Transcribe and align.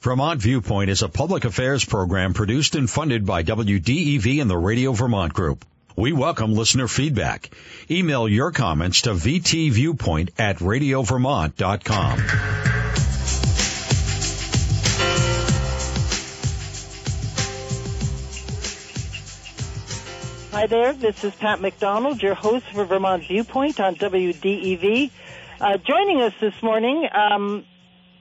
Vermont 0.00 0.40
Viewpoint 0.40 0.90
is 0.90 1.02
a 1.02 1.08
public 1.08 1.44
affairs 1.44 1.84
program 1.84 2.32
produced 2.32 2.76
and 2.76 2.88
funded 2.88 3.26
by 3.26 3.42
WDEV 3.42 4.40
and 4.40 4.48
the 4.48 4.56
Radio 4.56 4.92
Vermont 4.92 5.34
Group. 5.34 5.64
We 5.96 6.12
welcome 6.12 6.54
listener 6.54 6.86
feedback. 6.86 7.50
Email 7.90 8.28
your 8.28 8.52
comments 8.52 9.02
to 9.02 9.10
vtviewpoint 9.10 10.30
at 10.38 10.58
radiovermont.com. 10.58 12.18
Hi 20.52 20.66
there, 20.68 20.92
this 20.92 21.24
is 21.24 21.34
Pat 21.34 21.60
McDonald, 21.60 22.22
your 22.22 22.34
host 22.34 22.66
for 22.66 22.84
Vermont 22.84 23.24
Viewpoint 23.26 23.80
on 23.80 23.96
WDEV. 23.96 25.10
Uh, 25.60 25.76
joining 25.78 26.20
us 26.22 26.34
this 26.40 26.54
morning 26.62 27.08
um, 27.12 27.64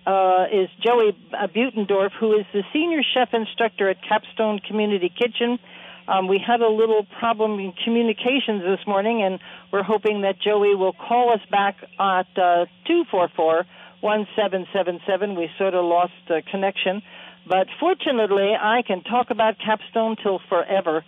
uh, 0.08 0.46
is 0.52 0.70
Joey 0.80 1.12
Buttendorf, 1.34 2.12
who 2.18 2.34
is 2.40 2.46
the 2.54 2.64
senior 2.72 3.02
chef 3.14 3.34
instructor 3.34 3.90
at 3.90 3.98
Capstone 4.08 4.60
Community 4.60 5.10
Kitchen. 5.10 5.60
Um, 6.08 6.30
we 6.30 6.40
had 6.40 6.62
a 6.62 6.70
little 6.70 7.06
problem 7.20 7.60
in 7.60 7.74
communications 7.84 8.64
this 8.64 8.80
morning, 8.88 9.22
and 9.22 9.40
we're 9.74 9.84
hoping 9.84 10.22
that 10.22 10.40
Joey 10.40 10.76
will 10.76 10.94
call 10.94 11.34
us 11.34 11.42
back 11.52 11.76
at 12.00 12.28
uh, 12.38 12.66
244 12.88 13.66
1777. 14.00 15.36
We 15.36 15.50
sort 15.58 15.74
of 15.74 15.84
lost 15.84 16.14
uh, 16.30 16.36
connection. 16.50 17.02
But 17.46 17.68
fortunately, 17.80 18.54
I 18.60 18.84
can 18.88 19.04
talk 19.04 19.30
about 19.30 19.56
Capstone 19.60 20.16
till 20.22 20.40
forever. 20.48 21.04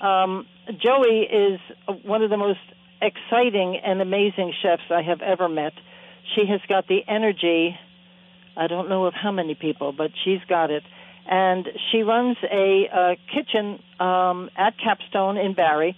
Um, 0.00 0.46
Joey 0.68 1.26
is 1.28 1.60
one 2.04 2.22
of 2.22 2.30
the 2.30 2.36
most 2.36 2.60
exciting 3.02 3.78
and 3.84 4.00
amazing 4.00 4.54
chefs 4.62 4.82
I 4.90 5.02
have 5.02 5.20
ever 5.20 5.48
met. 5.48 5.72
She 6.34 6.46
has 6.46 6.60
got 6.68 6.86
the 6.88 7.00
energy. 7.06 7.76
I 8.58 8.66
don't 8.66 8.88
know 8.88 9.06
of 9.06 9.14
how 9.14 9.30
many 9.30 9.54
people, 9.54 9.92
but 9.92 10.10
she's 10.24 10.40
got 10.48 10.70
it. 10.70 10.82
And 11.30 11.66
she 11.90 12.02
runs 12.02 12.36
a, 12.42 12.88
a 12.92 13.16
kitchen 13.32 13.80
um, 14.00 14.50
at 14.56 14.74
Capstone 14.78 15.36
in 15.36 15.54
Barre. 15.54 15.94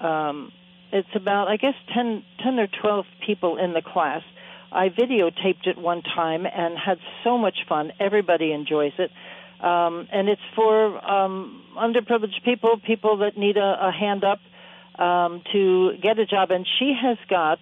Um, 0.00 0.52
it's 0.92 1.08
about, 1.14 1.48
I 1.48 1.56
guess, 1.56 1.74
10, 1.94 2.22
10 2.42 2.58
or 2.58 2.68
12 2.82 3.06
people 3.26 3.56
in 3.56 3.72
the 3.72 3.80
class. 3.80 4.22
I 4.70 4.90
videotaped 4.90 5.66
it 5.66 5.78
one 5.78 6.02
time 6.02 6.44
and 6.46 6.76
had 6.76 6.98
so 7.22 7.38
much 7.38 7.56
fun. 7.68 7.92
Everybody 7.98 8.52
enjoys 8.52 8.92
it. 8.98 9.10
Um, 9.64 10.08
and 10.12 10.28
it's 10.28 10.42
for 10.54 11.10
um, 11.10 11.62
underprivileged 11.76 12.44
people, 12.44 12.78
people 12.84 13.18
that 13.18 13.38
need 13.38 13.56
a, 13.56 13.88
a 13.88 13.92
hand 13.92 14.24
up 14.24 14.40
um, 15.00 15.42
to 15.52 15.92
get 16.02 16.18
a 16.18 16.26
job. 16.26 16.50
And 16.50 16.66
she 16.78 16.92
has 17.00 17.16
got 17.30 17.60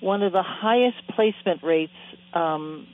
one 0.00 0.22
of 0.22 0.32
the 0.32 0.44
highest 0.44 0.98
placement 1.16 1.64
rates. 1.64 1.92
Um, 2.32 2.86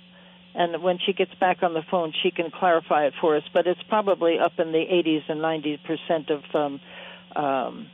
and 0.54 0.82
when 0.82 0.98
she 1.04 1.12
gets 1.12 1.32
back 1.40 1.62
on 1.62 1.74
the 1.74 1.82
phone, 1.90 2.12
she 2.22 2.30
can 2.30 2.50
clarify 2.50 3.06
it 3.06 3.14
for 3.20 3.36
us. 3.36 3.42
But 3.52 3.66
it's 3.66 3.82
probably 3.88 4.38
up 4.38 4.52
in 4.58 4.72
the 4.72 4.78
80s 4.78 5.22
and 5.28 5.40
90 5.40 5.80
percent 5.86 6.30
of 6.30 6.42
um, 6.54 6.80
um, 7.34 7.90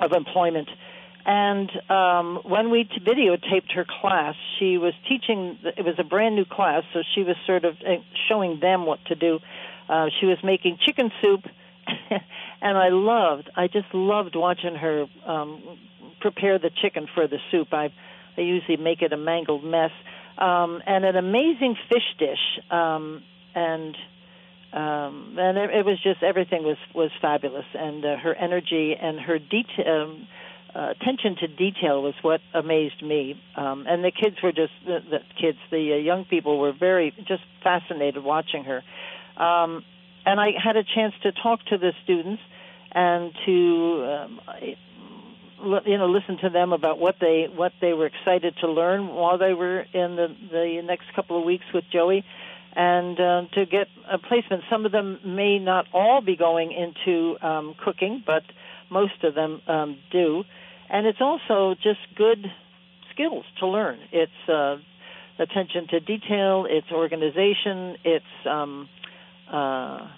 of 0.00 0.12
employment. 0.12 0.68
And 1.26 1.70
um, 1.90 2.40
when 2.44 2.70
we 2.70 2.84
t- 2.84 3.00
videotaped 3.00 3.72
her 3.74 3.86
class, 4.00 4.34
she 4.58 4.76
was 4.76 4.92
teaching. 5.08 5.58
It 5.64 5.84
was 5.84 5.94
a 5.98 6.04
brand 6.04 6.36
new 6.36 6.44
class, 6.44 6.82
so 6.92 7.00
she 7.14 7.22
was 7.22 7.36
sort 7.46 7.64
of 7.64 7.76
uh, 7.76 8.02
showing 8.28 8.60
them 8.60 8.84
what 8.84 8.98
to 9.06 9.14
do. 9.14 9.38
Uh, 9.88 10.06
she 10.20 10.26
was 10.26 10.36
making 10.44 10.78
chicken 10.84 11.10
soup, 11.22 11.40
and 12.60 12.76
I 12.76 12.88
loved. 12.90 13.50
I 13.56 13.68
just 13.68 13.86
loved 13.94 14.36
watching 14.36 14.74
her 14.74 15.06
um, 15.26 15.78
prepare 16.20 16.58
the 16.58 16.70
chicken 16.82 17.08
for 17.14 17.26
the 17.26 17.38
soup. 17.50 17.68
I, 17.72 17.92
I 18.36 18.42
usually 18.42 18.76
make 18.76 19.00
it 19.00 19.12
a 19.12 19.16
mangled 19.16 19.64
mess, 19.64 19.92
um, 20.38 20.82
and 20.86 21.04
an 21.04 21.16
amazing 21.16 21.76
fish 21.88 22.16
dish. 22.18 22.60
Um, 22.70 23.22
and 23.54 23.96
um, 24.72 25.36
and 25.38 25.56
it, 25.56 25.70
it 25.70 25.86
was 25.86 25.98
just 26.02 26.22
everything 26.22 26.64
was 26.64 26.78
was 26.94 27.10
fabulous, 27.20 27.66
and 27.74 28.04
uh, 28.04 28.16
her 28.16 28.34
energy 28.34 28.94
and 29.00 29.20
her 29.20 29.38
detail. 29.38 30.02
Um, 30.02 30.28
uh, 30.74 30.90
attention 30.90 31.36
to 31.36 31.46
detail 31.46 32.02
was 32.02 32.14
what 32.22 32.40
amazed 32.52 33.00
me, 33.00 33.40
um, 33.56 33.84
and 33.88 34.02
the 34.02 34.10
kids 34.10 34.34
were 34.42 34.50
just 34.50 34.72
the, 34.84 34.98
the 35.08 35.18
kids, 35.40 35.58
the 35.70 35.92
uh, 35.92 35.96
young 35.96 36.24
people 36.24 36.58
were 36.58 36.72
very 36.72 37.14
just 37.28 37.42
fascinated 37.62 38.24
watching 38.24 38.64
her. 38.64 38.82
Um, 39.40 39.84
and 40.26 40.40
I 40.40 40.48
had 40.62 40.76
a 40.76 40.82
chance 40.82 41.14
to 41.22 41.30
talk 41.30 41.64
to 41.66 41.78
the 41.78 41.92
students 42.02 42.42
and 42.90 43.32
to 43.46 44.04
um, 44.04 44.40
you 45.62 45.98
know 45.98 46.06
listen 46.06 46.38
to 46.38 46.50
them 46.50 46.72
about 46.72 46.98
what 46.98 47.16
they 47.20 47.46
what 47.54 47.72
they 47.80 47.92
were 47.92 48.06
excited 48.06 48.54
to 48.60 48.70
learn 48.70 49.08
while 49.08 49.38
they 49.38 49.54
were 49.54 49.80
in 49.80 50.16
the 50.16 50.34
the 50.50 50.82
next 50.84 51.04
couple 51.14 51.38
of 51.38 51.44
weeks 51.44 51.64
with 51.72 51.84
Joey 51.92 52.24
and 52.76 53.18
uh, 53.20 53.42
to 53.54 53.66
get 53.66 53.86
a 54.10 54.18
placement 54.18 54.64
some 54.70 54.84
of 54.84 54.92
them 54.92 55.20
may 55.24 55.58
not 55.58 55.86
all 55.92 56.20
be 56.20 56.36
going 56.36 56.72
into 56.72 57.36
um, 57.46 57.74
cooking 57.84 58.22
but 58.26 58.42
most 58.90 59.22
of 59.22 59.34
them 59.34 59.60
um, 59.66 59.98
do 60.10 60.44
and 60.90 61.06
it's 61.06 61.20
also 61.20 61.74
just 61.82 62.00
good 62.16 62.46
skills 63.14 63.44
to 63.60 63.66
learn. 63.66 63.98
It's 64.12 64.48
uh, 64.48 64.76
attention 65.38 65.88
to 65.90 66.00
detail, 66.00 66.66
it's 66.68 66.90
organization, 66.92 67.96
it's 68.04 68.46
um, 68.48 68.88
uh, 69.50 70.08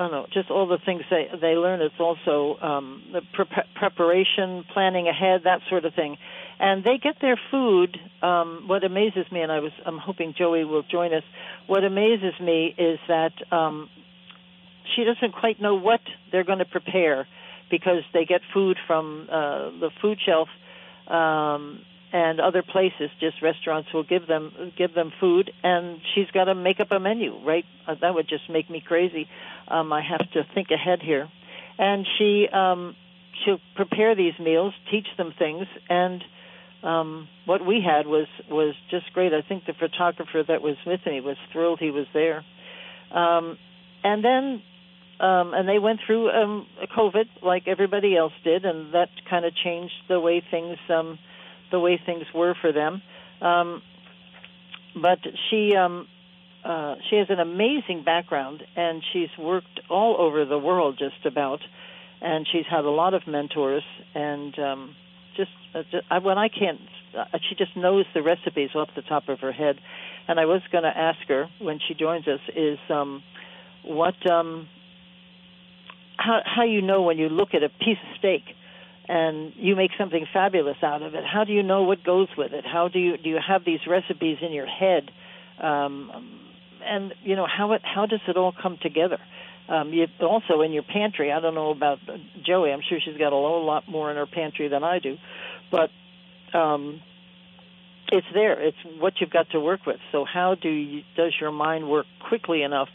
I 0.00 0.04
don't 0.04 0.12
know, 0.12 0.26
just 0.32 0.50
all 0.50 0.66
the 0.66 0.78
things 0.86 1.02
they 1.10 1.26
they 1.42 1.56
learn. 1.56 1.82
It's 1.82 2.00
also 2.00 2.58
um, 2.62 3.02
the 3.12 3.20
pre- 3.34 3.44
preparation, 3.74 4.64
planning 4.72 5.08
ahead, 5.08 5.42
that 5.44 5.60
sort 5.68 5.84
of 5.84 5.92
thing. 5.94 6.16
And 6.58 6.82
they 6.82 6.96
get 6.96 7.16
their 7.20 7.38
food. 7.50 7.98
Um, 8.22 8.64
what 8.66 8.82
amazes 8.82 9.26
me, 9.30 9.42
and 9.42 9.52
I 9.52 9.60
was 9.60 9.72
I'm 9.84 9.98
hoping 9.98 10.32
Joey 10.38 10.64
will 10.64 10.84
join 10.90 11.12
us. 11.12 11.22
What 11.66 11.84
amazes 11.84 12.32
me 12.40 12.74
is 12.78 12.98
that 13.08 13.32
um, 13.52 13.90
she 14.96 15.04
doesn't 15.04 15.34
quite 15.38 15.60
know 15.60 15.74
what 15.74 16.00
they're 16.32 16.44
going 16.44 16.60
to 16.60 16.64
prepare 16.64 17.26
because 17.70 18.02
they 18.14 18.24
get 18.24 18.40
food 18.54 18.78
from 18.86 19.28
uh, 19.30 19.68
the 19.80 19.90
food 20.00 20.18
shelf 20.24 20.48
um, 21.08 21.82
and 22.12 22.40
other 22.40 22.62
places. 22.62 23.10
Just 23.20 23.42
restaurants 23.42 23.92
will 23.92 24.04
give 24.04 24.26
them 24.26 24.72
give 24.76 24.94
them 24.94 25.12
food, 25.20 25.50
and 25.62 26.00
she's 26.14 26.30
got 26.32 26.44
to 26.44 26.54
make 26.54 26.80
up 26.80 26.90
a 26.90 26.98
menu. 26.98 27.38
Right? 27.44 27.64
Uh, 27.86 27.94
that 28.00 28.14
would 28.14 28.28
just 28.28 28.48
make 28.48 28.68
me 28.70 28.82
crazy. 28.84 29.28
Um, 29.68 29.92
I 29.92 30.02
have 30.02 30.30
to 30.32 30.46
think 30.54 30.70
ahead 30.70 31.00
here, 31.02 31.28
and 31.78 32.06
she 32.18 32.48
um, 32.52 32.96
she'll 33.44 33.60
prepare 33.76 34.14
these 34.14 34.38
meals, 34.38 34.74
teach 34.90 35.06
them 35.16 35.32
things, 35.38 35.66
and 35.88 36.22
um, 36.82 37.28
what 37.44 37.64
we 37.64 37.82
had 37.84 38.06
was 38.06 38.26
was 38.48 38.74
just 38.90 39.12
great. 39.12 39.32
I 39.32 39.42
think 39.42 39.66
the 39.66 39.74
photographer 39.74 40.42
that 40.46 40.62
was 40.62 40.76
with 40.86 41.00
me 41.06 41.20
was 41.20 41.36
thrilled 41.52 41.78
he 41.78 41.90
was 41.90 42.06
there. 42.12 42.44
Um, 43.12 43.58
and 44.02 44.24
then 44.24 44.62
um, 45.20 45.52
and 45.52 45.68
they 45.68 45.78
went 45.78 46.00
through 46.06 46.30
um, 46.30 46.66
COVID 46.96 47.26
like 47.42 47.64
everybody 47.68 48.16
else 48.16 48.32
did, 48.42 48.64
and 48.64 48.94
that 48.94 49.10
kind 49.28 49.44
of 49.44 49.54
changed 49.54 49.94
the 50.08 50.18
way 50.18 50.42
things 50.50 50.78
um, 50.88 51.18
the 51.70 51.80
way 51.80 52.00
things 52.04 52.24
were 52.34 52.54
for 52.60 52.72
them. 52.72 53.02
Um, 53.40 53.82
but 54.94 55.18
she 55.48 55.74
um, 55.76 56.08
uh, 56.64 56.96
she 57.08 57.16
has 57.16 57.28
an 57.30 57.40
amazing 57.40 58.02
background, 58.04 58.62
and 58.76 59.02
she's 59.12 59.30
worked 59.38 59.80
all 59.88 60.16
over 60.18 60.44
the 60.44 60.58
world 60.58 60.98
just 60.98 61.24
about, 61.24 61.60
and 62.20 62.46
she's 62.50 62.66
had 62.70 62.84
a 62.84 62.90
lot 62.90 63.14
of 63.14 63.26
mentors, 63.26 63.84
and 64.14 64.58
um, 64.58 64.96
just, 65.36 65.50
uh, 65.74 65.82
just 65.90 66.04
I, 66.10 66.18
when 66.18 66.36
I 66.36 66.48
can't, 66.48 66.80
uh, 67.16 67.38
she 67.48 67.54
just 67.54 67.76
knows 67.76 68.04
the 68.12 68.22
recipes 68.22 68.70
off 68.74 68.88
the 68.94 69.02
top 69.02 69.28
of 69.28 69.40
her 69.40 69.52
head. 69.52 69.76
And 70.28 70.38
I 70.38 70.44
was 70.44 70.60
going 70.70 70.84
to 70.84 70.96
ask 70.96 71.18
her 71.28 71.48
when 71.58 71.80
she 71.86 71.94
joins 71.94 72.28
us 72.28 72.40
is 72.54 72.78
um, 72.90 73.22
what 73.82 74.30
um, 74.30 74.68
how 76.18 76.40
how 76.44 76.64
you 76.64 76.82
know 76.82 77.02
when 77.02 77.18
you 77.18 77.28
look 77.28 77.54
at 77.54 77.62
a 77.62 77.68
piece 77.68 77.98
of 78.02 78.18
steak 78.18 78.42
and 79.10 79.52
you 79.56 79.74
make 79.74 79.90
something 79.98 80.26
fabulous 80.32 80.76
out 80.82 81.02
of 81.02 81.14
it. 81.14 81.24
How 81.24 81.44
do 81.44 81.52
you 81.52 81.62
know 81.62 81.82
what 81.82 82.04
goes 82.04 82.28
with 82.38 82.52
it? 82.52 82.64
How 82.64 82.88
do 82.88 82.98
you 82.98 83.16
do 83.16 83.28
you 83.28 83.38
have 83.46 83.64
these 83.64 83.80
recipes 83.88 84.38
in 84.40 84.52
your 84.52 84.66
head? 84.66 85.10
Um, 85.60 86.10
and 86.84 87.12
you 87.22 87.36
know 87.36 87.46
how 87.46 87.72
it 87.72 87.82
how 87.82 88.06
does 88.06 88.20
it 88.28 88.36
all 88.36 88.52
come 88.52 88.78
together? 88.80 89.18
Um, 89.68 89.92
you 89.92 90.06
also 90.20 90.62
in 90.62 90.72
your 90.72 90.82
pantry 90.82 91.30
i 91.30 91.38
don't 91.38 91.54
know 91.54 91.70
about 91.70 91.98
joey 92.44 92.72
i'm 92.72 92.80
sure 92.88 92.98
she's 93.04 93.16
got 93.16 93.28
a 93.28 93.38
whole 93.38 93.64
lot 93.64 93.88
more 93.88 94.10
in 94.10 94.16
her 94.16 94.26
pantry 94.26 94.66
than 94.66 94.82
i 94.82 94.98
do 94.98 95.16
but 95.70 95.90
um, 96.58 97.00
it's 98.12 98.26
there. 98.34 98.60
It's 98.60 98.76
what 98.98 99.14
you've 99.20 99.30
got 99.30 99.50
to 99.50 99.60
work 99.60 99.86
with. 99.86 99.98
So 100.12 100.24
how 100.24 100.56
do 100.60 100.68
you 100.68 101.02
does 101.16 101.32
your 101.40 101.52
mind 101.52 101.88
work 101.88 102.06
quickly 102.28 102.62
enough 102.62 102.88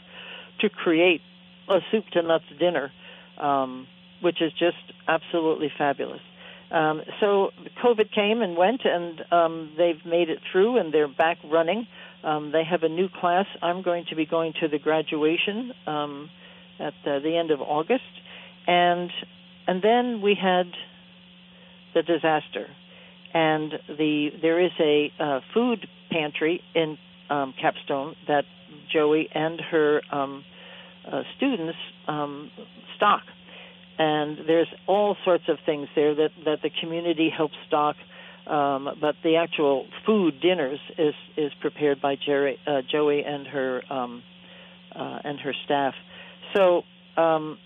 to 0.60 0.68
create 0.68 1.20
a 1.68 1.78
soup 1.90 2.04
to 2.12 2.22
nuts 2.22 2.44
dinner 2.58 2.92
um, 3.40 3.86
which 4.22 4.40
is 4.40 4.52
just 4.52 4.76
absolutely 5.08 5.70
fabulous. 5.76 6.20
Um, 6.70 7.02
so 7.20 7.50
COVID 7.84 8.12
came 8.12 8.42
and 8.42 8.56
went, 8.56 8.80
and 8.84 9.20
um, 9.30 9.72
they've 9.78 10.04
made 10.04 10.30
it 10.30 10.38
through, 10.50 10.78
and 10.78 10.92
they're 10.92 11.08
back 11.08 11.38
running. 11.44 11.86
Um, 12.24 12.50
they 12.50 12.64
have 12.68 12.82
a 12.82 12.88
new 12.88 13.08
class. 13.08 13.46
I'm 13.62 13.82
going 13.82 14.06
to 14.10 14.16
be 14.16 14.26
going 14.26 14.52
to 14.60 14.68
the 14.68 14.78
graduation 14.78 15.72
um, 15.86 16.28
at 16.80 16.92
the, 17.04 17.20
the 17.22 17.36
end 17.36 17.50
of 17.52 17.60
August, 17.60 18.02
and 18.66 19.10
and 19.68 19.82
then 19.82 20.22
we 20.22 20.36
had 20.40 20.66
the 21.94 22.02
disaster, 22.02 22.66
and 23.32 23.72
the 23.88 24.30
there 24.42 24.64
is 24.64 24.72
a 24.80 25.12
uh, 25.20 25.40
food 25.54 25.86
pantry 26.10 26.62
in 26.74 26.98
um, 27.30 27.54
Capstone 27.60 28.16
that 28.26 28.44
Joey 28.92 29.28
and 29.32 29.60
her 29.70 30.02
um, 30.12 30.44
uh, 31.10 31.22
students 31.36 31.78
um, 32.08 32.50
stock. 32.96 33.22
And 33.98 34.38
there's 34.46 34.68
all 34.86 35.16
sorts 35.24 35.44
of 35.48 35.58
things 35.64 35.88
there 35.94 36.14
that, 36.14 36.30
that 36.44 36.62
the 36.62 36.70
community 36.80 37.30
helps 37.34 37.54
stock. 37.66 37.96
Um, 38.46 38.90
but 39.00 39.16
the 39.24 39.36
actual 39.36 39.86
food 40.04 40.40
dinners 40.40 40.78
is 40.96 41.14
is 41.36 41.52
prepared 41.60 42.00
by 42.00 42.14
Jerry, 42.14 42.60
uh, 42.64 42.82
Joey 42.88 43.24
and 43.24 43.44
her 43.48 43.82
um, 43.90 44.22
uh, 44.94 45.18
and 45.24 45.40
her 45.40 45.52
staff. 45.64 45.94
So 46.54 46.84
um, 47.16 47.58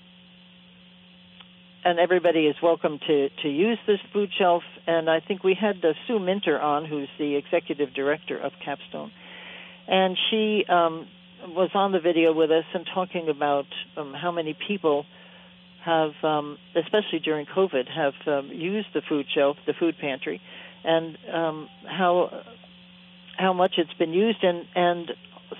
and 1.84 1.98
everybody 1.98 2.40
is 2.40 2.56
welcome 2.62 2.98
to, 3.06 3.28
to 3.42 3.48
use 3.48 3.78
this 3.86 3.98
food 4.12 4.30
shelf. 4.38 4.62
And 4.86 5.08
I 5.08 5.20
think 5.20 5.42
we 5.42 5.56
had 5.58 5.84
uh, 5.84 5.92
Sue 6.06 6.18
Minter 6.18 6.60
on, 6.60 6.84
who's 6.84 7.08
the 7.18 7.36
executive 7.36 7.94
director 7.94 8.38
of 8.38 8.52
Capstone, 8.64 9.10
and 9.88 10.16
she 10.30 10.64
um, 10.68 11.06
was 11.48 11.70
on 11.74 11.92
the 11.92 12.00
video 12.00 12.32
with 12.32 12.50
us 12.50 12.64
and 12.74 12.86
talking 12.94 13.28
about 13.28 13.66
um, 13.96 14.14
how 14.14 14.30
many 14.30 14.56
people 14.66 15.06
have, 15.84 16.12
um, 16.22 16.58
especially 16.76 17.20
during 17.20 17.46
COVID, 17.46 17.88
have 17.88 18.14
um, 18.26 18.50
used 18.52 18.88
the 18.94 19.02
food 19.08 19.26
shelf, 19.34 19.56
the 19.66 19.72
food 19.72 19.96
pantry, 19.98 20.40
and 20.84 21.18
um, 21.32 21.68
how 21.86 22.44
how 23.36 23.52
much 23.52 23.74
it's 23.78 23.92
been 23.94 24.12
used, 24.12 24.42
and 24.42 24.66
and 24.74 25.10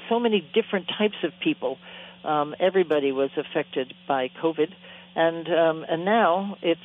so 0.08 0.20
many 0.20 0.46
different 0.54 0.86
types 0.98 1.16
of 1.24 1.32
people. 1.42 1.78
Um, 2.22 2.54
everybody 2.60 3.12
was 3.12 3.30
affected 3.36 3.94
by 4.06 4.28
COVID 4.42 4.68
and 5.14 5.48
um, 5.48 5.84
and 5.88 6.04
now 6.04 6.56
it's 6.62 6.80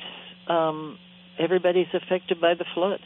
um, 0.48 0.98
everybody's 1.38 1.92
affected 1.94 2.40
by 2.40 2.54
the 2.54 2.64
flood, 2.74 3.00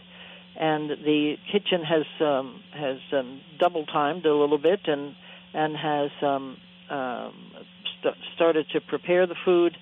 and 0.59 0.91
the 0.91 1.37
kitchen 1.53 1.83
has 1.85 2.07
um, 2.21 2.63
has 2.73 2.99
um, 3.13 3.41
double 3.59 3.85
timed 3.87 4.25
a 4.25 4.35
little 4.35 4.59
bit 4.59 4.81
and 4.87 5.15
and 5.53 5.77
has 5.77 6.11
um, 6.23 6.57
um, 6.91 7.53
st- 8.01 8.17
started 8.35 8.67
to 8.73 8.81
prepare 8.81 9.27
the 9.27 9.37
food 9.45 9.77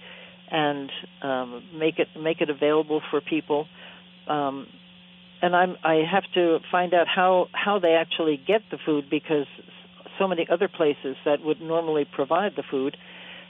and 0.50 0.90
um, 1.22 1.64
make 1.74 1.98
it 1.98 2.08
make 2.18 2.40
it 2.40 2.50
available 2.50 3.00
for 3.10 3.20
people. 3.20 3.66
Um, 4.26 4.66
and 5.42 5.54
I'm 5.54 5.76
I 5.84 6.02
have 6.10 6.24
to 6.34 6.58
find 6.70 6.94
out 6.94 7.06
how 7.06 7.46
how 7.52 7.78
they 7.78 7.92
actually 7.92 8.40
get 8.44 8.62
the 8.70 8.78
food 8.84 9.04
because 9.10 9.46
so 10.18 10.26
many 10.26 10.46
other 10.50 10.68
places 10.68 11.16
that 11.24 11.42
would 11.42 11.60
normally 11.60 12.04
provide 12.04 12.52
the 12.56 12.64
food 12.68 12.96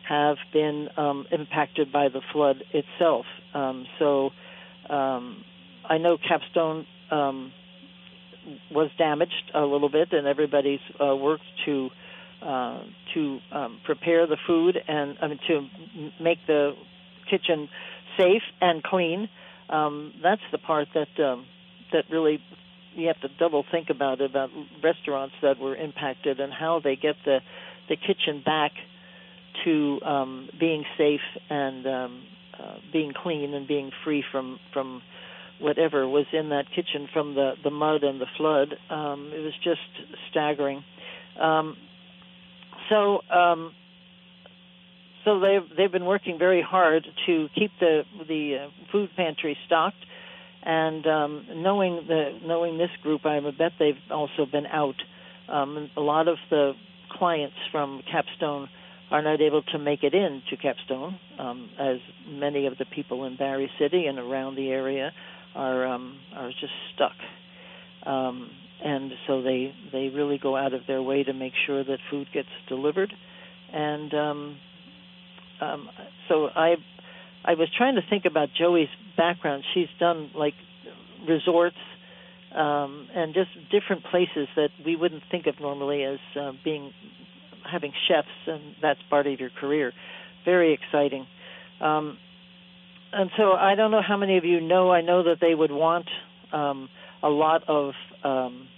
have 0.08 0.36
been 0.52 0.88
um, 0.96 1.26
impacted 1.30 1.92
by 1.92 2.08
the 2.08 2.20
flood 2.32 2.62
itself. 2.72 3.26
Um, 3.54 3.86
so 3.98 4.30
um, 4.88 5.44
I 5.84 5.98
know 5.98 6.16
Capstone 6.16 6.86
um, 7.10 7.52
was 8.70 8.90
damaged 8.96 9.50
a 9.54 9.60
little 9.60 9.90
bit, 9.90 10.12
and 10.12 10.26
everybody's 10.26 10.80
uh, 11.00 11.14
worked 11.14 11.42
to 11.66 11.90
uh, 12.42 12.82
to 13.14 13.38
um, 13.52 13.80
prepare 13.84 14.26
the 14.26 14.36
food 14.46 14.76
and 14.86 15.16
I 15.20 15.28
mean, 15.28 15.40
to 15.48 15.68
make 16.20 16.38
the 16.46 16.72
kitchen 17.30 17.68
safe 18.16 18.42
and 18.60 18.82
clean. 18.82 19.28
Um, 19.68 20.14
that's 20.22 20.42
the 20.52 20.58
part 20.58 20.88
that 20.94 21.22
um, 21.22 21.46
that 21.92 22.04
really 22.10 22.40
you 22.94 23.08
have 23.08 23.20
to 23.20 23.28
double 23.38 23.64
think 23.70 23.90
about 23.90 24.20
about 24.20 24.50
restaurants 24.82 25.34
that 25.42 25.58
were 25.58 25.76
impacted 25.76 26.40
and 26.40 26.52
how 26.52 26.80
they 26.82 26.96
get 26.96 27.16
the 27.24 27.40
the 27.88 27.96
kitchen 27.96 28.42
back 28.44 28.72
to 29.64 30.00
um, 30.04 30.48
being 30.58 30.84
safe 30.96 31.20
and 31.50 31.86
um, 31.86 32.22
uh, 32.58 32.76
being 32.92 33.12
clean 33.12 33.54
and 33.54 33.66
being 33.66 33.90
free 34.04 34.24
from 34.30 34.58
from 34.72 35.02
whatever 35.60 36.08
was 36.08 36.26
in 36.32 36.50
that 36.50 36.66
kitchen 36.74 37.08
from 37.12 37.34
the 37.34 37.54
the 37.62 37.70
mud 37.70 38.04
and 38.04 38.20
the 38.20 38.26
flood. 38.36 38.74
Um, 38.90 39.32
it 39.34 39.40
was 39.40 39.54
just 39.62 39.80
staggering. 40.30 40.84
Um, 41.40 41.76
so 42.88 43.20
um, 43.30 43.72
so 45.24 45.40
they've 45.40 45.76
they've 45.76 45.92
been 45.92 46.06
working 46.06 46.38
very 46.38 46.62
hard 46.62 47.06
to 47.26 47.48
keep 47.54 47.70
the 47.80 48.02
the 48.26 48.66
uh, 48.66 48.70
food 48.92 49.10
pantry 49.16 49.56
stocked. 49.66 50.04
And 50.60 51.06
um, 51.06 51.46
knowing 51.54 52.04
the 52.08 52.38
knowing 52.44 52.78
this 52.78 52.90
group, 53.02 53.24
I 53.24 53.40
bet 53.56 53.72
they've 53.78 53.94
also 54.10 54.44
been 54.50 54.66
out. 54.66 54.96
Um, 55.48 55.90
a 55.96 56.00
lot 56.00 56.28
of 56.28 56.36
the 56.50 56.72
clients 57.10 57.56
from 57.70 58.02
Capstone 58.10 58.68
are 59.10 59.22
not 59.22 59.40
able 59.40 59.62
to 59.62 59.78
make 59.78 60.02
it 60.02 60.14
in 60.14 60.42
to 60.50 60.56
Capstone, 60.56 61.18
um, 61.38 61.70
as 61.78 61.96
many 62.28 62.66
of 62.66 62.76
the 62.76 62.84
people 62.84 63.24
in 63.24 63.36
Barre 63.36 63.70
City 63.78 64.06
and 64.06 64.18
around 64.18 64.56
the 64.56 64.68
area 64.68 65.12
are 65.54 65.86
um, 65.86 66.18
are 66.34 66.50
just 66.50 66.72
stuck. 66.94 67.16
Um, 68.04 68.50
and 68.84 69.12
so 69.26 69.42
they 69.42 69.74
they 69.92 70.08
really 70.08 70.38
go 70.38 70.56
out 70.56 70.72
of 70.72 70.82
their 70.86 71.02
way 71.02 71.24
to 71.24 71.32
make 71.32 71.52
sure 71.66 71.82
that 71.82 71.98
food 72.10 72.28
gets 72.32 72.48
delivered. 72.68 73.12
And 73.72 74.14
um, 74.14 74.58
um, 75.60 75.88
so 76.28 76.48
I 76.54 76.76
I 77.44 77.54
was 77.54 77.68
trying 77.76 77.96
to 77.96 78.02
think 78.08 78.24
about 78.24 78.48
Joey's 78.56 78.88
background. 79.16 79.64
She's 79.74 79.88
done 79.98 80.30
like 80.34 80.54
resorts 81.28 81.76
um, 82.54 83.08
and 83.14 83.34
just 83.34 83.50
different 83.70 84.04
places 84.04 84.48
that 84.56 84.70
we 84.84 84.96
wouldn't 84.96 85.22
think 85.30 85.46
of 85.46 85.60
normally 85.60 86.04
as 86.04 86.18
uh, 86.40 86.52
being 86.64 86.92
having 87.70 87.92
chefs, 88.08 88.28
and 88.46 88.74
that's 88.80 89.00
part 89.10 89.26
of 89.26 89.38
your 89.38 89.50
career. 89.50 89.92
Very 90.44 90.72
exciting. 90.72 91.26
Um, 91.80 92.18
and 93.12 93.30
so 93.36 93.52
I 93.52 93.74
don't 93.74 93.90
know 93.90 94.02
how 94.06 94.16
many 94.16 94.38
of 94.38 94.44
you 94.44 94.60
know. 94.60 94.90
I 94.90 95.00
know 95.00 95.24
that 95.24 95.36
they 95.40 95.54
would 95.54 95.70
want 95.72 96.06
um, 96.52 96.88
a 97.22 97.28
lot 97.28 97.64
of 97.68 97.92
um, 98.24 98.68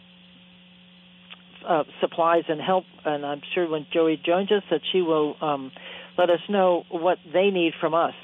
uh, 1.67 1.85
supplies 2.01 2.45
and 2.49 2.61
help, 2.61 2.85
and 3.05 3.25
I'm 3.25 3.43
sure 3.55 3.69
when 3.69 3.87
Joey 3.93 4.17
joins 4.17 4.51
us 4.51 4.63
that 4.71 4.81
she 4.93 5.03
will 5.03 5.37
um, 5.41 5.73
let 6.17 6.31
us 6.31 6.41
know 6.49 6.85
what 6.91 7.19
they 7.33 7.51
need 7.51 7.75
from 7.81 7.95
us. 7.95 8.15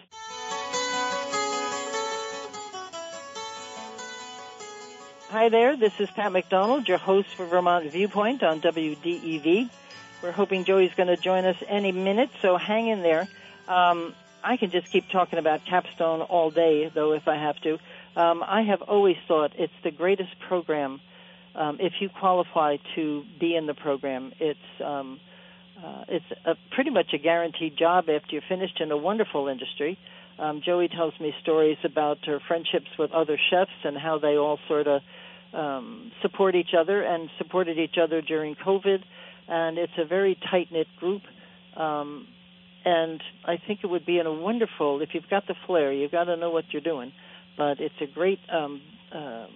Hi 5.28 5.48
there, 5.50 5.76
this 5.76 5.92
is 5.98 6.08
Pat 6.10 6.32
McDonald, 6.32 6.88
your 6.88 6.98
host 6.98 7.28
for 7.36 7.44
Vermont 7.46 7.90
Viewpoint 7.90 8.42
on 8.42 8.60
WDEV. 8.60 9.69
We're 10.22 10.32
hoping 10.32 10.64
Joey's 10.64 10.94
going 10.94 11.08
to 11.08 11.16
join 11.16 11.44
us 11.44 11.56
any 11.69 11.92
minute, 11.92 12.30
so 12.40 12.56
hang 12.56 12.88
in 12.88 13.02
there. 13.02 13.28
Um, 13.69 14.14
I 14.42 14.56
can 14.56 14.70
just 14.70 14.90
keep 14.90 15.10
talking 15.10 15.38
about 15.38 15.64
Capstone 15.64 16.22
all 16.22 16.50
day, 16.50 16.88
though, 16.88 17.12
if 17.12 17.28
I 17.28 17.36
have 17.36 17.60
to. 17.62 17.78
Um, 18.16 18.42
I 18.42 18.62
have 18.62 18.82
always 18.82 19.16
thought 19.28 19.52
it's 19.58 19.72
the 19.84 19.90
greatest 19.90 20.30
program. 20.48 21.00
Um, 21.54 21.78
if 21.80 21.94
you 22.00 22.08
qualify 22.08 22.76
to 22.96 23.24
be 23.38 23.54
in 23.54 23.66
the 23.66 23.74
program, 23.74 24.32
it's 24.40 24.58
um, 24.84 25.20
uh, 25.82 26.04
it's 26.08 26.24
a, 26.46 26.54
pretty 26.74 26.90
much 26.90 27.12
a 27.12 27.18
guaranteed 27.18 27.76
job 27.79 28.05
after 28.08 28.29
you're 28.31 28.43
finished 28.48 28.81
in 28.81 28.91
a 28.91 28.96
wonderful 28.96 29.48
industry. 29.48 29.98
Um, 30.38 30.62
Joey 30.64 30.88
tells 30.88 31.12
me 31.20 31.34
stories 31.43 31.79
about 31.84 32.19
her 32.26 32.41
friendships 32.48 32.88
with 32.98 33.10
other 33.12 33.38
chefs 33.50 33.70
and 33.84 33.96
how 33.96 34.19
they 34.19 34.36
all 34.36 34.58
sort 34.69 34.86
of 34.86 35.02
um, 35.52 36.12
support 36.22 36.55
each 36.55 36.74
other 36.79 37.02
and 37.02 37.29
supported 37.38 37.79
each 37.79 37.96
other 38.02 38.22
during 38.22 38.55
COVID 38.55 39.02
and 39.48 39.79
it's 39.79 39.93
a 39.98 40.05
very 40.05 40.38
tight 40.50 40.69
knit 40.72 40.86
group. 40.98 41.22
Um, 41.76 42.26
and 42.84 43.20
I 43.44 43.56
think 43.64 43.81
it 43.82 43.88
would 43.88 44.06
be 44.06 44.19
in 44.19 44.26
a 44.26 44.32
wonderful 44.32 45.02
if 45.02 45.10
you've 45.12 45.29
got 45.29 45.46
the 45.46 45.55
flair, 45.67 45.93
you've 45.93 46.12
got 46.12 46.24
to 46.24 46.36
know 46.36 46.50
what 46.50 46.64
you're 46.70 46.82
doing. 46.82 47.12
But 47.56 47.81
it's 47.81 47.94
a 48.01 48.06
great 48.13 48.39
um, 48.53 48.82
uh, 49.15 49.46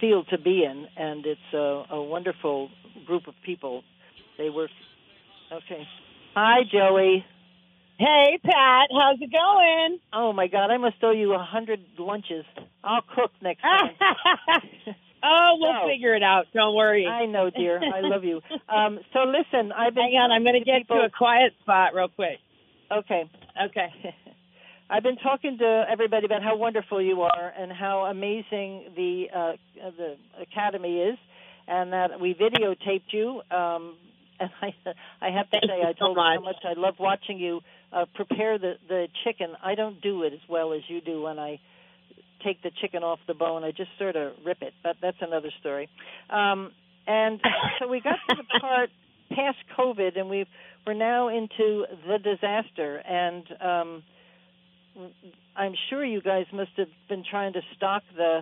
field 0.00 0.26
to 0.30 0.38
be 0.38 0.64
in, 0.64 0.86
and 0.96 1.24
it's 1.26 1.40
a, 1.54 1.84
a 1.90 2.02
wonderful 2.02 2.70
group 3.06 3.26
of 3.28 3.34
people. 3.44 3.82
They 4.38 4.50
work. 4.50 4.70
Okay. 5.52 5.82
Hi, 6.34 6.60
Joey. 6.70 7.24
Hey, 7.98 8.38
Pat. 8.44 8.88
How's 8.92 9.18
it 9.20 9.30
going? 9.32 9.98
Oh 10.12 10.32
my 10.32 10.48
God, 10.48 10.70
I 10.70 10.76
must 10.76 10.96
owe 11.02 11.12
you 11.12 11.32
a 11.32 11.38
hundred 11.38 11.80
lunches. 11.98 12.44
I'll 12.84 13.02
cook 13.14 13.30
next 13.40 13.62
time. 13.62 13.90
Oh, 15.24 15.56
we'll 15.58 15.88
figure 15.88 16.14
it 16.14 16.22
out. 16.22 16.44
Don't 16.54 16.74
worry. 16.74 17.06
I 17.06 17.26
know, 17.26 17.50
dear. 17.50 17.80
I 17.82 18.00
love 18.00 18.24
you. 18.24 18.40
Um, 18.68 18.98
so 19.12 19.20
listen, 19.20 19.70
I've 19.72 19.94
been. 19.94 20.04
Hang 20.04 20.14
on, 20.14 20.32
I'm 20.32 20.42
going 20.42 20.58
to 20.58 20.64
get 20.64 20.82
people... 20.82 20.96
to 20.98 21.04
a 21.04 21.10
quiet 21.10 21.52
spot 21.62 21.94
real 21.94 22.08
quick. 22.08 22.38
Okay. 22.90 23.30
Okay. 23.64 23.88
I've 24.88 25.02
been 25.02 25.16
talking 25.16 25.58
to 25.58 25.84
everybody 25.90 26.26
about 26.26 26.42
how 26.42 26.56
wonderful 26.56 27.02
you 27.02 27.22
are 27.22 27.52
and 27.58 27.72
how 27.72 28.04
amazing 28.04 28.92
the 28.94 29.26
uh, 29.34 29.52
the 29.74 30.16
academy 30.40 31.00
is, 31.00 31.18
and 31.66 31.92
that 31.92 32.20
we 32.20 32.34
videotaped 32.34 33.12
you. 33.12 33.42
Um, 33.50 33.96
and 34.40 34.50
I, 34.60 34.74
I 35.20 35.30
have 35.30 35.50
to 35.50 35.58
say, 35.66 35.80
I 35.80 35.92
told 35.94 36.16
so 36.16 36.22
you 36.22 36.38
how 36.38 36.40
much 36.40 36.56
I 36.62 36.78
love 36.78 36.96
watching 37.00 37.38
you 37.38 37.62
uh, 37.92 38.04
prepare 38.14 38.58
the 38.58 38.74
the 38.88 39.08
chicken. 39.24 39.56
I 39.62 39.74
don't 39.74 40.00
do 40.00 40.22
it 40.22 40.32
as 40.32 40.48
well 40.48 40.72
as 40.72 40.82
you 40.88 41.00
do 41.00 41.22
when 41.22 41.38
I 41.38 41.58
take 42.44 42.62
the 42.62 42.70
chicken 42.80 43.02
off 43.02 43.18
the 43.26 43.34
bone. 43.34 43.64
I 43.64 43.72
just 43.72 43.90
sort 43.98 44.14
of 44.14 44.34
rip 44.44 44.62
it, 44.62 44.74
but 44.84 44.96
that's 45.02 45.16
another 45.20 45.50
story. 45.58 45.88
Um, 46.30 46.70
and 47.08 47.40
so 47.80 47.88
we 47.88 48.00
got 48.00 48.18
to 48.28 48.36
the 48.36 48.44
part 48.60 48.90
past 49.30 49.58
COVID, 49.76 50.16
and 50.16 50.28
we've 50.28 50.46
we're 50.86 50.94
now 50.94 51.28
into 51.28 51.86
the 52.06 52.18
disaster. 52.22 52.98
And 52.98 53.44
um, 53.60 54.02
I'm 55.56 55.74
sure 55.90 56.04
you 56.04 56.20
guys 56.20 56.46
must 56.52 56.70
have 56.76 56.88
been 57.08 57.24
trying 57.28 57.52
to 57.54 57.60
stock 57.76 58.02
the 58.16 58.40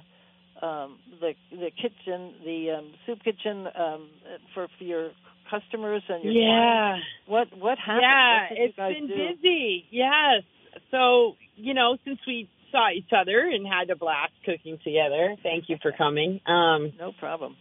um, 0.65 0.99
the 1.21 1.35
the 1.51 1.71
kitchen, 1.71 2.35
the 2.45 2.77
um, 2.79 2.93
soup 3.07 3.19
kitchen 3.25 3.67
um, 3.67 4.09
for, 4.55 4.69
for 4.79 4.85
your 4.85 5.11
customers 5.51 6.03
and 6.09 6.25
your 6.25 6.33
yeah. 6.33 6.43
Clients? 6.47 7.07
What 7.27 7.59
what 7.59 7.79
happened? 7.79 8.03
Yeah, 8.03 8.49
what 8.51 8.59
it's 8.59 8.77
been 8.77 9.07
do? 9.09 9.15
busy. 9.15 9.85
Yes. 9.91 10.43
So 10.91 11.35
you 11.57 11.75
know, 11.75 11.97
since 12.05 12.19
we 12.27 12.49
saw 12.71 12.91
each 12.91 13.11
other 13.17 13.41
and 13.41 13.67
had 13.67 13.91
a 13.91 13.97
blast 13.97 14.33
cooking 14.45 14.79
together, 14.85 15.37
thank 15.43 15.65
you 15.69 15.77
for 15.83 15.93
coming. 15.93 16.41
Um, 16.47 16.93
no 16.99 17.13
problem. 17.19 17.57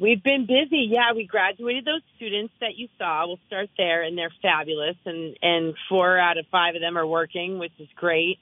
We've 0.00 0.22
been 0.22 0.46
busy. 0.46 0.88
Yeah, 0.90 1.12
we 1.14 1.26
graduated 1.26 1.84
those 1.84 2.02
students 2.16 2.52
that 2.60 2.76
you 2.76 2.88
saw. 2.98 3.26
We'll 3.26 3.38
start 3.46 3.70
there, 3.78 4.02
and 4.02 4.18
they're 4.18 4.32
fabulous. 4.42 4.96
And 5.04 5.36
and 5.40 5.74
four 5.88 6.18
out 6.18 6.36
of 6.36 6.46
five 6.50 6.74
of 6.74 6.80
them 6.80 6.98
are 6.98 7.06
working, 7.06 7.58
which 7.58 7.72
is 7.78 7.88
great, 7.94 8.38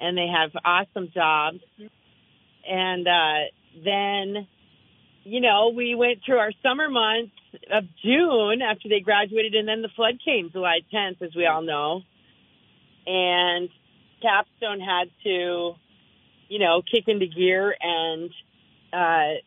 and 0.00 0.18
they 0.18 0.26
have 0.26 0.50
awesome 0.64 1.10
jobs. 1.14 1.60
And 2.68 3.06
uh, 3.06 3.84
then, 3.84 4.48
you 5.22 5.40
know, 5.40 5.72
we 5.74 5.94
went 5.94 6.18
through 6.26 6.38
our 6.38 6.52
summer 6.62 6.88
months 6.90 7.32
of 7.72 7.84
June 8.04 8.60
after 8.60 8.88
they 8.88 9.00
graduated, 9.00 9.54
and 9.54 9.68
then 9.68 9.82
the 9.82 9.88
flood 9.94 10.18
came 10.24 10.50
July 10.50 10.80
10th, 10.92 11.22
as 11.22 11.34
we 11.34 11.46
all 11.46 11.62
know. 11.62 12.02
And 13.06 13.68
Capstone 14.20 14.80
had 14.80 15.08
to, 15.22 15.74
you 16.48 16.58
know, 16.58 16.82
kick 16.82 17.04
into 17.06 17.26
gear 17.26 17.74
and. 17.80 18.30
Uh, 18.90 19.40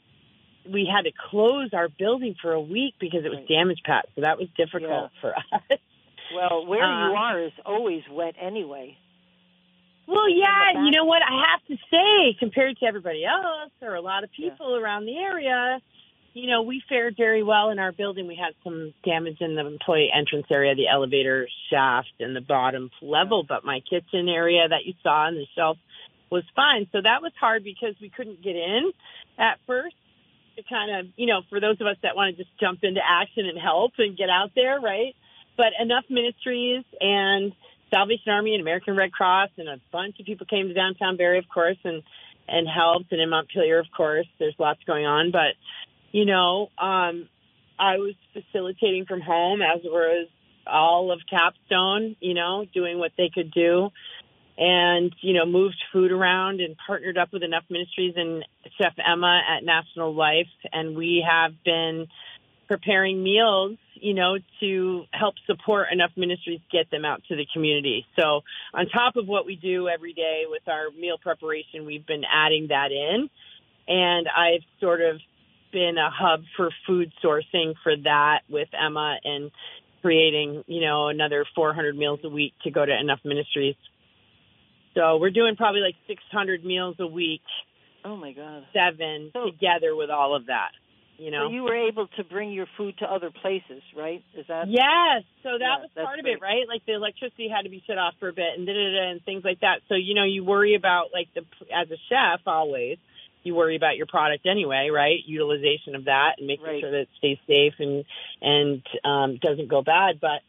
we 0.72 0.90
had 0.92 1.04
to 1.04 1.12
close 1.30 1.70
our 1.74 1.90
building 1.90 2.36
for 2.42 2.54
a 2.54 2.62
week 2.62 2.96
because 3.00 3.26
it 3.26 3.30
was 3.30 3.46
damaged, 3.48 3.82
Pat. 3.86 4.08
So 4.16 4.22
that 4.22 4.38
was 4.38 4.48
difficult 4.58 5.12
yeah. 5.14 5.22
for 5.22 5.36
us. 5.54 5.80
Well, 6.34 6.66
where 6.66 6.84
uh, 6.84 7.10
you 7.10 7.16
are 7.16 7.46
is 7.46 7.52
always 7.66 8.04
wet 8.10 8.36
anyway. 8.42 8.98
Well, 10.08 10.30
yeah, 10.30 10.84
you 10.84 10.92
know 10.92 11.06
what? 11.06 11.22
I 11.22 11.44
have 11.52 11.66
to 11.68 11.76
say, 11.90 12.38
compared 12.40 12.78
to 12.80 12.86
everybody 12.86 13.24
else 13.24 13.72
or 13.82 13.96
a 13.96 14.02
lot 14.02 14.24
of 14.24 14.32
people 14.32 14.76
yeah. 14.76 14.84
around 14.84 15.06
the 15.06 15.18
area, 15.18 15.80
you 16.34 16.50
know, 16.50 16.64
we 16.64 16.82
fared 16.88 17.16
very 17.18 17.44
well 17.44 17.70
in 17.70 17.80
our 17.80 17.92
building. 17.92 18.28
We 18.28 18.36
had 18.36 18.54
some 18.64 18.94
damage 19.06 19.38
in 19.42 19.56
the 19.56 19.66
employee 19.66 20.10
entrance 20.14 20.48
area, 20.50 20.76
the 20.76 20.88
elevator 20.88 21.48
shaft, 21.70 22.14
and 22.20 22.36
the 22.36 22.42
bottom 22.42 22.90
level, 23.02 23.46
but 23.48 23.64
my 23.66 23.82
kitchen 23.90 24.28
area 24.28 24.68
that 24.68 24.86
you 24.86 24.94
saw 25.04 25.28
on 25.28 25.36
the 25.36 25.46
shelf 25.56 25.78
was 26.30 26.44
fine. 26.56 26.88
So 26.92 27.00
that 27.02 27.22
was 27.22 27.34
hard 27.40 27.64
because 27.64 27.96
we 28.02 28.10
couldn't 28.10 28.42
get 28.42 28.56
in 28.56 28.92
at 29.38 29.60
first 29.68 29.96
kind 30.70 31.00
of, 31.00 31.14
you 31.16 31.28
know, 31.28 31.42
for 31.50 31.60
those 31.60 31.80
of 31.80 31.88
us 31.88 31.98
that 32.04 32.16
want 32.16 32.36
to 32.36 32.44
just 32.44 32.58
jump 32.60 32.80
into 32.84 33.02
action 33.04 33.46
and 33.46 33.60
help 33.60 33.94
and 33.98 34.18
get 34.18 34.30
out 34.30 34.52
there, 34.56 34.80
right? 34.80 35.16
But 35.58 35.74
enough 35.80 36.06
ministries 36.10 36.84
and 37.00 37.54
Salvation 37.90 38.32
Army 38.32 38.54
and 38.54 38.62
American 38.62 38.96
Red 38.96 39.12
Cross 39.12 39.50
and 39.58 39.68
a 39.68 39.80
bunch 39.92 40.20
of 40.20 40.26
people 40.26 40.46
came 40.46 40.68
to 40.68 40.74
downtown 40.74 41.18
Barre, 41.18 41.38
of 41.38 41.50
course, 41.54 41.78
and 41.84 42.04
and 42.48 42.68
helped. 42.68 43.12
And 43.12 43.22
in 43.22 43.30
Montpelier, 43.30 43.80
of 43.80 43.88
course, 43.96 44.28
there's 44.40 44.56
lots 44.58 44.80
going 44.86 45.06
on. 45.06 45.32
But 45.32 45.56
you 46.12 46.26
know, 46.26 46.70
um, 46.78 47.28
I 47.78 47.98
was 47.98 48.16
facilitating 48.34 49.06
from 49.06 49.22
home, 49.22 49.62
as 49.62 49.82
was 49.84 50.28
all 50.66 51.12
of 51.12 51.20
Capstone. 51.30 52.16
You 52.20 52.34
know, 52.34 52.66
doing 52.74 52.98
what 52.98 53.12
they 53.18 53.30
could 53.34 53.52
do 53.52 53.92
and 54.58 55.16
you 55.22 55.34
know 55.34 55.46
moved 55.46 55.78
food 55.92 56.12
around 56.12 56.62
and 56.62 56.76
partnered 56.86 57.18
up 57.18 57.30
with 57.34 57.44
enough 57.44 57.64
ministries 57.70 58.14
and 58.16 58.44
chef 58.78 58.94
emma 59.00 59.42
at 59.50 59.64
national 59.64 60.14
life. 60.14 60.52
And 60.72 60.96
we 60.96 61.26
have 61.28 61.52
been 61.64 62.08
preparing 62.68 63.22
meals 63.22 63.78
you 63.96 64.14
know 64.14 64.38
to 64.60 65.04
help 65.12 65.36
support 65.46 65.88
enough 65.92 66.12
ministries 66.16 66.60
get 66.72 66.90
them 66.92 67.06
out 67.06 67.22
to 67.30 67.36
the 67.36 67.46
community. 67.54 68.06
So 68.20 68.42
on 68.74 68.88
top 68.88 69.16
of 69.16 69.28
what 69.28 69.46
we 69.46 69.56
do 69.56 69.88
every 69.88 70.14
day 70.14 70.44
with 70.50 70.68
our 70.68 70.90
meal 70.92 71.18
preparation 71.22 71.86
we've 71.86 72.06
been 72.06 72.24
adding 72.24 72.68
that 72.70 72.92
in. 72.92 73.30
And 73.88 74.28
i've 74.28 74.64
sort 74.80 75.02
of 75.02 75.20
been 75.72 75.96
a 75.98 76.10
hub 76.12 76.44
for 76.58 76.70
food 76.86 77.12
sourcing 77.24 77.74
for 77.82 77.96
that 78.04 78.42
with 78.50 78.68
emma 78.74 79.18
and 79.24 79.52
creating 80.02 80.64
you 80.68 80.82
know 80.82 81.08
another 81.08 81.46
400 81.56 81.96
meals 81.96 82.20
a 82.24 82.30
week 82.30 82.54
to 82.64 82.72
go 82.72 82.86
to 82.86 83.00
enough 83.00 83.20
ministries 83.24 83.76
so 84.94 85.18
we're 85.18 85.32
doing 85.32 85.56
probably 85.56 85.82
like 85.82 85.96
600 86.08 86.66
meals 86.66 86.96
a 87.00 87.08
week. 87.08 87.42
Oh 88.04 88.16
my 88.16 88.34
God. 88.34 88.64
Seven 88.74 89.32
so, 89.34 89.46
together 89.46 89.96
with 89.96 90.10
all 90.10 90.36
of 90.36 90.48
that. 90.48 90.72
You 91.18 91.30
know. 91.30 91.48
So 91.48 91.54
you 91.54 91.64
were 91.64 91.88
able 91.88 92.08
to 92.18 92.24
bring 92.24 92.52
your 92.52 92.66
food 92.78 92.98
to 92.98 93.06
other 93.06 93.30
places, 93.30 93.84
right? 93.96 94.24
Is 94.36 94.46
that? 94.48 94.68
Yes. 94.68 95.24
So 95.44 95.50
that 95.54 95.60
yeah, 95.60 95.78
was 95.78 95.90
part 95.94 96.18
of 96.18 96.26
great. 96.26 96.38
it, 96.38 96.42
right? 96.42 96.66
Like 96.68 96.86
the 96.88 96.94
electricity 96.94 97.48
had 97.48 97.64
to 97.64 97.70
be 97.70 97.84
shut 97.86 98.00
off 98.00 98.16
for 98.20 98.30
a 98.30 98.34
bit 98.34 98.58
and 98.58 98.66
da 98.66 98.74
da 98.74 98.80
da 98.80 99.12
and 99.12 99.24
things 99.24 99.44
like 99.44 99.60
that. 99.62 99.82
So 99.88 99.96
you 99.96 100.16
know, 100.16 100.26
you 100.26 100.44
worry 100.44 100.74
about 100.76 101.14
like 101.14 101.28
the 101.36 101.42
as 101.72 101.92
a 101.92 101.98
chef 102.10 102.42
always. 102.48 102.98
You 103.44 103.56
worry 103.56 103.76
about 103.76 103.98
your 103.98 104.06
product 104.06 104.46
anyway, 104.46 104.90
right? 104.94 105.18
Utilization 105.26 105.96
of 105.96 106.06
that 106.06 106.36
and 106.38 106.46
making 106.46 106.66
right. 106.66 106.82
sure 106.82 106.92
that 106.92 107.02
it 107.02 107.10
stays 107.18 107.38
safe 107.48 107.74
and 107.80 108.04
and 108.42 108.82
um, 109.06 109.38
doesn't 109.42 109.70
go 109.70 109.84
bad. 109.84 110.20
But 110.20 110.42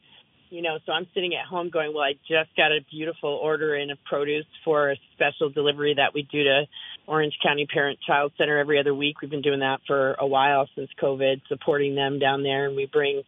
you 0.52 0.61
know, 0.61 0.76
so 0.85 0.92
I'm 0.92 1.06
sitting 1.14 1.32
at 1.35 1.47
home 1.47 1.71
going, 1.71 1.94
well, 1.94 2.02
I 2.02 2.12
just 2.28 2.54
got 2.59 2.73
a 2.73 2.80
beautiful 2.90 3.30
order 3.30 3.75
in 3.75 3.90
of 3.90 3.97
produce 4.04 4.44
for 4.66 4.90
a 4.90 4.97
special 5.14 5.49
delivery 5.49 5.94
that 5.97 6.12
we 6.12 6.28
do 6.30 6.44
to 6.44 6.64
Orange 7.06 7.32
County 7.42 7.66
Parent 7.66 7.99
Child 8.06 8.32
Center 8.37 8.59
every 8.59 8.78
other 8.78 8.94
week. 8.94 9.23
We've 9.23 9.30
been 9.30 9.40
doing 9.40 9.61
that 9.61 9.80
for 9.87 10.12
a 10.21 10.26
while 10.26 10.68
since 10.76 10.90
COVID, 11.02 11.40
supporting 11.49 11.94
them 11.94 12.18
down 12.18 12.42
there, 12.42 12.66
and 12.66 12.76
we 12.76 12.85
bring 12.85 13.23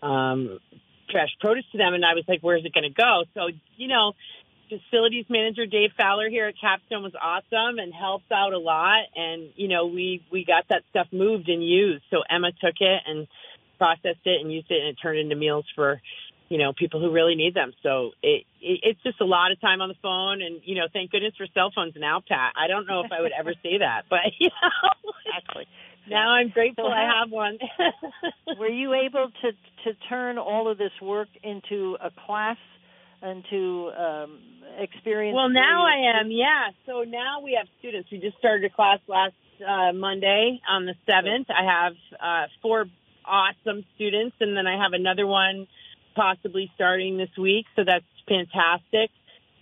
um, 0.00 0.60
fresh 1.10 1.30
produce 1.40 1.64
to 1.72 1.78
them. 1.78 1.92
And 1.92 2.04
I 2.04 2.14
was 2.14 2.22
like, 2.28 2.38
where's 2.40 2.64
it 2.64 2.72
going 2.72 2.84
to 2.84 2.94
go? 2.94 3.24
So, 3.34 3.48
you 3.76 3.88
know, 3.88 4.12
facilities 4.68 5.24
manager 5.28 5.66
Dave 5.66 5.90
Fowler 5.98 6.30
here 6.30 6.46
at 6.46 6.54
Capstone 6.60 7.02
was 7.02 7.14
awesome 7.20 7.80
and 7.80 7.92
helped 7.92 8.30
out 8.30 8.52
a 8.52 8.58
lot. 8.58 9.02
And 9.16 9.50
you 9.56 9.66
know, 9.66 9.86
we 9.86 10.24
we 10.30 10.44
got 10.44 10.66
that 10.68 10.82
stuff 10.90 11.08
moved 11.10 11.48
and 11.48 11.66
used. 11.66 12.04
So 12.10 12.18
Emma 12.30 12.52
took 12.52 12.76
it 12.78 13.02
and 13.06 13.26
processed 13.76 14.24
it 14.24 14.40
and 14.40 14.52
used 14.52 14.70
it, 14.70 14.78
and 14.78 14.88
it 14.90 14.98
turned 15.02 15.18
into 15.18 15.34
meals 15.34 15.64
for 15.74 16.00
you 16.50 16.58
know, 16.58 16.72
people 16.76 17.00
who 17.00 17.12
really 17.12 17.36
need 17.36 17.54
them. 17.54 17.72
So 17.82 18.10
it, 18.22 18.44
it 18.60 18.80
it's 18.82 19.02
just 19.02 19.20
a 19.20 19.24
lot 19.24 19.52
of 19.52 19.60
time 19.60 19.80
on 19.80 19.88
the 19.88 19.94
phone, 20.02 20.42
and 20.42 20.60
you 20.64 20.74
know, 20.74 20.88
thank 20.92 21.12
goodness 21.12 21.32
for 21.38 21.46
cell 21.54 21.70
phones 21.74 21.94
now, 21.96 22.20
Pat. 22.26 22.52
I 22.60 22.66
don't 22.66 22.86
know 22.86 23.02
if 23.04 23.12
I 23.12 23.22
would 23.22 23.32
ever 23.32 23.54
say 23.62 23.78
that, 23.78 24.02
but 24.10 24.18
you 24.38 24.48
know, 24.48 25.12
exactly. 25.24 25.66
Now 26.10 26.34
I'm 26.34 26.50
grateful 26.50 26.86
so 26.86 26.90
I 26.90 27.20
have 27.20 27.30
one. 27.30 27.56
were 28.58 28.68
you 28.68 28.92
able 28.92 29.30
to 29.42 29.52
to 29.84 29.98
turn 30.08 30.38
all 30.38 30.70
of 30.70 30.76
this 30.76 30.92
work 31.00 31.28
into 31.42 31.96
a 32.02 32.10
class? 32.26 32.58
into 33.22 33.90
um, 33.90 34.38
experience? 34.78 35.34
Well, 35.36 35.50
now 35.50 35.84
I 35.84 36.18
am, 36.18 36.30
yeah. 36.30 36.70
So 36.86 37.02
now 37.02 37.42
we 37.44 37.54
have 37.58 37.68
students. 37.78 38.08
We 38.10 38.18
just 38.18 38.38
started 38.38 38.64
a 38.64 38.74
class 38.74 38.98
last 39.08 39.34
uh, 39.60 39.92
Monday 39.92 40.58
on 40.66 40.86
the 40.86 40.94
7th. 41.06 41.44
I 41.50 41.64
have 41.68 41.92
uh, 42.18 42.46
four 42.62 42.86
awesome 43.26 43.84
students, 43.94 44.36
and 44.40 44.56
then 44.56 44.66
I 44.66 44.82
have 44.82 44.94
another 44.94 45.26
one 45.26 45.66
possibly 46.14 46.70
starting 46.74 47.16
this 47.16 47.30
week. 47.38 47.66
So 47.76 47.82
that's 47.84 48.04
fantastic 48.28 49.10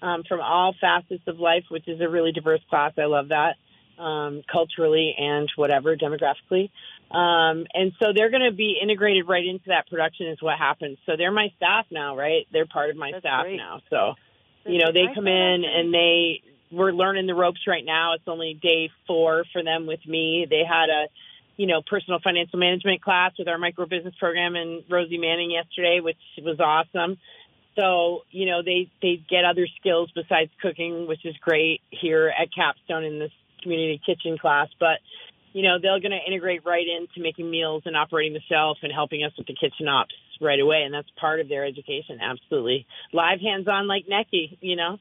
um, 0.03 0.23
from 0.29 0.41
all 0.41 0.75
facets 0.81 1.23
of 1.27 1.39
life, 1.39 1.65
which 1.71 1.89
is 1.89 2.01
a 2.01 2.09
really 2.09 2.33
diverse 2.33 2.61
class. 2.69 2.93
I 2.99 3.07
love 3.07 3.29
that 3.29 3.57
um, 3.99 4.43
culturally 4.51 5.15
and 5.19 5.51
whatever 5.57 5.97
demographically. 5.97 6.71
Um, 7.11 7.67
and 7.75 7.93
so 7.99 8.13
they're 8.15 8.31
going 8.31 8.49
to 8.49 8.57
be 8.57 8.79
integrated 8.81 9.29
right 9.29 9.45
into 9.45 9.69
that 9.69 9.89
production 9.89 10.29
is 10.29 10.43
what 10.43 10.59
happens. 10.59 10.99
So 11.07 11.13
they're 11.17 11.33
my 11.33 11.49
staff 11.57 11.87
now, 11.91 12.17
right? 12.17 12.47
They're 12.53 12.67
part 12.67 12.91
of 12.91 12.97
my 12.97 13.13
That's 13.13 13.23
staff 13.23 13.45
great. 13.45 13.57
now. 13.57 13.81
So, 13.91 14.15
That's 14.65 14.75
you 14.75 14.79
know, 14.79 14.93
they 14.93 15.13
come 15.15 15.27
in 15.27 15.65
and 15.65 15.93
they, 15.93 16.43
we're 16.71 16.93
learning 16.93 17.27
the 17.27 17.35
ropes 17.35 17.61
right 17.67 17.85
now. 17.85 18.13
It's 18.15 18.29
only 18.29 18.59
day 18.61 18.91
four 19.07 19.45
for 19.53 19.65
them 19.65 19.87
with 19.87 20.07
me. 20.07 20.47
They 20.49 20.65
had 20.69 20.91
a, 20.91 21.09
you 21.59 21.67
know, 21.67 21.83
personal 21.83 22.21
financial 22.23 22.59
management 22.59 23.03
class 23.03 23.33
with 23.37 23.49
our 23.49 23.59
micro 23.59 23.85
business 23.85 24.15
program 24.19 24.55
and 24.55 24.85
Rosie 24.89 25.19
Manning 25.19 25.51
yesterday, 25.51 25.99
which 26.01 26.17
was 26.41 26.59
awesome. 26.61 27.19
So, 27.75 28.23
you 28.31 28.47
know, 28.47 28.63
they, 28.63 28.91
they 29.03 29.23
get 29.29 29.45
other 29.45 29.67
skills 29.79 30.11
besides 30.15 30.51
cooking, 30.63 31.09
which 31.09 31.27
is 31.27 31.37
great 31.41 31.83
here 31.91 32.29
at 32.29 32.49
Capstone 32.55 33.05
in 33.05 33.19
this 33.19 33.33
community 33.63 34.01
kitchen 34.07 34.39
class. 34.39 34.69
But, 34.79 34.99
you 35.53 35.65
know, 35.65 35.79
they're 35.83 35.99
going 35.99 36.13
to 36.13 36.25
integrate 36.25 36.65
right 36.65 36.87
into 36.87 37.21
making 37.21 37.51
meals 37.51 37.83
and 37.87 37.97
operating 37.97 38.35
the 38.35 38.43
shelf 38.49 38.79
and 38.83 38.93
helping 38.93 39.25
us 39.25 39.33
with 39.37 39.49
the 39.49 39.55
kitchen 39.55 39.89
ops 39.89 40.15
right 40.41 40.61
away. 40.61 40.83
And 40.85 40.95
that's 40.95 41.11
part 41.21 41.41
of 41.41 41.49
their 41.49 41.65
education. 41.65 42.21
Absolutely. 42.23 42.87
Live 43.13 43.41
hands 43.41 43.67
on 43.67 43.89
like 43.89 44.07
NECI, 44.07 44.59
you 44.61 44.77
know? 44.77 44.99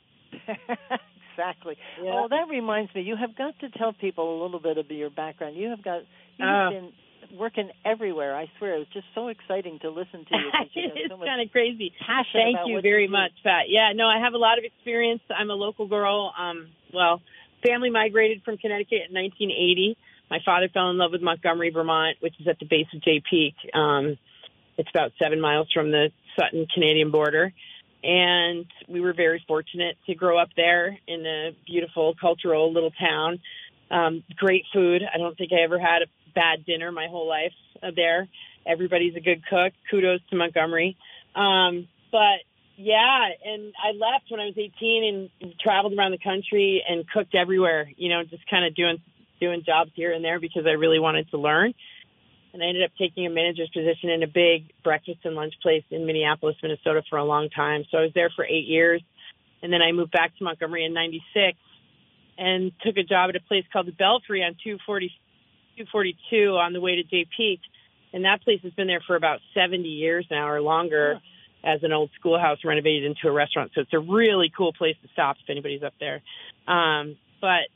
exactly. 1.38 1.78
Yeah. 2.02 2.12
Oh, 2.14 2.28
that 2.30 2.48
reminds 2.50 2.94
me. 2.96 3.02
You 3.02 3.16
have 3.16 3.36
got 3.36 3.60
to 3.60 3.70
tell 3.70 3.94
people 3.94 4.42
a 4.42 4.44
little 4.44 4.60
bit 4.60 4.78
of 4.78 4.90
your 4.90 5.10
background. 5.10 5.56
You 5.56 5.70
have 5.70 5.84
got 5.84 6.02
you've 6.38 6.48
uh, 6.48 6.70
been 6.70 6.92
working 7.38 7.70
everywhere. 7.86 8.36
I 8.36 8.48
swear, 8.58 8.76
it 8.76 8.80
was 8.80 8.88
just 8.94 9.08
so 9.14 9.28
exciting 9.28 9.80
to 9.82 9.90
listen 9.90 10.26
to 10.26 10.36
you. 10.36 10.52
you 10.74 10.90
it's 10.96 11.12
so 11.12 11.18
kind 11.18 11.42
of 11.42 11.52
crazy. 11.52 11.94
Thank 12.34 12.58
you 12.66 12.82
very 12.82 13.04
you 13.04 13.12
much, 13.12 13.32
Pat. 13.44 13.70
Yeah, 13.70 13.92
no, 13.94 14.08
I 14.08 14.20
have 14.24 14.34
a 14.34 14.38
lot 14.38 14.58
of 14.58 14.64
experience. 14.64 15.22
I'm 15.30 15.50
a 15.50 15.56
local 15.56 15.88
girl. 15.88 16.34
Um, 16.38 16.70
well, 16.94 17.22
family 17.66 17.90
migrated 17.90 18.44
from 18.44 18.58
Connecticut 18.58 19.10
in 19.10 19.16
1980. 19.16 19.98
My 20.30 20.40
father 20.44 20.70
fell 20.74 20.90
in 20.90 20.98
love 20.98 21.12
with 21.12 21.22
Montgomery, 21.22 21.70
Vermont, 21.70 22.18
which 22.20 22.34
is 22.40 22.48
at 22.48 22.60
the 22.60 22.66
base 22.66 22.88
of 22.94 23.02
Jay 23.02 23.22
Peak. 23.30 23.56
Um, 23.74 24.18
it's 24.78 24.90
about 24.94 25.12
seven 25.22 25.40
miles 25.40 25.70
from 25.74 25.92
the 25.92 26.12
Sutton 26.38 26.68
Canadian 26.74 27.12
border 27.12 27.54
and 28.08 28.66
we 28.88 29.02
were 29.02 29.14
very 29.14 29.44
fortunate 29.46 29.98
to 30.06 30.16
grow 30.16 30.40
up 30.40 30.48
there 30.56 30.98
in 31.08 31.26
a 31.26 31.52
beautiful 31.66 32.16
cultural 32.20 32.74
little 32.74 32.92
town. 32.92 33.40
Um, 33.92 34.24
great 34.38 34.64
food. 34.74 35.02
I 35.14 35.18
don't 35.18 35.38
think 35.38 35.52
I 35.52 35.62
ever 35.64 35.78
had 35.78 36.04
a 36.04 36.06
bad 36.34 36.66
dinner 36.66 36.90
my 36.92 37.08
whole 37.10 37.28
life 37.28 37.52
there. 37.96 38.28
everybody's 38.66 39.16
a 39.16 39.20
good 39.20 39.44
cook. 39.46 39.74
Kudos 39.92 40.22
to 40.30 40.38
Montgomery. 40.38 40.96
Um, 41.36 41.88
but 42.12 42.40
yeah, 42.78 43.28
and 43.44 43.74
I 43.78 43.92
left 43.92 44.30
when 44.30 44.40
I 44.40 44.46
was 44.46 44.56
18 44.58 45.30
and 45.42 45.54
traveled 45.60 45.98
around 45.98 46.12
the 46.12 46.18
country 46.18 46.84
and 46.88 47.10
cooked 47.10 47.36
everywhere. 47.36 47.92
You 47.98 48.10
know, 48.10 48.24
just 48.24 48.50
kind 48.50 48.66
of 48.66 48.74
doing 48.74 49.00
doing 49.40 49.64
jobs 49.66 49.92
here 49.96 50.14
and 50.14 50.24
there 50.24 50.40
because 50.40 50.66
I 50.66 50.72
really 50.72 51.00
wanted 51.00 51.30
to 51.32 51.38
learn. 51.38 51.74
And 52.58 52.64
I 52.64 52.70
ended 52.70 52.86
up 52.86 52.92
taking 52.98 53.28
a 53.28 53.30
manager's 53.30 53.70
position 53.70 54.10
in 54.10 54.24
a 54.24 54.28
big 54.28 54.74
breakfast 54.84 55.20
and 55.26 55.36
lunch 55.36 55.54
place 55.62 55.84
in 55.92 56.08
Minneapolis, 56.08 56.56
Minnesota 56.64 57.04
for 57.08 57.20
a 57.20 57.24
long 57.24 57.50
time. 57.50 57.86
So 57.92 58.00
I 58.00 58.02
was 58.02 58.12
there 58.16 58.32
for 58.36 58.44
eight 58.44 58.66
years. 58.66 59.04
And 59.62 59.72
then 59.72 59.84
I 59.84 59.92
moved 59.92 60.12
back 60.12 60.36
to 60.40 60.44
Montgomery 60.44 60.84
in 60.84 60.92
96 60.92 61.56
and 62.36 62.72
took 62.84 62.98
a 62.98 63.04
job 63.04 63.30
at 63.30 63.36
a 63.36 63.42
place 63.42 63.64
called 63.72 63.86
the 63.86 63.92
Belfry 63.92 64.42
on 64.42 64.54
240, 64.64 65.10
242 65.78 66.58
on 66.58 66.74
the 66.74 66.82
way 66.82 66.96
to 66.96 67.04
Jay 67.04 67.28
Peak. 67.38 67.60
And 68.12 68.26
that 68.26 68.42
place 68.42 68.62
has 68.64 68.74
been 68.74 68.88
there 68.88 69.04
for 69.06 69.16
about 69.16 69.40
70 69.54 69.88
years 69.88 70.26
now 70.32 70.50
or 70.50 70.60
longer 70.60 71.22
as 71.64 71.84
an 71.84 71.94
old 71.94 72.10
schoolhouse 72.20 72.58
renovated 72.66 73.04
into 73.04 73.28
a 73.28 73.32
restaurant. 73.32 73.70
So 73.76 73.82
it's 73.82 73.94
a 73.94 74.00
really 74.00 74.52
cool 74.58 74.74
place 74.74 74.96
to 75.04 75.10
stop 75.14 75.36
if 75.44 75.48
anybody's 75.48 75.84
up 75.84 75.94
there. 76.00 76.24
Um, 76.68 77.18
but 77.40 77.70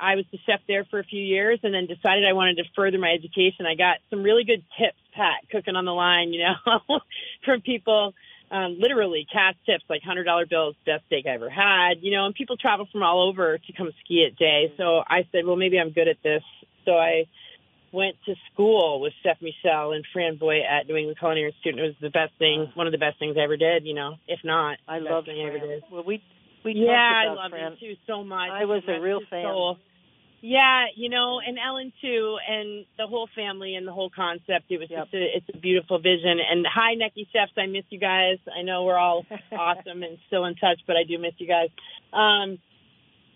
I 0.00 0.16
was 0.16 0.24
the 0.32 0.38
chef 0.46 0.60
there 0.66 0.84
for 0.84 0.98
a 0.98 1.04
few 1.04 1.22
years 1.22 1.60
and 1.62 1.74
then 1.74 1.86
decided 1.86 2.24
I 2.28 2.32
wanted 2.32 2.56
to 2.56 2.64
further 2.74 2.98
my 2.98 3.10
education. 3.10 3.66
I 3.66 3.74
got 3.74 3.98
some 4.10 4.22
really 4.22 4.44
good 4.44 4.64
tips, 4.78 4.98
Pat, 5.14 5.48
cooking 5.50 5.76
on 5.76 5.84
the 5.84 5.92
line, 5.92 6.32
you 6.32 6.44
know, 6.44 7.00
from 7.44 7.60
people, 7.60 8.14
um, 8.50 8.78
literally 8.80 9.26
cash 9.30 9.54
tips 9.66 9.84
like 9.88 10.02
hundred 10.02 10.24
dollar 10.24 10.46
bills, 10.46 10.74
best 10.84 11.04
steak 11.06 11.26
I 11.26 11.34
ever 11.34 11.50
had, 11.50 12.02
you 12.02 12.12
know, 12.12 12.26
and 12.26 12.34
people 12.34 12.56
travel 12.56 12.86
from 12.90 13.02
all 13.02 13.28
over 13.28 13.58
to 13.58 13.72
come 13.72 13.90
ski 14.04 14.26
at 14.26 14.38
Jay. 14.38 14.72
So 14.76 15.02
I 15.06 15.28
said, 15.30 15.46
well, 15.46 15.56
maybe 15.56 15.78
I'm 15.78 15.90
good 15.90 16.08
at 16.08 16.22
this. 16.22 16.42
So 16.84 16.92
I 16.92 17.26
went 17.92 18.16
to 18.26 18.34
school 18.52 19.00
with 19.00 19.12
Chef 19.22 19.36
Michel 19.40 19.92
and 19.92 20.04
Fran 20.12 20.38
Voigt 20.38 20.62
at 20.68 20.86
New 20.88 20.96
England 20.96 21.18
Culinary 21.18 21.54
Institute. 21.54 21.78
It 21.78 21.82
was 21.82 21.96
the 22.00 22.10
best 22.10 22.32
thing, 22.38 22.70
one 22.74 22.86
of 22.86 22.92
the 22.92 22.98
best 22.98 23.18
things 23.18 23.36
I 23.38 23.42
ever 23.42 23.56
did, 23.56 23.84
you 23.84 23.94
know, 23.94 24.16
if 24.28 24.40
not. 24.44 24.78
I 24.88 24.98
love 24.98 25.24
thing 25.24 25.40
I 25.40 25.48
ever 25.48 25.58
did. 25.58 25.82
Well, 25.90 26.04
we 26.04 26.22
we 26.64 26.74
yeah, 26.76 27.22
I 27.26 27.32
love 27.32 27.50
Fran. 27.50 27.72
him 27.72 27.78
too 27.80 27.94
so 28.06 28.22
much. 28.24 28.50
I 28.50 28.64
was 28.64 28.82
a 28.86 29.00
real 29.00 29.20
fan. 29.30 29.44
Soul. 29.44 29.78
Yeah, 30.42 30.86
you 30.96 31.10
know, 31.10 31.40
and 31.46 31.58
Ellen 31.58 31.92
too, 32.00 32.38
and 32.48 32.86
the 32.96 33.06
whole 33.06 33.28
family 33.34 33.74
and 33.74 33.86
the 33.86 33.92
whole 33.92 34.08
concept. 34.10 34.70
It 34.70 34.78
was 34.78 34.88
Yep. 34.90 35.04
just 35.04 35.14
a, 35.14 35.36
it's 35.36 35.46
a 35.52 35.58
beautiful 35.58 35.98
vision. 35.98 36.38
And 36.40 36.66
hi, 36.66 36.94
NECI 36.94 37.26
Chefs, 37.30 37.52
I 37.58 37.66
miss 37.66 37.84
you 37.90 37.98
guys. 37.98 38.38
I 38.56 38.62
know 38.62 38.84
we're 38.84 38.96
all 38.98 39.26
awesome 39.52 40.02
and 40.02 40.16
still 40.28 40.46
in 40.46 40.54
touch, 40.54 40.80
but 40.86 40.96
I 40.96 41.04
do 41.04 41.18
miss 41.18 41.34
you 41.38 41.46
guys. 41.46 41.68
Um, 42.12 42.58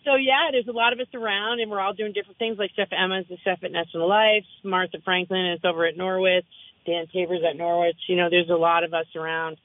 so 0.04 0.16
yeah, 0.16 0.49
there's 0.52 0.68
a 0.68 0.73
lot 0.73 0.92
of 0.94 1.00
us 1.00 1.12
around, 1.14 1.61
and 1.61 1.70
we're 1.70 1.80
all 1.80 1.92
doing 1.92 2.12
different 2.12 2.38
things. 2.38 2.58
Like 2.58 2.70
Chef 2.75 2.88
Emma 2.90 3.20
is 3.20 3.26
the 3.28 3.37
chef 3.44 3.62
at 3.62 3.73
National 3.73 4.08
Life. 4.08 4.44
Martha 4.62 4.99
Franklin 5.04 5.52
is 5.52 5.61
over 5.64 5.84
at 5.87 5.96
Norwich. 5.96 6.46
Dan 6.87 7.06
Tabor's 7.14 7.42
at 7.49 7.56
Norwich. 7.56 7.96
You 8.08 8.16
know, 8.16 8.28
there's 8.30 8.50
a 8.50 8.56
lot 8.56 8.84
of 8.84 8.92
us 8.94 9.06
around 9.14 9.56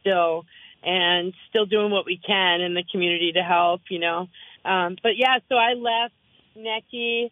still, 0.00 0.44
and 0.82 1.32
still 1.50 1.66
doing 1.66 1.90
what 1.90 2.06
we 2.06 2.18
can 2.24 2.60
in 2.60 2.74
the 2.74 2.84
community 2.92 3.32
to 3.32 3.42
help. 3.42 3.82
You 3.90 3.98
know, 3.98 4.28
um, 4.64 4.96
but 5.02 5.16
yeah, 5.16 5.38
so 5.48 5.54
I 5.56 5.72
left 5.74 6.14
NECI 6.58 7.30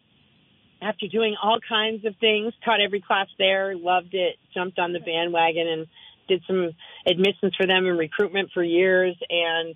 after 0.83 1.09
doing 1.09 1.37
all 1.43 1.59
kinds 1.67 2.05
of 2.05 2.15
things, 2.21 2.53
taught 2.65 2.81
every 2.81 3.01
class 3.01 3.29
there, 3.39 3.75
loved 3.75 4.13
it, 4.15 4.37
jumped 4.55 4.79
on 4.79 4.93
the 4.93 5.01
bandwagon 5.01 5.67
and 5.67 5.87
did 6.29 6.43
some 6.47 6.71
admissions 7.07 7.55
for 7.57 7.67
them 7.67 7.87
and 7.87 7.99
recruitment 7.99 8.51
for 8.53 8.63
years 8.63 9.17
and 9.31 9.75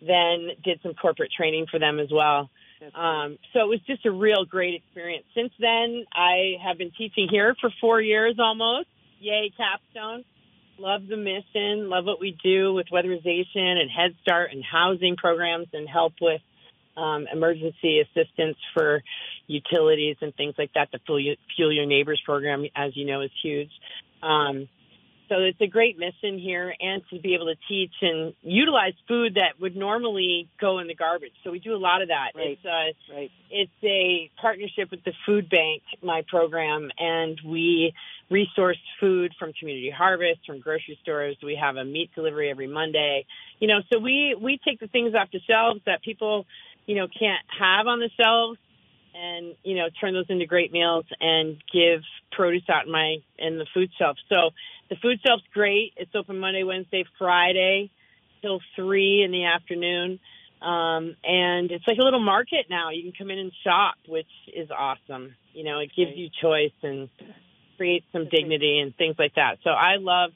then 0.00 0.50
did 0.62 0.80
some 0.82 0.94
corporate 0.94 1.30
training 1.34 1.66
for 1.70 1.78
them 1.78 1.98
as 1.98 2.08
well. 2.12 2.50
Um, 2.94 3.38
so 3.52 3.60
it 3.60 3.68
was 3.68 3.80
just 3.86 4.04
a 4.04 4.10
real 4.10 4.44
great 4.44 4.74
experience. 4.74 5.24
Since 5.34 5.52
then, 5.58 6.04
I 6.12 6.56
have 6.62 6.76
been 6.76 6.90
teaching 6.90 7.28
here 7.30 7.54
for 7.60 7.70
four 7.80 8.00
years 8.00 8.36
almost. 8.38 8.88
Yay, 9.20 9.50
Capstone. 9.56 10.24
Love 10.78 11.06
the 11.08 11.16
mission, 11.16 11.88
love 11.88 12.04
what 12.04 12.20
we 12.20 12.36
do 12.42 12.74
with 12.74 12.88
weatherization 12.92 13.78
and 13.80 13.88
Head 13.88 14.16
Start 14.22 14.50
and 14.52 14.62
housing 14.64 15.14
programs 15.16 15.68
and 15.72 15.88
help 15.88 16.14
with 16.20 16.40
um, 16.96 17.26
emergency 17.32 18.00
assistance 18.00 18.56
for 18.74 19.02
utilities 19.46 20.16
and 20.20 20.34
things 20.34 20.54
like 20.58 20.72
that. 20.74 20.88
The 20.92 21.00
Fuel, 21.06 21.34
Fuel 21.56 21.72
Your 21.72 21.86
Neighbors 21.86 22.20
program, 22.24 22.64
as 22.74 22.96
you 22.96 23.04
know, 23.06 23.22
is 23.22 23.30
huge. 23.42 23.70
Um, 24.22 24.68
so 25.28 25.36
it's 25.38 25.60
a 25.60 25.66
great 25.66 25.98
mission 25.98 26.38
here, 26.38 26.74
and 26.78 27.02
to 27.08 27.18
be 27.18 27.34
able 27.34 27.46
to 27.46 27.54
teach 27.66 27.94
and 28.02 28.34
utilize 28.42 28.92
food 29.08 29.36
that 29.36 29.58
would 29.58 29.74
normally 29.74 30.48
go 30.60 30.80
in 30.80 30.86
the 30.86 30.94
garbage. 30.94 31.32
So 31.42 31.50
we 31.50 31.60
do 31.60 31.74
a 31.74 31.78
lot 31.78 32.02
of 32.02 32.08
that. 32.08 32.32
Right. 32.34 32.58
It's 32.62 32.64
uh, 32.64 33.14
Right. 33.14 33.30
it's 33.50 33.72
a 33.82 34.30
partnership 34.40 34.90
with 34.90 35.02
the 35.04 35.14
food 35.24 35.48
bank, 35.48 35.82
my 36.02 36.22
program, 36.28 36.90
and 36.98 37.40
we 37.44 37.94
resource 38.30 38.78
food 39.00 39.32
from 39.38 39.52
community 39.58 39.90
harvest, 39.90 40.40
from 40.46 40.60
grocery 40.60 40.98
stores. 41.02 41.36
We 41.42 41.56
have 41.56 41.76
a 41.76 41.84
meat 41.84 42.10
delivery 42.14 42.50
every 42.50 42.66
Monday. 42.66 43.24
You 43.60 43.68
know, 43.68 43.80
so 43.90 43.98
we 43.98 44.36
we 44.38 44.60
take 44.62 44.78
the 44.78 44.88
things 44.88 45.14
off 45.14 45.28
the 45.32 45.40
shelves 45.40 45.80
that 45.86 46.02
people, 46.02 46.44
you 46.86 46.96
know, 46.96 47.06
can't 47.06 47.44
have 47.58 47.86
on 47.86 48.00
the 48.00 48.10
shelves 48.20 48.58
and, 49.14 49.54
you 49.62 49.76
know, 49.76 49.86
turn 50.00 50.14
those 50.14 50.26
into 50.28 50.46
great 50.46 50.72
meals 50.72 51.04
and 51.20 51.62
give 51.72 52.00
produce 52.32 52.64
out 52.68 52.86
in 52.86 52.92
my 52.92 53.16
in 53.38 53.58
the 53.58 53.66
food 53.72 53.90
shelf. 53.98 54.16
So 54.28 54.50
the 54.90 54.96
food 54.96 55.18
shelf's 55.24 55.44
great. 55.52 55.92
It's 55.96 56.10
open 56.14 56.38
Monday, 56.38 56.64
Wednesday, 56.64 57.04
Friday 57.18 57.90
till 58.42 58.60
three 58.76 59.22
in 59.22 59.30
the 59.30 59.44
afternoon. 59.44 60.18
Um, 60.60 61.16
and 61.24 61.70
it's 61.70 61.86
like 61.86 61.98
a 61.98 62.02
little 62.02 62.24
market 62.24 62.66
now. 62.70 62.90
You 62.90 63.02
can 63.02 63.12
come 63.16 63.30
in 63.30 63.38
and 63.38 63.52
shop, 63.64 63.94
which 64.08 64.28
is 64.54 64.70
awesome. 64.70 65.34
You 65.52 65.64
know, 65.64 65.78
it 65.80 65.90
gives 65.96 66.12
you 66.14 66.28
choice 66.42 66.72
and 66.82 67.08
creates 67.76 68.06
some 68.12 68.28
dignity 68.30 68.80
and 68.80 68.96
things 68.96 69.16
like 69.18 69.34
that. 69.34 69.58
So 69.62 69.70
I 69.70 69.96
love 69.98 70.30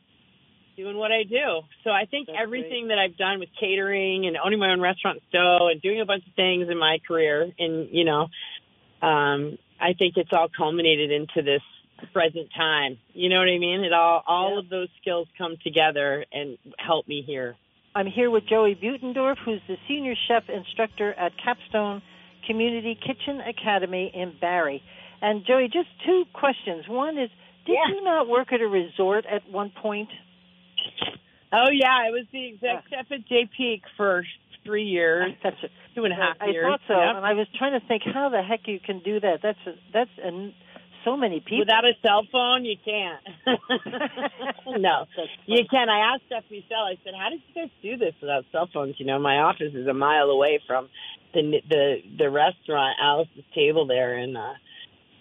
doing 0.78 0.96
what 0.96 1.10
I 1.10 1.24
do. 1.24 1.62
So 1.82 1.90
I 1.90 2.04
think 2.08 2.28
That's 2.28 2.38
everything 2.40 2.88
that 2.88 2.98
I've 2.98 3.16
done 3.16 3.40
with 3.40 3.48
catering 3.58 4.26
and 4.26 4.36
owning 4.42 4.60
my 4.60 4.70
own 4.70 4.80
restaurant 4.80 5.18
Stowe 5.28 5.68
and 5.70 5.82
doing 5.82 6.00
a 6.00 6.06
bunch 6.06 6.22
of 6.26 6.34
things 6.34 6.68
in 6.70 6.78
my 6.78 6.98
career 7.06 7.50
and, 7.58 7.88
you 7.90 8.04
know, 8.04 8.28
um, 9.02 9.58
I 9.80 9.94
think 9.98 10.14
it's 10.16 10.30
all 10.32 10.48
culminated 10.56 11.10
into 11.10 11.42
this 11.42 11.62
present 12.12 12.48
time. 12.56 12.98
You 13.12 13.28
know 13.28 13.38
what 13.38 13.48
I 13.48 13.58
mean? 13.58 13.82
It 13.82 13.92
all, 13.92 14.22
all 14.24 14.52
Yeah. 14.52 14.58
of 14.60 14.68
those 14.68 14.88
skills 15.00 15.26
come 15.36 15.56
together 15.64 16.24
and 16.32 16.56
help 16.78 17.08
me 17.08 17.22
here. 17.22 17.56
I'm 17.94 18.06
here 18.06 18.30
with 18.30 18.46
Joey 18.46 18.76
Buttendorf, 18.76 19.38
who's 19.44 19.60
the 19.66 19.76
senior 19.88 20.14
chef 20.28 20.48
instructor 20.48 21.12
at 21.14 21.32
Capstone 21.42 22.02
Community 22.46 22.94
Kitchen 22.94 23.40
Academy 23.40 24.12
in 24.14 24.32
Barre. 24.40 24.80
And 25.20 25.44
Joey, 25.44 25.66
just 25.72 25.88
two 26.06 26.24
questions. 26.32 26.86
One 26.86 27.18
is, 27.18 27.30
did 27.66 27.74
Yeah. 27.74 27.88
you 27.96 28.04
not 28.04 28.28
work 28.28 28.52
at 28.52 28.60
a 28.60 28.68
resort 28.68 29.26
at 29.26 29.48
one 29.50 29.70
point? 29.70 30.08
Oh 31.52 31.70
yeah, 31.72 31.90
I 31.92 32.10
was 32.10 32.26
the 32.32 32.48
exec 32.48 32.84
chef 32.90 33.06
at 33.10 33.26
Jay 33.26 33.48
Peak 33.56 33.82
for 33.96 34.24
three 34.64 34.84
years, 34.84 35.32
That's 35.42 35.56
it. 35.62 35.70
two 35.94 36.04
and 36.04 36.12
a 36.12 36.16
half 36.16 36.36
I 36.40 36.48
years. 36.50 36.66
thought 36.66 36.80
so, 36.86 36.98
Yep. 37.00 37.16
and 37.16 37.24
I 37.24 37.32
was 37.32 37.46
trying 37.56 37.78
to 37.80 37.86
think 37.86 38.02
how 38.04 38.28
the 38.28 38.42
heck 38.42 38.66
you 38.68 38.78
can 38.80 39.00
do 39.00 39.18
that. 39.20 39.38
That's 39.42 39.58
a, 39.66 39.72
that's 39.94 40.10
a, 40.22 40.54
so 41.04 41.16
many 41.16 41.40
people. 41.40 41.60
Without 41.60 41.84
a 41.86 41.92
cell 42.02 42.26
phone, 42.30 42.66
you 42.66 42.76
can't. 42.84 43.22
no, 44.66 45.06
you 45.46 45.64
can. 45.70 45.88
I 45.88 46.12
asked 46.14 46.24
Chef 46.28 46.44
Michel. 46.50 46.84
I 46.84 46.96
said, 47.04 47.14
"How 47.18 47.30
did 47.30 47.40
you 47.48 47.62
guys 47.62 47.70
do 47.82 47.96
this 47.96 48.14
without 48.20 48.44
cell 48.52 48.68
phones?" 48.72 48.96
You 48.98 49.06
know, 49.06 49.18
my 49.18 49.38
office 49.38 49.72
is 49.74 49.86
a 49.86 49.94
mile 49.94 50.28
away 50.28 50.60
from 50.66 50.88
the 51.32 51.62
the 51.68 51.96
the 52.18 52.30
restaurant, 52.30 52.98
Alice's 53.00 53.44
table 53.54 53.86
there, 53.86 54.16
and 54.18 54.36
uh, 54.36 54.52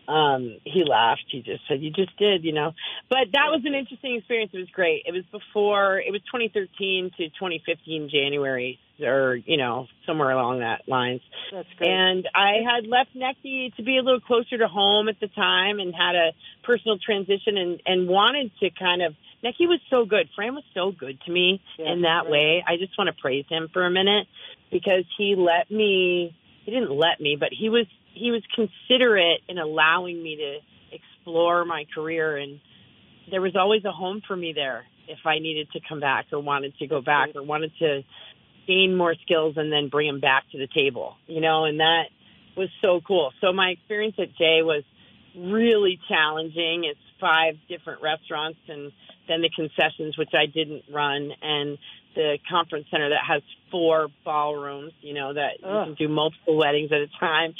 um, 0.08 0.58
he 0.64 0.84
laughed. 0.88 1.26
He 1.30 1.42
just 1.42 1.64
said, 1.68 1.82
"You 1.82 1.92
just 1.92 2.16
did," 2.18 2.44
you 2.44 2.54
know. 2.54 2.74
But 3.10 3.28
that 3.34 3.48
was 3.50 3.62
an 3.66 3.74
interesting 3.74 4.16
experience. 4.16 4.52
It 4.54 4.60
was 4.60 4.70
great. 4.70 5.04
It 5.06 5.12
was 5.12 5.24
before. 5.32 6.00
It 6.00 6.12
was 6.12 6.22
2013 6.32 7.12
to 7.18 7.30
2015 7.30 8.10
January, 8.10 8.80
or 9.02 9.36
you 9.36 9.58
know, 9.58 9.88
somewhere 10.06 10.32
along 10.32 10.60
that 10.60 10.88
lines. 10.88 11.22
That's 11.52 11.68
great. 11.78 11.90
And 11.90 12.28
I 12.34 12.64
had 12.66 12.88
left 12.88 13.16
NECI 13.16 13.76
to 13.76 13.84
be 13.84 13.98
a 13.98 14.02
little 14.02 14.22
closer 14.22 14.58
to 14.58 14.68
home 14.68 15.10
at 15.10 15.20
the 15.20 15.28
time 15.28 15.80
and 15.80 15.94
had 15.94 16.16
a 16.16 16.32
personal 16.64 16.98
transition 16.98 17.58
and, 17.58 17.82
and 17.86 18.08
wanted 18.08 18.52
to 18.60 18.70
kind 18.72 19.02
of, 19.02 19.14
NECI 19.44 19.68
was 19.68 19.80
so 19.90 20.06
good. 20.06 20.30
Fran 20.36 20.56
was 20.56 20.64
so 20.74 20.92
good 20.92 21.20
to 21.26 21.32
me 21.32 21.62
Yeah, 21.78 21.94
in 21.94 22.02
that 22.02 22.24
right. 22.24 22.32
way. 22.32 22.64
I 22.68 22.78
just 22.78 22.98
want 22.98 23.08
to 23.14 23.22
praise 23.22 23.46
him 23.50 23.70
for 23.72 23.86
a 23.86 23.92
minute 23.92 24.28
because 24.72 25.06
he 25.18 25.36
let 25.38 25.70
me, 25.72 26.36
he 26.68 26.74
didn't 26.74 26.92
let 26.92 27.22
me, 27.22 27.38
but 27.40 27.50
he 27.58 27.70
was, 27.70 27.86
he 28.14 28.30
was 28.30 28.44
considerate 28.54 29.40
in 29.48 29.58
allowing 29.58 30.22
me 30.22 30.36
to 30.36 30.96
explore 30.96 31.64
my 31.64 31.86
career 31.96 32.36
and 32.36 32.60
there 33.32 33.42
was 33.42 33.56
always 33.56 33.84
a 33.86 33.92
home 33.92 34.22
for 34.28 34.36
me 34.36 34.52
there 34.54 34.86
if 35.08 35.20
I 35.26 35.40
needed 35.40 35.70
to 35.72 35.80
come 35.88 36.02
back 36.02 36.26
or 36.34 36.40
wanted 36.40 36.78
to 36.80 36.88
go 36.88 37.02
back 37.02 37.30
or 37.36 37.44
wanted 37.44 37.72
to 37.80 38.02
gain 38.68 38.96
more 38.96 39.16
skills 39.24 39.56
and 39.56 39.72
then 39.72 39.88
bring 39.90 40.08
them 40.08 40.20
back 40.20 40.44
to 40.52 40.58
the 40.58 40.68
table, 40.68 41.16
you 41.26 41.40
know, 41.40 41.64
and 41.64 41.80
that 41.80 42.04
was 42.58 42.70
so 42.82 43.00
cool. 43.06 43.32
So 43.40 43.54
my 43.54 43.70
experience 43.70 44.16
at 44.20 44.36
Jay 44.38 44.60
was 44.62 44.84
really 45.38 46.00
challenging. 46.10 46.84
It's 46.84 47.00
five 47.22 47.56
different 47.70 48.02
restaurants 48.02 48.60
and 48.68 48.92
then 49.28 49.42
the 49.42 49.50
concessions, 49.56 50.18
which 50.18 50.32
I 50.34 50.46
didn't 50.46 50.84
run, 50.92 51.32
and 51.42 51.78
the 52.18 52.40
conference 52.50 52.88
center 52.90 53.10
that 53.10 53.22
has 53.26 53.44
four 53.70 54.08
ballrooms, 54.26 54.92
you 55.02 55.14
know, 55.14 55.34
that 55.36 55.60
you 55.60 55.66
can 55.68 55.94
do 55.94 56.08
multiple 56.08 56.58
weddings 56.58 56.92
at 56.92 56.98
a 56.98 57.08
time. 57.20 57.54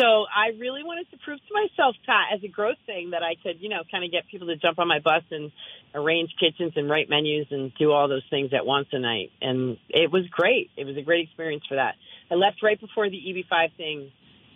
So 0.00 0.24
I 0.24 0.56
really 0.58 0.82
wanted 0.82 1.10
to 1.10 1.18
prove 1.18 1.38
to 1.38 1.52
myself, 1.52 1.94
Pat, 2.06 2.32
as 2.34 2.42
a 2.42 2.48
growth 2.48 2.78
thing 2.86 3.10
that 3.10 3.22
I 3.22 3.34
could, 3.42 3.60
you 3.60 3.68
know, 3.68 3.82
kind 3.90 4.04
of 4.04 4.10
get 4.10 4.24
people 4.30 4.46
to 4.46 4.56
jump 4.56 4.78
on 4.78 4.88
my 4.88 5.00
bus 5.00 5.24
and 5.30 5.52
arrange 5.94 6.30
kitchens 6.40 6.72
and 6.76 6.88
write 6.88 7.10
menus 7.10 7.48
and 7.50 7.70
do 7.78 7.92
all 7.92 8.08
those 8.08 8.24
things 8.30 8.52
at 8.56 8.64
once 8.64 8.88
a 8.92 8.98
night. 8.98 9.30
And 9.42 9.76
it 9.90 10.10
was 10.10 10.24
great. 10.30 10.70
It 10.78 10.86
was 10.86 10.96
a 10.96 11.02
great 11.02 11.26
experience 11.26 11.64
for 11.68 11.74
that. 11.74 11.96
I 12.30 12.34
left 12.36 12.62
right 12.62 12.80
before 12.80 13.10
the 13.10 13.18
EB5 13.18 13.76
thing 13.76 14.10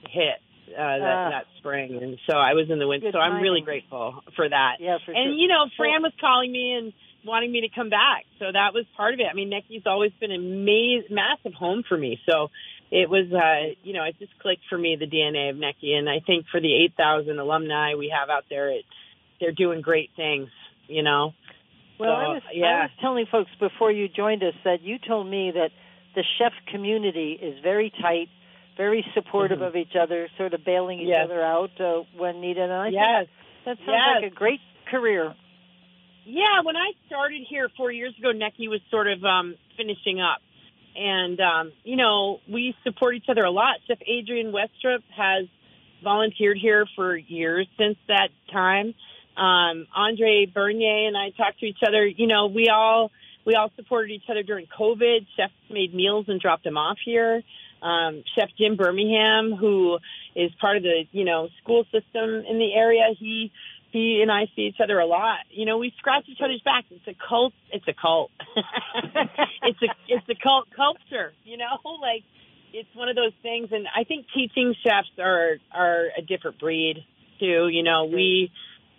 hit. 0.09 0.41
Uh, 0.73 0.79
that, 0.79 1.03
uh, 1.03 1.31
that 1.31 1.45
spring, 1.59 1.99
and 2.01 2.17
so 2.25 2.35
I 2.35 2.55
was 2.55 2.71
in 2.71 2.79
the 2.79 2.87
winter. 2.87 3.11
So 3.12 3.19
I'm 3.19 3.43
really 3.43 3.61
grateful 3.61 4.23
for 4.37 4.49
that. 4.49 4.77
Yeah, 4.81 4.97
for 5.05 5.12
and 5.12 5.29
sure. 5.29 5.37
you 5.37 5.49
know, 5.49 5.67
Fran 5.77 6.01
was 6.01 6.12
calling 6.19 6.51
me 6.51 6.73
and 6.73 6.93
wanting 7.25 7.53
me 7.53 7.63
to 7.63 7.69
come 7.69 7.91
back, 7.91 8.25
so 8.39 8.47
that 8.53 8.75
was 8.75 8.85
part 8.97 9.15
of 9.15 9.21
it. 9.21 9.27
I 9.31 9.35
mean, 9.35 9.51
NECI's 9.51 9.87
always 9.87 10.13
been 10.21 10.33
a 10.33 10.39
ma- 10.39 11.07
massive 11.11 11.55
home 11.55 11.83
for 11.89 11.97
me, 11.97 12.21
so 12.29 12.49
it 12.91 13.09
was, 13.09 13.33
uh, 13.33 13.75
you 13.83 13.95
know, 13.95 14.05
it 14.05 14.19
just 14.19 14.39
clicked 14.39 14.63
for 14.69 14.79
me 14.79 14.97
the 14.99 15.07
DNA 15.07 15.51
of 15.51 15.57
NECI, 15.57 15.95
and 15.95 16.09
I 16.09 16.21
think 16.27 16.47
for 16.51 16.61
the 16.61 16.75
8,000 16.85 17.39
alumni 17.39 17.95
we 17.95 18.13
have 18.17 18.31
out 18.31 18.45
there, 18.51 18.71
it, 18.71 18.85
they're 19.41 19.53
doing 19.53 19.81
great 19.81 20.11
things. 20.17 20.49
You 20.89 21.03
know. 21.03 21.33
Well, 21.99 22.11
so, 22.11 22.15
I 22.15 22.29
was 22.29 22.43
yeah. 22.53 22.67
I 22.67 22.83
was 22.83 22.91
telling 23.01 23.27
folks 23.31 23.51
before 23.61 23.93
you 23.93 24.09
joined 24.09 24.43
us 24.43 24.55
that 24.65 24.83
you 24.83 24.99
told 24.99 25.27
me 25.29 25.53
that 25.55 25.71
the 26.15 26.25
chef 26.39 26.53
community 26.71 27.39
is 27.41 27.63
very 27.63 27.91
tight 28.03 28.29
very 28.77 29.05
supportive 29.15 29.59
mm-hmm. 29.59 29.67
of 29.67 29.77
each 29.77 29.95
other, 30.01 30.29
sort 30.37 30.55
of 30.55 30.65
bailing 30.65 31.01
each 31.01 31.09
yes. 31.09 31.25
other 31.25 31.43
out 31.43 31.71
uh, 31.81 32.03
when 32.17 32.41
needed. 32.41 32.65
And 32.65 32.73
I 32.73 32.89
yes. 32.89 33.27
think 33.65 33.79
that 33.79 33.85
sounds 33.85 33.89
yes. 33.89 34.23
like 34.23 34.33
a 34.33 34.35
great 34.35 34.61
career. 34.91 35.35
Yeah, 36.25 36.63
when 36.63 36.77
I 36.77 36.93
started 37.07 37.43
here 37.49 37.69
four 37.77 37.91
years 37.91 38.15
ago, 38.19 38.33
NECI 38.33 38.69
was 38.69 38.81
sort 38.91 39.09
of 39.09 39.25
um, 39.25 39.57
finishing 39.77 40.21
up. 40.21 40.41
And, 40.95 41.41
um, 41.41 41.73
you 41.85 41.97
know, 41.97 42.41
we 42.49 42.77
support 42.85 43.15
each 43.15 43.29
other 43.29 43.45
a 43.45 43.51
lot. 43.51 43.77
Chef 43.89 43.99
Adrian 44.07 44.53
Westrup 44.53 45.03
has 45.17 45.47
volunteered 46.05 46.59
here 46.59 46.87
for 46.95 47.17
years 47.17 47.67
since 47.79 47.97
that 48.09 48.29
time. 48.53 48.95
Um, 49.37 49.87
Andre 49.95 50.47
Bernier 50.47 51.09
and 51.09 51.17
I 51.17 51.31
talked 51.31 51.61
to 51.61 51.67
each 51.67 51.81
other. 51.87 52.07
You 52.07 52.27
know, 52.27 52.49
we 52.49 52.69
all 52.69 53.11
we 53.47 53.55
all 53.55 53.73
supported 53.77 54.13
each 54.13 54.29
other 54.31 54.43
during 54.43 54.67
COVID. 54.67 55.27
Chefs 55.37 55.55
made 55.71 55.95
meals 55.95 56.27
and 56.29 56.39
dropped 56.39 56.65
them 56.65 56.77
off 56.77 56.99
here 57.03 57.43
um, 57.83 58.23
Chef 58.35 58.49
Jim 58.57 58.77
Birmingham, 58.77 59.55
who 59.59 59.99
is 60.35 60.51
part 60.61 60.77
of 60.77 60.83
the 60.83 61.05
you 61.11 61.25
know 61.25 61.49
school 61.63 61.85
system 61.85 62.45
in 62.49 62.59
the 62.59 62.73
area. 62.75 63.09
He 63.19 63.53
he 63.93 64.21
and 64.23 64.31
I 64.31 64.47
see 64.57 64.63
each 64.63 64.81
other 64.83 64.99
a 64.99 65.07
lot. 65.07 65.39
You 65.51 65.67
know, 65.67 65.79
we 65.79 65.93
scratch 65.99 66.25
each 66.29 66.41
other's 66.43 66.63
backs. 66.63 66.87
It's 66.91 67.07
a 67.07 67.29
cult. 67.29 67.53
It's 67.71 67.87
a 67.87 67.95
cult. 67.95 68.31
it's 69.63 69.83
a 69.83 69.87
it's 70.09 70.29
a 70.29 70.35
cult 70.43 70.69
culture. 70.75 71.33
You 71.45 71.59
know, 71.59 71.79
like 72.01 72.25
it's 72.73 72.89
one 72.95 73.09
of 73.09 73.17
those 73.17 73.35
things. 73.43 73.69
And 73.71 73.87
I 73.95 74.05
think 74.05 74.27
teaching 74.35 74.75
chefs 74.83 75.11
are 75.19 75.57
are 75.73 76.09
a 76.17 76.23
different 76.23 76.59
breed 76.59 77.05
too. 77.39 77.69
You 77.69 77.83
know, 77.83 78.07
we 78.07 78.51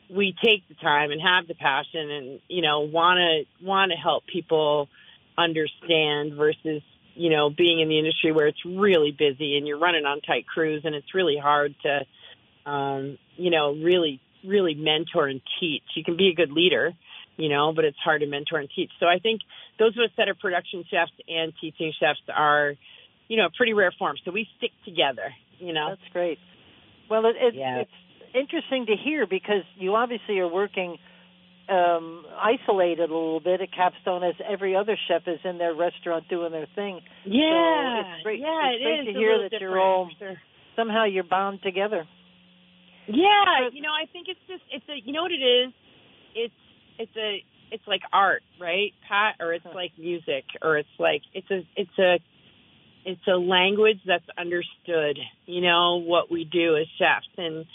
we 0.10 0.36
take 0.44 0.68
the 0.68 0.76
time 0.76 1.12
and 1.12 1.22
have 1.22 1.48
the 1.48 1.56
passion 1.56 2.12
and 2.12 2.40
you 2.48 2.62
know 2.62 2.82
want 2.82 3.18
to 3.18 3.66
want 3.66 3.92
to 3.92 3.98
help 3.98 4.26
people 4.28 4.90
understand 5.38 6.34
versus 6.36 6.84
you 7.16 7.30
know, 7.30 7.50
being 7.50 7.80
in 7.80 7.90
the 7.90 8.00
industry 8.00 8.32
where 8.32 8.48
it's 8.48 8.64
really 8.66 9.12
busy 9.12 9.58
and 9.58 9.68
you're 9.68 9.80
running 9.80 10.06
on 10.06 10.22
tight 10.22 10.46
crews 10.48 10.82
and 10.84 10.96
it's 10.96 11.14
really 11.14 11.38
hard 11.38 11.76
to, 11.84 12.70
um, 12.70 13.18
you 13.36 13.52
know, 13.52 13.74
really, 13.74 14.20
really 14.46 14.76
mentor 14.76 15.28
and 15.28 15.42
teach. 15.60 15.84
You 15.96 16.04
can 16.04 16.18
be 16.18 16.30
a 16.30 16.36
good 16.36 16.52
leader, 16.52 16.92
you 17.38 17.50
know, 17.50 17.74
but 17.76 17.86
it's 17.86 17.98
hard 18.04 18.22
to 18.22 18.28
mentor 18.28 18.60
and 18.60 18.70
teach. 18.76 18.92
So 19.00 19.06
I 19.06 19.20
think 19.20 19.42
those 19.80 19.96
of 19.98 20.04
us 20.04 20.12
that 20.18 20.30
are 20.30 20.36
production 20.36 20.84
chefs 20.90 21.12
and 21.28 21.54
teaching 21.60 21.94
chefs 22.00 22.20
are, 22.34 22.74
you 23.28 23.38
know, 23.38 23.50
pretty 23.56 23.74
rare 23.74 23.94
form. 23.98 24.18
So 24.26 24.32
we 24.32 24.48
stick 24.58 24.72
together, 24.86 25.34
you 25.60 25.74
know. 25.74 25.90
That's 25.90 26.14
great. 26.14 26.38
Well, 27.10 27.26
it, 27.26 27.36
it, 27.40 27.56
yeah. 27.56 27.82
it's 27.82 27.92
interesting 28.34 28.86
to 28.88 28.96
hear 28.96 29.26
because 29.28 29.64
you 29.78 29.96
obviously 29.96 30.40
are 30.40 30.48
working– 30.48 30.98
um, 31.70 32.26
isolated 32.38 33.10
a 33.10 33.14
little 33.14 33.40
bit 33.40 33.62
at 33.62 33.70
Capstone 33.72 34.24
as 34.24 34.36
every 34.48 34.76
other 34.76 34.98
chef 35.08 35.22
is 35.28 35.40
in 35.44 35.58
their 35.58 35.74
restaurant 35.74 36.28
doing 36.30 36.52
their 36.52 36.68
thing. 36.76 37.00
Yeah, 37.26 38.02
so 38.04 38.10
it's 38.16 38.24
great, 38.24 38.40
yeah, 38.40 38.72
it's 38.74 38.84
great 38.84 39.00
is 39.00 39.14
to 39.14 39.20
hear 39.20 39.38
that 39.44 39.52
different. 39.52 39.62
you're 39.62 39.80
all 39.80 40.10
sure. 40.20 40.36
somehow 40.76 41.06
you're 41.06 41.24
bound 41.24 41.62
together. 41.64 42.06
Yeah, 43.08 43.70
you 43.72 43.82
know, 43.82 43.92
I 43.92 44.06
think 44.12 44.28
it's 44.30 44.40
just 44.48 44.64
it's 44.72 44.86
a 44.90 44.96
you 45.04 45.14
know 45.14 45.24
what 45.24 45.32
it 45.32 45.44
is? 45.44 45.74
It's 46.36 46.54
it's 47.00 47.16
a 47.18 47.44
it's 47.72 47.84
like 47.88 48.02
art, 48.12 48.44
right, 48.60 48.94
Pat, 49.08 49.36
or 49.40 49.54
it's 49.54 49.66
like 49.74 49.92
music, 49.98 50.46
or 50.62 50.78
it's 50.78 50.96
like 51.00 51.22
it's 51.34 51.50
a 51.52 51.62
it's 51.76 52.00
a 52.00 52.20
it's 53.06 53.28
a 53.28 53.38
language 53.38 54.00
that's 54.06 54.26
understood. 54.38 55.18
You 55.46 55.62
know 55.62 55.98
what 55.98 56.32
we 56.32 56.46
do 56.46 56.78
as 56.78 56.88
chefs, 56.98 57.28
and 57.38 57.66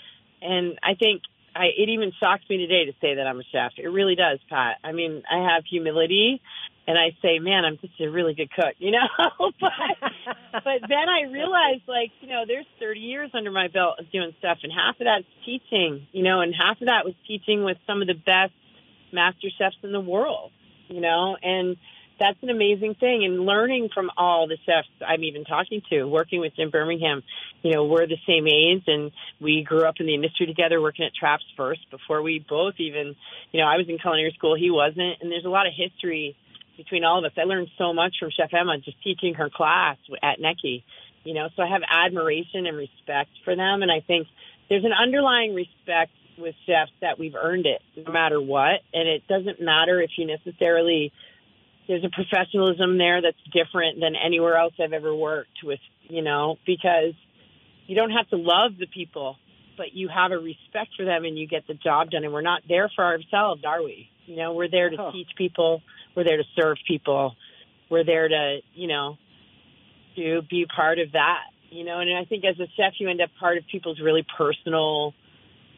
and 0.40 0.78
I 0.82 0.94
think 0.94 1.22
I, 1.54 1.66
it 1.76 1.88
even 1.88 2.12
shocks 2.20 2.44
me 2.48 2.58
today 2.58 2.86
to 2.86 2.92
say 3.00 3.16
that 3.16 3.26
I'm 3.26 3.40
a 3.40 3.44
chef. 3.52 3.72
It 3.76 3.88
really 3.88 4.14
does, 4.14 4.38
Pat. 4.48 4.76
I 4.84 4.92
mean, 4.92 5.22
I 5.30 5.52
have 5.52 5.64
humility 5.68 6.40
and 6.88 6.96
I 6.96 7.14
say, 7.20 7.38
man, 7.38 7.66
I'm 7.66 7.76
just 7.76 8.00
a 8.00 8.08
really 8.08 8.32
good 8.32 8.50
cook, 8.50 8.74
you 8.78 8.90
know? 8.90 9.06
but, 9.60 10.10
but 10.52 10.88
then 10.88 11.06
I 11.06 11.30
realized, 11.30 11.82
like, 11.86 12.10
you 12.22 12.28
know, 12.28 12.44
there's 12.48 12.64
30 12.80 12.98
years 12.98 13.30
under 13.34 13.50
my 13.50 13.68
belt 13.68 13.96
of 14.00 14.10
doing 14.10 14.32
stuff 14.38 14.56
and 14.62 14.72
half 14.72 14.98
of 14.98 15.04
that's 15.04 15.28
teaching, 15.44 16.06
you 16.12 16.22
know, 16.22 16.40
and 16.40 16.54
half 16.54 16.80
of 16.80 16.86
that 16.86 17.04
was 17.04 17.12
teaching 17.26 17.62
with 17.62 17.76
some 17.86 18.00
of 18.00 18.08
the 18.08 18.14
best 18.14 18.54
master 19.12 19.48
chefs 19.58 19.76
in 19.82 19.92
the 19.92 20.00
world, 20.00 20.50
you 20.88 21.02
know, 21.02 21.36
and, 21.42 21.76
that's 22.18 22.38
an 22.42 22.50
amazing 22.50 22.96
thing. 22.98 23.24
And 23.24 23.46
learning 23.46 23.90
from 23.94 24.10
all 24.16 24.48
the 24.48 24.58
chefs 24.66 24.88
I'm 25.06 25.22
even 25.22 25.44
talking 25.44 25.82
to, 25.90 26.02
working 26.02 26.40
with 26.40 26.56
Jim 26.56 26.68
Birmingham, 26.68 27.22
you 27.62 27.72
know, 27.72 27.84
we're 27.84 28.08
the 28.08 28.18
same 28.26 28.48
age 28.48 28.82
and 28.88 29.12
we 29.40 29.62
grew 29.62 29.84
up 29.84 29.94
in 30.00 30.06
the 30.06 30.14
industry 30.14 30.46
together 30.46 30.80
working 30.80 31.04
at 31.04 31.14
Traps 31.14 31.44
first 31.56 31.88
before 31.92 32.20
we 32.20 32.44
both 32.46 32.74
even, 32.78 33.14
you 33.52 33.60
know, 33.60 33.68
I 33.68 33.76
was 33.76 33.86
in 33.88 33.98
culinary 33.98 34.34
school, 34.36 34.56
he 34.56 34.68
wasn't. 34.68 35.22
And 35.22 35.30
there's 35.30 35.44
a 35.44 35.48
lot 35.48 35.68
of 35.68 35.72
history 35.76 36.36
between 36.78 37.04
all 37.04 37.18
of 37.18 37.24
us. 37.26 37.32
I 37.36 37.44
learned 37.44 37.68
so 37.76 37.92
much 37.92 38.14
from 38.18 38.30
Chef 38.30 38.48
Emma 38.54 38.78
just 38.78 39.02
teaching 39.02 39.34
her 39.34 39.50
class 39.50 39.98
at 40.22 40.40
NECI, 40.40 40.82
you 41.24 41.34
know, 41.34 41.48
so 41.54 41.62
I 41.62 41.68
have 41.68 41.82
admiration 41.86 42.66
and 42.66 42.76
respect 42.76 43.30
for 43.44 43.54
them. 43.54 43.82
And 43.82 43.92
I 43.92 44.00
think 44.00 44.26
there's 44.70 44.84
an 44.84 44.92
underlying 44.92 45.54
respect 45.54 46.12
with 46.38 46.54
chefs 46.66 46.92
that 47.02 47.18
we've 47.18 47.34
earned 47.34 47.66
it 47.66 47.82
no 47.96 48.12
matter 48.12 48.40
what. 48.40 48.80
And 48.94 49.08
it 49.08 49.26
doesn't 49.28 49.60
matter 49.60 50.00
if 50.00 50.10
you 50.16 50.26
necessarily 50.26 51.12
there's 51.88 52.04
a 52.04 52.10
professionalism 52.10 52.98
there 52.98 53.20
that's 53.22 53.36
different 53.52 53.98
than 53.98 54.14
anywhere 54.14 54.56
else 54.56 54.74
I've 54.78 54.92
ever 54.92 55.14
worked 55.14 55.64
with, 55.64 55.80
you 56.02 56.22
know, 56.22 56.56
because 56.66 57.14
you 57.86 57.96
don't 57.96 58.10
have 58.10 58.28
to 58.28 58.36
love 58.36 58.72
the 58.78 58.86
people, 58.86 59.36
but 59.76 59.94
you 59.94 60.08
have 60.08 60.30
a 60.30 60.38
respect 60.38 60.90
for 60.96 61.06
them 61.06 61.24
and 61.24 61.38
you 61.38 61.48
get 61.48 61.66
the 61.66 61.74
job 61.74 62.10
done. 62.10 62.24
And 62.24 62.32
we're 62.32 62.42
not 62.42 62.62
there 62.68 62.90
for 62.94 63.04
ourselves, 63.04 63.64
are 63.64 63.82
we? 63.82 64.10
You 64.26 64.36
know, 64.36 64.52
we're 64.52 64.68
there 64.68 64.90
to 64.90 64.96
oh. 64.98 65.12
teach 65.12 65.28
people. 65.36 65.82
We're 66.14 66.24
there 66.24 66.36
to 66.36 66.44
serve 66.60 66.78
people. 66.86 67.34
We're 67.90 68.04
there 68.04 68.28
to, 68.28 68.58
you 68.74 68.88
know, 68.88 69.16
to 70.16 70.42
be 70.42 70.66
part 70.66 70.98
of 70.98 71.12
that, 71.12 71.44
you 71.70 71.84
know, 71.84 72.00
and 72.00 72.16
I 72.16 72.24
think 72.24 72.44
as 72.44 72.58
a 72.58 72.66
chef, 72.76 72.94
you 72.98 73.08
end 73.08 73.20
up 73.20 73.30
part 73.38 73.56
of 73.58 73.64
people's 73.70 74.00
really 74.00 74.26
personal, 74.36 75.14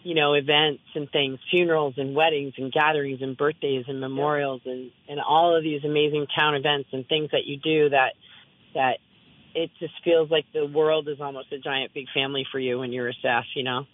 you 0.03 0.15
know, 0.15 0.35
events 0.35 0.83
and 0.95 1.11
things, 1.11 1.39
funerals 1.51 1.95
and 1.97 2.15
weddings 2.15 2.55
and 2.57 2.73
gatherings 2.73 3.21
and 3.23 3.37
birthdays 3.37 3.85
and 3.89 4.01
memorials 4.01 4.63
and, 4.65 4.91
and 5.09 5.21
all 5.21 5.57
of 5.57 5.63
these 5.63 5.85
amazing 5.85 6.27
town 6.37 6.55
events 6.55 6.89
and 6.93 7.07
things 7.07 7.31
that 7.33 7.45
you 7.45 7.59
do 7.59 7.91
that, 7.91 8.15
that 8.75 8.99
it 9.55 9.71
just 9.81 9.95
feels 10.05 10.31
like 10.31 10.45
the 10.55 10.65
world 10.65 11.09
is 11.09 11.21
almost 11.21 11.53
a 11.53 11.59
giant 11.59 11.93
big 11.93 12.07
family 12.15 12.47
for 12.51 12.59
you 12.59 12.79
when 12.79 12.93
you're 12.93 13.09
a 13.09 13.15
chef, 13.21 13.45
you 13.55 13.65
know? 13.65 13.85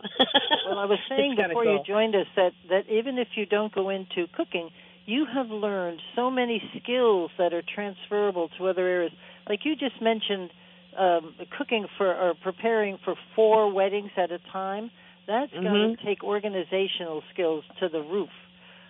well, 0.69 0.79
I 0.79 0.85
was 0.85 0.99
saying 1.09 1.37
before 1.37 1.65
cool. 1.65 1.73
you 1.73 1.81
joined 1.87 2.15
us 2.15 2.27
that, 2.37 2.53
that 2.69 2.89
even 2.91 3.19
if 3.19 3.29
you 3.37 3.47
don't 3.47 3.75
go 3.75 3.89
into 3.89 4.27
cooking, 4.37 4.71
you 5.07 5.27
have 5.33 5.49
learned 5.49 6.01
so 6.15 6.31
many 6.31 6.61
skills 6.83 7.31
that 7.39 7.55
are 7.55 7.63
transferable 7.75 8.51
to 8.59 8.69
other 8.69 8.87
areas. 8.87 9.13
Like 9.49 9.61
you 9.65 9.75
just 9.77 10.03
mentioned, 10.03 10.51
um, 10.99 11.35
cooking 11.57 11.87
for 11.97 12.09
or 12.09 12.35
preparing 12.43 12.99
for 13.05 13.15
four 13.35 13.73
weddings 13.73 14.11
at 14.17 14.31
a 14.33 14.39
time 14.53 14.91
that's 15.27 15.53
mm-hmm. 15.53 15.63
going 15.63 15.97
to 15.97 16.05
take 16.05 16.23
organizational 16.23 17.23
skills 17.33 17.65
to 17.81 17.89
the 17.89 18.01
roof. 18.01 18.31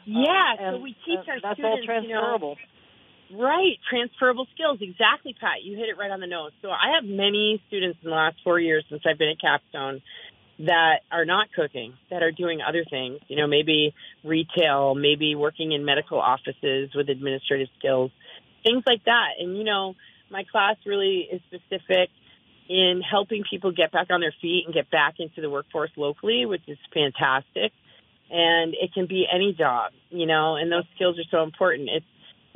Yeah, 0.04 0.54
um, 0.60 0.74
so 0.74 0.80
we 0.80 0.94
teach 1.04 1.24
uh, 1.26 1.32
our 1.32 1.40
that's 1.42 1.58
students. 1.58 1.58
That's 1.58 1.60
all 1.60 1.80
transferable. 1.84 2.56
You 3.30 3.36
know, 3.36 3.42
right, 3.42 3.76
transferable 3.90 4.46
skills. 4.54 4.78
Exactly, 4.80 5.34
Pat. 5.34 5.64
You 5.64 5.76
hit 5.76 5.88
it 5.88 5.98
right 5.98 6.10
on 6.10 6.20
the 6.20 6.28
nose. 6.28 6.52
So 6.62 6.68
I 6.68 6.94
have 6.94 7.04
many 7.04 7.60
students 7.66 7.98
in 8.04 8.10
the 8.10 8.14
last 8.14 8.36
four 8.44 8.60
years 8.60 8.84
since 8.88 9.02
I've 9.08 9.18
been 9.18 9.34
at 9.34 9.40
Capstone 9.40 10.00
that 10.58 11.00
are 11.10 11.24
not 11.24 11.48
cooking, 11.54 11.94
that 12.10 12.22
are 12.22 12.32
doing 12.32 12.60
other 12.66 12.84
things. 12.88 13.20
You 13.28 13.36
know, 13.36 13.46
maybe 13.46 13.94
retail, 14.24 14.94
maybe 14.94 15.34
working 15.34 15.72
in 15.72 15.84
medical 15.84 16.18
offices 16.18 16.90
with 16.94 17.08
administrative 17.10 17.68
skills, 17.78 18.10
things 18.64 18.82
like 18.86 19.04
that. 19.04 19.30
And 19.38 19.56
you 19.58 19.64
know, 19.64 19.94
my 20.30 20.44
class 20.44 20.76
really 20.86 21.28
is 21.30 21.40
specific 21.46 22.08
in 22.68 23.00
helping 23.08 23.44
people 23.48 23.70
get 23.70 23.92
back 23.92 24.08
on 24.10 24.20
their 24.20 24.34
feet 24.42 24.64
and 24.64 24.74
get 24.74 24.90
back 24.90 25.14
into 25.18 25.40
the 25.40 25.48
workforce 25.48 25.90
locally, 25.96 26.46
which 26.46 26.62
is 26.66 26.78
fantastic. 26.92 27.72
and 28.30 28.74
it 28.74 28.92
can 28.92 29.06
be 29.06 29.26
any 29.32 29.52
job, 29.52 29.92
you 30.10 30.26
know, 30.26 30.56
and 30.56 30.70
those 30.70 30.84
skills 30.94 31.18
are 31.18 31.28
so 31.30 31.42
important. 31.42 31.88
It's 31.92 32.06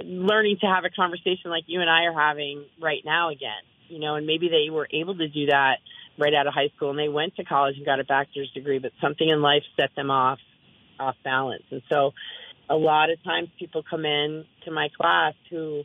learning 0.05 0.59
to 0.61 0.67
have 0.67 0.85
a 0.85 0.91
conversation 0.91 1.51
like 1.51 1.65
you 1.67 1.81
and 1.81 1.91
I 1.91 2.05
are 2.05 2.19
having 2.19 2.65
right 2.81 3.03
now 3.05 3.31
again, 3.31 3.63
you 3.89 3.99
know, 4.01 4.17
and 4.17 4.27
maybe 4.27 4.49
they 4.49 4.71
were 4.71 4.89
able 4.93 5.17
to 5.17 5.29
do 5.29 5.47
that 5.47 5.77
right 6.21 6.35
out 6.35 6.47
of 6.47 6.55
high 6.55 6.71
school 6.77 6.91
and 6.91 6.99
they 6.99 7.09
went 7.09 7.35
to 7.37 7.45
college 7.45 7.77
and 7.77 7.87
got 7.87 7.99
a 7.99 8.05
bachelor's 8.05 8.51
degree, 8.53 8.79
but 8.79 8.93
something 9.01 9.29
in 9.29 9.41
life 9.41 9.63
set 9.77 9.91
them 9.97 10.11
off 10.11 10.39
off 10.99 11.17
balance. 11.25 11.65
And 11.71 11.83
so 11.89 12.13
a 12.69 12.77
lot 12.77 13.11
of 13.11 13.23
times 13.25 13.49
people 13.59 13.83
come 13.89 14.05
in 14.05 14.45
to 14.65 14.71
my 14.71 14.89
class 14.97 15.35
who, 15.51 15.83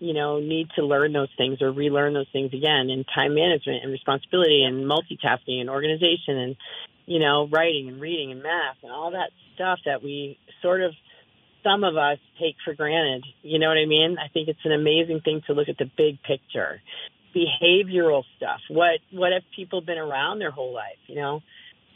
you 0.00 0.12
know, 0.12 0.40
need 0.40 0.68
to 0.76 0.84
learn 0.84 1.12
those 1.12 1.30
things 1.38 1.62
or 1.62 1.70
relearn 1.70 2.14
those 2.14 2.28
things 2.32 2.52
again 2.52 2.90
in 2.90 3.04
time 3.14 3.34
management 3.34 3.84
and 3.84 3.92
responsibility 3.92 4.64
and 4.64 4.84
multitasking 4.84 5.60
and 5.60 5.70
organization 5.70 6.36
and, 6.36 6.56
you 7.06 7.20
know, 7.20 7.48
writing 7.50 7.88
and 7.88 8.00
reading 8.00 8.32
and 8.32 8.42
math 8.42 8.76
and 8.82 8.92
all 8.92 9.12
that 9.12 9.30
stuff 9.54 9.78
that 9.86 10.02
we 10.02 10.38
sort 10.60 10.82
of 10.82 10.92
some 11.64 11.84
of 11.84 11.96
us 11.96 12.18
take 12.40 12.56
for 12.64 12.74
granted. 12.74 13.24
You 13.42 13.58
know 13.58 13.68
what 13.68 13.78
I 13.78 13.86
mean? 13.86 14.16
I 14.22 14.28
think 14.28 14.48
it's 14.48 14.64
an 14.64 14.72
amazing 14.72 15.20
thing 15.24 15.42
to 15.46 15.52
look 15.52 15.68
at 15.68 15.78
the 15.78 15.90
big 15.96 16.22
picture. 16.22 16.80
Behavioral 17.36 18.22
stuff. 18.36 18.60
What 18.68 19.00
what 19.12 19.32
have 19.32 19.42
people 19.54 19.80
been 19.80 19.98
around 19.98 20.38
their 20.38 20.50
whole 20.50 20.72
life, 20.72 20.98
you 21.06 21.16
know? 21.16 21.42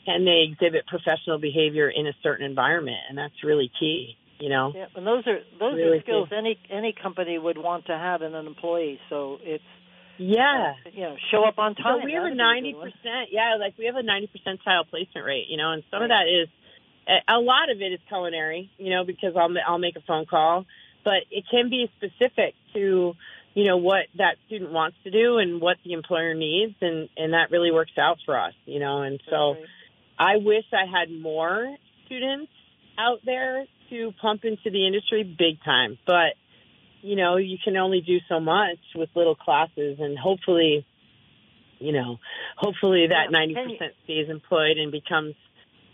Can 0.04 0.24
they 0.24 0.48
exhibit 0.50 0.86
professional 0.86 1.38
behavior 1.38 1.88
in 1.88 2.06
a 2.06 2.12
certain 2.22 2.44
environment? 2.44 2.98
And 3.08 3.16
that's 3.16 3.34
really 3.42 3.70
key, 3.78 4.16
you 4.38 4.48
know. 4.48 4.72
Yeah, 4.74 4.86
and 4.94 5.06
those 5.06 5.26
are 5.26 5.38
those 5.58 5.74
really 5.74 5.98
are 5.98 6.02
skills 6.02 6.28
key. 6.28 6.36
any 6.36 6.58
any 6.70 6.94
company 7.00 7.38
would 7.38 7.58
want 7.58 7.86
to 7.86 7.96
have 7.96 8.22
in 8.22 8.34
an 8.34 8.46
employee. 8.46 9.00
So 9.08 9.38
it's 9.42 9.64
yeah, 10.18 10.74
uh, 10.86 10.90
you 10.92 11.02
know, 11.02 11.16
show 11.30 11.44
up 11.44 11.58
on 11.58 11.74
time. 11.74 12.00
So 12.00 12.04
we 12.04 12.12
have 12.12 12.24
a 12.24 12.34
ninety 12.34 12.74
percent. 12.74 13.30
Yeah, 13.30 13.56
like 13.58 13.78
we 13.78 13.86
have 13.86 13.96
a 13.96 14.02
ninety 14.02 14.28
percentile 14.28 14.88
placement 14.88 15.26
rate. 15.26 15.46
You 15.48 15.56
know, 15.56 15.72
and 15.72 15.82
some 15.90 16.00
right. 16.00 16.06
of 16.06 16.10
that 16.10 16.26
is 16.28 16.48
a 17.28 17.38
lot 17.38 17.70
of 17.70 17.80
it 17.80 17.92
is 17.92 18.00
culinary, 18.08 18.70
you 18.78 18.90
know, 18.90 19.04
because 19.04 19.34
I'll 19.36 19.50
I'll 19.66 19.78
make 19.78 19.96
a 19.96 20.02
phone 20.06 20.26
call, 20.26 20.66
but 21.04 21.24
it 21.30 21.44
can 21.50 21.70
be 21.70 21.90
specific 21.96 22.54
to 22.74 23.14
you 23.54 23.64
know 23.64 23.78
what 23.78 24.06
that 24.16 24.36
student 24.46 24.72
wants 24.72 24.96
to 25.04 25.10
do 25.10 25.38
and 25.38 25.60
what 25.60 25.76
the 25.84 25.92
employer 25.92 26.34
needs, 26.34 26.74
and 26.80 27.08
and 27.16 27.32
that 27.32 27.50
really 27.50 27.70
works 27.70 27.92
out 27.98 28.18
for 28.24 28.38
us, 28.38 28.54
you 28.64 28.78
know. 28.80 29.02
And 29.02 29.20
so, 29.28 29.52
right. 29.52 29.64
I 30.18 30.36
wish 30.36 30.64
I 30.72 30.86
had 30.86 31.10
more 31.10 31.76
students 32.06 32.52
out 32.98 33.20
there 33.24 33.64
to 33.90 34.12
pump 34.20 34.44
into 34.44 34.70
the 34.70 34.86
industry 34.86 35.24
big 35.24 35.62
time, 35.64 35.98
but 36.06 36.34
you 37.02 37.16
know 37.16 37.36
you 37.36 37.58
can 37.62 37.76
only 37.76 38.00
do 38.00 38.18
so 38.28 38.40
much 38.40 38.78
with 38.94 39.08
little 39.14 39.34
classes, 39.34 39.98
and 39.98 40.18
hopefully, 40.18 40.86
you 41.78 41.92
know, 41.92 42.18
hopefully 42.56 43.08
that 43.08 43.34
90% 43.34 43.90
stays 44.04 44.28
employed 44.28 44.76
and 44.78 44.92
becomes 44.92 45.34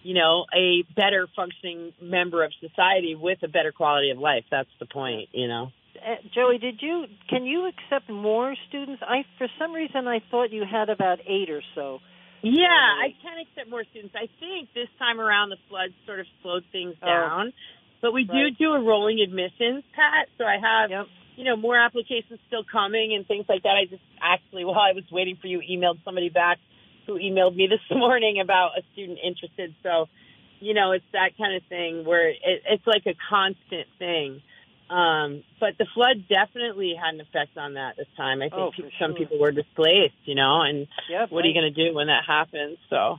you 0.03 0.15
know, 0.15 0.47
a 0.55 0.85
better 0.95 1.27
functioning 1.35 1.93
member 2.01 2.45
of 2.45 2.53
society 2.61 3.17
with 3.17 3.39
a 3.43 3.49
better 3.49 3.73
quality 3.73 4.11
of 4.11 4.19
life. 4.19 4.45
That's 4.53 4.69
the 4.79 4.87
point, 4.87 5.31
you 5.33 5.49
know. 5.49 5.73
Uh, 5.97 6.17
Joey, 6.35 6.59
did 6.59 6.81
you 6.81 7.07
can 7.29 7.45
you 7.45 7.69
accept 7.69 8.09
more 8.11 8.55
students? 8.69 9.03
I 9.07 9.25
for 9.39 9.49
some 9.59 9.73
reason 9.73 10.07
I 10.07 10.21
thought 10.31 10.53
you 10.53 10.65
had 10.71 10.89
about 10.89 11.21
eight 11.27 11.51
or 11.51 11.63
so. 11.75 11.99
Yeah, 12.43 12.69
I 12.69 13.15
can 13.23 13.39
accept 13.41 13.71
more 13.71 13.85
students. 13.91 14.15
I 14.15 14.29
think 14.39 14.69
this 14.75 14.89
time 14.99 15.21
around 15.21 15.51
the 15.51 15.57
floods 15.69 15.95
sort 16.07 16.21
of 16.21 16.27
slowed 16.43 16.65
things 16.71 16.95
oh. 17.03 17.07
down, 17.07 17.53
but 18.01 18.13
we 18.13 18.27
right. 18.29 18.51
do 18.51 18.67
do 18.67 18.73
a 18.73 18.83
rolling 18.83 19.21
admissions, 19.21 19.85
Pat. 19.95 20.29
So 20.39 20.45
I 20.45 20.59
have. 20.61 20.91
Yep. 20.91 21.07
You 21.37 21.45
know, 21.45 21.57
more 21.57 21.77
applications 21.77 22.41
still 22.47 22.65
coming 22.65 23.13
and 23.15 23.29
things 23.29 23.45
like 23.47 23.65
that. 23.65 23.77
I 23.77 23.85
just 23.85 24.01
actually, 24.23 24.65
while 24.65 24.81
I 24.81 24.95
was 24.95 25.05
waiting 25.13 25.37
for 25.37 25.49
you, 25.49 25.61
emailed 25.61 26.03
somebody 26.03 26.31
back 26.31 26.57
who 27.07 27.19
emailed 27.19 27.55
me 27.55 27.67
this 27.71 27.97
morning 27.97 28.41
about 28.43 28.71
a 28.79 28.83
student 28.93 29.19
interested. 29.25 29.75
So, 29.83 30.07
you 30.61 30.75
know, 30.75 30.93
it's 30.93 31.05
that 31.13 31.37
kind 31.39 31.55
of 31.55 31.63
thing 31.69 32.05
where 32.05 32.31
it, 32.31 32.39
it's 32.43 32.87
like 32.87 33.05
a 33.07 33.15
constant 33.29 33.87
thing. 33.99 34.43
Um, 34.89 35.43
but 35.59 35.75
the 35.79 35.87
flood 35.95 36.29
definitely 36.29 36.95
had 36.95 37.15
an 37.15 37.21
effect 37.21 37.59
on 37.59 37.75
that 37.75 37.97
this 37.97 38.07
time. 38.17 38.41
I 38.41 38.49
think 38.49 38.55
oh, 38.55 38.71
people, 38.71 38.91
sure. 38.91 39.09
some 39.09 39.15
people 39.17 39.39
were 39.41 39.51
displaced, 39.51 40.15
you 40.25 40.35
know, 40.35 40.63
and 40.63 40.87
yep, 41.11 41.31
what 41.31 41.41
right. 41.41 41.45
are 41.45 41.49
you 41.49 41.55
going 41.55 41.75
to 41.75 41.89
do 41.89 41.95
when 41.95 42.07
that 42.07 42.23
happens? 42.27 42.79
So 42.89 43.19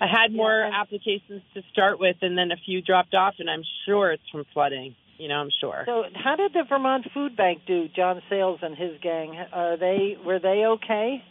I 0.00 0.06
had 0.06 0.32
more 0.32 0.68
yeah, 0.68 0.80
applications 0.80 1.42
to 1.54 1.62
start 1.72 1.98
with, 1.98 2.16
and 2.20 2.36
then 2.36 2.52
a 2.52 2.56
few 2.64 2.82
dropped 2.82 3.14
off, 3.14 3.34
and 3.38 3.48
I'm 3.48 3.62
sure 3.86 4.12
it's 4.12 4.28
from 4.30 4.44
flooding. 4.52 4.94
You 5.18 5.28
know, 5.28 5.36
I'm 5.36 5.50
sure. 5.60 5.84
So, 5.86 6.04
how 6.14 6.36
did 6.36 6.52
the 6.52 6.64
Vermont 6.68 7.06
Food 7.14 7.36
Bank 7.36 7.62
do? 7.66 7.88
John 7.88 8.20
Sayles 8.28 8.60
and 8.60 8.76
his 8.76 9.00
gang 9.02 9.34
are 9.52 9.78
they 9.78 10.18
were 10.22 10.38
they 10.38 10.64
okay? 10.66 11.24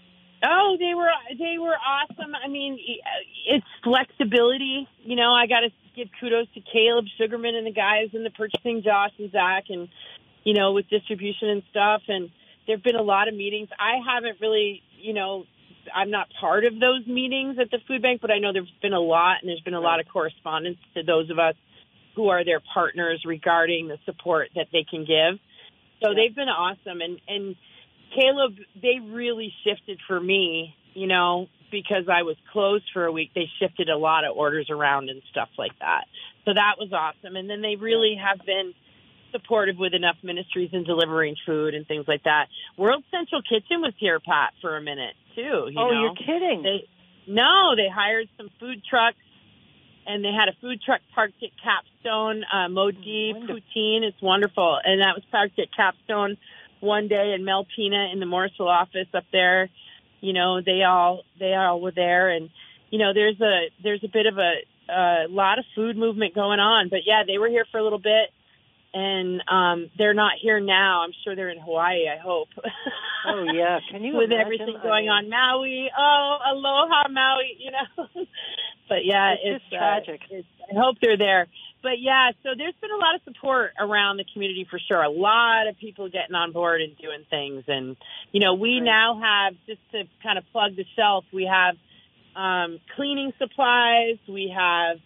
Oh, 0.44 0.76
they 0.80 0.96
were 0.96 1.10
they 1.38 1.60
were 1.60 1.76
awesome. 1.78 2.34
I 2.34 2.48
mean, 2.48 2.80
it's 3.48 3.66
flexibility. 3.84 4.88
You 5.04 5.16
know, 5.16 5.32
I 5.34 5.46
got 5.46 5.60
to 5.60 5.70
give 5.96 6.10
kudos 6.20 6.48
to 6.54 6.62
Caleb 6.62 7.06
Sugarman 7.18 7.56
and 7.56 7.66
the 7.66 7.72
guys 7.72 8.10
in 8.14 8.24
the 8.24 8.30
purchasing, 8.30 8.82
Josh 8.84 9.12
and 9.18 9.32
Zach, 9.32 9.66
and 9.70 9.88
you 10.44 10.54
know, 10.54 10.74
with 10.74 10.90
distribution 10.90 11.50
and 11.50 11.64
stuff. 11.72 12.02
And 12.08 12.30
there've 12.68 12.84
been 12.84 12.96
a 12.96 13.04
lot 13.04 13.28
of 13.28 13.34
meetings. 13.34 13.70
I 13.80 14.00
haven't 14.06 14.40
really, 14.40 14.82
you 15.02 15.14
know, 15.14 15.46
I'm 15.94 16.12
not 16.12 16.28
part 16.40 16.66
of 16.66 16.74
those 16.74 17.06
meetings 17.08 17.58
at 17.60 17.72
the 17.72 17.80
food 17.88 18.02
bank, 18.02 18.22
but 18.22 18.32
I 18.32 18.40
know 18.40 18.54
there's 18.54 18.72
been 18.82 18.94
a 18.94 19.00
lot, 19.00 19.38
and 19.42 19.50
there's 19.50 19.62
been 19.62 19.74
a 19.74 19.82
lot 19.82 20.00
of 20.00 20.08
correspondence 20.08 20.78
to 20.96 21.04
those 21.04 21.30
of 21.30 21.40
us 21.40 21.56
who 22.16 22.30
are 22.30 22.46
their 22.46 22.62
partners 22.74 23.24
regarding 23.26 23.88
the 23.88 23.98
support 24.06 24.50
that 24.56 24.68
they 24.72 24.86
can 24.90 25.02
give. 25.02 25.40
So 26.04 26.12
yeah. 26.12 26.16
they've 26.16 26.36
been 26.36 26.50
awesome, 26.50 27.02
and 27.02 27.20
and 27.28 27.56
Caleb, 28.14 28.56
they 28.82 29.00
really 29.02 29.54
shifted 29.64 30.00
for 30.08 30.20
me, 30.20 30.76
you 30.94 31.08
know, 31.08 31.48
because 31.76 32.08
I 32.08 32.24
was 32.24 32.38
closed 32.54 32.86
for 32.94 33.06
a 33.06 33.12
week. 33.12 33.32
They 33.36 33.50
shifted 33.60 33.90
a 33.90 33.98
lot 33.98 34.24
of 34.24 34.38
orders 34.38 34.70
around 34.70 35.10
and 35.10 35.22
stuff 35.32 35.50
like 35.58 35.78
that. 35.80 36.06
So 36.46 36.54
that 36.54 36.76
was 36.80 36.94
awesome. 36.94 37.36
And 37.36 37.50
then 37.50 37.62
they 37.62 37.76
really 37.76 38.16
have 38.16 38.40
been 38.46 38.74
supportive 39.32 39.76
with 39.78 39.94
enough 39.94 40.16
ministries 40.24 40.70
and 40.72 40.86
delivering 40.86 41.36
food 41.46 41.74
and 41.74 41.86
things 41.86 42.06
like 42.08 42.24
that. 42.24 42.48
World 42.78 43.04
Central 43.12 43.42
Kitchen 43.42 43.82
was 43.82 43.94
here, 43.98 44.22
Pat, 44.22 44.54
for 44.62 44.78
a 44.78 44.82
minute 44.82 45.16
too. 45.36 45.68
You 45.68 45.76
oh, 45.78 45.90
know? 45.90 46.02
you're 46.02 46.16
kidding? 46.16 46.64
They 46.64 46.88
no, 47.28 47.76
they 47.76 47.90
hired 47.94 48.30
some 48.38 48.50
food 48.60 48.82
trucks 48.88 49.18
and 50.08 50.24
they 50.24 50.32
had 50.32 50.48
a 50.48 50.56
food 50.62 50.80
truck 50.86 51.02
parked 51.14 51.42
at 51.44 51.50
Capstone, 51.62 52.44
uh, 52.46 52.70
Modi 52.70 53.34
Poutine. 53.34 54.04
It's 54.04 54.22
wonderful, 54.22 54.80
and 54.84 55.02
that 55.02 55.16
was 55.16 55.24
parked 55.32 55.60
at 55.60 55.68
Capstone 55.76 56.38
one 56.80 57.08
day 57.08 57.34
and 57.34 57.44
Mel 57.44 57.66
Pina 57.76 58.10
in 58.14 58.20
the 58.20 58.26
Morrisville 58.26 58.68
office 58.68 59.08
up 59.14 59.26
there, 59.32 59.70
you 60.22 60.34
know, 60.34 60.62
they 60.62 60.84
all 60.84 61.24
they 61.40 61.54
all 61.54 61.80
were 61.82 61.92
there 61.92 62.30
and 62.30 62.50
you 62.90 63.00
know, 63.00 63.14
there's 63.14 63.40
a 63.42 63.70
there's 63.84 64.04
a 64.04 64.08
bit 64.08 64.26
of 64.26 64.38
a 64.38 64.54
a 64.90 65.28
lot 65.30 65.60
of 65.60 65.66
food 65.76 65.98
movement 65.98 66.36
going 66.36 66.60
on. 66.60 66.90
But 66.90 67.00
yeah, 67.06 67.24
they 67.26 67.38
were 67.38 67.50
here 67.50 67.66
for 67.72 67.80
a 67.80 67.84
little 67.84 68.00
bit 68.00 68.30
and 68.94 69.44
um 69.50 69.92
they're 69.98 70.14
not 70.14 70.34
here 70.42 70.60
now. 70.60 71.04
I'm 71.04 71.12
sure 71.24 71.36
they're 71.36 71.50
in 71.50 71.60
Hawaii, 71.60 72.08
I 72.08 72.18
hope. 72.18 72.50
Oh 73.28 73.46
yeah, 73.54 73.80
can 73.92 74.04
you 74.04 74.14
with 74.18 74.32
imagine? 74.32 74.42
everything 74.42 74.78
going 74.82 75.10
I 75.10 75.22
mean... 75.22 75.26
on 75.26 75.30
Maui. 75.30 75.92
Oh, 75.98 76.38
aloha 76.52 77.10
Maui, 77.10 77.58
you 77.60 77.72
know. 77.72 78.08
but 78.90 79.04
yeah, 79.04 79.34
it's, 79.34 79.42
it's 79.44 79.64
just 79.66 79.74
tragic. 79.74 80.22
Uh, 80.32 80.36
it's, 80.38 80.48
I 80.72 80.80
hope 80.80 80.98
they're 81.02 81.18
there 81.18 81.48
but 81.86 82.02
yeah, 82.02 82.32
so 82.42 82.50
there's 82.58 82.74
been 82.82 82.90
a 82.90 82.98
lot 82.98 83.14
of 83.14 83.22
support 83.26 83.74
around 83.80 84.18
the 84.18 84.26
community 84.34 84.66
for 84.68 84.80
sure. 84.80 85.04
A 85.04 85.10
lot 85.10 85.68
of 85.68 85.78
people 85.78 86.10
getting 86.10 86.34
on 86.34 86.52
board 86.52 86.82
and 86.82 86.98
doing 86.98 87.24
things. 87.30 87.64
And, 87.68 87.96
you 88.32 88.40
know, 88.40 88.56
we 88.56 88.80
right. 88.80 88.84
now 88.84 89.22
have, 89.22 89.54
just 89.68 89.82
to 89.92 90.06
kind 90.24 90.40
of 90.40 90.46
plug 90.52 90.76
the 90.76 90.84
shelf, 90.96 91.26
we 91.32 91.46
have 91.46 91.76
um, 92.36 92.80
cleaning 92.96 93.34
supplies, 93.38 94.18
we 94.28 94.52
have 94.58 94.98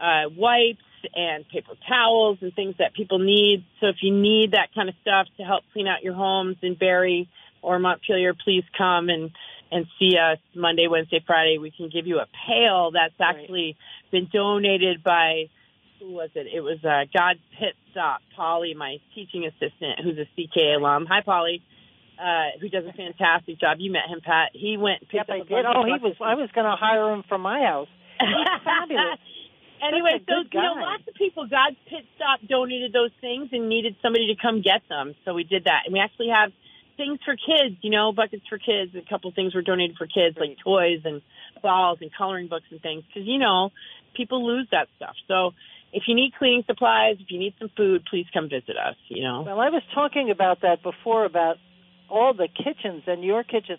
uh, 0.00 0.30
wipes 0.34 0.80
and 1.14 1.46
paper 1.50 1.74
towels 1.86 2.38
and 2.40 2.54
things 2.54 2.76
that 2.78 2.94
people 2.94 3.18
need. 3.18 3.66
So 3.82 3.88
if 3.88 3.96
you 4.00 4.16
need 4.16 4.52
that 4.52 4.68
kind 4.74 4.88
of 4.88 4.94
stuff 5.02 5.26
to 5.36 5.42
help 5.42 5.64
clean 5.74 5.86
out 5.86 6.02
your 6.02 6.14
homes 6.14 6.56
in 6.62 6.76
Barre 6.76 7.28
or 7.60 7.78
Montpelier, 7.78 8.32
please 8.32 8.64
come 8.76 9.10
and 9.10 9.32
and 9.70 9.86
see 9.98 10.18
us 10.18 10.38
Monday, 10.54 10.86
Wednesday, 10.86 11.24
Friday. 11.26 11.56
We 11.58 11.70
can 11.70 11.88
give 11.88 12.06
you 12.06 12.18
a 12.18 12.26
pail 12.46 12.90
that's 12.92 13.18
actually 13.18 13.76
right. 13.76 14.10
been 14.10 14.28
donated 14.30 15.02
by 15.02 15.48
who 16.02 16.12
was 16.12 16.30
it? 16.34 16.46
It 16.52 16.60
was 16.60 16.82
uh, 16.84 17.06
God's 17.14 17.40
Pit 17.58 17.74
Stop, 17.92 18.20
Polly, 18.36 18.74
my 18.74 18.98
teaching 19.14 19.46
assistant, 19.46 20.00
who's 20.02 20.18
a 20.18 20.26
CK 20.34 20.78
alum. 20.78 21.06
Hi, 21.06 21.22
Polly. 21.24 21.62
Uh, 22.18 22.58
who 22.60 22.68
does 22.68 22.84
a 22.86 22.92
fantastic 22.92 23.58
job. 23.58 23.78
You 23.80 23.90
met 23.90 24.06
him, 24.08 24.20
Pat. 24.20 24.50
He 24.52 24.76
went 24.76 25.00
and 25.00 25.08
picked 25.08 25.28
yep, 25.28 25.30
up 25.30 25.46
I 25.46 25.48
did. 25.48 25.64
Oh, 25.64 25.84
he 25.84 25.98
was. 26.02 26.14
I 26.20 26.34
was 26.34 26.50
going 26.54 26.66
to 26.66 26.76
hire 26.76 27.10
him 27.12 27.24
for 27.28 27.38
my 27.38 27.62
house. 27.62 27.88
Fabulous. 28.18 29.18
anyway, 29.82 30.22
so 30.28 30.44
you 30.52 30.60
know, 30.60 30.74
lots 30.76 31.02
of 31.08 31.14
people. 31.14 31.46
God's 31.46 31.76
Pit 31.88 32.04
Stop 32.16 32.40
donated 32.46 32.92
those 32.92 33.10
things 33.20 33.48
and 33.52 33.68
needed 33.68 33.96
somebody 34.02 34.34
to 34.34 34.40
come 34.40 34.62
get 34.62 34.82
them, 34.88 35.14
so 35.24 35.34
we 35.34 35.44
did 35.44 35.64
that. 35.64 35.82
And 35.86 35.94
we 35.94 36.00
actually 36.00 36.28
have 36.28 36.52
things 36.96 37.18
for 37.24 37.34
kids. 37.34 37.76
You 37.80 37.90
know, 37.90 38.12
buckets 38.12 38.44
for 38.48 38.58
kids. 38.58 38.94
A 38.94 39.08
couple 39.08 39.32
things 39.32 39.54
were 39.54 39.62
donated 39.62 39.96
for 39.96 40.06
kids, 40.06 40.36
like 40.38 40.58
toys 40.62 41.02
and 41.04 41.22
balls 41.62 41.98
and 42.00 42.10
coloring 42.12 42.46
books 42.46 42.66
and 42.70 42.80
things, 42.80 43.02
because 43.08 43.26
you 43.26 43.38
know, 43.38 43.70
people 44.14 44.46
lose 44.46 44.68
that 44.70 44.88
stuff. 44.96 45.16
So 45.26 45.52
if 45.92 46.04
you 46.06 46.14
need 46.14 46.32
cleaning 46.38 46.64
supplies, 46.66 47.16
if 47.20 47.30
you 47.30 47.38
need 47.38 47.54
some 47.58 47.70
food, 47.76 48.04
please 48.08 48.26
come 48.32 48.48
visit 48.48 48.76
us, 48.76 48.96
you 49.08 49.22
know. 49.22 49.42
Well, 49.42 49.60
I 49.60 49.68
was 49.68 49.82
talking 49.94 50.30
about 50.30 50.62
that 50.62 50.82
before 50.82 51.24
about 51.24 51.56
all 52.08 52.34
the 52.34 52.48
kitchens 52.48 53.04
and 53.06 53.22
your 53.22 53.42
kitchen 53.44 53.76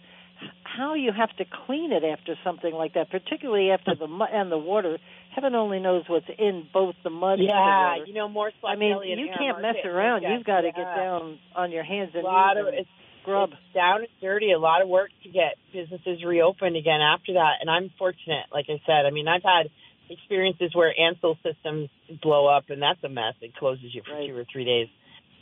how 0.64 0.94
you 0.96 1.12
have 1.16 1.30
to 1.38 1.46
clean 1.66 1.92
it 1.92 2.04
after 2.04 2.36
something 2.44 2.74
like 2.74 2.96
that, 2.96 3.10
particularly 3.10 3.70
after 3.72 3.96
the 3.96 4.08
mud 4.08 4.30
and 4.34 4.52
the 4.52 4.58
water 4.58 4.98
heaven 5.34 5.56
only 5.56 5.80
knows 5.80 6.04
what's 6.08 6.26
in 6.38 6.68
both 6.74 6.96
the 7.04 7.10
mud 7.10 7.40
and 7.40 7.48
the 7.50 7.54
Yeah, 7.54 7.98
water. 7.98 8.06
you 8.06 8.14
know, 8.14 8.30
more 8.30 8.52
I 8.64 8.76
mean, 8.76 8.98
you 9.04 9.30
can't 9.38 9.62
mess 9.62 9.76
around. 9.86 10.24
You've 10.24 10.44
got 10.44 10.62
to 10.62 10.72
get 10.72 10.84
down 10.96 11.40
on 11.56 11.72
your 11.72 11.84
hands 11.84 12.12
A 12.14 12.18
and 12.18 12.24
lot 12.26 12.56
knees 12.56 12.62
of 12.62 12.68
and 12.68 12.78
it's 12.80 12.90
scrub. 13.22 13.50
It's 13.54 13.74
down 13.74 14.00
and 14.02 14.08
dirty. 14.22 14.52
A 14.52 14.60
lot 14.60 14.82
of 14.82 14.90
work 14.90 15.10
to 15.24 15.30
get 15.30 15.56
businesses 15.72 16.24
reopened 16.24 16.76
again 16.76 17.02
after 17.02 17.34
that. 17.34 17.62
And 17.62 17.70
I'm 17.70 17.90
fortunate, 17.98 18.46
like 18.52 18.66
I 18.70 18.82
said. 18.86 19.06
I 19.08 19.12
mean, 19.12 19.28
I've 19.28 19.44
had 19.44 19.70
experiences 20.14 20.74
where 20.76 20.94
Ansul 21.00 21.36
systems 21.44 21.90
blow 22.22 22.48
up, 22.48 22.70
and 22.70 22.82
that's 22.82 23.04
a 23.04 23.10
mess. 23.10 23.36
It 23.42 23.56
closes 23.56 23.94
you 23.94 24.02
for 24.04 24.14
Right. 24.14 24.30
two 24.30 24.38
or 24.38 24.46
three 24.52 24.66
days. 24.66 24.88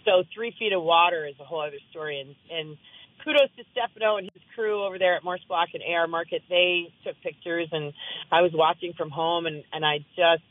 So 0.05 0.23
three 0.34 0.51
feet 0.57 0.73
of 0.73 0.81
water 0.84 1.25
is 1.27 1.36
a 1.39 1.43
whole 1.43 1.62
other 1.62 1.79
story. 1.91 2.19
And 2.21 2.36
and 2.49 2.77
kudos 3.23 3.49
to 3.57 3.63
Stefano 3.71 4.17
and 4.17 4.29
his 4.34 4.43
crew 4.55 4.84
over 4.84 4.97
there 4.97 5.15
at 5.15 5.23
Morse 5.23 5.43
Block 5.47 5.69
and 5.73 5.84
AR 5.84 6.07
Market. 6.07 6.41
They 6.49 6.91
took 7.03 7.15
pictures, 7.21 7.69
and 7.71 7.93
I 8.31 8.41
was 8.41 8.51
watching 8.53 8.93
from 8.93 9.10
home, 9.12 9.45
and 9.45 9.63
and 9.71 9.86
I 9.86 9.99
just 10.15 10.43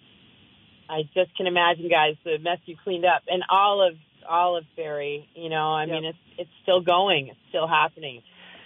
I 0.89 1.03
just 1.15 1.35
can 1.37 1.47
imagine, 1.47 1.89
guys, 1.89 2.17
the 2.25 2.39
mess 2.39 2.59
you 2.67 2.77
cleaned 2.83 3.05
up, 3.05 3.23
and 3.29 3.43
all 3.49 3.81
of 3.87 3.95
Olive 4.29 4.65
Berry. 4.77 5.29
You 5.35 5.49
know, 5.49 5.73
I 5.73 5.85
Yep. 5.87 5.95
mean, 5.95 6.05
it's 6.05 6.19
it's 6.39 6.51
still 6.63 6.81
going, 6.81 7.29
it's 7.29 7.39
still 7.49 7.67
happening. 7.67 8.23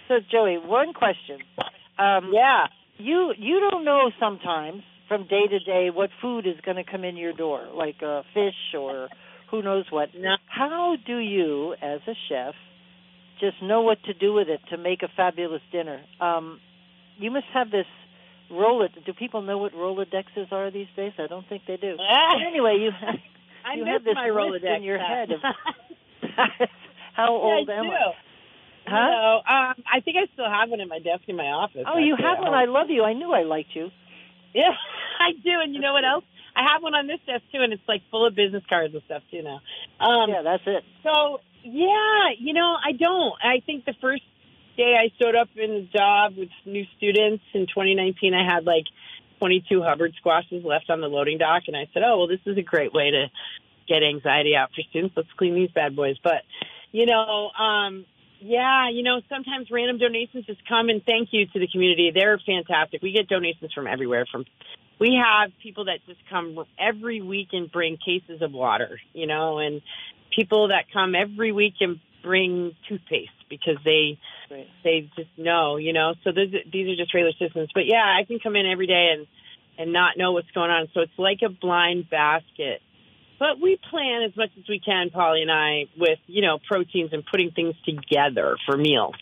So, 0.07 0.19
Joey, 0.31 0.57
one 0.59 0.93
question. 0.93 1.39
Um, 1.97 2.31
Yeah, 2.31 2.67
you 2.97 3.33
you 3.37 3.59
don't 3.59 3.83
know 3.85 4.11
sometimes 4.19 4.83
from 5.07 5.27
day 5.27 5.47
to 5.49 5.59
day 5.59 5.89
what 5.93 6.09
food 6.21 6.47
is 6.47 6.55
going 6.65 6.77
to 6.77 6.83
come 6.89 7.03
in 7.03 7.17
your 7.17 7.33
door, 7.33 7.67
like 7.73 8.01
uh, 8.05 8.23
fish 8.33 8.55
or 8.77 9.09
who 9.51 9.61
knows 9.61 9.85
what. 9.89 10.09
no, 10.17 10.35
How 10.47 10.95
do 11.05 11.17
you, 11.17 11.73
as 11.81 12.01
a 12.07 12.13
chef, 12.29 12.55
just 13.39 13.61
know 13.61 13.81
what 13.81 13.97
to 14.05 14.13
do 14.13 14.33
with 14.33 14.47
it 14.47 14.59
to 14.71 14.77
make 14.77 15.03
a 15.03 15.09
fabulous 15.15 15.61
dinner? 15.71 16.01
Um, 16.19 16.59
you 17.17 17.31
must 17.31 17.45
have 17.53 17.69
this 17.69 17.85
Rolodex. 18.51 19.05
Do 19.05 19.13
people 19.13 19.41
know 19.41 19.57
what 19.57 19.73
Rolodexes 19.73 20.51
are 20.51 20.71
these 20.71 20.87
days? 20.95 21.13
I 21.17 21.27
don't 21.27 21.47
think 21.47 21.63
they 21.67 21.77
do. 21.77 21.95
But 21.97 22.47
anyway, 22.47 22.77
you 22.79 22.91
I 23.65 23.75
you 23.75 23.85
have 23.85 24.03
this 24.03 24.15
my 24.15 24.27
Rolodex 24.27 24.77
in 24.77 24.83
your 24.83 24.99
head 24.99 25.31
of 25.31 25.39
how 27.15 27.29
old 27.29 27.67
yeah, 27.67 27.75
I 27.75 27.77
am 27.79 27.85
do. 27.85 27.91
I? 27.91 28.13
Huh? 28.87 29.09
No, 29.09 29.35
um, 29.37 29.83
I 29.91 29.99
think 30.01 30.17
I 30.17 30.31
still 30.33 30.45
have 30.45 30.69
one 30.69 30.79
in 30.79 30.87
my 30.87 30.99
desk 30.99 31.23
in 31.27 31.35
my 31.35 31.45
office. 31.45 31.85
Oh, 31.87 31.97
you 31.97 32.15
have 32.15 32.37
one. 32.39 32.53
I 32.53 32.65
love 32.65 32.87
you. 32.89 33.03
I 33.03 33.13
knew 33.13 33.31
I 33.31 33.41
liked 33.43 33.69
you. 33.73 33.89
Yeah, 34.55 34.71
I 35.19 35.35
do. 35.43 35.59
And 35.61 35.75
you 35.75 35.81
know 35.81 35.93
what 35.93 36.05
else? 36.05 36.23
I 36.55 36.63
have 36.71 36.81
one 36.81 36.95
on 36.95 37.05
this 37.05 37.19
desk 37.27 37.43
too, 37.51 37.59
and 37.59 37.73
it's 37.73 37.83
like 37.87 38.01
full 38.09 38.25
of 38.25 38.33
business 38.33 38.63
cards 38.69 38.93
and 38.93 39.03
stuff 39.05 39.21
too 39.29 39.43
now. 39.43 39.59
Um, 39.99 40.31
yeah, 40.31 40.41
that's 40.41 40.63
it. 40.65 40.83
So 41.03 41.43
yeah, 41.63 42.31
you 42.39 42.53
know, 42.53 42.75
I 42.79 42.93
don't. 42.93 43.35
I 43.43 43.59
think 43.65 43.83
the 43.83 43.93
first 43.99 44.23
day 44.77 44.95
I 44.95 45.11
showed 45.21 45.35
up 45.35 45.49
in 45.55 45.69
the 45.69 45.87
job 45.91 46.37
with 46.37 46.49
new 46.65 46.85
students 46.97 47.43
in 47.53 47.67
2019, 47.67 48.33
I 48.33 48.45
had 48.47 48.65
like 48.65 48.85
22 49.39 49.83
Hubbard 49.83 50.13
squashes 50.17 50.63
left 50.63 50.89
on 50.89 51.01
the 51.01 51.07
loading 51.07 51.37
dock, 51.37 51.63
and 51.67 51.75
I 51.75 51.87
said, 51.93 52.03
"Oh, 52.05 52.19
well, 52.19 52.27
this 52.27 52.39
is 52.45 52.57
a 52.57 52.61
great 52.61 52.93
way 52.93 53.11
to 53.11 53.27
get 53.87 54.01
anxiety 54.01 54.55
out 54.55 54.69
for 54.73 54.81
students. 54.89 55.15
Let's 55.17 55.29
clean 55.37 55.55
these 55.55 55.71
bad 55.71 55.95
boys." 55.95 56.15
But 56.23 56.43
you 56.93 57.05
know, 57.05 57.51
um, 57.51 58.05
yeah, 58.39 58.89
you 58.89 59.03
know, 59.03 59.21
sometimes 59.29 59.67
random 59.71 59.97
donations 59.97 60.45
just 60.45 60.67
come 60.67 60.89
and 60.89 61.03
thank 61.03 61.29
you 61.31 61.45
to 61.47 61.59
the 61.59 61.67
community. 61.67 62.11
They're 62.13 62.39
fantastic. 62.45 63.01
We 63.01 63.11
get 63.11 63.27
donations 63.27 63.71
from 63.73 63.87
everywhere. 63.87 64.25
From 64.31 64.45
we 64.99 65.21
have 65.21 65.51
people 65.61 65.85
that 65.85 65.99
just 66.07 66.19
come 66.29 66.57
every 66.79 67.21
week 67.21 67.49
and 67.51 67.71
bring 67.71 67.97
cases 67.97 68.41
of 68.41 68.51
water, 68.51 68.99
you 69.13 69.27
know, 69.27 69.59
and 69.59 69.81
people 70.35 70.69
that 70.69 70.85
come 70.91 71.15
every 71.15 71.51
week 71.51 71.75
and 71.81 71.99
bring 72.23 72.75
toothpaste 72.89 73.31
because 73.49 73.77
they 73.85 74.19
Great. 74.49 74.67
they 74.83 75.09
just 75.15 75.29
know, 75.37 75.77
you 75.77 75.93
know. 75.93 76.13
So 76.23 76.31
these 76.31 76.53
these 76.71 76.87
are 76.89 76.95
just 76.95 77.13
regular 77.13 77.33
citizens. 77.39 77.69
But 77.73 77.85
yeah, 77.85 78.03
I 78.03 78.25
can 78.25 78.39
come 78.39 78.55
in 78.55 78.65
every 78.65 78.87
day 78.87 79.13
and 79.15 79.27
and 79.77 79.93
not 79.93 80.17
know 80.17 80.31
what's 80.31 80.51
going 80.51 80.71
on. 80.71 80.87
So 80.93 81.01
it's 81.01 81.17
like 81.17 81.39
a 81.45 81.49
blind 81.49 82.09
basket. 82.09 82.81
But 83.37 83.59
we 83.61 83.77
plan 83.89 84.23
as 84.23 84.35
much 84.37 84.51
as 84.57 84.63
we 84.69 84.79
can, 84.79 85.09
Polly 85.09 85.41
and 85.41 85.51
I, 85.51 85.85
with 85.97 86.19
you 86.27 86.41
know 86.41 86.57
proteins 86.67 87.11
and 87.13 87.23
putting 87.25 87.51
things 87.51 87.75
together 87.85 88.57
for 88.65 88.77
meals. 88.77 89.15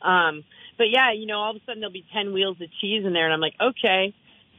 Um, 0.00 0.44
but 0.78 0.86
yeah, 0.90 1.12
you 1.12 1.26
know, 1.26 1.38
all 1.38 1.50
of 1.50 1.56
a 1.56 1.60
sudden 1.66 1.80
there'll 1.80 1.92
be 1.92 2.06
ten 2.12 2.32
wheels 2.32 2.56
of 2.60 2.68
cheese 2.80 3.04
in 3.04 3.12
there, 3.12 3.24
and 3.24 3.34
I'm 3.34 3.40
like, 3.40 3.56
okay, 3.60 4.14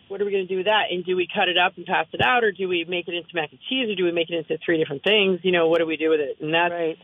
what 0.10 0.22
are 0.22 0.26
we 0.26 0.32
going 0.32 0.46
to 0.48 0.52
do 0.54 0.58
with 0.58 0.66
that? 0.66 0.92
And 0.92 1.06
do 1.06 1.16
we 1.16 1.28
cut 1.34 1.48
it 1.50 1.58
up 1.58 1.74
and 1.78 1.86
pass 1.86 2.08
it 2.14 2.22
out, 2.22 2.44
or 2.44 2.52
do 2.52 2.68
we 2.68 2.86
make 2.88 3.08
it 3.08 3.16
into 3.16 3.30
mac 3.34 3.52
and 3.52 3.60
cheese, 3.70 3.90
or 3.90 3.96
do 3.96 4.04
we 4.04 4.12
make 4.12 4.30
it 4.30 4.36
into 4.36 4.58
three 4.64 4.78
different 4.78 5.04
things? 5.04 5.40
You 5.44 5.52
know, 5.52 5.68
what 5.70 5.80
do 5.80 5.86
we 5.86 5.98
do 5.98 6.10
with 6.10 6.20
it? 6.20 6.38
And 6.42 6.54
that's 6.54 6.72
Right. 6.72 6.98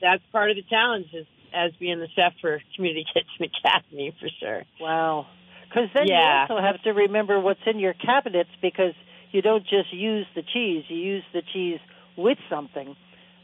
that's 0.00 0.22
part 0.32 0.50
of 0.50 0.56
the 0.56 0.62
challenge 0.62 1.06
is 1.12 1.26
as 1.54 1.70
being 1.78 2.00
the 2.00 2.08
chef 2.16 2.32
for 2.40 2.60
Community 2.74 3.04
Kitchen 3.14 3.50
Academy 3.62 4.14
for 4.18 4.28
sure. 4.40 4.62
Wow. 4.80 5.26
Because 5.68 5.88
then 5.94 6.06
Yeah. 6.08 6.46
you 6.46 6.54
also 6.54 6.62
have 6.64 6.82
to 6.82 6.90
remember 6.92 7.38
what's 7.40 7.60
in 7.66 7.78
your 7.78 7.94
cabinets 7.94 8.50
because 8.60 8.94
you 9.34 9.42
don't 9.42 9.64
just 9.64 9.92
use 9.92 10.26
the 10.34 10.42
cheese; 10.42 10.84
you 10.88 10.96
use 10.96 11.24
the 11.32 11.42
cheese 11.52 11.80
with 12.16 12.38
something. 12.48 12.88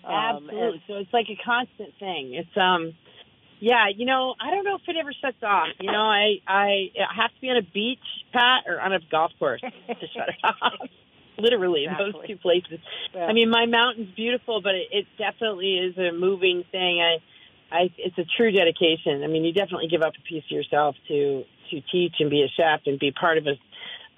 Um, 0.04 0.14
Absolutely. 0.14 0.60
and- 0.60 0.80
so 0.86 0.94
it's 0.94 1.12
like 1.12 1.26
a 1.28 1.38
constant 1.44 1.92
thing. 1.98 2.34
It's 2.34 2.56
um 2.56 2.94
yeah, 3.60 3.88
you 3.94 4.06
know, 4.06 4.34
I 4.40 4.50
don't 4.50 4.64
know 4.64 4.76
if 4.76 4.82
it 4.88 4.96
ever 4.98 5.12
shuts 5.12 5.42
off. 5.42 5.68
You 5.80 5.92
know, 5.92 5.98
I 6.00 6.36
I, 6.46 6.90
I 6.96 7.14
have 7.22 7.34
to 7.34 7.40
be 7.40 7.50
on 7.50 7.58
a 7.58 7.62
beach, 7.62 7.98
Pat, 8.32 8.64
or 8.66 8.80
on 8.80 8.94
a 8.94 9.00
golf 9.10 9.32
course 9.38 9.60
to 9.60 10.06
shut 10.14 10.28
it 10.30 10.36
off. 10.42 10.88
Literally, 11.38 11.84
in 11.84 11.92
those 11.96 12.14
two 12.26 12.36
places. 12.36 12.80
yeah. 13.14 13.24
I 13.24 13.32
mean, 13.32 13.48
my 13.48 13.64
mountain's 13.64 14.14
beautiful, 14.14 14.60
but 14.60 14.74
it, 14.74 14.88
it 14.92 15.06
definitely 15.16 15.78
is 15.78 15.96
a 15.96 16.12
moving 16.12 16.64
thing. 16.70 17.00
I, 17.00 17.16
I, 17.74 17.90
it's 17.96 18.18
a 18.18 18.24
true 18.36 18.50
dedication. 18.50 19.22
I 19.24 19.26
mean, 19.26 19.44
you 19.44 19.52
definitely 19.52 19.88
give 19.88 20.02
up 20.02 20.12
a 20.18 20.22
piece 20.22 20.44
of 20.44 20.50
yourself 20.50 20.96
to 21.08 21.44
to 21.70 21.80
teach 21.92 22.14
and 22.18 22.28
be 22.30 22.42
a 22.42 22.48
chef 22.48 22.80
and 22.86 22.98
be 22.98 23.12
part 23.12 23.38
of 23.38 23.46
a 23.46 23.54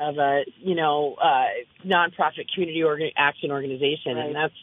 of 0.03 0.19
a 0.19 0.43
you 0.59 0.75
know 0.75 1.15
uh, 1.23 1.47
nonprofit 1.87 2.51
community 2.53 2.81
orga- 2.81 3.13
action 3.17 3.51
organization, 3.51 4.17
Right. 4.17 4.27
and 4.27 4.35
that's 4.37 4.55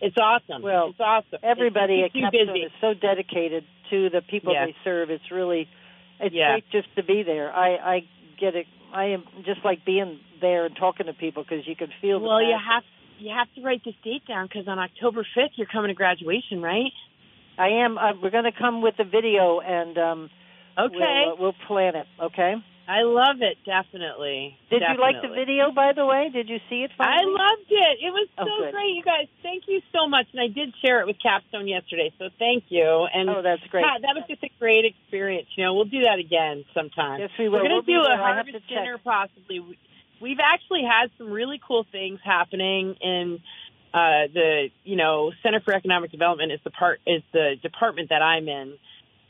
it's 0.00 0.16
awesome. 0.16 0.62
Well, 0.62 0.90
it's 0.90 1.00
awesome. 1.00 1.40
everybody 1.42 2.00
it 2.02 2.04
at 2.04 2.12
Capstone 2.12 2.56
is 2.56 2.70
so 2.80 2.94
dedicated 2.94 3.64
to 3.90 4.10
the 4.10 4.22
people 4.22 4.52
Yeah. 4.52 4.66
they 4.66 4.76
serve. 4.84 5.10
It's 5.10 5.28
really, 5.30 5.68
it's 6.20 6.34
Yeah. 6.34 6.52
great 6.52 6.70
just 6.70 6.88
to 6.96 7.02
be 7.02 7.22
there. 7.24 7.52
I 7.52 7.68
I 7.94 8.04
get 8.38 8.54
it. 8.54 8.66
I 8.92 9.06
am 9.06 9.24
just 9.44 9.64
like 9.64 9.84
being 9.84 10.20
there 10.40 10.64
and 10.66 10.76
talking 10.76 11.06
to 11.06 11.12
people 11.14 11.42
because 11.42 11.66
you 11.66 11.74
can 11.76 11.88
feel. 12.00 12.20
The 12.20 12.26
Well, 12.26 12.42
you 12.42 12.56
have 12.56 12.84
you 13.18 13.34
have 13.34 13.52
to 13.56 13.62
write 13.62 13.82
this 13.84 13.96
date 14.04 14.24
down 14.26 14.46
because 14.46 14.68
on 14.68 14.78
October 14.78 15.26
fifth 15.34 15.52
you're 15.56 15.66
coming 15.66 15.88
to 15.88 15.94
graduation, 15.94 16.62
right? 16.62 16.92
I 17.58 17.68
am. 17.84 17.98
Uh, 17.98 18.12
we're 18.22 18.30
going 18.30 18.44
to 18.44 18.52
come 18.52 18.82
with 18.82 18.96
the 18.96 19.02
video 19.04 19.58
and 19.58 19.98
um, 19.98 20.30
Okay, 20.78 20.94
we'll, 20.96 21.32
uh, 21.32 21.36
we'll 21.40 21.56
plan 21.66 21.96
it. 21.96 22.06
Okay. 22.22 22.54
I 22.88 23.02
love 23.04 23.44
it. 23.44 23.58
Definitely. 23.66 24.56
Did 24.70 24.80
you 24.80 24.96
like 24.98 25.20
the 25.20 25.28
video, 25.28 25.70
by 25.72 25.92
the 25.94 26.06
way? 26.06 26.30
Did 26.32 26.48
you 26.48 26.56
see 26.70 26.84
it? 26.88 26.90
I 26.98 27.20
loved 27.22 27.68
it. 27.68 27.98
It 28.00 28.10
was 28.10 28.28
Oh, 28.38 28.44
so 28.48 28.64
good. 28.64 28.72
great, 28.72 28.96
you 28.96 29.02
guys. 29.04 29.28
Thank 29.42 29.64
you 29.68 29.82
so 29.92 30.08
much. 30.08 30.24
And 30.32 30.40
I 30.40 30.48
did 30.48 30.72
share 30.80 31.00
it 31.02 31.06
with 31.06 31.16
Capstone 31.22 31.68
yesterday, 31.68 32.10
so 32.18 32.30
thank 32.38 32.64
you. 32.70 33.06
And 33.12 33.28
Oh, 33.28 33.42
that's 33.42 33.60
great. 33.68 33.84
Pat, 33.84 34.00
that 34.00 34.14
was 34.16 34.24
just 34.26 34.42
a 34.42 34.48
great 34.58 34.86
experience. 34.86 35.48
You 35.56 35.64
know, 35.64 35.74
we'll 35.74 35.84
do 35.84 36.00
that 36.08 36.18
again 36.18 36.64
sometime. 36.72 37.20
Yes, 37.20 37.30
we 37.38 37.48
will. 37.50 37.58
We're 37.60 37.68
going 37.68 37.72
We'll 37.72 37.82
to 37.82 37.92
do 37.92 38.00
a 38.00 38.04
there. 38.08 38.22
I 38.22 38.36
have 38.36 38.46
harvest 38.48 38.68
dinner, 38.68 38.98
possibly. 39.04 39.60
We- 39.60 39.78
We've 40.20 40.40
actually 40.42 40.82
had 40.82 41.12
some 41.16 41.30
really 41.30 41.60
cool 41.64 41.86
things 41.92 42.18
happening 42.24 42.96
in 43.00 43.38
uh, 43.94 44.26
the, 44.34 44.68
you 44.82 44.96
know, 44.96 45.30
Center 45.44 45.60
for 45.60 45.72
Economic 45.72 46.10
Development 46.10 46.50
is 46.50 46.58
the 46.64 46.70
part 46.70 47.00
is 47.06 47.22
the 47.32 47.54
department 47.62 48.08
that 48.08 48.20
I'm 48.20 48.48
in, 48.48 48.78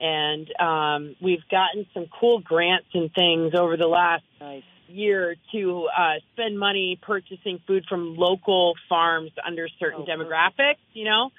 and 0.00 0.48
um, 0.60 1.16
we've 1.20 1.46
gotten 1.50 1.86
some 1.94 2.06
cool 2.20 2.40
grants 2.40 2.88
and 2.94 3.12
things 3.12 3.54
over 3.54 3.76
the 3.76 3.86
last 3.86 4.24
Nice. 4.40 4.62
year 4.88 5.34
to 5.52 5.88
uh, 5.96 6.14
spend 6.32 6.58
money 6.58 6.98
purchasing 7.02 7.60
food 7.66 7.84
from 7.88 8.16
local 8.16 8.74
farms 8.88 9.30
under 9.46 9.68
certain 9.80 10.02
Oh, 10.02 10.04
perfect. 10.06 10.30
demographics, 10.30 10.76
you 10.94 11.04
know? 11.04 11.30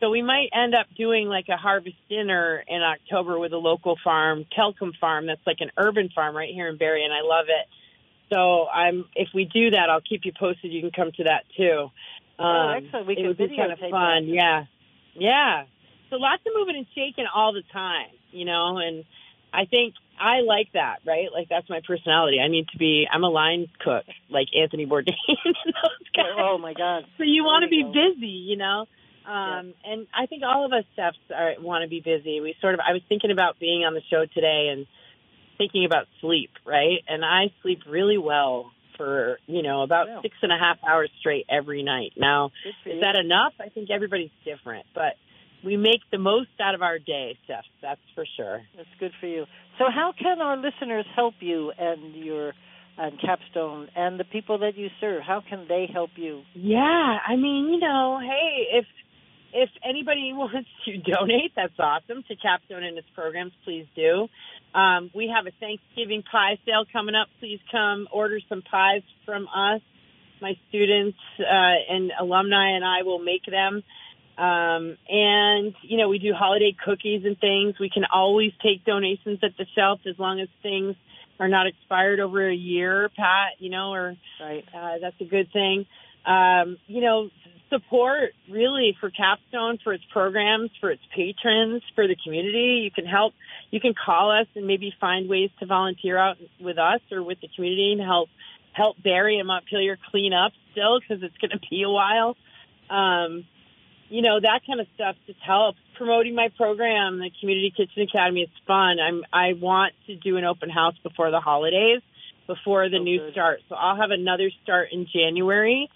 So 0.00 0.10
we 0.10 0.20
might 0.20 0.48
end 0.52 0.74
up 0.74 0.86
doing 0.96 1.28
like 1.28 1.46
a 1.48 1.56
harvest 1.56 1.96
dinner 2.08 2.62
in 2.66 2.82
October 2.82 3.38
with 3.38 3.52
a 3.52 3.56
local 3.58 3.96
farm, 4.02 4.44
Kelcom 4.56 4.90
Farm. 5.00 5.26
That's 5.26 5.46
like 5.46 5.58
an 5.60 5.70
urban 5.76 6.08
farm 6.12 6.36
right 6.36 6.52
here 6.52 6.68
in 6.68 6.76
Barre, 6.76 7.04
and 7.04 7.12
I 7.12 7.20
love 7.22 7.46
it. 7.48 7.68
So 8.34 8.66
I'm 8.66 9.04
if 9.14 9.28
we 9.32 9.44
do 9.44 9.70
that, 9.70 9.90
I'll 9.90 10.00
keep 10.00 10.22
you 10.24 10.32
posted. 10.36 10.72
You 10.72 10.80
can 10.80 10.90
come 10.90 11.12
to 11.18 11.24
that 11.24 11.44
too. 11.56 11.90
Um, 12.38 12.46
Oh, 12.46 12.74
excellent. 12.76 13.06
We 13.06 13.14
can 13.14 13.24
it 13.26 13.28
would 13.28 13.36
be 13.38 13.56
kind 13.56 13.70
of 13.72 13.78
fun. 13.78 13.90
that. 13.90 14.22
Yeah, 14.26 14.64
yeah. 15.14 15.64
So 16.12 16.18
lots 16.18 16.42
of 16.46 16.52
moving 16.54 16.76
and 16.76 16.86
shaking 16.94 17.24
all 17.34 17.54
the 17.54 17.62
time, 17.72 18.12
you 18.32 18.44
know, 18.44 18.76
and 18.76 19.04
I 19.52 19.64
think 19.64 19.94
I 20.20 20.40
like 20.46 20.68
that, 20.74 20.96
right? 21.06 21.28
Like 21.32 21.48
that's 21.48 21.68
my 21.70 21.80
personality. 21.86 22.36
I 22.38 22.48
need 22.48 22.68
to 22.68 22.76
be. 22.78 23.06
I'm 23.10 23.24
a 23.24 23.30
line 23.30 23.68
cook, 23.82 24.04
like 24.28 24.48
Anthony 24.54 24.84
Bourdain 24.84 25.16
and 25.28 25.54
those 25.72 26.08
guys. 26.14 26.36
Oh 26.36 26.58
my 26.58 26.74
God. 26.74 27.04
So 27.16 27.24
you 27.24 27.44
want 27.44 27.64
to 27.64 27.70
be 27.70 27.82
go. 27.82 27.92
busy, 27.92 28.26
you 28.26 28.56
know. 28.58 28.84
Um, 29.24 29.72
And 29.84 30.06
I 30.12 30.26
think 30.26 30.42
all 30.44 30.66
of 30.66 30.72
us 30.74 30.84
chefs 30.96 31.16
are, 31.34 31.54
want 31.60 31.82
to 31.82 31.88
be 31.88 32.00
busy. 32.00 32.40
We 32.42 32.54
sort 32.60 32.74
of. 32.74 32.80
I 32.80 32.92
was 32.92 33.00
thinking 33.08 33.30
about 33.30 33.58
being 33.58 33.84
on 33.84 33.94
the 33.94 34.02
show 34.10 34.26
today 34.26 34.68
and 34.70 34.86
thinking 35.56 35.86
about 35.86 36.08
sleep, 36.20 36.50
right? 36.66 36.98
And 37.08 37.24
I 37.24 37.52
sleep 37.62 37.80
really 37.88 38.18
well 38.18 38.70
for 38.98 39.38
you 39.46 39.62
know 39.62 39.80
about 39.82 40.08
Yeah. 40.08 40.20
six 40.20 40.34
and 40.42 40.52
a 40.52 40.58
half 40.58 40.76
hours 40.86 41.10
straight 41.20 41.46
every 41.48 41.82
night. 41.82 42.12
Now, 42.18 42.50
is 42.84 43.00
that 43.00 43.16
enough? 43.16 43.54
I 43.58 43.70
think 43.70 43.90
everybody's 43.90 44.30
different, 44.44 44.84
but 44.94 45.14
we 45.64 45.76
make 45.76 46.00
the 46.10 46.18
most 46.18 46.50
out 46.60 46.74
of 46.74 46.82
our 46.82 46.98
day, 46.98 47.36
chefs. 47.46 47.68
That's 47.80 48.00
for 48.14 48.24
sure. 48.36 48.62
That's 48.76 48.88
good 48.98 49.12
for 49.20 49.26
you. 49.26 49.46
So, 49.78 49.84
how 49.92 50.12
can 50.18 50.40
our 50.40 50.56
listeners 50.56 51.06
help 51.14 51.34
you 51.40 51.72
and 51.78 52.14
your 52.14 52.52
and 52.98 53.18
Capstone 53.20 53.88
and 53.96 54.20
the 54.20 54.24
people 54.24 54.58
that 54.58 54.76
you 54.76 54.88
serve? 55.00 55.22
How 55.22 55.42
can 55.46 55.66
they 55.68 55.88
help 55.92 56.10
you? 56.16 56.42
Yeah, 56.54 57.18
I 57.26 57.36
mean, 57.36 57.70
you 57.72 57.78
know, 57.78 58.20
hey, 58.20 58.78
if 58.78 58.86
if 59.52 59.70
anybody 59.88 60.32
wants 60.34 60.68
to 60.86 60.96
donate, 60.98 61.52
that's 61.54 61.78
awesome 61.78 62.24
to 62.28 62.36
Capstone 62.36 62.82
and 62.82 62.98
its 62.98 63.08
programs. 63.14 63.52
Please 63.64 63.86
do. 63.94 64.28
Um, 64.74 65.10
we 65.14 65.32
have 65.34 65.46
a 65.46 65.52
Thanksgiving 65.60 66.22
pie 66.22 66.58
sale 66.64 66.84
coming 66.92 67.14
up. 67.14 67.28
Please 67.40 67.60
come 67.70 68.08
order 68.10 68.40
some 68.48 68.62
pies 68.62 69.02
from 69.24 69.46
us. 69.48 69.80
My 70.40 70.54
students 70.68 71.18
uh, 71.38 71.44
and 71.88 72.10
alumni 72.18 72.74
and 72.74 72.84
I 72.84 73.02
will 73.02 73.20
make 73.20 73.46
them. 73.46 73.82
Um, 74.38 74.96
and 75.08 75.74
you 75.82 75.98
know, 75.98 76.08
we 76.08 76.18
do 76.18 76.32
holiday 76.32 76.74
cookies 76.84 77.24
and 77.24 77.38
things. 77.38 77.78
We 77.78 77.90
can 77.90 78.04
always 78.12 78.52
take 78.62 78.84
donations 78.84 79.40
at 79.42 79.56
the 79.58 79.66
shelf 79.74 80.00
as 80.06 80.18
long 80.18 80.40
as 80.40 80.48
things 80.62 80.96
are 81.38 81.48
not 81.48 81.66
expired 81.66 82.20
over 82.20 82.48
a 82.48 82.54
year, 82.54 83.10
Pat. 83.16 83.52
You 83.58 83.70
know, 83.70 83.92
or 83.92 84.16
right. 84.40 84.64
Uh, 84.74 84.98
that's 85.00 85.20
a 85.20 85.24
good 85.24 85.52
thing. 85.52 85.86
Um, 86.24 86.78
you 86.86 87.02
know, 87.02 87.28
support 87.68 88.32
really 88.50 88.96
for 89.00 89.10
Capstone, 89.10 89.78
for 89.82 89.92
its 89.92 90.04
programs, 90.12 90.70
for 90.80 90.90
its 90.90 91.02
patrons, 91.14 91.82
for 91.94 92.06
the 92.06 92.16
community. 92.22 92.82
You 92.84 92.90
can 92.90 93.06
help. 93.06 93.34
You 93.70 93.80
can 93.80 93.94
call 93.94 94.30
us 94.30 94.46
and 94.54 94.66
maybe 94.66 94.94
find 95.00 95.28
ways 95.28 95.50
to 95.60 95.66
volunteer 95.66 96.16
out 96.16 96.36
with 96.60 96.78
us 96.78 97.00
or 97.10 97.22
with 97.22 97.40
the 97.40 97.48
community 97.54 97.92
and 97.92 98.00
help 98.00 98.28
help 98.72 98.96
Barre 99.02 99.38
and 99.38 99.46
Montpelier 99.46 99.98
clean 100.10 100.32
up 100.32 100.52
still 100.72 101.00
because 101.00 101.22
it's 101.22 101.36
going 101.38 101.50
to 101.50 101.60
be 101.70 101.82
a 101.82 101.90
while. 101.90 102.36
Um, 102.88 103.44
you 104.12 104.20
know 104.20 104.38
that 104.40 104.60
kind 104.66 104.78
of 104.78 104.86
stuff 104.94 105.16
just 105.26 105.40
helps 105.40 105.78
promoting 105.96 106.34
my 106.34 106.48
program, 106.56 107.18
the 107.18 107.30
Community 107.40 107.72
Kitchen 107.74 108.02
Academy. 108.02 108.42
It's 108.42 108.66
fun. 108.66 108.98
I'm 109.00 109.22
I 109.32 109.54
want 109.54 109.94
to 110.06 110.16
do 110.16 110.36
an 110.36 110.44
open 110.44 110.68
house 110.68 110.94
before 111.02 111.30
the 111.30 111.40
holidays, 111.40 112.02
before 112.46 112.88
the 112.90 112.98
Oh, 112.98 113.02
new 113.02 113.18
good. 113.18 113.32
start. 113.32 113.60
So 113.68 113.74
I'll 113.74 113.96
have 113.96 114.10
another 114.10 114.50
start 114.62 114.88
in 114.92 115.06
January 115.12 115.88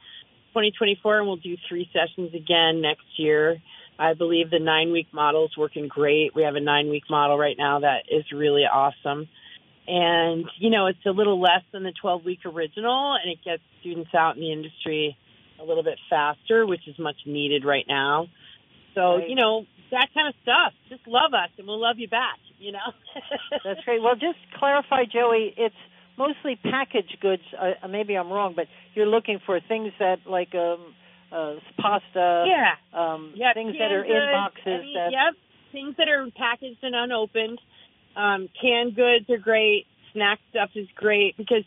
2024, 0.54 1.18
and 1.18 1.26
we'll 1.26 1.36
do 1.36 1.56
three 1.68 1.90
sessions 1.92 2.34
again 2.34 2.80
next 2.80 3.04
year. 3.18 3.60
I 3.98 4.14
believe 4.14 4.50
the 4.50 4.60
nine 4.60 4.92
week 4.92 5.08
model 5.12 5.44
is 5.44 5.56
working 5.56 5.86
great. 5.88 6.34
We 6.34 6.42
have 6.42 6.54
a 6.54 6.60
nine 6.60 6.88
week 6.88 7.04
model 7.10 7.36
right 7.36 7.56
now 7.58 7.80
that 7.80 8.04
is 8.10 8.24
really 8.32 8.64
awesome. 8.64 9.28
And, 9.88 10.46
you 10.58 10.70
know, 10.70 10.86
it's 10.86 11.04
a 11.06 11.10
little 11.10 11.40
less 11.40 11.62
than 11.72 11.82
the 11.84 11.92
12 12.00 12.24
week 12.24 12.40
original, 12.44 13.14
and 13.14 13.30
it 13.30 13.38
gets 13.44 13.62
students 13.80 14.10
out 14.14 14.34
in 14.36 14.40
the 14.40 14.52
industry 14.52 15.16
a 15.60 15.64
little 15.64 15.82
bit 15.82 15.98
faster, 16.10 16.66
which 16.66 16.86
is 16.88 16.98
much 16.98 17.16
needed 17.26 17.64
right 17.64 17.84
now. 17.88 18.28
So, 18.94 19.16
Right. 19.16 19.28
you 19.28 19.34
know, 19.36 19.66
that 19.90 20.08
kind 20.14 20.28
of 20.28 20.34
stuff. 20.42 20.72
Just 20.88 21.06
love 21.06 21.32
us, 21.34 21.50
and 21.58 21.66
we'll 21.66 21.80
love 21.80 21.98
you 21.98 22.08
back, 22.08 22.38
you 22.58 22.72
know? 22.72 22.92
That's 23.64 23.80
great. 23.84 24.02
Well, 24.02 24.14
just 24.14 24.38
clarify, 24.58 25.04
Joey. 25.04 25.54
It's 25.56 25.74
mostly 26.18 26.56
packaged 26.56 27.18
goods. 27.20 27.42
Uh, 27.56 27.86
maybe 27.88 28.14
I'm 28.16 28.30
wrong, 28.32 28.54
but 28.56 28.66
you're 28.94 29.06
looking 29.06 29.38
for 29.44 29.60
things 29.60 29.92
that 29.98 30.20
like 30.26 30.54
um, 30.54 30.94
uh, 31.30 31.54
pasta, 31.78 32.46
yeah. 32.48 32.74
um, 32.98 33.32
Yep, 33.36 33.54
things 33.54 33.74
that 33.78 33.92
are 33.92 34.04
in 34.04 34.30
boxes. 34.32 34.62
any- 34.66 34.94
that 34.94 35.12
Yep, 35.12 35.34
things 35.72 35.94
that 35.98 36.08
are 36.08 36.26
packaged 36.36 36.82
and 36.82 36.94
unopened. 36.94 37.60
Um, 38.16 38.48
canned 38.60 38.96
goods 38.96 39.28
are 39.28 39.36
great. 39.38 39.86
Snack 40.14 40.38
stuff 40.50 40.70
is 40.74 40.88
great 40.94 41.36
because 41.36 41.64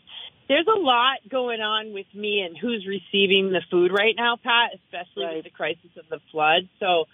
there's 0.50 0.66
a 0.66 0.80
lot 0.80 1.22
going 1.30 1.60
on 1.60 1.94
with 1.94 2.10
me 2.12 2.42
and 2.44 2.58
who's 2.58 2.84
receiving 2.84 3.52
the 3.52 3.62
food 3.70 3.92
right 3.94 4.16
now, 4.16 4.34
Pat, 4.34 4.74
especially 4.74 5.24
Right. 5.24 5.36
with 5.36 5.44
the 5.44 5.50
crisis 5.50 5.96
of 5.96 6.08
the 6.08 6.18
flood. 6.32 6.68
So 6.80 7.06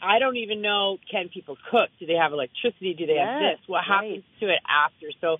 I 0.00 0.18
don't 0.18 0.38
even 0.38 0.62
know 0.62 0.96
can 1.10 1.28
people 1.28 1.58
cook? 1.70 1.90
Do 2.00 2.06
they 2.06 2.14
have 2.14 2.32
electricity? 2.32 2.94
Do 2.94 3.04
they 3.04 3.16
have 3.16 3.40
this? 3.40 3.60
What 3.66 3.84
right. 3.86 3.86
happens 3.86 4.24
to 4.40 4.48
it 4.48 4.60
after? 4.66 5.12
So 5.20 5.36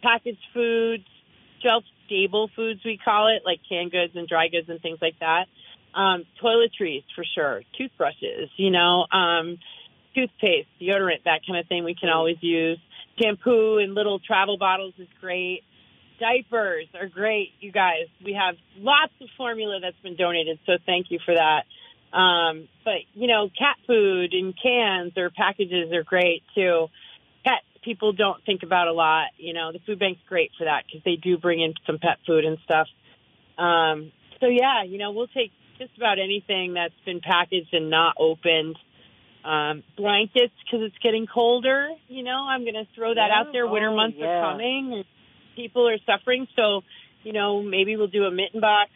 packaged 0.00 0.46
foods, 0.54 1.06
shelf 1.60 1.82
stable 2.06 2.48
foods 2.54 2.84
we 2.84 2.98
call 3.04 3.34
it, 3.34 3.42
like 3.44 3.58
canned 3.68 3.90
goods 3.90 4.14
and 4.14 4.28
dry 4.28 4.46
goods 4.46 4.68
and 4.68 4.80
things 4.80 4.98
like 5.02 5.18
that. 5.18 5.46
Um, 5.98 6.24
toiletries 6.40 7.02
for 7.16 7.24
sure, 7.34 7.62
toothbrushes, 7.76 8.48
you 8.56 8.70
know, 8.70 9.06
um, 9.10 9.58
toothpaste, 10.14 10.68
deodorant, 10.80 11.24
that 11.24 11.40
kind 11.44 11.58
of 11.58 11.66
thing 11.66 11.82
we 11.82 11.96
can 11.96 12.10
always 12.10 12.38
use. 12.40 12.78
Shampoo 13.20 13.78
in 13.78 13.92
little 13.92 14.20
travel 14.20 14.56
bottles 14.56 14.94
is 14.98 15.08
great. 15.20 15.64
Diapers 16.22 16.86
are 16.94 17.08
great, 17.08 17.48
you 17.58 17.72
guys. 17.72 18.06
We 18.24 18.34
have 18.34 18.54
lots 18.78 19.12
of 19.20 19.28
formula 19.36 19.80
that's 19.82 19.96
been 20.04 20.14
donated, 20.14 20.60
so 20.66 20.74
thank 20.86 21.06
you 21.10 21.18
for 21.24 21.34
that. 21.34 21.64
Um, 22.16 22.68
but 22.84 23.02
you 23.14 23.26
know, 23.26 23.48
cat 23.48 23.76
food 23.88 24.32
in 24.32 24.54
cans 24.54 25.14
or 25.16 25.30
packages 25.30 25.92
are 25.92 26.04
great 26.04 26.44
too. 26.54 26.86
Pets, 27.44 27.64
people 27.82 28.12
don't 28.12 28.40
think 28.46 28.62
about 28.62 28.86
a 28.86 28.92
lot. 28.92 29.30
You 29.36 29.52
know, 29.52 29.72
the 29.72 29.80
food 29.84 29.98
bank's 29.98 30.20
great 30.28 30.52
for 30.56 30.64
that 30.64 30.84
because 30.86 31.02
they 31.04 31.16
do 31.16 31.38
bring 31.38 31.60
in 31.60 31.74
some 31.86 31.98
pet 31.98 32.18
food 32.24 32.44
and 32.44 32.58
stuff. 32.64 32.86
Um, 33.58 34.12
so 34.38 34.46
yeah, 34.46 34.84
you 34.84 34.98
know, 34.98 35.10
we'll 35.10 35.26
take 35.26 35.50
just 35.78 35.96
about 35.96 36.20
anything 36.20 36.74
that's 36.74 36.94
been 37.04 37.20
packaged 37.20 37.74
and 37.74 37.90
not 37.90 38.14
opened. 38.16 38.78
Um, 39.44 39.82
blankets 39.96 40.54
because 40.62 40.86
it's 40.86 40.98
getting 41.02 41.26
colder. 41.26 41.88
You 42.06 42.22
know, 42.22 42.46
I'm 42.48 42.62
going 42.62 42.74
to 42.74 42.86
throw 42.94 43.12
that 43.12 43.30
Yeah. 43.30 43.40
out 43.40 43.52
there. 43.52 43.66
Winter 43.66 43.90
Oh, 43.90 43.96
months 43.96 44.18
yeah. 44.20 44.26
are 44.26 44.52
coming. 44.52 45.02
And 45.52 45.56
people 45.56 45.88
are 45.88 45.98
suffering, 46.06 46.46
so 46.56 46.82
you 47.22 47.32
know, 47.32 47.62
maybe 47.62 47.96
we'll 47.96 48.08
do 48.08 48.24
a 48.24 48.30
mitten 48.30 48.60
box. 48.60 48.90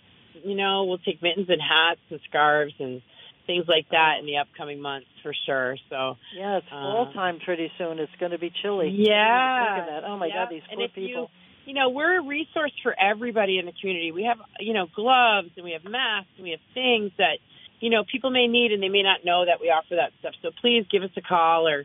You 0.45 0.55
know, 0.55 0.85
we'll 0.85 0.99
take 0.99 1.23
mittens 1.23 1.49
and 1.49 1.61
hats 1.61 2.01
and 2.11 2.21
scarves 2.29 2.75
and 2.79 3.03
things 3.47 3.65
like 3.69 3.89
that 3.91 4.15
in 4.21 4.27
the 4.27 4.39
upcoming 4.39 4.81
months 4.81 5.07
for 5.23 5.33
sure. 5.47 5.77
So 5.89 6.17
yeah, 6.37 6.59
it's 6.59 6.67
uh, 6.67 6.75
fall 6.75 7.13
time 7.15 7.39
pretty 7.45 7.71
soon. 7.79 7.99
It's 7.99 8.13
going 8.19 8.33
to 8.33 8.39
be 8.39 8.53
chilly. 8.63 8.91
yeah. 8.91 10.01
Oh 10.07 10.17
my 10.17 10.27
yeah. 10.27 10.45
God, 10.45 10.49
these 10.51 10.63
and 10.71 10.79
poor 10.79 10.87
if 10.87 10.95
people. 10.95 11.31
You, 11.65 11.73
you 11.73 11.75
know, 11.75 11.91
we're 11.91 12.21
a 12.21 12.23
resource 12.23 12.73
for 12.83 12.95
everybody 12.99 13.59
in 13.59 13.67
the 13.67 13.73
community. 13.81 14.13
We 14.13 14.25
have, 14.25 14.39
you 14.61 14.73
know, 14.73 14.87
gloves 14.95 15.51
and 15.57 15.65
we 15.65 15.73
have 15.73 15.83
masks 15.85 16.31
and 16.37 16.45
we 16.45 16.51
have 16.51 16.61
things 16.75 17.11
that, 17.19 17.39
you 17.81 17.91
know, 17.91 18.05
people 18.05 18.31
may 18.31 18.47
need 18.47 18.71
and 18.71 18.81
they 18.81 18.89
may 18.89 19.03
not 19.03 19.25
know 19.25 19.45
that 19.47 19.61
we 19.61 19.67
offer 19.67 19.97
that 19.97 20.13
stuff. 20.21 20.35
So 20.43 20.51
please 20.61 20.87
give 20.91 21.03
us 21.03 21.11
a 21.17 21.23
call 21.23 21.67
or 21.67 21.85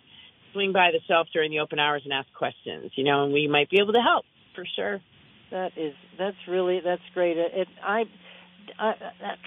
swing 0.54 0.72
by 0.72 0.92
the 0.92 1.00
shelf 1.08 1.30
during 1.34 1.50
the 1.50 1.62
open 1.62 1.80
hours 1.80 2.04
and 2.04 2.14
ask 2.14 2.32
questions, 2.34 2.92
you 2.96 3.04
know, 3.04 3.24
and 3.24 3.34
we 3.34 3.48
might 3.48 3.72
be 3.72 3.80
able 3.82 3.94
to 3.94 4.02
help 4.02 4.26
for 4.56 4.66
sure. 4.76 5.02
That 5.52 5.72
is 5.78 5.94
that's 6.18 6.38
really 6.48 6.80
that's 6.84 7.02
great. 7.14 7.38
It, 7.38 7.52
it 7.54 7.68
I 7.84 8.04
uh, 8.80 8.84
uh, 8.84 8.94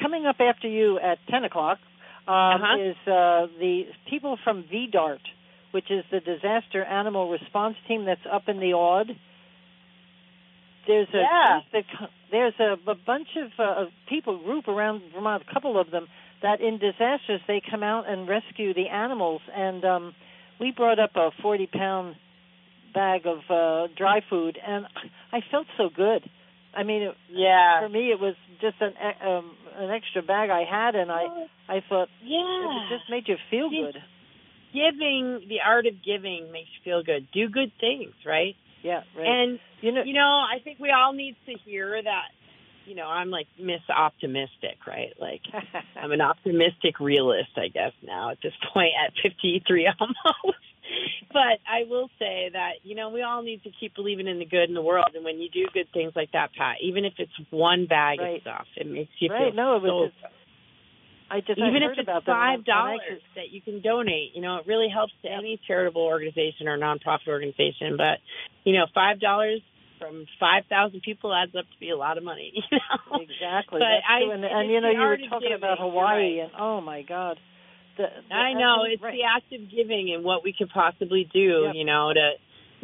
coming 0.03 0.27
up 0.27 0.37
after 0.41 0.69
you 0.69 0.99
at 0.99 1.19
ten 1.31 1.45
o'clock 1.45 1.79
um, 2.27 2.35
Uh-huh. 2.35 2.79
is 2.81 2.97
uh, 3.07 3.47
the 3.59 3.85
people 4.11 4.39
from 4.45 4.65
VDART, 4.65 5.21
which 5.73 5.91
is 5.91 6.05
the 6.11 6.21
Disaster 6.21 6.83
Animal 6.85 7.31
Response 7.31 7.77
Team 7.89 8.05
that's 8.05 8.27
up 8.31 8.49
in 8.49 8.61
the 8.61 8.75
Aud. 8.75 9.09
There's 10.87 11.09
a 11.15 11.19
Yeah. 11.19 11.61
that 11.73 11.85
there's 12.31 12.55
a, 12.61 12.77
a 12.91 12.95
bunch 12.95 13.29
of, 13.37 13.51
uh, 13.59 13.83
of 13.83 13.89
people 14.09 14.39
group 14.39 14.69
around 14.69 15.03
Vermont, 15.15 15.43
a 15.49 15.53
couple 15.53 15.79
of 15.81 15.91
them 15.91 16.07
that 16.43 16.61
in 16.61 16.79
disasters 16.79 17.41
they 17.47 17.63
come 17.71 17.83
out 17.83 18.07
and 18.09 18.29
rescue 18.29 18.75
the 18.75 18.89
animals. 18.89 19.41
And 19.55 19.85
um, 19.85 20.15
we 20.61 20.73
brought 20.73 20.99
up 20.99 21.13
a 21.17 21.31
forty 21.41 21.67
pound 21.67 22.17
bag 22.95 23.27
of 23.27 23.39
uh, 23.51 23.89
dry 23.97 24.21
food, 24.31 24.59
and 24.65 24.87
I 25.33 25.41
felt 25.51 25.67
so 25.77 25.89
good. 25.95 26.29
I 26.77 26.83
mean, 26.83 27.03
it, 27.03 27.15
Yeah. 27.31 27.81
for 27.83 27.89
me, 27.89 28.11
it 28.11 28.19
was 28.21 28.35
just 28.61 28.77
an 28.81 28.95
um, 29.27 29.57
an 29.77 29.91
extra 29.91 30.23
bag 30.23 30.51
I 30.51 30.65
had, 30.65 30.95
and 30.95 31.11
I 31.11 31.25
I 31.69 31.83
thought 31.89 32.09
yeah. 32.23 32.39
it 32.41 32.89
just 32.89 33.11
made 33.11 33.29
you 33.29 33.37
feel 33.51 33.69
good. 33.71 33.97
giving, 34.73 35.47
the 35.49 35.61
art 35.65 35.87
of 35.87 35.95
giving 36.05 36.51
makes 36.53 36.69
you 36.75 36.83
feel 36.85 37.03
good. 37.03 37.29
Do 37.33 37.49
good 37.49 37.73
things, 37.81 38.15
right? 38.27 38.57
Yeah, 38.83 39.03
right. 39.17 39.27
And 39.27 39.59
you 39.81 39.93
know, 39.93 40.03
you 40.03 40.15
know, 40.15 40.21
I 40.53 40.59
think 40.63 40.79
we 40.79 40.91
all 40.91 41.13
need 41.13 41.37
to 41.47 41.53
hear 41.65 42.03
that. 42.03 42.29
You 42.87 42.95
know, 42.95 43.07
I'm 43.07 43.31
like 43.31 43.47
Miss 43.59 43.81
Optimistic, 43.89 44.87
right? 44.87 45.15
Like 45.19 45.41
I'm 45.97 46.13
an 46.13 46.21
optimistic 46.21 47.01
realist, 47.01 47.57
I 47.57 47.69
guess 47.69 47.93
now 48.03 48.31
at 48.31 48.39
this 48.43 48.53
point 48.73 48.93
at 49.03 49.13
53 49.23 49.89
almost. 50.01 50.59
but 51.33 51.59
I 51.67 51.85
will 51.89 52.11
say 52.19 52.51
that 52.53 52.84
you 52.95 53.01
know 53.03 53.11
we 53.11 53.23
all 53.23 53.43
need 53.43 53.61
to 53.65 53.71
keep 53.81 53.97
believing 53.97 54.29
in 54.29 54.39
the 54.39 54.45
good 54.47 54.69
in 54.71 54.75
the 54.75 54.81
world, 54.83 55.11
and 55.17 55.25
when 55.25 55.41
you 55.41 55.49
do 55.51 55.67
good 55.75 55.89
things 55.93 56.13
like 56.15 56.31
that, 56.31 56.55
Pat, 56.57 56.77
even 56.81 57.05
if 57.05 57.15
it's 57.19 57.33
one 57.51 57.87
bag 57.91 58.21
Right. 58.21 58.37
of 58.37 58.43
stuff, 58.43 58.67
it 58.77 58.87
makes 58.87 59.11
you 59.19 59.31
right? 59.35 59.51
feel 59.51 59.57
No, 59.57 59.77
it 59.79 59.83
so. 59.83 60.07
Just, 60.07 60.35
I 61.29 61.41
just 61.41 61.59
I 61.61 61.67
even 61.67 61.83
heard 61.83 61.99
if 61.99 62.07
it's 62.07 62.27
five 62.27 62.65
dollars 62.65 63.19
that 63.35 63.51
you 63.51 63.61
can 63.61 63.83
donate, 63.83 64.31
you 64.37 64.43
know, 64.43 64.59
it 64.59 64.67
really 64.69 64.87
helps 64.95 65.13
to 65.23 65.29
Yep. 65.29 65.39
any 65.41 65.59
charitable 65.67 66.03
organization 66.03 66.69
or 66.69 66.79
nonprofit 66.79 67.27
organization. 67.27 67.97
But 67.99 68.23
you 68.63 68.75
know, 68.79 68.87
five 68.95 69.19
dollars 69.19 69.59
from 69.99 70.27
five 70.39 70.63
thousand 70.71 71.01
people 71.03 71.35
adds 71.35 71.51
up 71.59 71.65
to 71.65 71.79
be 71.81 71.91
a 71.91 71.97
lot 71.97 72.17
of 72.17 72.23
money. 72.23 72.53
You 72.71 72.79
know, 72.79 73.19
Exactly. 73.27 73.81
But 73.83 73.91
That's 73.91 74.07
I- 74.09 74.21
true. 74.23 74.31
And, 74.31 74.45
and 74.45 74.55
and 74.55 74.71
you 74.71 74.81
know, 74.81 74.91
you 74.91 75.01
were 75.01 75.19
talking 75.29 75.49
giving, 75.51 75.59
about 75.59 75.81
Hawaii, 75.81 76.39
right. 76.39 76.45
and 76.47 76.53
oh 76.57 76.81
my 76.81 77.03
God. 77.03 77.39
The, 77.97 78.07
the, 78.29 78.35
I 78.35 78.55
know 78.55 78.83
it's 78.91 79.03
right. 79.03 79.15
the 79.15 79.23
act 79.23 79.53
of 79.53 79.71
giving 79.71 80.13
and 80.15 80.25
what 80.25 80.43
we 80.43 80.53
could 80.57 80.69
possibly 80.71 81.29
do. 81.33 81.67
Yep. 81.67 81.75
You 81.75 81.85
know, 81.85 82.13
to 82.13 82.33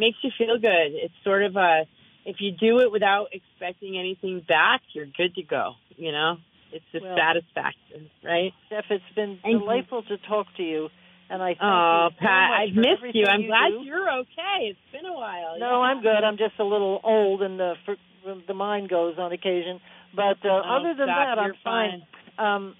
makes 0.01 0.18
you 0.22 0.30
feel 0.36 0.59
good. 0.59 0.90
It's 1.05 1.14
sort 1.22 1.42
of 1.44 1.55
a 1.57 1.84
if 2.26 2.36
you 2.40 2.51
do 2.53 2.80
it 2.80 2.90
without 2.92 3.28
expecting 3.32 3.96
anything 3.98 4.42
back, 4.46 4.80
you're 4.92 5.07
good 5.07 5.34
to 5.36 5.42
go. 5.42 5.74
You 5.96 6.12
know, 6.12 6.36
it's 6.72 6.84
just 6.92 7.05
Well- 7.05 7.16
satisfaction, 7.16 8.11
right? 8.24 8.53
Steph, 8.66 8.90
it's 8.90 9.05
been 9.14 9.38
Thank 9.42 9.53
you. 9.55 9.59
delightful 9.61 10.03
to 10.05 10.16
talk 10.18 10.46
to 10.57 10.62
you, 10.62 10.90
and 11.30 11.42
I 11.42 11.55
thank 11.55 11.62
Oh, 11.62 12.09
you 12.11 12.16
so 12.16 12.20
Pat, 12.20 12.51
I've 12.61 12.74
missed 12.74 13.14
you. 13.14 13.24
I'm 13.28 13.42
you 13.42 13.46
glad 13.48 13.70
do. 13.70 13.80
you're 13.84 14.11
okay. 14.24 14.59
It's 14.72 14.78
been 14.92 15.07
a 15.07 15.12
while. 15.14 15.59
No, 15.59 15.80
yeah. 15.80 15.88
I'm 15.88 16.03
good. 16.03 16.24
I'm 16.24 16.36
just 16.36 16.59
a 16.59 16.64
little 16.64 17.01
old, 17.05 17.42
and 17.42 17.59
the 17.61 17.74
the 18.46 18.55
mind 18.55 18.88
goes 18.90 19.16
on 19.18 19.32
occasion. 19.32 19.80
But 20.14 20.44
uh, 20.44 20.48
Oh, 20.51 20.76
other 20.80 20.94
than 20.94 21.07
stop, 21.07 21.18
that, 21.26 21.38
I'm 21.38 21.46
you're 21.46 21.55
fine. 21.64 22.03
Um, 22.38 22.76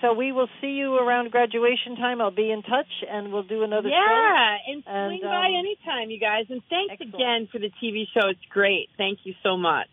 so 0.00 0.12
we 0.12 0.32
will 0.32 0.48
see 0.60 0.68
you 0.78 0.94
around 0.94 1.30
graduation 1.30 1.96
time. 1.96 2.20
I'll 2.20 2.30
be 2.30 2.50
in 2.50 2.62
touch, 2.62 2.90
and 3.10 3.32
we'll 3.32 3.42
do 3.42 3.62
another 3.62 3.88
show. 3.88 3.94
Yeah, 3.94 4.56
and 4.72 4.82
swing 4.84 5.20
And, 5.22 5.30
by 5.30 5.46
um, 5.46 5.54
anytime, 5.58 6.10
you 6.10 6.20
guys. 6.20 6.46
And 6.50 6.62
thanks 6.70 6.92
excellent. 6.94 7.14
again 7.14 7.48
for 7.50 7.58
the 7.58 7.70
TV 7.82 8.04
show. 8.14 8.28
It's 8.28 8.40
great. 8.50 8.88
Thank 8.96 9.20
you 9.24 9.34
so 9.42 9.56
much. 9.56 9.88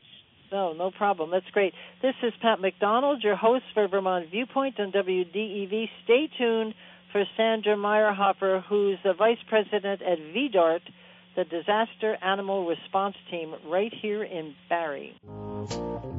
No, 0.52 0.74
no 0.74 0.92
problem. 0.92 1.32
That's 1.32 1.50
great. 1.52 1.74
This 2.02 2.16
is 2.24 2.34
Pat 2.42 2.60
McDonald, 2.60 3.24
your 3.24 3.36
host 3.36 3.66
for 3.74 3.88
Vermont 3.88 4.30
Viewpoint 4.32 4.80
on 4.80 4.92
WDEV. 4.92 5.90
Stay 6.06 6.30
tuned 6.38 6.74
for 7.12 7.24
Sandra 7.38 7.76
Meyerhofer, 7.76 8.64
who's 8.68 8.98
the 9.04 9.14
Vice 9.14 9.38
President 9.48 10.02
at 10.02 10.18
VDART, 10.18 10.82
the 11.36 11.44
Disaster 11.44 12.18
Animal 12.22 12.68
Response 12.68 13.16
Team, 13.30 13.54
right 13.68 13.94
here 14.02 14.24
in 14.24 14.56
Barre. 14.70 16.19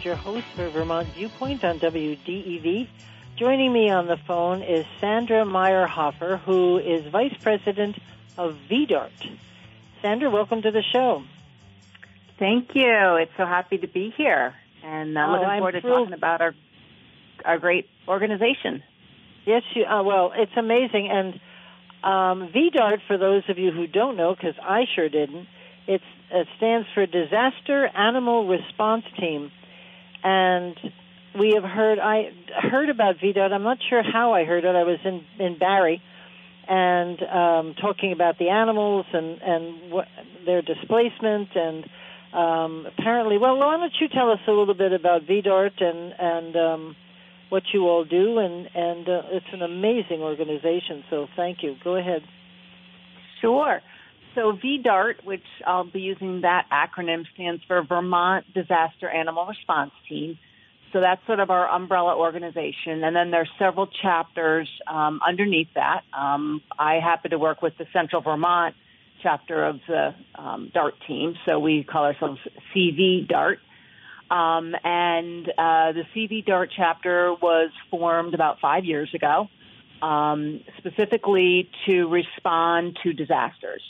Your 0.00 0.16
host 0.16 0.46
for 0.56 0.68
Vermont 0.70 1.06
Viewpoint 1.14 1.62
on 1.64 1.78
WDEV. 1.78 2.88
Joining 3.36 3.72
me 3.72 3.88
on 3.90 4.06
the 4.08 4.16
phone 4.26 4.62
is 4.62 4.84
Sandra 5.00 5.44
Meyerhofer, 5.44 6.40
who 6.40 6.78
is 6.78 7.06
Vice 7.12 7.34
President 7.40 7.96
of 8.36 8.56
VDART. 8.68 9.10
Sandra, 10.00 10.28
welcome 10.28 10.62
to 10.62 10.70
the 10.72 10.82
show. 10.92 11.22
Thank 12.38 12.74
you. 12.74 13.16
It's 13.20 13.30
so 13.36 13.44
happy 13.46 13.78
to 13.78 13.86
be 13.86 14.12
here, 14.16 14.54
and 14.82 15.16
uh, 15.16 15.20
Oh, 15.20 15.32
looking 15.32 15.46
I'm 15.46 15.58
forward 15.60 15.72
to 15.72 15.80
thrilled. 15.82 16.06
talking 16.08 16.14
about 16.14 16.40
our 16.40 16.54
our 17.44 17.58
great 17.58 17.88
organization. 18.08 18.82
Yes, 19.46 19.62
you, 19.74 19.84
uh, 19.84 20.02
well, 20.02 20.32
it's 20.34 20.56
amazing. 20.56 21.10
And 21.12 21.34
um, 22.02 22.48
VDART, 22.52 22.98
for 23.06 23.18
those 23.18 23.42
of 23.48 23.58
you 23.58 23.70
who 23.70 23.86
don't 23.86 24.16
know, 24.16 24.34
because 24.34 24.54
I 24.60 24.84
sure 24.96 25.08
didn't, 25.08 25.46
it's, 25.86 26.04
it 26.32 26.48
stands 26.56 26.88
for 26.94 27.06
Disaster 27.06 27.86
Animal 27.94 28.48
Response 28.48 29.04
Team. 29.18 29.52
And 30.22 30.76
we 31.38 31.52
have 31.54 31.64
heard, 31.64 31.98
I 31.98 32.30
heard 32.70 32.90
about 32.90 33.16
VDART. 33.18 33.52
I'm 33.52 33.62
not 33.62 33.78
sure 33.88 34.02
how 34.02 34.34
I 34.34 34.44
heard 34.44 34.64
it. 34.64 34.74
I 34.74 34.84
was 34.84 34.98
in, 35.04 35.24
in 35.38 35.58
Barre 35.58 36.00
and 36.68 37.22
um, 37.22 37.74
talking 37.80 38.12
about 38.12 38.38
the 38.38 38.50
animals 38.50 39.06
and, 39.12 39.40
and 39.42 39.90
what, 39.90 40.06
their 40.46 40.62
displacement 40.62 41.48
and 41.54 41.84
um, 42.32 42.86
apparently, 42.86 43.36
well, 43.36 43.58
why 43.58 43.76
don't 43.76 43.92
you 44.00 44.08
tell 44.08 44.30
us 44.30 44.38
a 44.46 44.50
little 44.50 44.74
bit 44.74 44.92
about 44.92 45.22
VDART 45.22 45.82
and, 45.82 46.14
and 46.18 46.56
um, 46.56 46.96
what 47.50 47.64
you 47.74 47.86
all 47.86 48.04
do, 48.06 48.38
and 48.38 48.66
and 48.74 49.06
uh, 49.06 49.22
it's 49.30 49.46
an 49.52 49.60
amazing 49.60 50.22
organization. 50.22 51.04
So 51.10 51.26
thank 51.36 51.62
you. 51.62 51.76
Go 51.84 51.96
ahead. 51.96 52.22
Sure. 53.42 53.82
So 54.34 54.52
VDART, 54.52 55.24
which 55.24 55.44
I'll 55.66 55.84
be 55.84 56.00
using 56.00 56.40
that 56.42 56.66
acronym, 56.72 57.24
stands 57.34 57.62
for 57.64 57.82
Vermont 57.82 58.46
Disaster 58.54 59.08
Animal 59.08 59.46
Response 59.46 59.92
Team. 60.08 60.38
So 60.92 61.00
that's 61.00 61.24
sort 61.26 61.40
of 61.40 61.50
our 61.50 61.68
umbrella 61.70 62.16
organization, 62.16 63.02
and 63.02 63.16
then 63.16 63.30
there's 63.30 63.48
several 63.58 63.86
chapters 63.86 64.68
um, 64.86 65.20
underneath 65.26 65.68
that. 65.74 66.02
Um, 66.12 66.60
I 66.78 66.96
happen 66.96 67.30
to 67.30 67.38
work 67.38 67.62
with 67.62 67.76
the 67.78 67.86
Central 67.94 68.20
Vermont 68.20 68.74
chapter 69.22 69.64
of 69.64 69.80
the 69.88 70.14
um, 70.34 70.70
DART 70.74 70.94
team, 71.06 71.34
so 71.46 71.58
we 71.58 71.82
call 71.82 72.04
ourselves 72.04 72.40
CV 72.74 73.26
DART. 73.26 73.60
Um, 74.30 74.74
and 74.84 75.48
uh, 75.48 75.92
the 75.92 76.04
CV 76.14 76.44
DART 76.44 76.70
chapter 76.74 77.32
was 77.34 77.70
formed 77.90 78.34
about 78.34 78.60
five 78.60 78.84
years 78.84 79.14
ago, 79.14 79.48
um, 80.02 80.60
specifically 80.78 81.70
to 81.86 82.08
respond 82.08 82.98
to 83.02 83.14
disasters. 83.14 83.82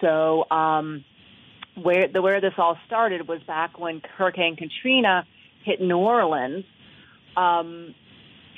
So 0.00 0.48
um, 0.50 1.04
where 1.74 2.08
the 2.08 2.22
where 2.22 2.40
this 2.40 2.54
all 2.58 2.76
started 2.86 3.28
was 3.28 3.40
back 3.46 3.78
when 3.78 4.00
Hurricane 4.16 4.56
Katrina 4.56 5.26
hit 5.64 5.80
New 5.80 5.98
Orleans. 5.98 6.64
Um, 7.36 7.94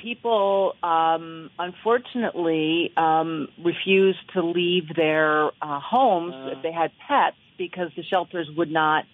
people 0.01 0.73
um, 0.81 1.51
unfortunately 1.59 2.91
um, 2.97 3.47
refused 3.63 4.19
to 4.33 4.41
leave 4.41 4.95
their 4.95 5.47
uh, 5.61 5.79
homes 5.79 6.33
Uh. 6.33 6.57
if 6.57 6.63
they 6.63 6.71
had 6.71 6.91
pets 7.07 7.37
because 7.57 7.91
the 7.95 8.03
shelters 8.03 8.47
would 8.57 8.71
not 8.71 9.05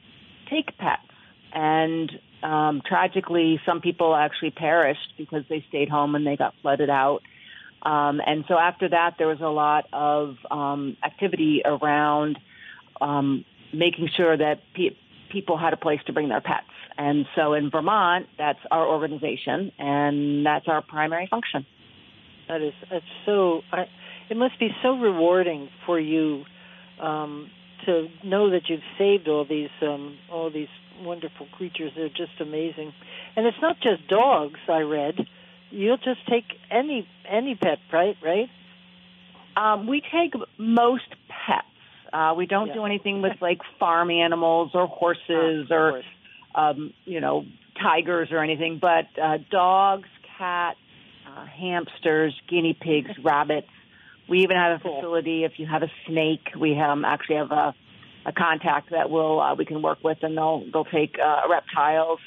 take 0.49 0.77
pets. 0.77 1.01
And 1.53 2.11
um, 2.43 2.81
tragically, 2.85 3.59
some 3.65 3.81
people 3.81 4.15
actually 4.15 4.51
perished 4.51 5.13
because 5.17 5.43
they 5.49 5.65
stayed 5.69 5.89
home 5.89 6.15
and 6.15 6.25
they 6.25 6.37
got 6.37 6.53
flooded 6.61 6.89
out. 6.89 7.21
Um, 7.87 8.19
and 8.25 8.43
so 8.49 8.55
after 8.59 8.89
that, 8.89 9.15
there 9.17 9.27
was 9.27 9.39
a 9.39 9.47
lot 9.47 9.85
of 9.93 10.35
um, 10.51 10.97
activity 11.05 11.61
around 11.63 12.37
um, 12.99 13.45
making 13.73 14.09
sure 14.17 14.35
that 14.35 14.59
pe- 14.75 14.97
people 15.31 15.57
had 15.57 15.71
a 15.71 15.77
place 15.77 16.01
to 16.07 16.13
bring 16.13 16.27
their 16.27 16.41
pets. 16.41 16.67
And 16.97 17.25
so 17.33 17.53
in 17.53 17.71
Vermont, 17.71 18.25
that's 18.37 18.59
our 18.71 18.85
organization, 18.85 19.71
and 19.79 20.45
that's 20.45 20.67
our 20.67 20.81
primary 20.81 21.27
function. 21.31 21.65
That 22.49 22.61
is 22.61 22.73
that's 22.91 23.05
so. 23.25 23.61
I, 23.71 23.85
it 24.29 24.35
must 24.35 24.59
be 24.59 24.69
so 24.83 24.97
rewarding 24.97 25.69
for 25.85 25.97
you 25.97 26.43
um, 27.01 27.49
to 27.85 28.07
know 28.25 28.49
that 28.49 28.63
you've 28.67 28.81
saved 28.97 29.29
all 29.29 29.45
these 29.45 29.69
um, 29.81 30.17
all 30.29 30.51
these 30.51 30.67
wonderful 31.01 31.47
creatures. 31.53 31.91
They're 31.95 32.09
just 32.09 32.41
amazing, 32.41 32.91
and 33.37 33.45
it's 33.45 33.61
not 33.61 33.77
just 33.79 34.09
dogs. 34.09 34.59
I 34.67 34.79
read. 34.79 35.27
You'll 35.69 35.97
just 35.97 36.25
take 36.29 36.45
any 36.71 37.07
any 37.29 37.55
pet, 37.55 37.79
right? 37.91 38.15
Right? 38.23 38.49
Um, 39.55 39.87
we 39.87 40.01
take 40.01 40.33
most 40.57 41.07
pets. 41.27 41.65
Uh, 42.13 42.33
we 42.37 42.45
don't 42.45 42.67
Yeah. 42.67 42.73
do 42.75 42.85
anything 42.85 43.21
with 43.21 43.33
like 43.41 43.59
farm 43.79 44.09
animals 44.11 44.71
or 44.73 44.87
horses 44.87 45.67
Ah, 45.69 45.73
or 45.75 45.91
course. 45.91 46.05
um, 46.55 46.93
you 47.05 47.19
know 47.19 47.45
tigers 47.81 48.29
or 48.31 48.39
anything, 48.43 48.79
but 48.81 49.05
uh, 49.21 49.37
dogs, 49.51 50.07
cats, 50.37 50.79
uh, 51.27 51.45
hamsters, 51.45 52.33
guinea 52.49 52.73
pigs, 52.79 53.11
rabbits. 53.23 53.67
We 54.29 54.39
even 54.43 54.57
have 54.57 54.79
a 54.79 54.83
facility. 54.83 55.43
If 55.43 55.53
you 55.57 55.67
have 55.67 55.83
a 55.83 55.91
snake, 56.05 56.49
we 56.59 56.77
um, 56.79 57.05
actually 57.05 57.35
have 57.37 57.51
a, 57.51 57.73
a 58.25 58.31
contact 58.33 58.89
that 58.91 59.09
will 59.09 59.39
uh, 59.39 59.55
we 59.55 59.65
can 59.65 59.81
work 59.81 59.99
with, 60.03 60.17
and 60.21 60.35
they'll 60.37 60.63
they'll 60.71 60.85
take 60.85 61.17
uh, 61.19 61.47
reptiles. 61.49 62.19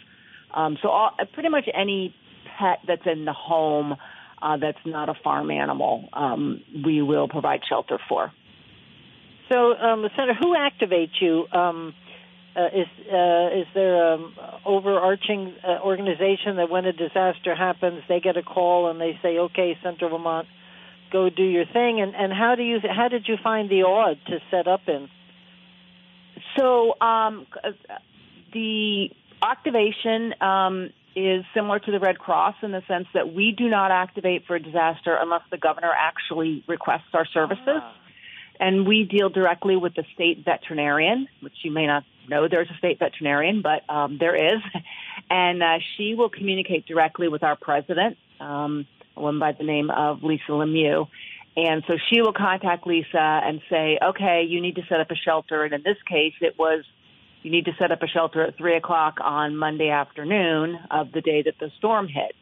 Um, 0.53 0.79
so 0.83 0.89
all, 0.89 1.11
pretty 1.35 1.49
much 1.49 1.69
any 1.75 2.15
pet 2.61 2.81
that's 2.87 3.07
in 3.07 3.25
the 3.25 3.33
home 3.33 3.97
uh, 4.43 4.57
that's 4.57 4.79
not 4.87 5.09
a 5.09 5.15
farm 5.23 5.51
animal, 5.51 6.09
um, 6.13 6.63
we 6.85 7.03
will 7.03 7.29
provide 7.29 7.61
shelter 7.69 7.99
for. 8.09 8.33
So, 9.53 9.75
um, 9.75 10.07
Sandra, 10.17 10.35
who 10.35 10.55
activates 10.57 11.21
you? 11.21 11.47
Um, 11.53 11.95
uh, 12.57 12.67
is 12.67 12.87
uh, 13.07 13.61
is 13.61 13.67
there 13.75 14.15
an 14.15 14.33
overarching 14.67 15.55
uh, 15.63 15.79
organization 15.85 16.57
that 16.57 16.69
when 16.69 16.85
a 16.85 16.93
disaster 16.93 17.55
happens, 17.55 18.03
they 18.09 18.19
get 18.19 18.37
a 18.37 18.43
call 18.43 18.91
and 18.91 19.01
they 19.01 19.19
say, 19.23 19.39
"Okay, 19.39 19.79
Central 19.85 20.11
Vermont, 20.11 20.49
go 21.13 21.31
do 21.31 21.45
your 21.45 21.65
thing." 21.65 22.01
And 22.01 22.15
and 22.17 22.33
how 22.33 22.57
do 22.57 22.65
you 22.65 22.79
how 22.83 23.07
did 23.07 23.29
you 23.29 23.37
find 23.43 23.71
the 23.71 23.85
Aud 23.85 24.19
to 24.27 24.39
set 24.51 24.67
up 24.67 24.81
in? 24.89 25.09
So 26.59 27.01
um, 27.01 27.47
uh, 27.63 27.71
the 28.53 29.11
activation 29.43 30.35
um, 30.41 30.91
is 31.27 31.45
similar 31.55 31.79
to 31.79 31.91
the 31.91 32.01
Red 32.01 32.19
Cross 32.19 32.57
in 32.63 32.73
the 32.73 32.83
sense 32.89 33.07
that 33.15 33.33
we 33.33 33.53
do 33.53 33.69
not 33.69 33.91
activate 33.91 34.47
for 34.47 34.57
a 34.57 34.63
disaster 34.63 35.17
unless 35.21 35.43
the 35.51 35.59
governor 35.59 35.91
actually 35.97 36.65
requests 36.67 37.15
our 37.15 37.27
services. 37.27 37.67
Ah. 37.67 37.95
And 38.59 38.87
we 38.87 39.05
deal 39.05 39.31
directly 39.31 39.77
with 39.77 39.95
the 39.95 40.05
state 40.15 40.45
veterinarian, 40.45 41.29
which 41.41 41.55
you 41.63 41.71
may 41.71 41.87
not 41.87 42.05
know 42.29 42.47
there's 42.47 42.69
a 42.71 42.77
state 42.77 42.99
veterinarian, 42.99 43.63
but 43.63 43.89
um, 43.93 44.19
there 44.19 44.37
is. 44.37 44.61
And 45.33 45.63
uh, 45.63 45.79
she 45.97 46.17
will 46.17 46.29
communicate 46.29 46.87
directly 46.87 47.29
with 47.29 47.45
our 47.45 47.55
president, 47.55 48.17
um, 48.41 48.85
a 49.17 49.21
woman 49.21 49.39
by 49.39 49.53
the 49.53 49.63
name 49.63 49.89
of 49.89 50.25
Lisa 50.25 50.51
Lemieux. 50.51 51.07
And 51.57 51.85
so 51.87 51.95
she 52.09 52.21
will 52.21 52.33
contact 52.33 52.85
Lisa 52.85 53.41
and 53.45 53.61
say, 53.71 53.97
okay, 54.03 54.43
you 54.49 54.61
need 54.61 54.75
to 54.77 54.83
set 54.89 54.99
up 54.99 55.11
a 55.13 55.15
shelter. 55.15 55.63
And 55.63 55.73
in 55.73 55.83
this 55.85 55.99
case, 56.09 56.35
it 56.41 56.59
was 56.59 56.85
you 57.43 57.51
need 57.51 57.65
to 57.67 57.73
set 57.79 57.91
up 57.91 58.03
a 58.03 58.07
shelter 58.07 58.43
at 58.43 58.57
3 58.57 58.77
o'clock 58.77 59.19
on 59.23 59.57
Monday 59.57 59.89
afternoon 59.89 60.79
of 60.91 61.13
the 61.13 61.21
day 61.21 61.43
that 61.43 61.55
the 61.59 61.71
storm 61.79 62.07
hit. 62.07 62.35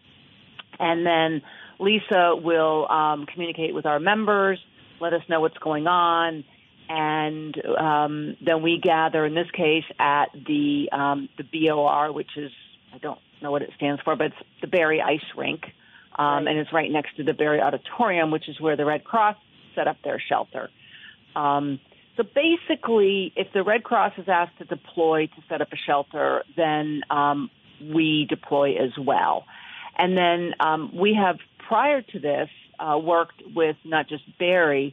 And 0.78 1.06
then 1.06 1.42
Lisa 1.78 2.34
will 2.36 2.90
um, 2.90 3.26
communicate 3.26 3.74
with 3.74 3.86
our 3.86 4.00
members. 4.00 4.58
let 5.00 5.12
us 5.12 5.22
know 5.28 5.40
what's 5.40 5.58
going 5.58 5.86
on, 5.86 6.44
and 6.88 7.54
um, 7.78 8.36
then 8.44 8.62
we 8.62 8.80
gather. 8.82 9.24
In 9.24 9.34
this 9.34 9.50
case, 9.52 9.84
at 9.98 10.26
the 10.32 10.88
um, 10.92 11.28
the 11.36 11.44
BOR, 11.44 12.12
which 12.12 12.30
is 12.36 12.50
I 12.94 12.98
don't 12.98 13.18
know 13.42 13.50
what 13.50 13.62
it 13.62 13.70
stands 13.76 14.00
for, 14.02 14.16
but 14.16 14.28
it's 14.28 14.36
the 14.60 14.66
Barre 14.66 15.00
Ice 15.00 15.20
Rink, 15.36 15.64
um, 16.16 16.24
right. 16.24 16.48
and 16.48 16.58
it's 16.58 16.72
right 16.72 16.90
next 16.90 17.16
to 17.16 17.24
the 17.24 17.32
Barre 17.32 17.60
Auditorium, 17.60 18.30
which 18.30 18.48
is 18.48 18.60
where 18.60 18.76
the 18.76 18.84
Red 18.84 19.04
Cross 19.04 19.36
set 19.74 19.86
up 19.86 19.96
their 20.02 20.20
shelter. 20.20 20.70
Um, 21.36 21.78
so 22.18 22.24
basically, 22.24 23.32
if 23.36 23.52
the 23.54 23.62
Red 23.62 23.84
Cross 23.84 24.14
is 24.18 24.28
asked 24.28 24.58
to 24.58 24.64
deploy 24.64 25.28
to 25.28 25.42
set 25.48 25.62
up 25.62 25.72
a 25.72 25.76
shelter, 25.76 26.42
then 26.56 27.02
um, 27.10 27.48
we 27.80 28.26
deploy 28.28 28.74
as 28.74 28.90
well. 28.98 29.44
And 29.96 30.16
then 30.16 30.54
um, 30.58 30.90
we 30.92 31.14
have, 31.14 31.38
prior 31.68 32.02
to 32.02 32.18
this, 32.18 32.48
uh, 32.80 32.98
worked 32.98 33.40
with 33.54 33.76
not 33.84 34.08
just 34.08 34.24
Barre, 34.36 34.92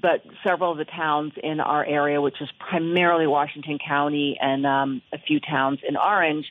but 0.00 0.22
several 0.46 0.72
of 0.72 0.76
the 0.76 0.84
towns 0.84 1.32
in 1.42 1.60
our 1.60 1.82
area, 1.82 2.20
which 2.20 2.42
is 2.42 2.50
primarily 2.58 3.26
Washington 3.26 3.78
County 3.78 4.36
and 4.38 4.66
um, 4.66 5.00
a 5.14 5.18
few 5.18 5.40
towns 5.40 5.78
in 5.86 5.96
Orange, 5.96 6.44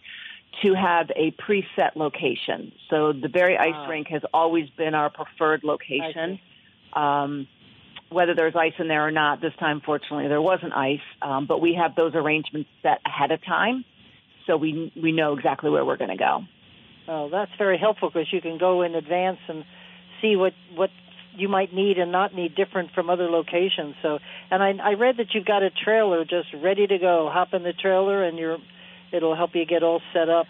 to 0.64 0.74
have 0.74 1.12
a 1.16 1.32
preset 1.32 1.96
location. 1.96 2.72
So 2.90 3.14
the 3.14 3.30
Barre 3.30 3.58
Ice 3.58 3.74
ah. 3.76 3.88
Rink 3.88 4.08
has 4.08 4.24
always 4.34 4.70
been 4.72 4.96
our 4.96 5.12
preferred 5.12 5.64
location. 5.64 6.40
Um, 6.94 7.48
whether 8.10 8.36
there's 8.36 8.56
ice 8.56 8.74
in 8.80 8.88
there 8.88 9.06
or 9.06 9.12
not, 9.12 9.42
this 9.42 9.54
time, 9.60 9.82
fortunately, 9.86 10.28
there 10.28 10.42
wasn't 10.42 10.74
ice, 10.74 11.00
um, 11.22 11.46
but 11.48 11.60
we 11.60 11.78
have 11.82 11.96
those 11.96 12.14
arrangements 12.16 12.70
set 12.82 13.00
ahead 13.06 13.32
of 13.32 13.44
time, 13.44 13.84
so 14.48 14.58
we 14.58 14.92
we 15.02 15.12
know 15.12 15.34
exactly 15.34 15.70
where 15.70 15.84
we're 15.84 15.98
going 15.98 16.12
to 16.12 16.18
go. 16.18 16.42
Oh, 17.08 17.30
that's 17.30 17.52
very 17.58 17.78
helpful 17.78 18.10
because 18.10 18.32
you 18.32 18.42
can 18.42 18.58
go 18.58 18.82
in 18.82 18.96
advance 18.96 19.40
and 19.48 19.64
see 20.22 20.36
what 20.36 20.54
what 20.76 20.90
you 21.38 21.50
might 21.50 21.74
need 21.74 21.98
and 21.98 22.12
not 22.12 22.34
need 22.34 22.56
different 22.56 22.92
from 22.94 23.10
other 23.10 23.30
locations. 23.30 23.96
So, 24.02 24.20
and 24.50 24.64
I, 24.64 24.74
I 24.84 24.94
read 24.94 25.18
that 25.18 25.28
you've 25.34 25.46
got 25.46 25.64
a 25.64 25.70
trailer 25.70 26.24
just 26.24 26.48
ready 26.64 26.88
to 26.88 26.98
go. 26.98 27.30
Hop 27.32 27.50
in 27.54 27.64
the 27.64 27.74
trailer 27.74 28.24
and 28.24 28.38
you're, 28.38 28.58
it'll 29.12 29.36
help 29.36 29.52
you 29.54 29.66
get 29.66 29.84
all 29.84 30.02
set 30.14 30.30
up. 30.30 30.48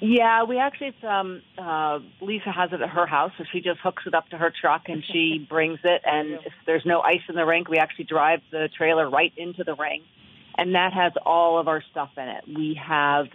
Yeah, 0.00 0.44
we 0.44 0.58
actually 0.58 0.88
it's 0.88 1.04
um 1.04 1.42
uh 1.58 2.00
Lisa 2.20 2.52
has 2.52 2.70
it 2.72 2.80
at 2.80 2.88
her 2.90 3.06
house, 3.06 3.32
so 3.38 3.44
she 3.52 3.60
just 3.60 3.80
hooks 3.80 4.02
it 4.06 4.14
up 4.14 4.28
to 4.30 4.38
her 4.38 4.52
truck 4.60 4.82
and 4.88 5.02
she 5.10 5.44
brings 5.48 5.78
it 5.84 6.02
and 6.04 6.34
if 6.44 6.52
there's 6.66 6.84
no 6.84 7.00
ice 7.00 7.22
in 7.28 7.34
the 7.34 7.46
rink, 7.46 7.68
we 7.68 7.78
actually 7.78 8.04
drive 8.04 8.40
the 8.50 8.68
trailer 8.76 9.08
right 9.08 9.32
into 9.36 9.64
the 9.64 9.74
ring. 9.74 10.02
And 10.58 10.74
that 10.74 10.92
has 10.92 11.12
all 11.24 11.58
of 11.58 11.68
our 11.68 11.82
stuff 11.90 12.10
in 12.16 12.28
it. 12.28 12.44
We 12.46 12.80
have 12.82 13.26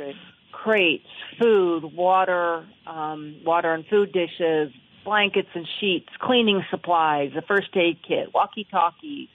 crates, 0.51 1.07
food, 1.41 1.83
water, 1.95 2.65
um 2.85 3.37
water 3.43 3.73
and 3.73 3.85
food 3.87 4.11
dishes, 4.11 4.71
blankets 5.03 5.49
and 5.55 5.67
sheets, 5.79 6.09
cleaning 6.19 6.63
supplies, 6.69 7.31
a 7.35 7.41
first 7.41 7.75
aid 7.75 7.99
kit, 8.07 8.33
walkie-talkies, 8.33 9.29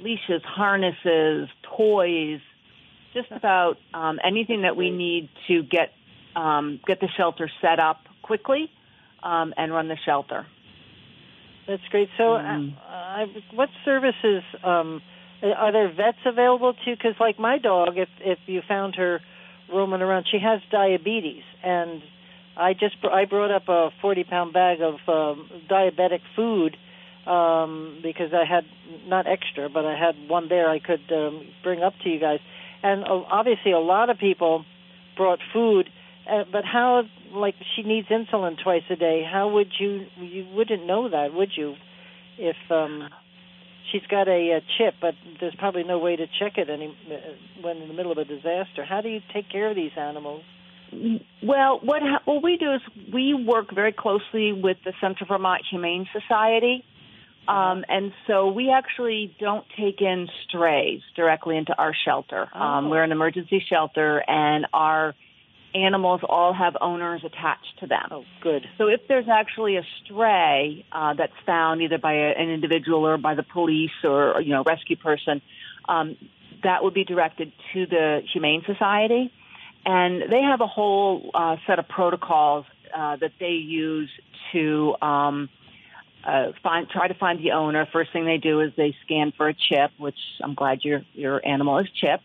leashes, 0.00 0.42
harnesses, 0.44 1.48
toys, 1.76 2.40
just 3.14 3.28
about 3.30 3.78
um, 3.94 4.18
anything 4.22 4.62
that 4.62 4.76
we 4.76 4.90
need 4.90 5.28
to 5.48 5.62
get 5.62 5.92
um, 6.36 6.80
get 6.86 7.00
the 7.00 7.08
shelter 7.16 7.50
set 7.60 7.78
up 7.78 8.00
quickly 8.22 8.70
um, 9.22 9.54
and 9.56 9.72
run 9.72 9.88
the 9.88 9.98
shelter. 10.04 10.46
That's 11.66 11.82
great. 11.90 12.08
So, 12.18 12.24
mm. 12.24 12.74
uh, 12.76 13.26
what 13.54 13.70
services 13.84 14.42
um, 14.62 15.00
are 15.42 15.72
there? 15.72 15.88
Vets 15.88 16.18
available 16.26 16.74
too? 16.84 16.94
Because, 16.94 17.14
like 17.18 17.38
my 17.38 17.58
dog, 17.58 17.96
if 17.96 18.08
if 18.20 18.38
you 18.46 18.60
found 18.66 18.96
her 18.96 19.20
roaming 19.72 20.02
around, 20.02 20.26
she 20.30 20.38
has 20.38 20.60
diabetes, 20.70 21.42
and 21.62 22.02
I 22.56 22.74
just 22.74 22.96
I 23.10 23.24
brought 23.24 23.50
up 23.50 23.68
a 23.68 23.90
forty 24.02 24.24
pound 24.24 24.52
bag 24.52 24.78
of 24.82 24.94
um, 25.08 25.48
diabetic 25.70 26.20
food 26.36 26.76
um, 27.26 28.00
because 28.02 28.32
I 28.34 28.44
had 28.44 28.64
not 29.06 29.26
extra, 29.26 29.70
but 29.70 29.86
I 29.86 29.98
had 29.98 30.28
one 30.28 30.48
there 30.48 30.68
I 30.68 30.80
could 30.80 31.10
um, 31.10 31.46
bring 31.62 31.82
up 31.82 31.94
to 32.04 32.10
you 32.10 32.20
guys. 32.20 32.40
And 32.82 33.04
uh, 33.04 33.22
obviously, 33.30 33.72
a 33.72 33.78
lot 33.78 34.10
of 34.10 34.18
people 34.18 34.66
brought 35.16 35.38
food 35.52 35.88
uh, 36.30 36.44
but 36.50 36.64
how, 36.64 37.02
like, 37.32 37.54
she 37.74 37.82
needs 37.82 38.08
insulin 38.08 38.56
twice 38.62 38.82
a 38.90 38.96
day. 38.96 39.22
How 39.30 39.48
would 39.48 39.72
you? 39.78 40.06
You 40.16 40.46
wouldn't 40.54 40.86
know 40.86 41.08
that, 41.08 41.32
would 41.32 41.50
you? 41.56 41.74
If 42.38 42.56
um, 42.70 43.08
she's 43.90 44.06
got 44.10 44.28
a, 44.28 44.58
a 44.58 44.60
chip, 44.78 44.94
but 45.00 45.14
there's 45.40 45.54
probably 45.56 45.84
no 45.84 45.98
way 45.98 46.16
to 46.16 46.26
check 46.38 46.58
it 46.58 46.68
any 46.68 46.88
uh, 46.88 47.62
when 47.62 47.78
in 47.78 47.88
the 47.88 47.94
middle 47.94 48.12
of 48.12 48.18
a 48.18 48.24
disaster. 48.24 48.84
How 48.84 49.00
do 49.00 49.08
you 49.08 49.20
take 49.32 49.50
care 49.50 49.70
of 49.70 49.76
these 49.76 49.92
animals? 49.96 50.42
Well, 51.42 51.80
what 51.82 52.02
what 52.24 52.42
we 52.42 52.56
do 52.56 52.74
is 52.74 52.80
we 53.12 53.34
work 53.34 53.74
very 53.74 53.92
closely 53.92 54.52
with 54.52 54.78
the 54.84 54.92
Central 55.00 55.26
Vermont 55.28 55.62
Humane 55.70 56.06
Society. 56.12 56.84
Um, 57.46 57.84
and 57.88 58.12
so 58.26 58.48
we 58.48 58.70
actually 58.70 59.36
don't 59.38 59.66
take 59.78 60.00
in 60.00 60.28
strays 60.48 61.02
directly 61.14 61.58
into 61.58 61.76
our 61.76 61.92
shelter. 62.06 62.42
Um, 62.42 62.48
oh. 62.54 62.64
Um, 62.64 62.90
we're 62.90 63.02
an 63.02 63.12
emergency 63.12 63.62
shelter, 63.68 64.22
and 64.26 64.66
our 64.72 65.14
animals 65.74 66.20
all 66.28 66.52
have 66.52 66.76
owners 66.80 67.22
attached 67.24 67.78
to 67.80 67.86
them. 67.86 68.08
Oh, 68.10 68.24
good. 68.40 68.66
So 68.78 68.86
if 68.86 69.00
there's 69.08 69.28
actually 69.28 69.76
a 69.76 69.82
stray 70.04 70.84
uh, 70.92 71.14
that's 71.14 71.32
found 71.44 71.82
either 71.82 71.98
by 71.98 72.12
a, 72.12 72.34
an 72.38 72.48
individual 72.50 73.06
or 73.06 73.18
by 73.18 73.34
the 73.34 73.42
police 73.42 73.90
or, 74.04 74.40
you 74.40 74.50
know 74.50 74.62
rescue 74.64 74.96
person, 74.96 75.42
um, 75.88 76.16
that 76.62 76.82
would 76.82 76.94
be 76.94 77.04
directed 77.04 77.52
to 77.72 77.86
the 77.86 78.22
Humane 78.32 78.62
Society, 78.66 79.32
and 79.84 80.22
they 80.30 80.40
have 80.40 80.60
a 80.60 80.66
whole 80.66 81.30
uh, 81.34 81.56
set 81.66 81.78
of 81.78 81.88
protocols 81.88 82.64
uh, 82.96 83.16
that 83.16 83.32
they 83.40 83.52
use 83.52 84.10
to. 84.52 84.94
Um, 85.02 85.48
uh, 86.26 86.52
find 86.62 86.88
try 86.88 87.06
to 87.06 87.12
find 87.12 87.38
the 87.38 87.50
owner. 87.52 87.86
First 87.92 88.10
thing 88.14 88.24
they 88.24 88.38
do 88.38 88.60
is 88.60 88.72
they 88.78 88.96
scan 89.04 89.34
for 89.36 89.46
a 89.46 89.52
chip, 89.52 89.90
which 89.98 90.16
I'm 90.42 90.54
glad 90.54 90.78
your 90.82 91.02
your 91.12 91.46
animal 91.46 91.78
is 91.80 91.86
chipped. 92.00 92.24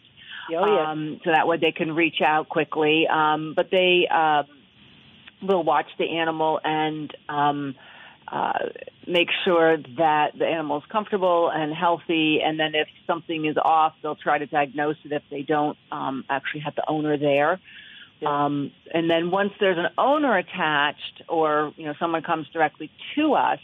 Oh, 0.57 0.75
yes. 0.75 0.85
Um, 0.87 1.21
so 1.23 1.31
that 1.31 1.47
way 1.47 1.57
they 1.57 1.71
can 1.71 1.95
reach 1.95 2.21
out 2.21 2.49
quickly. 2.49 3.07
Um, 3.07 3.53
but 3.55 3.69
they 3.71 4.07
uh, 4.09 4.43
will 5.41 5.63
watch 5.63 5.87
the 5.97 6.17
animal 6.17 6.59
and 6.63 7.15
um, 7.27 7.75
uh, 8.27 8.59
make 9.07 9.29
sure 9.43 9.77
that 9.97 10.37
the 10.37 10.45
animal 10.45 10.77
is 10.77 10.83
comfortable 10.91 11.49
and 11.49 11.73
healthy. 11.73 12.41
And 12.43 12.59
then 12.59 12.75
if 12.75 12.87
something 13.07 13.45
is 13.45 13.57
off, 13.57 13.93
they'll 14.01 14.15
try 14.15 14.37
to 14.37 14.45
diagnose 14.45 14.97
it 15.03 15.11
if 15.11 15.23
they 15.31 15.41
don't 15.41 15.77
um, 15.91 16.25
actually 16.29 16.61
have 16.61 16.75
the 16.75 16.87
owner 16.87 17.17
there. 17.17 17.59
Yeah. 18.19 18.45
Um, 18.45 18.71
and 18.93 19.09
then 19.09 19.31
once 19.31 19.53
there's 19.59 19.77
an 19.77 19.89
owner 19.97 20.37
attached, 20.37 21.23
or 21.29 21.73
you 21.77 21.85
know 21.85 21.93
someone 21.99 22.21
comes 22.21 22.47
directly 22.49 22.91
to 23.15 23.33
us, 23.33 23.59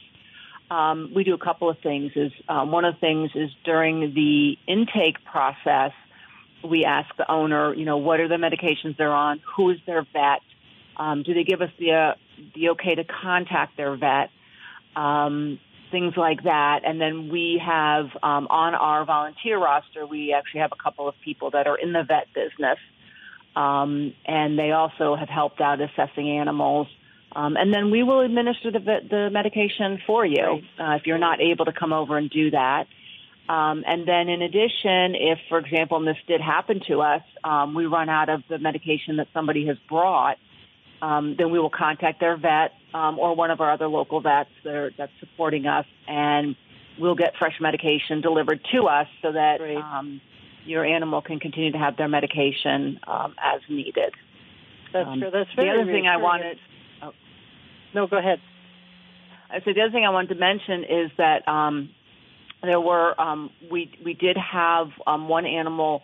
um, 0.72 1.12
we 1.14 1.24
do 1.24 1.34
a 1.34 1.38
couple 1.38 1.70
of 1.70 1.78
things. 1.80 2.14
Is 2.16 2.32
um, 2.48 2.72
one 2.72 2.86
of 2.86 2.96
the 2.96 3.00
things 3.00 3.32
is 3.36 3.52
during 3.66 4.14
the 4.14 4.58
intake 4.66 5.24
process, 5.26 5.92
we 6.66 6.86
ask 6.86 7.16
the 7.18 7.30
owner, 7.32 7.74
you 7.74 7.86
know, 7.86 7.98
what 7.98 8.20
are 8.20 8.28
the 8.28 8.36
medications 8.36 8.98
they're 8.98 9.14
on? 9.14 9.42
Who 9.56 9.70
is 9.72 9.78
their 9.86 10.04
vet? 10.14 10.42
Um, 10.98 11.24
do 11.24 11.34
they 11.34 11.44
give 11.44 11.62
us 11.62 11.72
the 11.78 11.92
uh, 11.92 12.14
the 12.56 12.70
okay 12.70 12.96
to 12.96 13.04
contact 13.04 13.78
their 13.78 13.96
vet? 13.96 14.30
Um, 14.96 15.60
things 15.92 16.14
like 16.18 16.44
that. 16.44 16.82
And 16.86 17.00
then 17.00 17.30
we 17.30 17.62
have 17.66 18.06
um, 18.24 18.48
on 18.48 18.76
our 18.76 19.06
volunteer 19.06 19.58
roster, 19.58 20.06
we 20.06 20.34
actually 20.34 20.62
have 20.62 20.72
a 20.72 20.82
couple 20.82 21.08
of 21.08 21.16
people 21.24 21.52
that 21.52 21.68
are 21.68 21.78
in 21.78 21.94
the 21.94 22.04
vet 22.04 22.28
business, 22.34 22.78
um, 23.56 24.14
and 24.26 24.58
they 24.58 24.72
also 24.72 25.16
have 25.16 25.30
helped 25.30 25.62
out 25.62 25.80
assessing 25.82 26.30
animals. 26.30 26.88
Um, 27.36 27.58
and 27.58 27.74
then 27.74 27.92
we 27.92 28.02
will 28.04 28.22
administer 28.22 28.72
the, 28.72 28.80
the 28.80 29.30
medication 29.30 30.00
for 30.08 30.26
you 30.26 30.62
uh, 30.80 30.96
if 30.96 31.06
you're 31.06 31.18
not 31.18 31.42
able 31.42 31.66
to 31.66 31.74
come 31.74 31.92
over 31.92 32.18
and 32.18 32.30
do 32.30 32.52
that. 32.52 32.88
Um, 33.48 33.84
and 33.86 34.08
then 34.08 34.28
in 34.28 34.42
addition, 34.42 35.14
if, 35.16 35.38
for 35.50 35.60
example, 35.60 35.98
and 35.98 36.08
this 36.08 36.18
did 36.28 36.42
happen 36.42 36.82
to 36.88 37.02
us, 37.02 37.22
um, 37.44 37.76
we 37.76 37.86
run 37.86 38.10
out 38.10 38.30
of 38.30 38.42
the 38.50 38.58
medication 38.58 39.18
that 39.18 39.28
somebody 39.34 39.68
has 39.68 39.78
brought, 39.88 40.38
um, 41.02 41.36
then 41.38 41.52
we 41.52 41.60
will 41.60 41.70
contact 41.70 42.20
their 42.20 42.38
vet 42.38 42.72
um, 42.94 43.20
or 43.20 43.36
one 43.36 43.52
of 43.52 43.62
our 43.62 43.72
other 43.72 43.88
local 43.88 44.22
vets 44.22 44.50
that 44.64 44.74
are, 44.74 44.92
that's 44.98 45.12
supporting 45.20 45.68
us, 45.68 45.86
and 46.08 46.56
we'll 47.00 47.16
get 47.16 47.34
fresh 47.38 47.56
medication 47.62 48.22
delivered 48.22 48.62
to 48.74 48.88
us 48.88 49.08
so 49.22 49.32
that 49.32 49.62
um, 49.62 50.22
your 50.66 50.84
animal 50.84 51.22
can 51.22 51.40
continue 51.40 51.72
to 51.72 51.78
have 51.78 51.98
their 51.98 52.08
medication 52.08 53.00
um, 53.06 53.36
as 53.44 53.62
needed. 53.70 54.14
That's 54.92 55.20
true. 55.20 55.30
That's 55.32 55.50
very 55.56 55.70
the 55.70 55.82
other 55.82 55.92
thing 55.92 56.08
I 56.08 56.18
wanted. 56.18 56.58
Oh. 57.04 57.12
No, 57.94 58.08
go 58.08 58.18
ahead. 58.18 58.40
So 59.64 59.74
the 59.74 59.82
other 59.82 59.92
thing 59.92 60.06
I 60.06 60.10
wanted 60.10 60.30
to 60.30 60.40
mention 60.40 60.84
is 60.84 61.12
that 61.18 61.48
um, 61.48 61.90
there 62.68 62.80
were 62.80 63.20
um, 63.20 63.50
we 63.72 63.92
we 64.04 64.14
did 64.14 64.38
have 64.38 64.88
um, 65.06 65.28
one 65.28 65.46
animal 65.46 66.02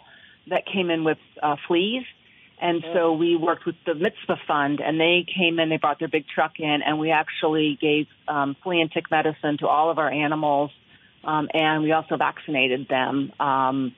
that 0.50 0.66
came 0.66 0.90
in 0.90 1.04
with 1.04 1.18
uh, 1.42 1.56
fleas, 1.68 2.04
and 2.62 2.84
so 2.94 3.14
we 3.14 3.36
worked 3.36 3.66
with 3.66 3.76
the 3.86 3.96
Mitzvah 3.96 4.40
Fund, 4.48 4.82
and 4.82 5.00
they 5.00 5.26
came 5.38 5.60
in. 5.60 5.70
They 5.70 5.78
brought 5.78 6.00
their 6.00 6.08
big 6.08 6.26
truck 6.28 6.54
in, 6.60 6.82
and 6.86 7.00
we 7.00 7.12
actually 7.12 7.78
gave 7.80 8.08
um, 8.28 8.56
flea 8.64 8.82
and 8.82 8.92
tick 8.92 9.10
medicine 9.12 9.58
to 9.60 9.68
all 9.68 9.90
of 9.90 9.98
our 9.98 10.12
animals, 10.12 10.72
um, 11.24 11.48
and 11.54 11.84
we 11.84 11.92
also 11.92 12.18
vaccinated 12.18 12.88
them. 12.88 13.32
Um, 13.40 13.96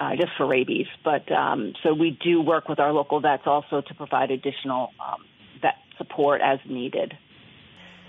uh, 0.00 0.16
just 0.16 0.30
for 0.38 0.46
rabies, 0.46 0.86
but 1.04 1.30
um, 1.30 1.74
so 1.82 1.92
we 1.92 2.18
do 2.24 2.40
work 2.40 2.70
with 2.70 2.80
our 2.80 2.90
local 2.90 3.20
vets 3.20 3.42
also 3.44 3.82
to 3.82 3.94
provide 3.94 4.30
additional 4.30 4.88
um, 4.98 5.22
vet 5.60 5.74
support 5.98 6.40
as 6.40 6.58
needed. 6.66 7.12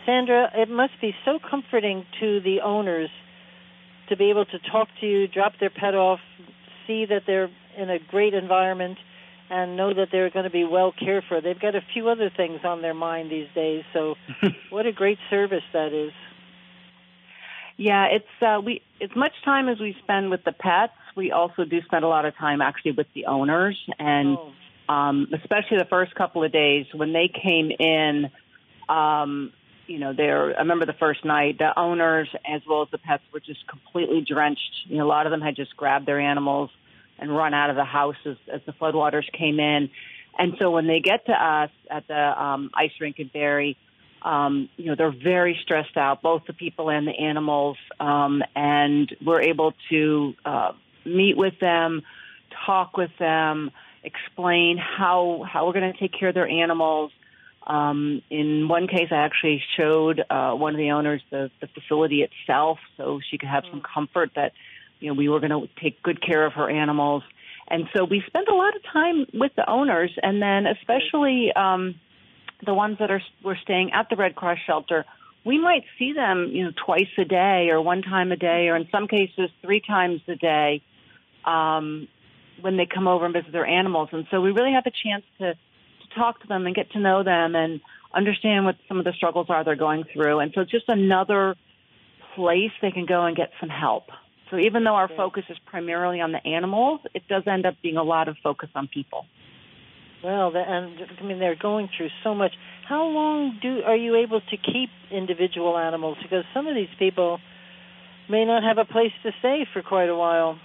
Sandra, 0.06 0.50
it 0.56 0.70
must 0.70 0.94
be 1.02 1.14
so 1.26 1.38
comforting 1.38 2.06
to 2.20 2.40
the 2.40 2.62
owners 2.62 3.10
to 4.12 4.18
be 4.18 4.30
able 4.30 4.46
to 4.46 4.60
talk 4.72 4.90
to 5.00 5.08
you, 5.08 5.28
drop 5.28 5.54
their 5.60 5.70
pet 5.70 5.96
off, 5.96 6.20
see 6.86 7.06
that 7.06 7.24
they're 7.26 7.50
in 7.78 7.90
a 7.90 7.98
great 7.98 8.34
environment, 8.34 8.98
and 9.50 9.76
know 9.76 9.94
that 9.94 10.10
they're 10.12 10.30
going 10.30 10.44
to 10.44 10.52
be 10.52 10.66
well 10.66 10.94
cared 10.98 11.24
for. 11.28 11.42
They've 11.42 11.60
got 11.60 11.76
a 11.76 11.82
few 11.94 12.10
other 12.10 12.30
things 12.36 12.60
on 12.64 12.82
their 12.82 12.94
mind 12.94 13.32
these 13.32 13.48
days, 13.56 13.84
so 13.94 14.16
what 14.70 14.86
a 14.86 14.92
great 14.92 15.18
service 15.30 15.64
that 15.74 15.94
is. 15.94 16.12
Yeah, 17.78 18.08
it's 18.12 18.44
uh, 18.46 18.62
we 18.64 18.82
as 19.02 19.10
much 19.16 19.32
time 19.44 19.68
as 19.68 19.80
we 19.80 19.96
spend 20.04 20.30
with 20.30 20.44
the 20.44 20.52
pets, 20.52 20.94
we 21.16 21.32
also 21.32 21.66
do 21.66 21.82
spend 21.84 22.04
a 22.04 22.08
lot 22.08 22.26
of 22.26 22.36
time 22.38 22.62
actually 22.62 22.92
with 22.92 23.08
the 23.16 23.26
owners, 23.26 23.78
and 23.98 24.38
oh. 24.38 24.94
um, 24.94 25.28
especially 25.34 25.78
the 25.78 25.88
first 25.90 26.14
couple 26.16 26.44
of 26.44 26.52
days 26.52 26.86
when 26.94 27.14
they 27.14 27.30
came 27.30 27.72
in. 27.72 28.30
Um, 28.88 29.54
you 29.92 30.00
know, 30.00 30.14
they're. 30.14 30.56
I 30.56 30.62
remember 30.62 30.86
the 30.86 30.94
first 30.94 31.26
night, 31.26 31.58
the 31.58 31.78
owners 31.78 32.30
as 32.46 32.62
well 32.68 32.82
as 32.82 32.90
the 32.92 32.98
pets 32.98 33.24
were 33.34 33.42
just 33.42 33.68
completely 33.68 34.22
drenched. 34.22 34.86
You 34.86 34.98
know, 34.98 35.06
a 35.06 35.08
lot 35.08 35.26
of 35.26 35.32
them 35.32 35.42
had 35.42 35.56
just 35.56 35.76
grabbed 35.76 36.06
their 36.06 36.20
animals 36.20 36.70
and 37.20 37.36
run 37.36 37.54
out 37.54 37.70
of 37.70 37.76
the 37.76 37.84
house 37.84 38.16
as, 38.26 38.38
as 38.52 38.62
the 38.66 38.72
floodwaters 38.72 39.30
came 39.32 39.60
in. 39.60 39.90
And 40.40 40.56
so 40.60 40.72
when 40.72 40.88
they 40.88 41.02
get 41.02 41.26
to 41.26 41.34
us 41.34 41.70
at 41.90 42.08
the 42.08 42.44
um, 42.44 42.72
ice 42.74 42.94
rink 43.02 43.20
in 43.20 43.28
Barre, 43.28 43.76
um, 44.22 44.70
you 44.78 44.86
know, 44.86 44.96
they're 44.96 45.12
very 45.12 45.60
stressed 45.62 45.98
out, 45.98 46.22
both 46.22 46.44
the 46.48 46.54
people 46.54 46.90
and 46.90 47.06
the 47.06 47.12
animals. 47.12 47.78
Um, 48.00 48.42
and 48.56 49.14
we're 49.24 49.42
able 49.42 49.74
to 49.90 50.34
uh, 50.46 50.72
meet 51.06 51.36
with 51.36 51.60
them, 51.60 52.04
talk 52.66 52.96
with 52.96 53.12
them, 53.20 53.72
explain 54.04 54.78
how 54.78 55.46
how 55.48 55.68
we're 55.68 55.74
going 55.74 55.92
to 55.92 56.00
take 56.00 56.14
care 56.18 56.30
of 56.30 56.36
their 56.36 56.48
animals. 56.48 57.12
Um, 57.68 58.22
in 58.30 58.68
one 58.68 58.88
case, 58.88 59.10
I 59.12 59.18
actually 59.18 59.62
showed 59.78 60.24
uh, 60.30 60.54
one 60.54 60.74
of 60.74 60.80
the 60.80 60.92
owners 60.92 61.22
the, 61.30 61.52
the 61.62 61.68
facility 61.68 62.24
itself, 62.24 62.80
so 62.98 63.20
she 63.30 63.38
could 63.38 63.50
have 63.50 63.64
some 63.70 63.82
comfort 63.82 64.32
that 64.36 64.54
you 65.00 65.10
know 65.10 65.14
we 65.14 65.30
were 65.30 65.40
going 65.40 65.52
to 65.52 65.68
take 65.82 66.02
good 66.02 66.22
care 66.22 66.46
of 66.46 66.54
her 66.54 66.70
animals. 66.70 67.24
And 67.68 67.88
so 67.96 68.04
we 68.04 68.24
spent 68.28 68.48
a 68.50 68.56
lot 68.56 68.76
of 68.76 68.82
time 68.92 69.26
with 69.34 69.52
the 69.56 69.70
owners, 69.70 70.12
and 70.22 70.42
then 70.42 70.66
especially. 70.66 71.52
Um, 71.56 71.96
the 72.66 72.74
ones 72.74 72.98
that 73.00 73.12
are 73.12 73.22
were 73.44 73.58
staying 73.62 73.92
at 73.94 74.10
the 74.10 74.16
Red 74.16 74.36
Cross 74.36 74.60
shelter, 74.66 75.06
we 75.46 75.58
might 75.58 75.84
see 75.98 76.14
them, 76.14 76.50
you 76.52 76.66
know, 76.66 76.72
twice 76.86 77.10
a 77.18 77.26
day 77.26 77.70
or 77.70 77.82
one 77.82 78.02
time 78.02 78.32
a 78.32 78.36
day, 78.36 78.68
or 78.68 78.76
in 78.76 78.88
some 78.92 79.08
cases 79.08 79.50
three 79.62 79.82
times 79.82 80.22
a 80.28 80.36
day, 80.36 80.84
um, 81.46 82.08
when 82.62 82.78
they 82.78 82.86
come 82.86 83.08
over 83.08 83.26
and 83.26 83.34
visit 83.34 83.52
their 83.52 83.66
animals. 83.66 84.10
And 84.12 84.28
so 84.30 84.40
we 84.42 84.52
really 84.52 84.74
have 84.74 84.86
a 84.86 84.92
chance 84.92 85.26
to 85.40 85.56
talk 86.16 86.42
to 86.42 86.48
them 86.48 86.66
and 86.66 86.76
get 86.76 86.92
to 86.92 87.00
know 87.00 87.24
them 87.24 87.56
and 87.56 87.82
understand 88.14 88.66
what 88.66 88.76
some 88.88 89.00
of 89.00 89.06
the 89.06 89.14
struggles 89.14 89.48
are 89.50 89.64
they're 89.64 89.76
going 89.76 90.04
through. 90.14 90.40
And 90.40 90.52
so 90.54 90.62
it's 90.62 90.72
just 90.72 90.90
another 90.90 91.56
place 92.36 92.72
they 92.82 92.92
can 92.92 93.06
go 93.06 93.26
and 93.26 93.36
get 93.36 93.52
some 93.60 93.70
help. 93.70 94.06
So 94.50 94.58
even 94.58 94.84
though 94.84 94.96
our 94.96 95.08
focus 95.08 95.46
is 95.50 95.58
primarily 95.66 96.20
on 96.20 96.34
the 96.34 96.46
animals, 96.46 97.00
it 97.14 97.24
does 97.30 97.44
end 97.48 97.66
up 97.66 97.76
being 97.82 97.98
a 97.98 98.04
lot 98.04 98.28
of 98.28 98.36
focus 98.44 98.70
on 98.76 98.88
people. 98.88 99.26
Well, 100.24 100.56
and 100.56 101.00
I 101.20 101.24
mean 101.24 101.40
they're 101.40 101.56
going 101.56 101.90
through 101.96 102.10
so 102.24 102.36
much. 102.36 102.54
How 102.88 103.06
long 103.06 103.58
do 103.62 103.82
are 103.84 103.96
you 103.96 104.18
able 104.18 104.42
to 104.42 104.58
keep 104.58 104.90
individual 105.10 105.78
animals? 105.78 106.18
Because 106.22 106.44
some 106.54 106.68
of 106.68 106.76
these 106.76 106.94
people 107.00 107.40
may 108.30 108.46
not 108.46 108.64
have 108.64 108.78
a 108.78 108.86
place 108.86 109.14
to 109.24 109.32
stay 109.40 109.66
for 109.74 109.82
quite 109.82 110.10
a 110.10 110.16
while. 110.16 110.60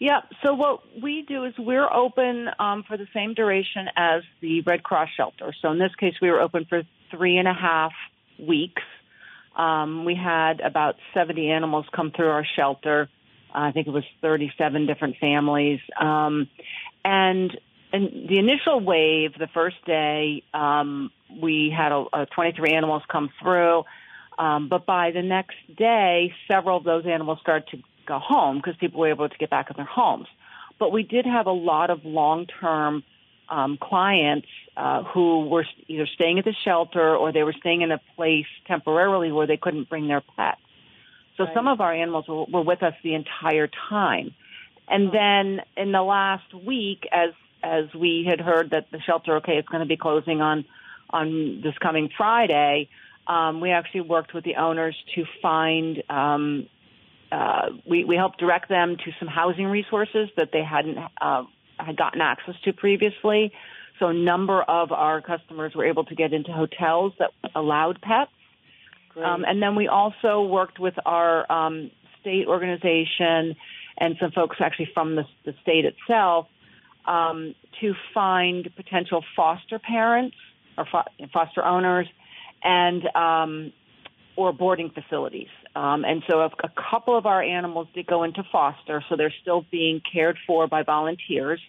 Yeah. 0.00 0.22
So 0.42 0.54
what 0.54 0.80
we 1.00 1.22
do 1.28 1.44
is 1.44 1.52
we're 1.58 1.88
open 1.88 2.48
um, 2.58 2.84
for 2.88 2.96
the 2.96 3.06
same 3.14 3.34
duration 3.34 3.86
as 3.94 4.22
the 4.40 4.62
Red 4.62 4.82
Cross 4.82 5.10
shelter. 5.14 5.54
So 5.60 5.70
in 5.70 5.78
this 5.78 5.94
case, 6.00 6.14
we 6.22 6.30
were 6.30 6.40
open 6.40 6.64
for 6.64 6.82
three 7.10 7.36
and 7.36 7.46
a 7.46 7.52
half 7.52 7.92
weeks. 8.38 8.82
Um, 9.54 10.06
we 10.06 10.14
had 10.14 10.60
about 10.60 10.94
70 11.12 11.50
animals 11.50 11.84
come 11.94 12.12
through 12.16 12.30
our 12.30 12.46
shelter. 12.56 13.10
I 13.54 13.72
think 13.72 13.88
it 13.88 13.90
was 13.90 14.04
37 14.22 14.86
different 14.86 15.16
families. 15.20 15.80
Um, 16.00 16.48
and 17.04 17.50
the 17.92 18.38
initial 18.38 18.80
wave, 18.80 19.32
the 19.38 19.48
first 19.52 19.84
day, 19.84 20.44
um, 20.54 21.10
we 21.42 21.74
had 21.76 21.92
a, 21.92 22.04
a 22.22 22.26
23 22.26 22.72
animals 22.72 23.02
come 23.10 23.28
through. 23.42 23.84
Um, 24.38 24.70
but 24.70 24.86
by 24.86 25.10
the 25.10 25.20
next 25.20 25.56
day, 25.76 26.32
several 26.50 26.78
of 26.78 26.84
those 26.84 27.04
animals 27.04 27.38
started 27.42 27.68
to 27.72 27.82
go 28.10 28.18
home 28.18 28.58
because 28.58 28.76
people 28.76 29.00
were 29.00 29.10
able 29.10 29.28
to 29.28 29.38
get 29.38 29.50
back 29.50 29.70
in 29.70 29.76
their 29.76 29.92
homes. 30.00 30.26
But 30.78 30.92
we 30.92 31.02
did 31.02 31.26
have 31.26 31.46
a 31.46 31.52
lot 31.52 31.90
of 31.90 32.04
long-term 32.04 33.04
um, 33.48 33.78
clients 33.80 34.48
uh, 34.76 35.02
who 35.02 35.48
were 35.48 35.66
either 35.88 36.06
staying 36.06 36.38
at 36.38 36.44
the 36.44 36.54
shelter 36.64 37.16
or 37.16 37.32
they 37.32 37.42
were 37.42 37.54
staying 37.58 37.82
in 37.82 37.90
a 37.90 38.00
place 38.16 38.46
temporarily 38.66 39.30
where 39.32 39.46
they 39.46 39.56
couldn't 39.56 39.88
bring 39.88 40.08
their 40.08 40.22
pets. 40.36 40.60
So 41.36 41.44
right. 41.44 41.54
some 41.54 41.66
of 41.68 41.80
our 41.80 41.92
animals 41.92 42.26
were, 42.28 42.44
were 42.44 42.62
with 42.62 42.82
us 42.82 42.94
the 43.02 43.14
entire 43.14 43.68
time. 43.88 44.34
And 44.88 45.12
then 45.12 45.60
in 45.76 45.92
the 45.92 46.02
last 46.02 46.52
week, 46.54 47.08
as 47.12 47.30
as 47.62 47.84
we 47.94 48.26
had 48.28 48.40
heard 48.40 48.70
that 48.70 48.90
the 48.90 49.00
shelter, 49.00 49.36
okay, 49.36 49.56
it's 49.58 49.68
going 49.68 49.82
to 49.82 49.86
be 49.86 49.96
closing 49.96 50.40
on 50.40 50.64
on 51.10 51.60
this 51.62 51.76
coming 51.78 52.08
Friday. 52.16 52.88
Um, 53.26 53.60
we 53.60 53.70
actually 53.70 54.02
worked 54.02 54.32
with 54.34 54.44
the 54.44 54.56
owners 54.56 54.96
to 55.14 55.24
find. 55.42 56.02
Um, 56.08 56.68
uh, 57.32 57.70
we 57.88 58.04
we 58.04 58.16
helped 58.16 58.38
direct 58.38 58.68
them 58.68 58.96
to 58.96 59.12
some 59.18 59.28
housing 59.28 59.66
resources 59.66 60.28
that 60.36 60.50
they 60.52 60.62
hadn't 60.62 60.98
uh, 61.20 61.44
had 61.78 61.96
gotten 61.96 62.20
access 62.20 62.54
to 62.64 62.72
previously. 62.72 63.52
So 63.98 64.08
a 64.08 64.14
number 64.14 64.62
of 64.62 64.92
our 64.92 65.20
customers 65.20 65.74
were 65.74 65.84
able 65.84 66.04
to 66.04 66.14
get 66.14 66.32
into 66.32 66.52
hotels 66.52 67.12
that 67.18 67.30
allowed 67.54 68.00
pets. 68.00 68.30
Um, 69.16 69.44
and 69.46 69.62
then 69.62 69.74
we 69.74 69.88
also 69.88 70.42
worked 70.42 70.78
with 70.78 70.94
our 71.04 71.50
um, 71.52 71.90
state 72.20 72.46
organization 72.46 73.56
and 73.98 74.16
some 74.18 74.30
folks 74.30 74.56
actually 74.60 74.88
from 74.94 75.16
the, 75.16 75.24
the 75.44 75.52
state 75.62 75.84
itself 75.84 76.46
um, 77.06 77.54
to 77.80 77.94
find 78.14 78.70
potential 78.76 79.22
foster 79.36 79.78
parents 79.78 80.36
or 80.78 80.86
fo- 80.90 81.26
foster 81.32 81.62
owners 81.62 82.06
and 82.62 83.04
um, 83.14 83.72
or 84.36 84.52
boarding 84.52 84.90
facilities. 84.90 85.48
Um, 85.74 86.04
and 86.04 86.22
so 86.28 86.40
a, 86.40 86.50
a 86.64 86.70
couple 86.90 87.16
of 87.16 87.26
our 87.26 87.42
animals 87.42 87.88
did 87.94 88.06
go 88.06 88.24
into 88.24 88.42
foster, 88.50 89.04
so 89.08 89.16
they're 89.16 89.34
still 89.40 89.64
being 89.70 90.00
cared 90.12 90.36
for 90.46 90.66
by 90.66 90.82
volunteers. 90.82 91.60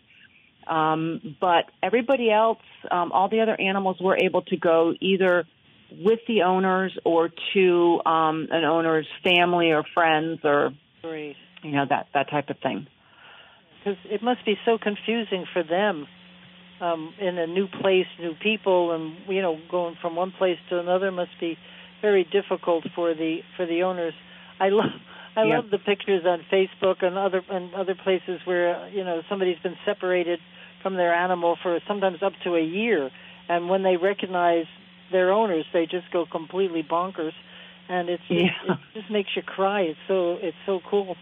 Um, 0.67 1.35
but 1.39 1.65
everybody 1.83 2.31
else, 2.31 2.59
um, 2.89 3.11
all 3.11 3.29
the 3.29 3.41
other 3.41 3.59
animals 3.59 3.97
were 3.99 4.17
able 4.17 4.41
to 4.43 4.57
go 4.57 4.93
either 4.99 5.45
with 5.91 6.19
the 6.27 6.43
owners 6.43 6.97
or 7.03 7.29
to 7.53 8.01
um, 8.05 8.47
an 8.51 8.63
owner's 8.63 9.07
family 9.23 9.71
or 9.71 9.83
friends 9.93 10.39
or 10.43 10.71
Great. 11.01 11.35
you 11.63 11.71
know 11.71 11.85
that 11.89 12.07
that 12.13 12.29
type 12.29 12.49
of 12.49 12.57
thing 12.59 12.87
because 13.83 13.99
it 14.05 14.23
must 14.23 14.45
be 14.45 14.55
so 14.65 14.77
confusing 14.77 15.45
for 15.51 15.63
them 15.63 16.07
um, 16.79 17.13
in 17.19 17.37
a 17.37 17.47
new 17.47 17.67
place, 17.67 18.07
new 18.19 18.33
people, 18.41 18.91
and 18.91 19.15
you 19.27 19.41
know, 19.41 19.59
going 19.69 19.95
from 20.01 20.15
one 20.15 20.31
place 20.31 20.57
to 20.69 20.79
another 20.79 21.11
must 21.11 21.31
be 21.39 21.57
very 22.01 22.23
difficult 22.23 22.85
for 22.95 23.13
the 23.13 23.39
for 23.55 23.65
the 23.65 23.83
owners. 23.83 24.13
I 24.59 24.69
love 24.79 24.91
I 25.35 25.43
love 25.43 25.65
the 25.71 25.77
pictures 25.77 26.23
on 26.25 26.41
Facebook 26.51 27.03
and 27.03 27.17
other 27.17 27.41
and 27.49 27.73
other 27.73 27.95
places 27.95 28.41
where 28.45 28.89
you 28.89 29.03
know 29.03 29.21
somebody's 29.29 29.59
been 29.59 29.77
separated 29.85 30.39
from 30.83 30.95
their 30.95 31.13
animal 31.13 31.57
for 31.61 31.79
sometimes 31.87 32.21
up 32.23 32.33
to 32.43 32.55
a 32.55 32.63
year, 32.63 33.09
and 33.47 33.69
when 33.69 33.83
they 33.83 33.97
recognize 33.97 34.65
their 35.11 35.31
owners, 35.31 35.65
they 35.73 35.85
just 35.85 36.11
go 36.11 36.25
completely 36.29 36.83
bonkers, 36.83 37.33
and 37.87 38.09
it's 38.09 38.23
yeah. 38.29 38.47
it, 38.67 38.71
it 38.71 38.77
just 38.93 39.11
makes 39.11 39.29
you 39.35 39.41
cry. 39.41 39.81
It's 39.81 39.99
so 40.07 40.37
it's 40.41 40.57
so 40.65 40.79
cool. 40.89 41.15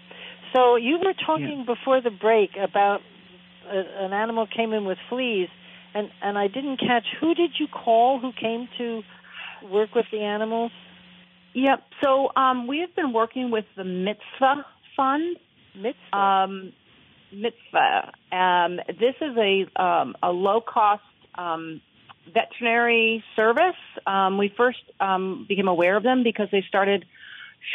So 0.55 0.75
you 0.75 0.97
were 0.97 1.13
talking 1.25 1.65
yeah. 1.67 1.73
before 1.75 2.01
the 2.01 2.09
break 2.09 2.51
about 2.61 3.01
a, 3.69 4.05
an 4.05 4.13
animal 4.13 4.47
came 4.47 4.73
in 4.73 4.85
with 4.85 4.97
fleas, 5.09 5.49
and 5.93 6.09
and 6.21 6.37
I 6.37 6.47
didn't 6.47 6.77
catch 6.77 7.05
who 7.19 7.35
did 7.35 7.51
you 7.59 7.67
call 7.67 8.19
who 8.19 8.31
came 8.31 8.67
to 8.79 9.03
work 9.63 9.95
with 9.95 10.05
the 10.11 10.19
animals? 10.19 10.71
Yep. 11.53 11.83
So 12.03 12.31
um, 12.35 12.67
we 12.67 12.79
have 12.79 12.95
been 12.95 13.13
working 13.13 13.51
with 13.51 13.65
the 13.75 13.83
Mitzvah 13.83 14.65
Fund. 14.95 15.37
Mitzvah. 15.75 16.17
Um, 16.17 16.73
Mitzvah. 17.31 18.11
Um, 18.31 18.77
this 18.87 19.15
is 19.21 19.37
a 19.37 19.81
um, 19.81 20.15
a 20.21 20.31
low 20.31 20.61
cost 20.61 21.03
um, 21.35 21.81
veterinary 22.33 23.23
service. 23.35 23.79
Um, 24.05 24.37
we 24.37 24.53
first 24.55 24.79
um, 24.99 25.45
became 25.47 25.67
aware 25.67 25.95
of 25.95 26.03
them 26.03 26.23
because 26.23 26.47
they 26.51 26.63
started 26.67 27.05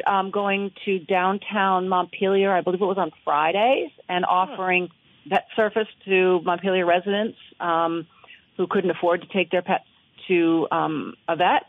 um, 0.06 0.30
going 0.30 0.72
to 0.84 0.98
downtown 0.98 1.88
Montpelier, 1.88 2.52
I 2.52 2.60
believe 2.60 2.80
it 2.80 2.86
was 2.86 2.98
on 2.98 3.12
Fridays, 3.24 3.90
and 4.08 4.24
offering 4.24 4.88
vet 5.28 5.46
service 5.56 5.88
to 6.06 6.40
Montpelier 6.42 6.86
residents 6.86 7.38
um, 7.60 8.06
who 8.56 8.66
couldn't 8.66 8.90
afford 8.90 9.22
to 9.22 9.28
take 9.28 9.50
their 9.50 9.62
pets 9.62 9.84
to 10.28 10.66
um, 10.70 11.14
a 11.28 11.36
vet, 11.36 11.64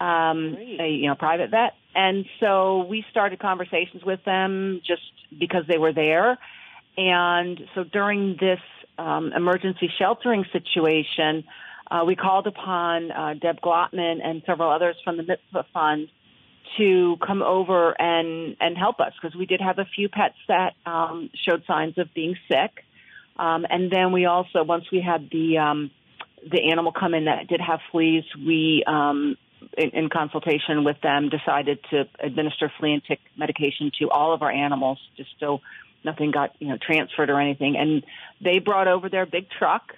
um, 0.00 0.56
a 0.80 0.88
you 0.88 1.08
know 1.08 1.14
private 1.14 1.50
vet. 1.50 1.74
And 1.94 2.26
so 2.40 2.84
we 2.84 3.04
started 3.10 3.38
conversations 3.40 4.04
with 4.04 4.24
them 4.24 4.80
just 4.86 5.02
because 5.36 5.64
they 5.66 5.78
were 5.78 5.92
there. 5.92 6.38
And 6.96 7.60
so 7.74 7.84
during 7.84 8.36
this 8.40 8.60
um, 8.98 9.32
emergency 9.34 9.90
sheltering 9.98 10.44
situation, 10.52 11.44
uh, 11.90 12.04
we 12.06 12.16
called 12.16 12.46
upon 12.46 13.10
uh, 13.10 13.34
Deb 13.34 13.60
Glotman 13.60 14.18
and 14.22 14.42
several 14.46 14.70
others 14.70 14.96
from 15.04 15.16
the 15.16 15.22
Mitzvah 15.22 15.66
Fund 15.72 16.08
to 16.76 17.16
come 17.26 17.42
over 17.42 17.98
and 18.00 18.56
and 18.60 18.76
help 18.76 19.00
us 19.00 19.12
because 19.20 19.36
we 19.36 19.46
did 19.46 19.60
have 19.60 19.78
a 19.78 19.86
few 19.96 20.08
pets 20.08 20.36
that 20.48 20.74
um, 20.84 21.30
showed 21.48 21.64
signs 21.66 21.96
of 21.98 22.12
being 22.14 22.36
sick, 22.46 22.84
um, 23.38 23.66
and 23.68 23.90
then 23.90 24.12
we 24.12 24.26
also 24.26 24.62
once 24.64 24.84
we 24.92 25.00
had 25.00 25.30
the 25.30 25.58
um, 25.58 25.90
the 26.48 26.70
animal 26.70 26.92
come 26.92 27.14
in 27.14 27.24
that 27.24 27.48
did 27.48 27.60
have 27.60 27.80
fleas, 27.90 28.24
we 28.36 28.84
um, 28.86 29.36
in, 29.76 29.90
in 29.90 30.08
consultation 30.08 30.84
with 30.84 31.00
them 31.00 31.28
decided 31.28 31.78
to 31.90 32.08
administer 32.20 32.72
flea 32.78 32.94
and 32.94 33.04
tick 33.04 33.20
medication 33.36 33.90
to 33.98 34.10
all 34.10 34.32
of 34.32 34.42
our 34.42 34.50
animals, 34.50 34.98
just 35.16 35.30
so 35.40 35.60
nothing 36.04 36.30
got 36.30 36.54
you 36.58 36.68
know 36.68 36.78
transferred 36.80 37.30
or 37.30 37.40
anything. 37.40 37.76
And 37.76 38.04
they 38.42 38.58
brought 38.58 38.88
over 38.88 39.08
their 39.08 39.26
big 39.26 39.48
truck 39.50 39.94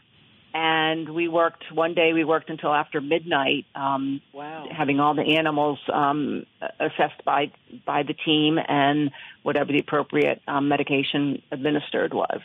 and 0.53 1.09
we 1.09 1.29
worked 1.29 1.63
one 1.73 1.95
day 1.95 2.13
we 2.13 2.25
worked 2.25 2.51
until 2.51 2.75
after 2.75 3.01
midnight 3.01 3.67
um 3.77 4.21
wow 4.33 4.67
having 4.77 4.99
all 4.99 5.15
the 5.15 5.37
animals 5.37 5.79
um 5.93 6.45
assessed 6.81 7.25
by 7.25 7.53
by 7.87 8.03
the 8.03 8.15
team 8.15 8.59
and 8.59 9.13
whatever 9.45 9.71
the 9.71 9.79
appropriate 9.79 10.43
um 10.49 10.67
medication 10.69 11.41
administered 11.53 12.13
was 12.13 12.41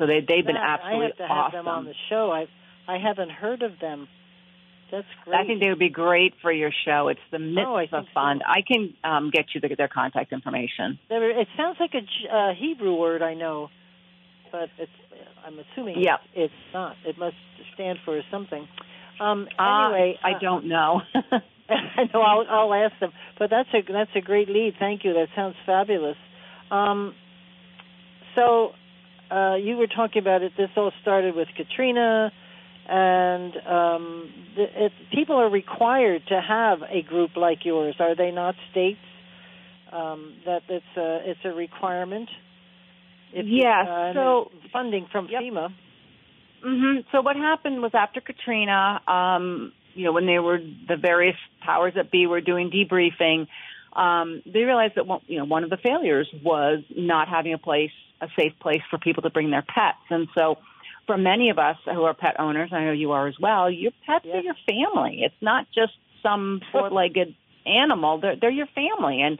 so 0.00 0.06
they 0.06 0.20
they've 0.20 0.44
been 0.44 0.54
That- 0.54 0.80
absolutely 0.80 1.04
I 1.04 1.08
have 1.08 1.16
to 1.16 1.26
have 1.28 1.38
awesome 1.38 1.52
them 1.52 1.68
on 1.68 1.84
the 1.84 1.94
show. 2.08 2.32
I 2.32 2.48
I 2.88 2.98
haven't 2.98 3.30
heard 3.30 3.62
of 3.62 3.78
them. 3.78 4.08
That's 4.90 5.06
great. 5.24 5.36
I 5.38 5.46
think 5.46 5.60
they 5.60 5.68
would 5.68 5.78
be 5.78 5.88
great 5.88 6.34
for 6.42 6.50
your 6.52 6.70
show. 6.84 7.08
It's 7.08 7.20
the 7.30 7.38
Oh, 7.38 7.76
I 7.76 7.82
Mitzvah 7.82 7.96
think 7.98 8.08
so. 8.08 8.14
Fund. 8.14 8.42
I 8.46 8.62
can 8.66 8.94
um, 9.04 9.30
get 9.30 9.46
you 9.54 9.60
the, 9.60 9.74
their 9.76 9.88
contact 9.88 10.32
information. 10.32 10.98
It 11.10 11.48
sounds 11.56 11.76
like 11.80 11.92
a 11.94 12.34
uh, 12.34 12.54
Hebrew 12.54 12.94
word 12.94 13.22
I 13.22 13.34
know, 13.34 13.68
but 14.52 14.68
it's 14.78 14.90
I'm 15.46 15.58
assuming 15.58 15.96
Yeah. 16.00 16.16
it's, 16.34 16.52
it's 16.52 16.74
not. 16.74 16.96
It 17.06 17.18
must 17.18 17.36
stand 17.74 17.98
for 18.04 18.20
something. 18.30 18.68
Um, 19.20 19.48
Uh, 19.58 19.86
anyway, 19.92 20.18
I 20.22 20.32
uh, 20.32 20.38
don't 20.40 20.66
know. 20.66 21.02
I 21.70 22.04
know 22.12 22.20
I'll, 22.22 22.44
I'll 22.50 22.74
ask 22.74 22.98
them, 22.98 23.12
but 23.38 23.48
that's 23.50 23.68
a 23.72 23.82
that's 23.92 24.10
a 24.16 24.20
great 24.20 24.48
lead. 24.48 24.74
Thank 24.80 25.04
you. 25.04 25.12
That 25.14 25.28
sounds 25.36 25.54
fabulous. 25.64 26.16
Um, 26.70 27.14
so 28.34 28.72
uh, 29.30 29.54
you 29.56 29.76
were 29.76 29.86
talking 29.86 30.20
about 30.20 30.42
it. 30.42 30.52
This 30.56 30.70
all 30.76 30.90
started 31.02 31.34
with 31.36 31.48
Katrina, 31.56 32.32
and 32.88 33.52
um, 33.66 34.30
the, 34.56 34.86
it, 34.86 34.92
people 35.12 35.36
are 35.36 35.48
required 35.50 36.22
to 36.28 36.40
have 36.40 36.82
a 36.82 37.02
group 37.02 37.36
like 37.36 37.64
yours. 37.64 37.94
Are 38.00 38.14
they 38.16 38.30
not 38.30 38.54
states? 38.70 38.98
Um, 39.92 40.34
that 40.46 40.62
it's 40.68 40.96
a 40.96 41.18
it's 41.30 41.40
a 41.44 41.50
requirement. 41.52 42.28
If 43.32 43.46
Yes, 43.48 43.86
uh, 43.88 44.12
so- 44.14 44.50
funding 44.72 45.06
from 45.10 45.28
Yep. 45.28 45.42
FEMA. 45.42 45.72
hmm 46.62 46.96
So 47.12 47.22
what 47.22 47.36
happened 47.36 47.80
was 47.82 47.92
after 47.94 48.20
Katrina, 48.20 49.00
um, 49.08 49.72
you 49.94 50.04
know, 50.04 50.12
when 50.12 50.26
they 50.26 50.38
were 50.38 50.58
the 50.58 50.96
various 50.96 51.36
powers 51.60 51.94
that 51.96 52.10
be 52.10 52.26
were 52.26 52.40
doing 52.40 52.70
debriefing, 52.70 53.46
um, 53.94 54.42
they 54.46 54.62
realized 54.62 54.94
that 54.96 55.06
one, 55.06 55.20
you 55.26 55.38
know 55.38 55.44
one 55.44 55.64
of 55.64 55.70
the 55.70 55.76
failures 55.76 56.28
was 56.44 56.82
not 56.96 57.28
having 57.28 57.52
a 57.52 57.58
place, 57.58 57.92
a 58.20 58.28
safe 58.38 58.52
place 58.60 58.82
for 58.90 58.98
people 58.98 59.22
to 59.24 59.30
bring 59.30 59.50
their 59.50 59.62
pets, 59.62 59.98
and 60.10 60.28
so. 60.36 60.58
For 61.10 61.18
many 61.18 61.50
of 61.50 61.58
us 61.58 61.76
who 61.86 62.04
are 62.04 62.14
pet 62.14 62.38
owners, 62.38 62.70
I 62.72 62.84
know 62.84 62.92
you 62.92 63.10
are 63.10 63.26
as 63.26 63.34
well. 63.40 63.68
Your 63.68 63.90
pets 64.06 64.24
Yes. 64.24 64.36
are 64.36 64.40
your 64.42 64.54
family. 64.64 65.22
It's 65.24 65.34
not 65.40 65.66
just 65.74 65.94
some 66.22 66.60
four-legged 66.70 67.34
animal. 67.66 68.18
They're, 68.20 68.36
they're 68.36 68.48
your 68.48 68.68
family, 68.76 69.20
and 69.20 69.36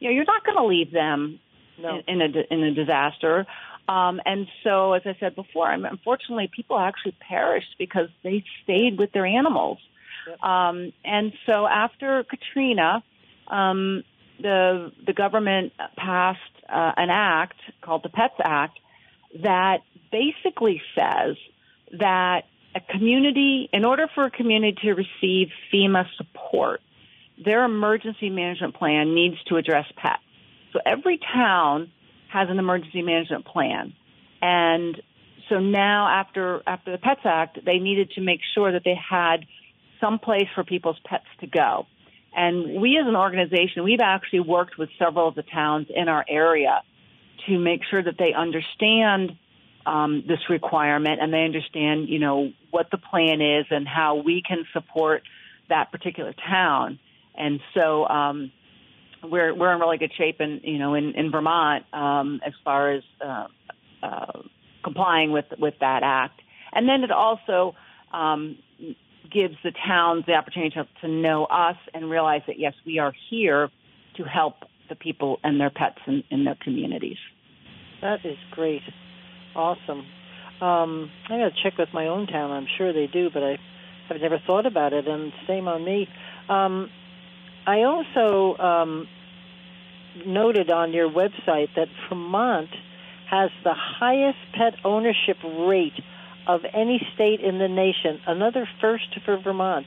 you 0.00 0.08
know 0.10 0.14
you're 0.14 0.26
not 0.26 0.44
going 0.44 0.58
to 0.58 0.66
leave 0.66 0.92
them 0.92 1.40
No. 1.80 2.02
in, 2.06 2.20
in 2.20 2.34
a 2.36 2.52
in 2.52 2.62
a 2.62 2.74
disaster. 2.74 3.46
Um, 3.88 4.20
and 4.26 4.48
so, 4.64 4.92
as 4.92 5.00
I 5.06 5.16
said 5.18 5.34
before, 5.34 5.66
I 5.66 5.78
mean, 5.78 5.86
unfortunately, 5.86 6.50
people 6.54 6.78
actually 6.78 7.16
perished 7.26 7.74
because 7.78 8.10
they 8.22 8.44
stayed 8.62 8.98
with 8.98 9.12
their 9.12 9.24
animals. 9.24 9.78
Yep. 10.28 10.42
Um, 10.42 10.92
and 11.06 11.32
so, 11.46 11.66
after 11.66 12.22
Katrina, 12.24 13.02
um, 13.48 14.04
the 14.42 14.92
the 15.06 15.14
government 15.14 15.72
passed 15.96 16.40
uh, 16.68 16.92
an 16.98 17.08
act 17.08 17.56
called 17.80 18.02
the 18.02 18.10
Pets 18.10 18.34
Act 18.44 18.78
that 19.42 19.78
basically 20.12 20.80
says 20.94 21.36
that 21.98 22.44
a 22.74 22.80
community, 22.80 23.68
in 23.72 23.84
order 23.84 24.08
for 24.14 24.24
a 24.24 24.30
community 24.30 24.76
to 24.82 24.92
receive 24.92 25.48
FEMA 25.72 26.06
support, 26.16 26.80
their 27.42 27.64
emergency 27.64 28.30
management 28.30 28.74
plan 28.74 29.14
needs 29.14 29.36
to 29.48 29.56
address 29.56 29.86
pets. 29.96 30.22
So 30.72 30.80
every 30.84 31.18
town 31.18 31.90
has 32.32 32.48
an 32.50 32.58
emergency 32.58 33.02
management 33.02 33.44
plan. 33.44 33.92
And 34.42 35.00
so 35.48 35.58
now 35.58 36.08
after 36.08 36.62
after 36.66 36.92
the 36.92 36.98
Pets 36.98 37.20
Act, 37.24 37.58
they 37.64 37.78
needed 37.78 38.10
to 38.12 38.20
make 38.20 38.40
sure 38.54 38.72
that 38.72 38.82
they 38.84 38.96
had 38.96 39.46
some 40.00 40.18
place 40.18 40.48
for 40.54 40.64
people's 40.64 40.98
pets 41.06 41.26
to 41.40 41.46
go. 41.46 41.86
And 42.36 42.80
we 42.80 42.98
as 43.00 43.06
an 43.06 43.14
organization, 43.14 43.84
we've 43.84 44.00
actually 44.02 44.40
worked 44.40 44.76
with 44.78 44.88
several 44.98 45.28
of 45.28 45.34
the 45.34 45.44
towns 45.44 45.86
in 45.94 46.08
our 46.08 46.24
area 46.28 46.82
to 47.46 47.58
make 47.58 47.80
sure 47.90 48.02
that 48.02 48.16
they 48.18 48.32
understand 48.32 49.36
um, 49.86 50.24
this 50.26 50.38
requirement 50.48 51.20
and 51.20 51.32
they 51.32 51.44
understand, 51.44 52.08
you 52.08 52.18
know, 52.18 52.52
what 52.70 52.90
the 52.90 52.98
plan 52.98 53.40
is 53.40 53.66
and 53.70 53.86
how 53.86 54.16
we 54.16 54.42
can 54.46 54.64
support 54.72 55.22
that 55.68 55.92
particular 55.92 56.34
town. 56.48 56.98
And 57.36 57.60
so 57.74 58.06
um, 58.06 58.52
we're 59.22 59.54
we're 59.54 59.72
in 59.72 59.80
really 59.80 59.98
good 59.98 60.12
shape 60.16 60.40
in 60.40 60.60
you 60.62 60.78
know 60.78 60.94
in 60.94 61.14
in 61.14 61.30
Vermont 61.30 61.84
um, 61.92 62.40
as 62.46 62.52
far 62.64 62.92
as 62.92 63.02
uh, 63.24 63.46
uh, 64.02 64.42
complying 64.82 65.32
with 65.32 65.46
with 65.58 65.74
that 65.80 66.02
act. 66.02 66.40
And 66.72 66.88
then 66.88 67.04
it 67.04 67.10
also 67.10 67.74
um, 68.12 68.58
gives 69.32 69.56
the 69.62 69.72
towns 69.86 70.24
the 70.26 70.34
opportunity 70.34 70.74
to, 70.74 70.86
to 71.02 71.08
know 71.08 71.44
us 71.44 71.76
and 71.92 72.10
realize 72.10 72.42
that 72.46 72.58
yes, 72.58 72.74
we 72.84 72.98
are 72.98 73.12
here 73.30 73.70
to 74.16 74.24
help 74.24 74.54
the 74.88 74.94
people 74.94 75.38
and 75.42 75.60
their 75.60 75.70
pets 75.70 75.98
in, 76.06 76.22
in 76.30 76.44
their 76.44 76.56
communities. 76.62 77.16
That 78.00 78.24
is 78.24 78.36
great. 78.50 78.82
Awesome. 79.54 80.06
Um, 80.60 81.10
I 81.28 81.38
got 81.38 81.52
to 81.54 81.62
check 81.62 81.78
with 81.78 81.88
my 81.92 82.06
own 82.06 82.26
town. 82.26 82.50
I'm 82.50 82.66
sure 82.78 82.92
they 82.92 83.06
do, 83.06 83.30
but 83.32 83.42
I 83.42 83.58
have 84.08 84.20
never 84.20 84.38
thought 84.46 84.66
about 84.66 84.92
it, 84.92 85.06
and 85.08 85.32
same 85.46 85.68
on 85.68 85.84
me. 85.84 86.08
Um, 86.48 86.90
I 87.66 87.82
also 87.82 88.56
um, 88.62 89.08
noted 90.26 90.70
on 90.70 90.92
your 90.92 91.10
website 91.10 91.68
that 91.76 91.88
Vermont 92.08 92.70
has 93.30 93.50
the 93.64 93.74
highest 93.74 94.38
pet 94.56 94.74
ownership 94.84 95.36
rate 95.42 95.98
of 96.46 96.60
any 96.74 97.00
state 97.14 97.40
in 97.40 97.58
the 97.58 97.68
nation. 97.68 98.20
Another 98.26 98.68
first 98.80 99.18
for 99.24 99.38
Vermont. 99.42 99.86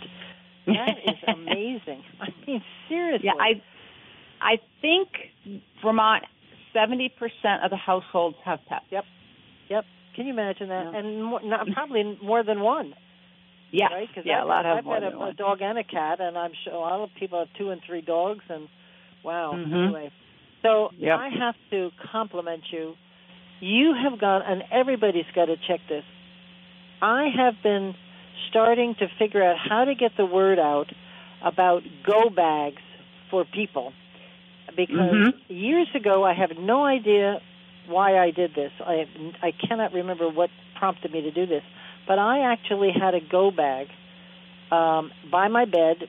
That 0.65 0.97
is 1.05 1.15
amazing. 1.27 2.03
I 2.19 2.27
mean, 2.45 2.63
seriously. 2.89 3.27
Yeah, 3.27 3.33
I 3.39 3.61
I 4.41 4.57
think 4.81 5.09
Vermont 5.83 6.23
seventy 6.79 7.09
percent 7.09 7.63
of 7.63 7.69
the 7.71 7.77
households 7.77 8.37
have 8.45 8.59
pets. 8.69 8.85
Yep. 8.91 9.03
Yep. 9.69 9.85
Can 10.15 10.25
you 10.27 10.33
imagine 10.33 10.69
that? 10.69 10.91
Yeah. 10.91 10.99
And 10.99 11.23
more, 11.23 11.41
not, 11.43 11.67
probably 11.73 12.17
more 12.23 12.43
than 12.43 12.61
one. 12.61 12.93
Yeah, 13.71 13.87
right? 13.87 14.07
'Cause 14.15 14.23
yeah, 14.25 14.39
I've, 14.39 14.45
a 14.45 14.47
lot 14.47 14.65
I've 14.65 14.75
have 14.77 14.85
more 14.85 14.95
got 14.99 15.05
than 15.05 15.13
a, 15.13 15.19
one. 15.19 15.29
a 15.29 15.33
dog 15.33 15.61
and 15.61 15.77
a 15.77 15.83
cat, 15.83 16.19
and 16.21 16.37
I'm 16.37 16.51
sure 16.63 16.73
a 16.73 16.79
lot 16.79 17.01
of 17.01 17.09
people 17.19 17.39
have 17.39 17.49
two 17.57 17.69
and 17.71 17.81
three 17.85 18.01
dogs, 18.01 18.43
and 18.49 18.67
wow. 19.23 19.51
Mhm. 19.53 19.83
Anyway, 19.85 20.11
so 20.61 20.89
Yep. 20.97 21.19
I 21.19 21.29
have 21.29 21.55
to 21.71 21.91
compliment 22.11 22.63
you. 22.71 22.95
You 23.59 23.93
have 23.93 24.19
gone, 24.19 24.41
and 24.47 24.63
everybody's 24.71 25.25
got 25.35 25.45
to 25.45 25.57
check 25.67 25.81
this. 25.89 26.05
I 27.01 27.27
have 27.35 27.55
been 27.61 27.93
starting 28.49 28.95
to 28.99 29.07
figure 29.19 29.43
out 29.43 29.57
how 29.57 29.83
to 29.85 29.95
get 29.95 30.11
the 30.15 30.25
word 30.25 30.59
out 30.59 30.87
about 31.43 31.83
go 32.05 32.29
bags 32.29 32.81
for 33.29 33.45
people 33.45 33.93
because 34.75 35.27
Mhm. 35.27 35.33
years 35.49 35.87
ago 35.95 36.23
I 36.23 36.33
have 36.33 36.57
no 36.57 36.85
idea 36.85 37.41
why 37.87 38.17
I 38.17 38.31
did 38.31 38.53
this. 38.53 38.71
I 38.79 39.07
I 39.41 39.51
cannot 39.51 39.93
remember 39.93 40.27
what 40.29 40.49
prompted 40.75 41.11
me 41.11 41.21
to 41.21 41.31
do 41.31 41.45
this, 41.45 41.63
but 42.07 42.19
I 42.19 42.39
actually 42.51 42.91
had 42.91 43.13
a 43.15 43.19
go 43.21 43.51
bag 43.51 43.87
um, 44.71 45.11
by 45.31 45.47
my 45.47 45.65
bed, 45.65 46.07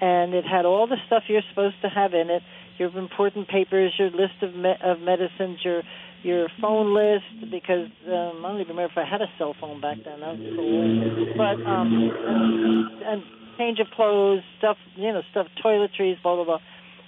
and 0.00 0.34
it 0.34 0.44
had 0.44 0.64
all 0.64 0.86
the 0.86 0.96
stuff 1.06 1.24
you're 1.28 1.42
supposed 1.50 1.80
to 1.82 1.88
have 1.88 2.14
in 2.14 2.30
it: 2.30 2.42
your 2.78 2.96
important 2.96 3.48
papers, 3.48 3.92
your 3.98 4.10
list 4.10 4.42
of 4.42 4.54
me- 4.54 4.76
of 4.82 5.00
medicines, 5.00 5.58
your 5.64 5.82
your 6.22 6.48
phone 6.60 6.94
list. 6.94 7.24
Because 7.50 7.88
um, 8.06 8.44
I 8.44 8.48
don't 8.50 8.60
even 8.60 8.76
remember 8.76 8.92
if 8.92 8.98
I 8.98 9.04
had 9.04 9.22
a 9.22 9.30
cell 9.38 9.54
phone 9.60 9.80
back 9.80 9.98
then. 10.04 10.20
That 10.20 10.38
was 10.38 10.54
so 10.56 10.62
old. 10.62 11.36
But 11.36 11.66
um, 11.68 11.88
and, 12.26 13.02
and 13.02 13.22
change 13.58 13.80
of 13.80 13.88
clothes, 13.90 14.42
stuff, 14.58 14.76
you 14.96 15.12
know, 15.12 15.22
stuff, 15.30 15.46
toiletries, 15.64 16.20
blah 16.22 16.36
blah 16.36 16.44
blah. 16.44 16.58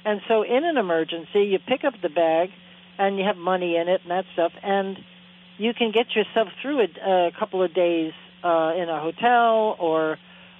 And 0.04 0.20
so, 0.28 0.42
in 0.42 0.64
an 0.64 0.76
emergency, 0.76 1.42
you 1.44 1.58
pick 1.58 1.84
up 1.84 1.94
the 2.02 2.08
bag, 2.08 2.50
and 2.98 3.18
you 3.18 3.24
have 3.24 3.36
money 3.36 3.76
in 3.76 3.88
it 3.88 4.02
and 4.02 4.10
that 4.10 4.24
stuff, 4.32 4.52
and 4.62 4.96
you 5.58 5.74
can 5.74 5.92
get 5.92 6.14
yourself 6.14 6.48
through 6.62 6.80
it 6.84 6.90
a 6.96 7.30
couple 7.38 7.62
of 7.62 7.74
days 7.74 8.12
uh, 8.42 8.72
in 8.76 8.88
a 8.88 9.00
hotel 9.00 9.76
or 9.78 10.18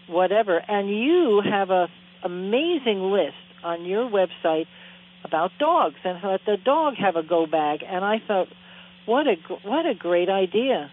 whatever. 0.09 0.59
And 0.59 0.91
you 0.91 1.43
have 1.45 1.70
a 1.70 1.88
amazing 2.22 3.11
list 3.11 3.34
on 3.64 3.84
your 3.86 4.11
website 4.11 4.66
about 5.24 5.51
dogs 5.59 5.97
and 6.05 6.18
let 6.22 6.41
the 6.45 6.57
dog 6.62 6.95
have 6.97 7.16
a 7.16 7.22
go 7.22 7.47
bag. 7.47 7.80
And 7.86 8.05
I 8.05 8.16
thought, 8.26 8.49
what 9.07 9.26
a 9.26 9.36
what 9.64 9.86
a 9.86 9.95
great 9.95 10.28
idea! 10.28 10.91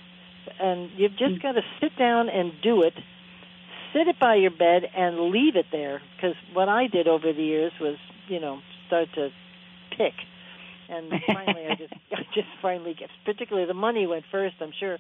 And 0.60 0.90
you've 0.98 1.18
just 1.18 1.42
got 1.42 1.54
to 1.54 1.62
sit 1.82 1.98
down 1.98 2.30
and 2.30 2.52
do 2.64 2.84
it. 2.84 2.94
sit 3.94 4.08
it 4.08 4.20
by 4.20 4.36
your 4.36 4.52
bed 4.52 4.84
and 4.96 5.32
leave 5.32 5.56
it 5.56 5.66
there 5.72 6.02
because 6.16 6.36
what 6.54 6.70
I 6.70 6.88
did 6.88 7.08
over 7.08 7.32
the 7.34 7.44
years 7.44 7.72
was, 7.80 7.98
you 8.28 8.40
know, 8.40 8.60
start 8.88 9.08
to 9.16 9.30
pick. 9.98 10.14
And 10.90 11.12
finally, 11.28 11.68
I 11.70 11.76
just, 11.76 11.94
I 12.14 12.24
just 12.34 12.48
finally 12.62 12.96
get. 12.98 13.10
Particularly, 13.26 13.68
the 13.68 13.74
money 13.74 14.08
went 14.08 14.24
first, 14.32 14.56
I'm 14.62 14.72
sure, 14.80 14.98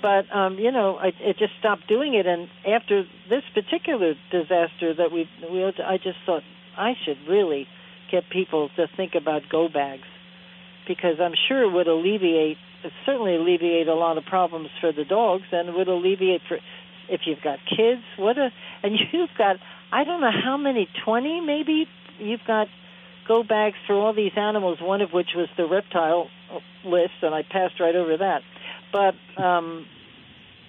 but 0.00 0.30
um, 0.34 0.58
you 0.58 0.70
know, 0.70 0.96
I, 0.96 1.08
I 1.08 1.32
just 1.38 1.52
stopped 1.58 1.88
doing 1.88 2.14
it. 2.14 2.26
And 2.26 2.48
after 2.66 3.04
this 3.28 3.42
particular 3.52 4.14
disaster 4.30 4.94
that 4.94 5.10
we, 5.12 5.28
we, 5.50 5.64
I 5.64 5.96
just 5.96 6.18
thought 6.24 6.42
I 6.76 6.92
should 7.04 7.18
really 7.28 7.66
get 8.12 8.24
people 8.30 8.70
to 8.76 8.86
think 8.96 9.14
about 9.16 9.42
go 9.50 9.68
bags 9.68 10.06
because 10.86 11.16
I'm 11.20 11.34
sure 11.48 11.62
it 11.62 11.72
would 11.72 11.88
alleviate, 11.88 12.58
it 12.84 12.92
certainly 13.06 13.34
alleviate 13.36 13.88
a 13.88 13.94
lot 13.94 14.18
of 14.18 14.24
problems 14.24 14.68
for 14.80 14.92
the 14.92 15.04
dogs, 15.04 15.44
and 15.50 15.68
it 15.68 15.74
would 15.74 15.88
alleviate 15.88 16.42
for 16.48 16.58
if 17.08 17.22
you've 17.26 17.42
got 17.42 17.58
kids. 17.68 18.02
What 18.18 18.38
a 18.38 18.50
and 18.82 18.94
you've 19.12 19.30
got 19.36 19.56
I 19.92 20.04
don't 20.04 20.20
know 20.20 20.32
how 20.44 20.56
many 20.56 20.88
twenty 21.04 21.40
maybe 21.40 21.86
you've 22.18 22.44
got 22.46 22.68
go 23.26 23.42
bags 23.42 23.76
for 23.86 23.94
all 23.94 24.12
these 24.12 24.32
animals. 24.36 24.78
One 24.80 25.00
of 25.00 25.12
which 25.12 25.30
was 25.34 25.48
the 25.56 25.66
reptile 25.66 26.28
list, 26.84 27.14
and 27.22 27.34
I 27.34 27.42
passed 27.42 27.80
right 27.80 27.94
over 27.94 28.16
that. 28.18 28.42
But 28.92 29.42
um, 29.42 29.86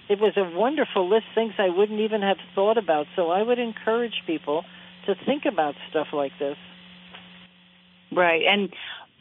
it 0.08 0.18
was 0.18 0.32
a 0.36 0.58
wonderful 0.58 1.08
list, 1.08 1.26
things 1.34 1.52
I 1.58 1.68
wouldn't 1.68 2.00
even 2.00 2.22
have 2.22 2.38
thought 2.54 2.78
about. 2.78 3.06
So 3.14 3.30
I 3.30 3.42
would 3.42 3.58
encourage 3.58 4.22
people 4.26 4.64
to 5.06 5.14
think 5.26 5.44
about 5.46 5.74
stuff 5.90 6.08
like 6.12 6.32
this. 6.38 6.56
Right, 8.12 8.42
and 8.48 8.72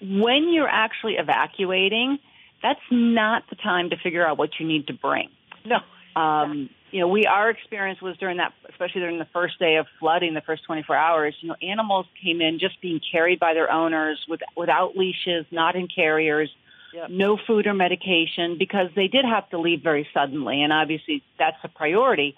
when 0.02 0.54
you're 0.54 0.70
actually 0.70 1.16
evacuating, 1.18 2.20
that's 2.62 2.80
not 2.92 3.44
the 3.50 3.56
time 3.56 3.90
to 3.90 3.98
figure 3.98 4.26
out 4.26 4.38
what 4.38 4.52
you 4.60 4.68
need 4.68 4.88
to 4.88 4.94
bring. 4.94 5.30
No. 5.66 5.78
Um, 6.20 6.70
you 6.96 7.02
know, 7.02 7.10
we 7.10 7.26
our 7.26 7.50
experience 7.50 8.02
was 8.02 8.16
during 8.20 8.38
that, 8.38 8.54
especially 8.70 9.02
during 9.02 9.20
the 9.20 9.28
first 9.34 9.60
day 9.60 9.76
of 9.76 9.86
flooding, 10.00 10.34
the 10.34 10.40
first 10.40 10.64
24 10.64 10.96
hours. 10.96 11.36
You 11.42 11.50
know, 11.50 11.56
animals 11.62 12.06
came 12.24 12.40
in 12.40 12.58
just 12.58 12.80
being 12.80 13.02
carried 13.12 13.38
by 13.38 13.54
their 13.54 13.70
owners 13.70 14.18
with, 14.30 14.40
without 14.56 14.96
leashes, 14.96 15.46
not 15.52 15.76
in 15.76 15.90
carriers, 15.94 16.50
yep. 16.94 17.10
no 17.10 17.38
food 17.46 17.68
or 17.68 17.74
medication, 17.74 18.56
because 18.58 18.92
they 18.96 19.08
did 19.08 19.26
have 19.26 19.50
to 19.50 19.60
leave 19.60 19.84
very 19.84 20.08
suddenly, 20.14 20.64
and 20.64 20.72
obviously 20.72 21.22
that's 21.38 21.58
a 21.66 21.68
priority. 21.68 22.34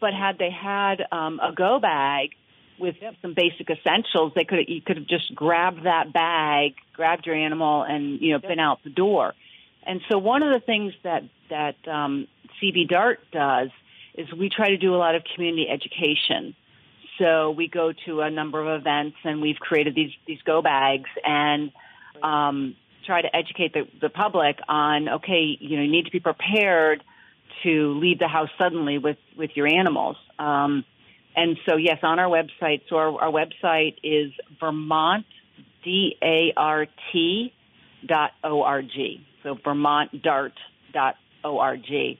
But 0.00 0.14
had 0.14 0.36
they 0.36 0.50
had 0.50 0.96
um, 1.12 1.38
a 1.38 1.52
go 1.54 1.78
bag 1.78 2.30
with 2.80 2.96
yep. 3.00 3.14
some 3.22 3.34
basic 3.34 3.70
essentials, 3.70 4.32
they 4.34 4.42
could 4.42 4.64
you 4.66 4.80
could 4.80 4.96
have 4.96 5.06
just 5.06 5.32
grabbed 5.32 5.84
that 5.84 6.12
bag, 6.12 6.74
grabbed 6.92 7.26
your 7.26 7.36
animal, 7.36 7.84
and 7.84 8.20
you 8.20 8.32
know 8.32 8.40
yep. 8.42 8.50
been 8.50 8.58
out 8.58 8.82
the 8.82 8.90
door. 8.90 9.34
And 9.86 10.00
so 10.10 10.18
one 10.18 10.42
of 10.42 10.50
the 10.50 10.66
things 10.66 10.92
that 11.04 11.22
that 11.50 11.76
um, 11.86 12.26
VDART 12.60 13.18
does 13.30 13.70
is 14.14 14.32
we 14.32 14.48
try 14.48 14.68
to 14.68 14.76
do 14.76 14.94
a 14.94 14.96
lot 14.96 15.14
of 15.14 15.22
community 15.34 15.66
education. 15.68 16.54
So 17.18 17.50
we 17.50 17.68
go 17.68 17.92
to 18.06 18.20
a 18.20 18.30
number 18.30 18.60
of 18.60 18.80
events, 18.80 19.16
and 19.24 19.40
we've 19.40 19.56
created 19.56 19.94
these 19.94 20.12
these 20.26 20.40
go 20.44 20.62
bags 20.62 21.10
and 21.24 21.70
um, 22.22 22.76
try 23.06 23.22
to 23.22 23.34
educate 23.34 23.72
the, 23.72 23.86
the 24.00 24.08
public 24.08 24.58
on 24.68 25.08
okay, 25.08 25.56
you 25.60 25.76
know, 25.76 25.82
you 25.82 25.90
need 25.90 26.06
to 26.06 26.10
be 26.10 26.20
prepared 26.20 27.02
to 27.62 27.98
leave 27.98 28.18
the 28.18 28.28
house 28.28 28.48
suddenly 28.58 28.98
with 28.98 29.18
with 29.36 29.50
your 29.54 29.66
animals. 29.66 30.16
Um, 30.38 30.84
and 31.34 31.56
so, 31.66 31.76
yes, 31.76 31.98
on 32.02 32.18
our 32.18 32.28
website. 32.28 32.82
So 32.88 32.96
our, 32.96 33.22
our 33.22 33.30
website 33.30 33.96
is 34.02 34.32
Vermont 34.60 35.24
D 35.84 36.16
A 36.22 36.52
R 36.56 36.86
T 37.12 37.52
dot 38.06 38.32
O 38.44 38.62
R 38.62 38.82
G. 38.82 39.24
So 39.42 39.58
Vermont 39.62 40.22
Dart 40.22 40.54
dot 40.92 41.16
O 41.44 41.58
R 41.58 41.76
G. 41.76 42.18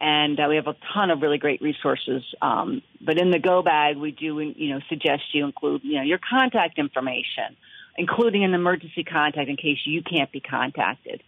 And 0.00 0.38
uh, 0.40 0.46
we 0.48 0.56
have 0.56 0.66
a 0.66 0.76
ton 0.92 1.10
of 1.10 1.22
really 1.22 1.38
great 1.38 1.62
resources. 1.62 2.22
Um, 2.42 2.82
but 3.00 3.18
in 3.18 3.30
the 3.30 3.38
go 3.38 3.62
bag, 3.62 3.96
we 3.96 4.10
do, 4.10 4.40
you 4.40 4.74
know, 4.74 4.80
suggest 4.88 5.22
you 5.32 5.44
include, 5.44 5.82
you 5.84 5.96
know, 5.96 6.02
your 6.02 6.18
contact 6.18 6.78
information, 6.78 7.56
including 7.96 8.44
an 8.44 8.54
emergency 8.54 9.04
contact 9.04 9.48
in 9.48 9.56
case 9.56 9.78
you 9.84 10.02
can't 10.02 10.32
be 10.32 10.40
contacted. 10.40 11.22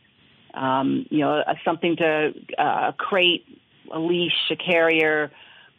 Um, 0.53 1.07
you 1.11 1.21
know, 1.21 1.43
something 1.65 1.97
to 1.97 2.33
uh, 2.59 2.89
a 2.89 2.95
crate, 2.97 3.47
a 3.93 3.99
leash, 3.99 4.51
a 4.51 4.57
carrier, 4.57 5.31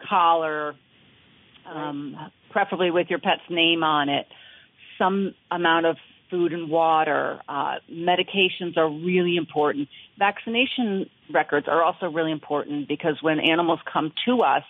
collar, 0.07 0.75
um, 1.65 2.31
preferably 2.51 2.91
with 2.91 3.09
your 3.09 3.19
pet's 3.19 3.41
name 3.49 3.83
on 3.83 4.09
it, 4.09 4.27
some 4.97 5.33
amount 5.51 5.85
of 5.85 5.97
food 6.29 6.53
and 6.53 6.69
water. 6.69 7.39
Uh, 7.47 7.75
medications 7.91 8.77
are 8.77 8.89
really 8.89 9.37
important. 9.37 9.89
Vaccination 10.17 11.09
records 11.33 11.67
are 11.67 11.83
also 11.83 12.07
really 12.07 12.31
important 12.31 12.87
because 12.87 13.17
when 13.21 13.39
animals 13.39 13.79
come 13.91 14.11
to 14.25 14.41
us, 14.41 14.63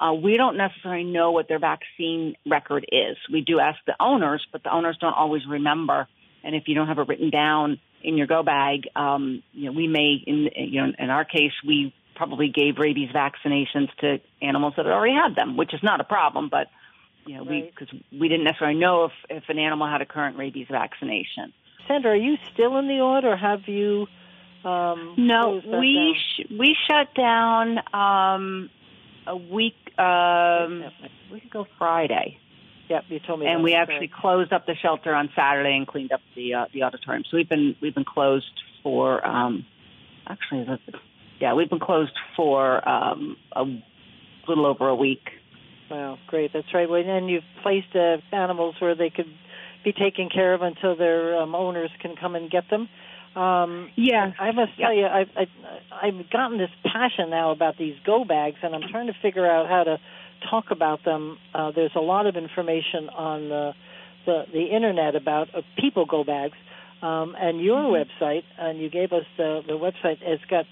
uh, 0.00 0.12
we 0.12 0.36
don't 0.36 0.56
necessarily 0.56 1.04
know 1.04 1.30
what 1.30 1.48
their 1.48 1.60
vaccine 1.60 2.34
record 2.46 2.84
is. 2.90 3.16
We 3.32 3.42
do 3.42 3.60
ask 3.60 3.78
the 3.86 3.94
owners, 4.00 4.44
but 4.50 4.64
the 4.64 4.72
owners 4.72 4.96
don't 5.00 5.14
always 5.14 5.42
remember. 5.48 6.08
And 6.42 6.54
if 6.54 6.64
you 6.66 6.74
don't 6.74 6.88
have 6.88 6.98
it 6.98 7.08
written 7.08 7.30
down 7.30 7.78
in 8.02 8.16
your 8.16 8.26
go 8.26 8.42
bag, 8.42 8.88
um, 8.96 9.42
you 9.52 9.66
know, 9.66 9.72
we 9.72 9.86
may, 9.86 10.22
in 10.26 10.50
you 10.56 10.82
know, 10.82 10.92
in 10.98 11.10
our 11.10 11.24
case, 11.24 11.52
we 11.66 11.94
probably 12.16 12.48
gave 12.48 12.78
rabies 12.78 13.10
vaccinations 13.14 13.88
to 14.00 14.20
animals 14.42 14.74
that 14.76 14.86
already 14.86 15.14
had 15.14 15.34
them, 15.36 15.56
which 15.56 15.72
is 15.72 15.80
not 15.82 16.00
a 16.00 16.04
problem, 16.04 16.48
but 16.50 16.68
you 17.26 17.36
know, 17.36 17.40
right. 17.44 17.50
we 17.50 17.70
because 17.70 17.94
we 18.12 18.28
didn't 18.28 18.44
necessarily 18.44 18.78
know 18.78 19.04
if 19.04 19.12
if 19.28 19.44
an 19.48 19.58
animal 19.58 19.86
had 19.86 20.02
a 20.02 20.06
current 20.06 20.36
rabies 20.38 20.66
vaccination. 20.70 21.52
Sandra, 21.88 22.12
are 22.12 22.16
you 22.16 22.36
still 22.52 22.78
in 22.78 22.88
the 22.88 23.00
Aud, 23.00 23.24
or 23.24 23.36
have 23.36 23.60
you? 23.66 24.06
Um, 24.64 25.14
no, 25.18 25.60
we 25.64 26.16
sh- 26.16 26.46
we 26.58 26.76
shut 26.88 27.14
down 27.14 27.78
um, 27.92 28.70
a 29.26 29.36
week. 29.36 29.74
Um, 29.98 30.84
we 31.30 31.40
could 31.40 31.50
go 31.50 31.66
Friday. 31.78 32.38
Yep, 32.88 33.04
you 33.08 33.20
told 33.26 33.40
me. 33.40 33.46
And 33.46 33.62
we 33.62 33.74
actually 33.74 34.10
closed 34.20 34.52
up 34.52 34.66
the 34.66 34.74
shelter 34.80 35.14
on 35.14 35.30
Saturday 35.34 35.76
and 35.76 35.86
cleaned 35.86 36.12
up 36.12 36.20
the 36.36 36.54
uh, 36.54 36.64
the 36.72 36.82
auditorium. 36.82 37.24
So 37.30 37.36
we've 37.36 37.48
been 37.48 37.76
we've 37.80 37.94
been 37.94 38.04
closed 38.04 38.44
for 38.82 39.26
um, 39.26 39.64
actually 40.26 40.66
yeah 41.40 41.54
we've 41.54 41.70
been 41.70 41.80
closed 41.80 42.12
for 42.36 42.86
um, 42.88 43.36
a 43.52 43.64
little 44.46 44.66
over 44.66 44.88
a 44.88 44.94
week. 44.94 45.30
Wow, 45.90 46.18
great. 46.26 46.52
That's 46.52 46.72
right. 46.72 46.88
Well, 46.88 47.02
And 47.04 47.28
you've 47.28 47.44
placed 47.62 47.94
uh, 47.94 48.18
animals 48.32 48.76
where 48.78 48.94
they 48.94 49.10
could 49.10 49.32
be 49.84 49.92
taken 49.92 50.28
care 50.30 50.54
of 50.54 50.62
until 50.62 50.96
their 50.96 51.38
um, 51.38 51.54
owners 51.54 51.90
can 52.00 52.16
come 52.16 52.34
and 52.34 52.50
get 52.50 52.70
them. 52.70 52.88
Um, 53.36 53.90
yeah, 53.96 54.32
I 54.38 54.52
must 54.52 54.78
tell 54.78 54.94
you, 54.94 55.06
I've, 55.06 55.28
I, 55.36 55.46
I've 55.90 56.30
gotten 56.30 56.56
this 56.56 56.70
passion 56.84 57.30
now 57.30 57.50
about 57.50 57.76
these 57.76 57.96
go 58.06 58.24
bags, 58.24 58.56
and 58.62 58.74
I'm 58.74 58.88
trying 58.90 59.08
to 59.08 59.14
figure 59.20 59.48
out 59.50 59.68
how 59.68 59.84
to 59.84 59.98
talk 60.48 60.70
about 60.70 61.04
them. 61.04 61.38
Uh, 61.52 61.72
there's 61.72 61.94
a 61.96 62.00
lot 62.00 62.26
of 62.26 62.36
information 62.36 63.08
on 63.10 63.48
the 63.48 63.74
the, 64.26 64.44
the 64.54 64.64
internet 64.74 65.16
about 65.16 65.54
uh, 65.54 65.60
people 65.78 66.06
go 66.06 66.24
bags, 66.24 66.56
um, 67.02 67.36
and 67.38 67.60
your 67.60 67.82
mm-hmm. 67.82 68.24
website, 68.24 68.44
and 68.56 68.78
you 68.78 68.88
gave 68.88 69.12
us 69.12 69.24
the 69.36 69.62
the 69.66 69.74
website 69.74 70.22
has 70.22 70.38
got 70.48 70.64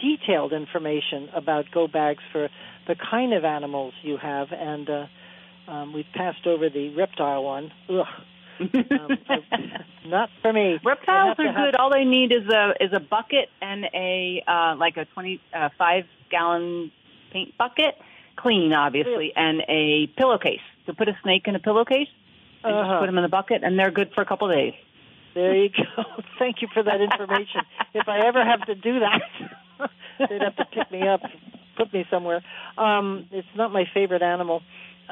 detailed 0.00 0.52
information 0.52 1.28
about 1.34 1.70
go 1.70 1.88
bags 1.88 2.22
for 2.32 2.48
the 2.86 2.94
kind 2.94 3.32
of 3.32 3.44
animals 3.44 3.94
you 4.02 4.16
have, 4.16 4.48
and 4.52 4.88
uh, 4.88 5.06
um, 5.68 5.92
we've 5.92 6.06
passed 6.14 6.46
over 6.46 6.68
the 6.68 6.94
reptile 6.94 7.44
one. 7.44 7.72
Ugh. 7.88 8.06
um, 8.60 9.18
not 10.06 10.30
for 10.40 10.52
me. 10.52 10.78
Reptiles 10.84 11.36
are 11.38 11.52
good. 11.52 11.76
All 11.76 11.90
they 11.90 12.04
need 12.04 12.32
is 12.32 12.48
a 12.48 12.72
is 12.80 12.90
a 12.94 13.00
bucket 13.00 13.50
and 13.60 13.84
a 13.92 14.42
uh, 14.46 14.76
like 14.76 14.96
a 14.96 15.04
twenty 15.06 15.40
uh, 15.54 15.68
five 15.76 16.04
gallon 16.30 16.90
paint 17.32 17.56
bucket, 17.58 17.96
clean 18.36 18.72
obviously, 18.72 19.32
and 19.36 19.62
a 19.68 20.06
pillowcase. 20.16 20.60
So 20.86 20.92
put 20.92 21.08
a 21.08 21.18
snake 21.22 21.42
in 21.46 21.54
a 21.54 21.58
pillowcase 21.58 22.08
and 22.64 22.74
uh-huh. 22.74 22.90
just 22.90 23.00
put 23.00 23.06
them 23.06 23.18
in 23.18 23.22
the 23.22 23.28
bucket, 23.28 23.62
and 23.62 23.78
they're 23.78 23.90
good 23.90 24.12
for 24.14 24.22
a 24.22 24.26
couple 24.26 24.50
of 24.50 24.56
days. 24.56 24.74
There 25.34 25.54
you 25.54 25.68
go. 25.68 26.02
Thank 26.38 26.62
you 26.62 26.68
for 26.72 26.82
that 26.82 27.00
information. 27.00 27.60
if 27.92 28.08
I 28.08 28.26
ever 28.26 28.42
have 28.42 28.64
to 28.66 28.74
do 28.74 29.00
that, 29.00 29.20
they'd 30.18 30.42
have 30.42 30.56
to 30.56 30.64
pick 30.66 30.90
me 30.90 31.06
up, 31.06 31.20
put 31.76 31.92
me 31.92 32.04
somewhere. 32.10 32.42
Um, 32.78 33.26
it's 33.30 33.48
not 33.56 33.72
my 33.72 33.84
favorite 33.92 34.22
animal. 34.22 34.62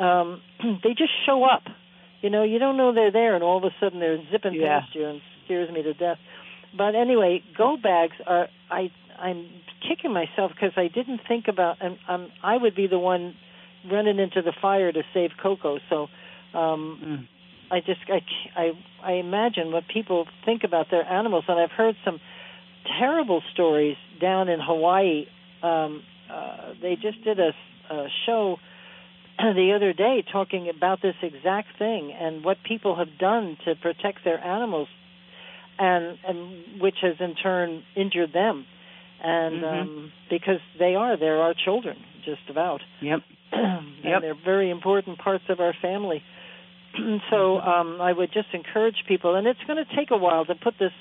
Um, 0.01 0.41
they 0.83 0.91
just 0.91 1.13
show 1.27 1.45
up. 1.45 1.63
You 2.23 2.31
know, 2.31 2.43
you 2.43 2.59
don't 2.59 2.77
know 2.77 2.95
they're 2.95 3.13
there, 3.13 3.35
and 3.35 3.45
all 3.45 3.59
of 3.59 3.65
a 3.65 3.75
sudden 3.81 4.01
they're 4.01 4.19
zipping 4.33 4.55
yeah. 4.55 4.81
past 4.81 4.95
you 4.95 5.07
and 5.07 5.21
scares 5.45 5.71
me 5.71 5.83
to 5.83 5.93
death. 5.93 6.19
But 6.77 6.95
anyway, 6.95 7.43
go 7.57 7.77
bags 7.81 8.17
are. 8.27 8.49
I 8.71 8.91
I'm 9.19 9.47
kicking 9.87 10.13
myself 10.13 10.51
because 10.55 10.73
I 10.77 10.89
didn't 10.89 11.21
think 11.29 11.47
about, 11.49 11.77
and 11.81 11.99
um, 12.09 12.31
I 12.43 12.57
would 12.57 12.75
be 12.75 12.87
the 12.87 12.99
one 12.99 13.35
running 13.91 14.19
into 14.19 14.43
the 14.43 14.53
fire 14.61 14.91
to 14.91 15.03
save 15.13 15.31
Coco. 15.43 15.79
So. 15.91 16.09
Um, 16.55 17.01
mm. 17.05 17.29
I 17.71 17.81
just 17.81 18.01
I, 18.09 18.21
I 18.61 18.71
I 19.03 19.13
imagine 19.15 19.73
what 19.73 19.85
people 19.93 20.27
think 20.45 20.63
about 20.65 20.91
their 20.91 21.05
animals, 21.05 21.45
and 21.49 21.59
I've 21.59 21.71
heard 21.71 21.97
some 22.05 22.21
terrible 22.99 23.43
stories 23.53 23.97
down 24.21 24.49
in 24.49 24.61
Hawaii. 24.61 25.27
Um, 25.63 26.03
uh, 26.33 26.75
they 26.81 26.97
just 26.97 27.23
did 27.25 27.39
a, 27.39 27.53
a 27.91 28.07
show 28.27 28.59
the 29.39 29.73
other 29.75 29.93
day 29.93 30.25
talking 30.31 30.69
about 30.75 31.03
this 31.03 31.15
exact 31.23 31.79
thing 31.79 32.13
and 32.13 32.45
what 32.45 32.59
people 32.67 32.97
have 32.97 33.19
done 33.19 33.57
to 33.65 33.75
protect 33.75 34.25
their 34.25 34.43
animals, 34.43 34.89
and 35.79 36.19
and 36.27 36.81
which 36.81 36.97
has 37.03 37.17
in 37.21 37.35
turn 37.35 37.83
injured 37.97 38.33
them, 38.33 38.67
and 39.23 39.63
mm-hmm. 39.63 39.89
um, 39.89 40.13
because 40.31 40.61
they 40.79 40.95
are 40.95 41.17
they're 41.17 41.41
our 41.43 41.55
children, 41.55 41.97
just 42.25 42.49
about. 42.49 42.81
Yep. 44.05 44.17
and 44.17 44.25
they're 44.25 44.35
very 44.35 44.69
important 44.71 45.19
parts 45.19 45.45
of 45.49 45.61
our 45.61 45.75
family. 45.81 46.23
so 47.31 47.59
um, 47.59 48.01
I 48.01 48.13
would 48.13 48.33
just 48.33 48.49
encourage 48.53 48.97
people, 49.07 49.37
and 49.37 49.47
it's 49.47 49.61
going 49.67 49.85
to 49.85 49.97
take 49.97 50.11
a 50.11 50.17
while 50.17 50.45
to 50.45 50.55
put 50.55 50.75
this. 50.79 50.93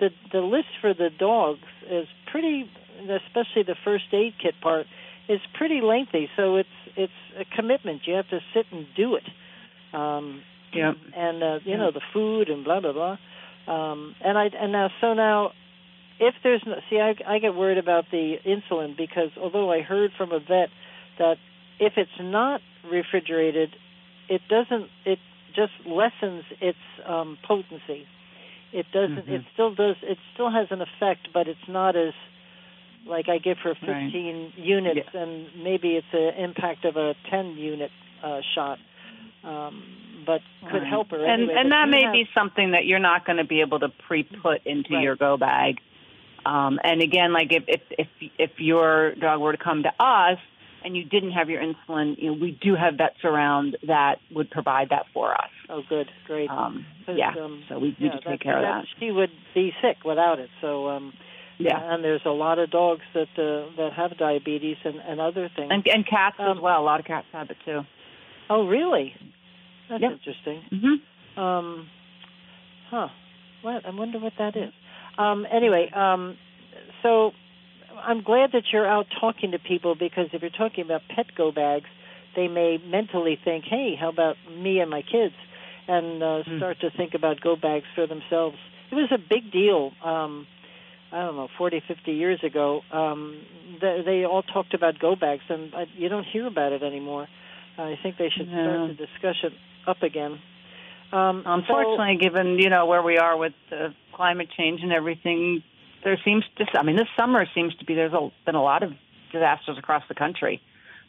The 0.00 0.08
the 0.32 0.40
list 0.40 0.68
for 0.80 0.94
the 0.94 1.10
dogs 1.16 1.60
is 1.88 2.06
pretty, 2.30 2.70
especially 3.00 3.62
the 3.64 3.76
first 3.84 4.04
aid 4.12 4.34
kit 4.42 4.54
part, 4.60 4.86
is 5.28 5.40
pretty 5.54 5.80
lengthy. 5.80 6.28
So 6.36 6.56
it's 6.56 6.68
it's 6.96 7.12
a 7.38 7.44
commitment. 7.56 8.02
You 8.06 8.14
have 8.14 8.28
to 8.30 8.40
sit 8.54 8.66
and 8.72 8.86
do 8.96 9.16
it. 9.16 9.24
Um, 9.94 10.42
yeah. 10.72 10.92
And 11.16 11.42
uh, 11.42 11.58
you 11.64 11.76
know 11.76 11.90
the 11.92 12.00
food 12.12 12.48
and 12.48 12.64
blah 12.64 12.80
blah 12.80 12.92
blah. 12.92 13.18
Um, 13.66 14.14
and 14.24 14.38
I 14.38 14.46
and 14.58 14.72
now 14.72 14.88
so 15.00 15.14
now, 15.14 15.52
if 16.18 16.34
there's 16.42 16.62
no 16.66 16.76
see, 16.88 16.98
I 16.98 17.14
I 17.26 17.38
get 17.38 17.54
worried 17.54 17.78
about 17.78 18.04
the 18.10 18.36
insulin 18.46 18.96
because 18.96 19.30
although 19.40 19.70
I 19.70 19.82
heard 19.82 20.12
from 20.16 20.32
a 20.32 20.40
vet 20.40 20.70
that 21.18 21.36
if 21.78 21.94
it's 21.96 22.10
not 22.20 22.60
refrigerated, 22.90 23.70
it 24.28 24.40
doesn't 24.48 24.88
it 25.04 25.18
just 25.54 25.72
lessens 25.86 26.44
its 26.60 26.78
um, 27.06 27.38
potency. 27.46 28.06
It 28.72 28.86
doesn't. 28.92 29.16
Mm-hmm. 29.26 29.32
It 29.32 29.42
still 29.52 29.74
does. 29.74 29.96
It 30.02 30.18
still 30.34 30.50
has 30.50 30.68
an 30.70 30.80
effect, 30.80 31.28
but 31.34 31.48
it's 31.48 31.68
not 31.68 31.96
as 31.96 32.12
like 33.06 33.28
I 33.28 33.38
give 33.38 33.58
her 33.64 33.74
15 33.74 33.88
Right. 33.88 34.52
units, 34.58 35.08
Yeah. 35.14 35.22
and 35.22 35.46
maybe 35.64 35.96
it's 35.96 36.12
an 36.12 36.34
impact 36.44 36.84
of 36.84 36.96
a 36.96 37.14
10 37.30 37.56
unit 37.56 37.90
uh, 38.22 38.40
shot. 38.54 38.78
Um, 39.42 39.82
but 40.26 40.42
could 40.70 40.82
Right. 40.82 40.86
help 40.86 41.10
her 41.10 41.16
And 41.24 41.44
anyway. 41.44 41.54
and 41.56 41.70
But 41.70 41.76
that 41.76 41.88
may 41.88 42.02
have- 42.04 42.12
be 42.12 42.28
something 42.34 42.72
that 42.72 42.84
you're 42.84 42.98
not 42.98 43.24
going 43.24 43.38
to 43.38 43.44
be 43.44 43.62
able 43.62 43.78
to 43.80 43.88
pre-put 43.88 44.66
into 44.66 44.92
Right. 44.94 45.02
your 45.02 45.16
go 45.16 45.38
bag. 45.38 45.80
Um, 46.44 46.78
and 46.84 47.00
again, 47.02 47.32
like 47.32 47.52
if, 47.52 47.64
if 47.66 47.80
if 47.98 48.08
if 48.38 48.60
your 48.60 49.14
dog 49.14 49.40
were 49.40 49.52
to 49.52 49.58
come 49.58 49.82
to 49.84 49.92
us 49.98 50.38
and 50.84 50.96
you 50.96 51.04
didn't 51.04 51.32
have 51.32 51.48
your 51.50 51.62
insulin, 51.62 52.16
you 52.18 52.30
know, 52.30 52.38
we 52.40 52.58
do 52.62 52.74
have 52.74 52.94
vets 52.94 53.22
around 53.24 53.76
that 53.86 54.16
would 54.34 54.50
provide 54.50 54.88
that 54.90 55.06
for 55.12 55.32
us. 55.34 55.50
Oh, 55.68 55.82
good, 55.88 56.08
great. 56.26 56.50
Um, 56.50 56.86
yeah, 57.08 57.32
um, 57.38 57.62
so 57.68 57.78
we, 57.78 57.96
we 58.00 58.06
yeah, 58.06 58.20
take 58.26 58.40
care 58.40 58.56
of 58.58 58.62
that. 58.62 58.84
She 58.98 59.10
would 59.10 59.30
be 59.54 59.72
sick 59.82 59.98
without 60.04 60.38
it. 60.38 60.48
So, 60.60 60.88
um, 60.88 61.12
Yeah, 61.58 61.78
and 61.92 62.02
there's 62.02 62.22
a 62.24 62.30
lot 62.30 62.58
of 62.58 62.70
dogs 62.70 63.02
that 63.14 63.28
uh, 63.36 63.68
that 63.76 63.92
have 63.94 64.16
diabetes 64.16 64.76
and, 64.84 64.96
and 65.06 65.20
other 65.20 65.50
things. 65.54 65.70
and 65.70 65.86
and 65.86 66.06
cats 66.06 66.36
as 66.38 66.56
Um, 66.56 66.62
well. 66.62 66.80
A 66.80 66.84
lot 66.84 67.00
of 67.00 67.06
cats 67.06 67.26
have 67.32 67.50
it 67.50 67.56
too. 67.64 67.80
oh, 68.48 68.66
really? 68.66 69.12
That's 69.88 70.02
Yep. 70.02 70.12
interesting. 70.12 70.62
hmm 70.70 71.40
Um, 71.40 71.88
huh. 72.90 73.08
What? 73.62 73.84
I 73.84 73.90
wonder 73.90 74.18
what 74.18 74.32
that 74.38 74.56
is. 74.56 74.72
Um, 75.18 75.46
anyway, 75.52 75.90
um, 75.94 76.36
so 77.02 77.32
I'm 78.04 78.22
glad 78.22 78.52
that 78.52 78.64
you're 78.72 78.86
out 78.86 79.06
talking 79.20 79.52
to 79.52 79.58
people 79.58 79.94
because 79.94 80.28
if 80.32 80.42
you're 80.42 80.50
talking 80.50 80.84
about 80.84 81.02
pet 81.14 81.26
go 81.36 81.52
bags, 81.52 81.88
they 82.36 82.48
may 82.48 82.78
mentally 82.78 83.38
think, 83.42 83.64
"Hey, 83.64 83.94
how 83.98 84.08
about 84.08 84.36
me 84.50 84.80
and 84.80 84.90
my 84.90 85.02
kids?" 85.02 85.34
and 85.88 86.22
uh, 86.22 86.42
Hmm. 86.44 86.56
start 86.58 86.80
to 86.80 86.90
think 86.90 87.14
about 87.14 87.40
go 87.40 87.56
bags 87.56 87.86
for 87.94 88.06
themselves. 88.06 88.56
It 88.90 88.94
was 88.94 89.10
a 89.10 89.18
big 89.18 89.50
deal. 89.50 89.92
Um, 90.04 90.46
I 91.12 91.22
don't 91.22 91.34
know, 91.36 91.48
40, 91.58 91.80
50 91.80 92.12
years 92.12 92.38
ago. 92.44 92.82
Um, 92.92 93.40
they, 93.80 94.02
they 94.04 94.24
all 94.24 94.42
talked 94.42 94.74
about 94.74 94.98
go 95.00 95.16
bags, 95.16 95.42
and 95.48 95.74
uh, 95.74 95.86
you 95.96 96.08
don't 96.08 96.24
hear 96.24 96.46
about 96.46 96.70
it 96.72 96.82
anymore. 96.84 97.26
I 97.78 97.98
think 98.02 98.16
they 98.18 98.28
should 98.30 98.46
start 98.48 98.88
the 98.88 98.94
discussion 99.06 99.54
up 99.86 100.02
again. 100.02 100.38
Um, 101.12 101.42
so- 101.44 101.52
Unfortunately, 101.54 102.16
given 102.20 102.58
you 102.60 102.68
know 102.70 102.86
where 102.86 103.02
we 103.02 103.18
are 103.18 103.36
with 103.36 103.54
the 103.70 103.92
climate 104.12 104.48
change 104.56 104.82
and 104.82 104.92
everything, 104.92 105.62
there 106.04 106.18
seems 106.24 106.44
to. 106.58 106.64
I 106.78 106.82
mean, 106.82 106.96
this 106.96 107.08
summer 107.18 107.44
seems 107.54 107.74
to 107.76 107.84
be 107.84 107.94
there's 107.94 108.12
a, 108.12 108.30
been 108.46 108.54
a 108.54 108.62
lot 108.62 108.82
of 108.82 108.92
disasters 109.32 109.78
across 109.78 110.02
the 110.08 110.14
country. 110.14 110.60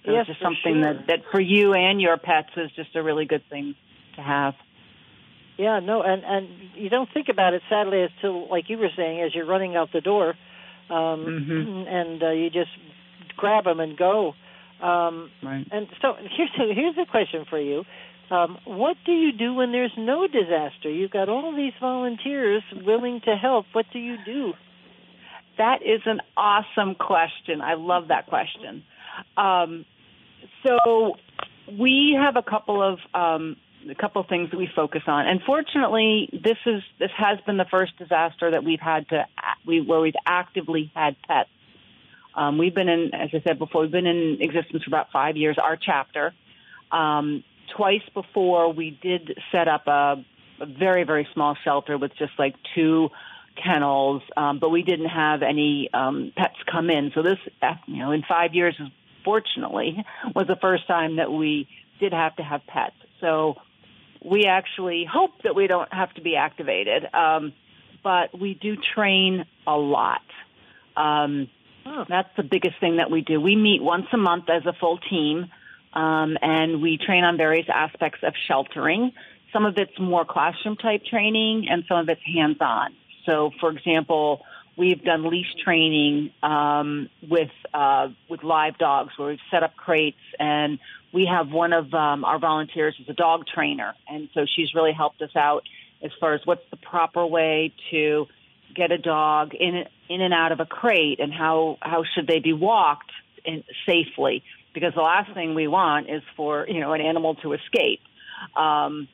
So 0.06 0.12
Yes, 0.12 0.26
it's 0.28 0.40
just 0.40 0.42
something 0.42 0.82
sure. 0.84 0.94
that 0.94 1.08
that 1.08 1.20
for 1.32 1.40
you 1.42 1.74
and 1.74 2.02
your 2.02 2.18
pets 2.18 2.50
is 2.58 2.72
just 2.76 2.96
a 2.96 3.04
really 3.04 3.26
good 3.26 3.44
thing 3.50 3.76
to 4.16 4.22
have. 4.22 4.56
Yeah, 5.58 5.80
no, 5.80 6.02
and 6.02 6.24
and 6.26 6.48
you 6.76 6.90
don't 6.90 7.10
think 7.14 7.28
about 7.30 7.54
it 7.54 7.62
sadly 7.70 8.02
until, 8.04 8.50
like 8.50 8.70
you 8.70 8.78
were 8.78 8.90
saying, 8.96 9.22
as 9.22 9.36
you're 9.36 9.46
running 9.46 9.76
out 9.76 9.90
the 9.94 10.02
door, 10.02 10.30
um, 10.90 11.26
Mhm. 11.26 11.88
and 11.88 12.24
uh, 12.24 12.30
you 12.32 12.50
just 12.50 12.72
grab 13.38 13.66
them 13.66 13.80
and 13.80 13.96
go. 13.98 14.34
Um, 14.82 15.30
Right. 15.44 15.68
and 15.72 15.88
so 16.02 16.16
here's 16.20 16.50
a, 16.60 16.74
here's 16.74 16.98
a 16.98 17.06
question 17.06 17.46
for 17.48 17.60
you: 17.60 17.86
um, 18.32 18.58
What 18.66 18.98
do 19.06 19.12
you 19.12 19.32
do 19.34 19.54
when 19.54 19.72
there's 19.72 19.94
no 19.98 20.26
disaster? 20.28 20.90
You've 20.90 21.12
got 21.12 21.30
all 21.30 21.56
these 21.56 21.74
volunteers 21.80 22.64
willing 22.74 23.22
to 23.26 23.36
help. 23.36 23.68
What 23.74 23.86
do 23.94 24.00
you 24.00 24.18
do? 24.26 24.54
That 25.58 25.82
is 25.84 26.02
an 26.06 26.22
awesome 26.36 26.96
question. 26.96 27.62
I 27.62 27.76
love 27.76 28.08
that 28.08 28.28
question. 28.28 28.84
Um, 29.38 29.86
so 30.66 31.16
we 31.78 32.18
have 32.20 32.36
a 32.36 32.42
couple 32.42 32.82
of 32.82 33.00
um, 33.14 33.58
a 33.90 33.96
couple 33.96 34.24
things 34.24 34.52
that 34.52 34.58
we 34.58 34.70
focus 34.76 35.04
on. 35.08 35.28
And 35.28 35.42
fortunately, 35.44 36.30
this 36.32 36.58
is 36.66 36.84
this 37.00 37.12
has 37.18 37.40
been 37.46 37.58
the 37.58 37.66
first 37.66 37.98
disaster 37.98 38.52
that 38.52 38.64
we've 38.64 38.80
had 38.80 39.08
to 39.10 39.26
we 39.66 39.82
where 39.82 40.00
we've 40.00 40.14
actively 40.26 40.92
had 40.96 41.16
pets. 41.28 41.50
Um, 42.34 42.58
we've 42.58 42.74
been 42.74 42.88
in, 42.88 43.14
as 43.14 43.30
I 43.34 43.42
said 43.46 43.60
before, 43.60 43.82
we've 43.82 43.92
been 43.92 44.06
in 44.08 44.38
existence 44.42 44.84
for 44.84 44.90
about 44.90 45.12
five 45.12 45.38
years. 45.38 45.58
Our 45.62 45.78
chapter. 45.78 46.34
Um, 46.92 47.44
twice 47.76 48.02
before, 48.14 48.72
we 48.72 48.92
did 49.02 49.38
set 49.52 49.68
up 49.68 49.88
a, 49.88 50.24
a 50.60 50.66
very 50.66 51.04
very 51.04 51.28
small 51.34 51.56
shelter 51.64 51.98
with 51.98 52.12
just 52.18 52.34
like 52.38 52.56
two 52.76 53.10
kennels, 53.56 54.22
um, 54.36 54.60
but 54.60 54.70
we 54.70 54.84
didn't 54.84 55.10
have 55.10 55.42
any 55.42 55.90
um, 55.94 56.32
pets 56.36 56.56
come 56.72 56.90
in. 56.90 57.12
So 57.14 57.22
this, 57.22 57.38
uh, 57.62 57.74
you 57.88 58.00
know, 58.00 58.12
in 58.12 58.24
five 58.28 58.54
years, 58.54 58.80
fortunately, 59.24 60.04
was 60.36 60.48
the 60.48 60.58
first 60.62 60.88
time 60.88 61.18
that 61.18 61.32
we 61.32 61.68
did 62.00 62.14
have 62.14 62.36
to 62.38 62.44
have 62.44 62.62
pets. 62.68 62.96
So 63.20 63.56
we 64.24 64.46
actually 64.46 65.06
hope 65.12 65.32
that 65.44 65.56
we 65.56 65.68
don't 65.68 65.92
have 65.94 66.14
to 66.16 66.22
be 66.22 66.36
activated, 66.36 67.06
um, 67.14 67.54
but 68.04 68.40
we 68.40 68.54
do 68.56 68.76
train 68.96 69.46
a 69.68 69.76
lot. 69.76 70.22
Um, 70.96 71.50
Oh. 71.86 72.06
that's 72.08 72.30
the 72.38 72.44
biggest 72.44 72.80
thing 72.80 72.98
that 72.98 73.10
we 73.10 73.22
do. 73.22 73.42
We 73.42 73.56
meet 73.56 73.82
once 73.82 74.06
a 74.14 74.18
month 74.18 74.50
as 74.50 74.66
a 74.66 74.74
full 74.74 75.00
team, 75.00 75.50
um, 75.94 76.38
and 76.42 76.82
we 76.82 76.98
train 76.98 77.24
on 77.24 77.38
various 77.38 77.66
aspects 77.74 78.20
of 78.24 78.34
sheltering. 78.48 79.14
Some 79.52 79.66
of 79.66 79.78
it's 79.78 80.00
more 80.00 80.24
classroom 80.24 80.78
type 80.78 81.04
training, 81.06 81.68
and 81.70 81.84
some 81.88 81.98
of 81.98 82.10
it's 82.10 82.22
hands 82.24 82.58
on. 82.62 82.94
So, 83.26 83.52
for 83.60 83.72
example, 83.72 84.42
we've 84.78 85.04
done 85.04 85.30
leash 85.30 85.54
training 85.64 86.32
um, 86.44 87.10
with 87.28 87.52
uh, 87.74 88.10
with 88.30 88.44
live 88.44 88.78
dogs, 88.78 89.14
where 89.18 89.30
we've 89.30 89.40
set 89.52 89.64
up 89.64 89.76
crates, 89.76 90.18
and 90.40 90.80
we 91.14 91.26
have 91.32 91.52
one 91.52 91.74
of 91.74 91.94
um, 91.94 92.24
our 92.24 92.40
volunteers 92.40 92.96
is 93.00 93.08
a 93.10 93.14
dog 93.14 93.46
trainer, 93.48 93.94
and 94.08 94.30
so 94.34 94.46
she's 94.56 94.74
really 94.74 94.94
helped 94.94 95.22
us 95.22 95.36
out 95.36 95.64
as 96.04 96.12
far 96.20 96.34
as 96.34 96.42
what's 96.46 96.68
the 96.72 96.78
proper 96.78 97.26
way 97.26 97.74
to 97.92 98.28
get 98.76 98.92
a 98.92 98.98
dog 98.98 99.54
in 99.54 99.84
in 100.10 100.22
and 100.22 100.34
out 100.34 100.52
of 100.52 100.60
a 100.60 100.66
crate, 100.66 101.20
and 101.20 101.34
how 101.34 101.78
how 101.82 102.04
should 102.16 102.28
they 102.28 102.40
be 102.40 102.54
walked 102.54 103.12
in, 103.46 103.64
safely? 103.86 104.44
Because 104.74 104.94
the 104.96 105.02
last 105.02 105.34
thing 105.34 105.54
we 105.54 105.68
want 105.68 106.10
is 106.10 106.24
for 106.36 106.66
you 106.68 106.80
know 106.80 106.94
an 106.94 107.02
animal 107.02 107.36
to 107.36 107.54
escape. 107.54 108.02
Um, 108.56 109.08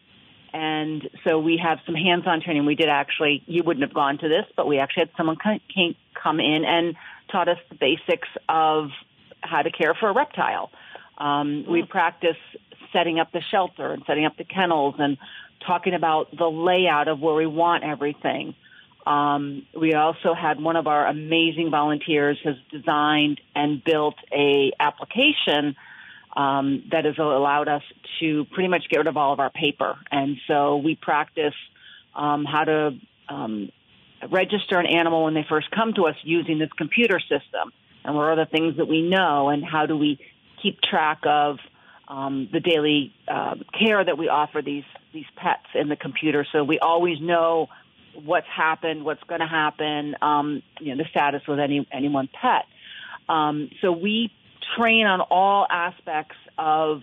and 0.53 1.09
so 1.23 1.39
we 1.39 1.57
have 1.57 1.79
some 1.85 1.95
hands-on 1.95 2.41
training. 2.41 2.65
We 2.65 2.75
did 2.75 2.89
actually, 2.89 3.43
you 3.45 3.63
wouldn't 3.63 3.83
have 3.83 3.93
gone 3.93 4.17
to 4.19 4.27
this, 4.27 4.45
but 4.55 4.67
we 4.67 4.79
actually 4.79 5.01
had 5.01 5.11
someone 5.17 5.35
come, 5.35 5.59
come 6.13 6.39
in 6.39 6.65
and 6.65 6.95
taught 7.31 7.47
us 7.47 7.57
the 7.69 7.75
basics 7.75 8.29
of 8.47 8.89
how 9.41 9.61
to 9.61 9.71
care 9.71 9.93
for 9.93 10.09
a 10.09 10.13
reptile. 10.13 10.71
Um, 11.17 11.65
We 11.67 11.83
practice 11.83 12.37
setting 12.93 13.19
up 13.19 13.31
the 13.31 13.41
shelter 13.41 13.91
and 13.91 14.03
setting 14.05 14.25
up 14.25 14.37
the 14.37 14.43
kennels 14.43 14.95
and 14.97 15.17
talking 15.65 15.93
about 15.93 16.35
the 16.35 16.49
layout 16.49 17.07
of 17.07 17.19
where 17.19 17.35
we 17.35 17.45
want 17.45 17.83
everything. 17.83 18.55
Um, 19.05 19.65
we 19.73 19.93
also 19.93 20.33
had 20.33 20.61
one 20.61 20.75
of 20.75 20.85
our 20.87 21.07
amazing 21.07 21.71
volunteers 21.71 22.37
has 22.43 22.55
designed 22.71 23.39
and 23.55 23.83
built 23.83 24.15
a 24.31 24.71
application 24.79 25.75
um, 26.37 26.83
that 26.91 27.03
has 27.05 27.17
allowed 27.17 27.67
us 27.67 27.81
to 28.19 28.45
pretty 28.53 28.69
much 28.69 28.83
get 28.89 28.97
rid 28.99 29.07
of 29.07 29.17
all 29.17 29.33
of 29.33 29.39
our 29.39 29.49
paper. 29.49 29.97
And 30.11 30.37
so 30.47 30.77
we 30.77 30.93
practice 30.95 31.57
um, 32.15 32.45
how 32.45 32.63
to 32.63 32.81
um, 33.27 33.71
register 34.29 34.77
an 34.77 34.85
animal 34.85 35.23
when 35.25 35.33
they 35.33 35.45
first 35.49 35.69
come 35.71 35.93
to 35.95 36.03
us 36.09 36.15
using 36.23 36.59
this 36.59 36.69
computer 36.77 37.19
system, 37.19 37.73
and 38.03 38.15
what 38.15 38.25
are 38.25 38.35
the 38.35 38.45
things 38.45 38.77
that 38.77 38.87
we 38.87 39.01
know, 39.01 39.49
and 39.49 39.65
how 39.65 39.87
do 39.87 39.97
we 39.97 40.19
keep 40.61 40.79
track 40.81 41.19
of 41.25 41.57
um, 42.07 42.47
the 42.53 42.59
daily 42.59 43.13
uh, 43.27 43.55
care 43.77 44.03
that 44.03 44.17
we 44.17 44.29
offer 44.29 44.61
these 44.61 44.85
these 45.13 45.25
pets 45.35 45.65
in 45.73 45.89
the 45.89 45.95
computer, 45.95 46.45
so 46.51 46.63
we 46.63 46.77
always 46.79 47.19
know 47.19 47.67
what's 48.13 48.47
happened, 48.47 49.03
what's 49.03 49.23
going 49.23 49.41
to 49.41 49.47
happen, 49.47 50.15
um, 50.21 50.61
you 50.79 50.95
know, 50.95 51.03
the 51.03 51.09
status 51.09 51.41
with 51.47 51.59
any 51.59 51.87
any 51.91 52.09
one 52.09 52.29
pet. 52.41 52.65
Um, 53.27 53.69
so 53.81 53.91
we 53.91 54.31
train 54.77 55.05
on 55.05 55.21
all 55.21 55.65
aspects 55.69 56.35
of 56.57 57.01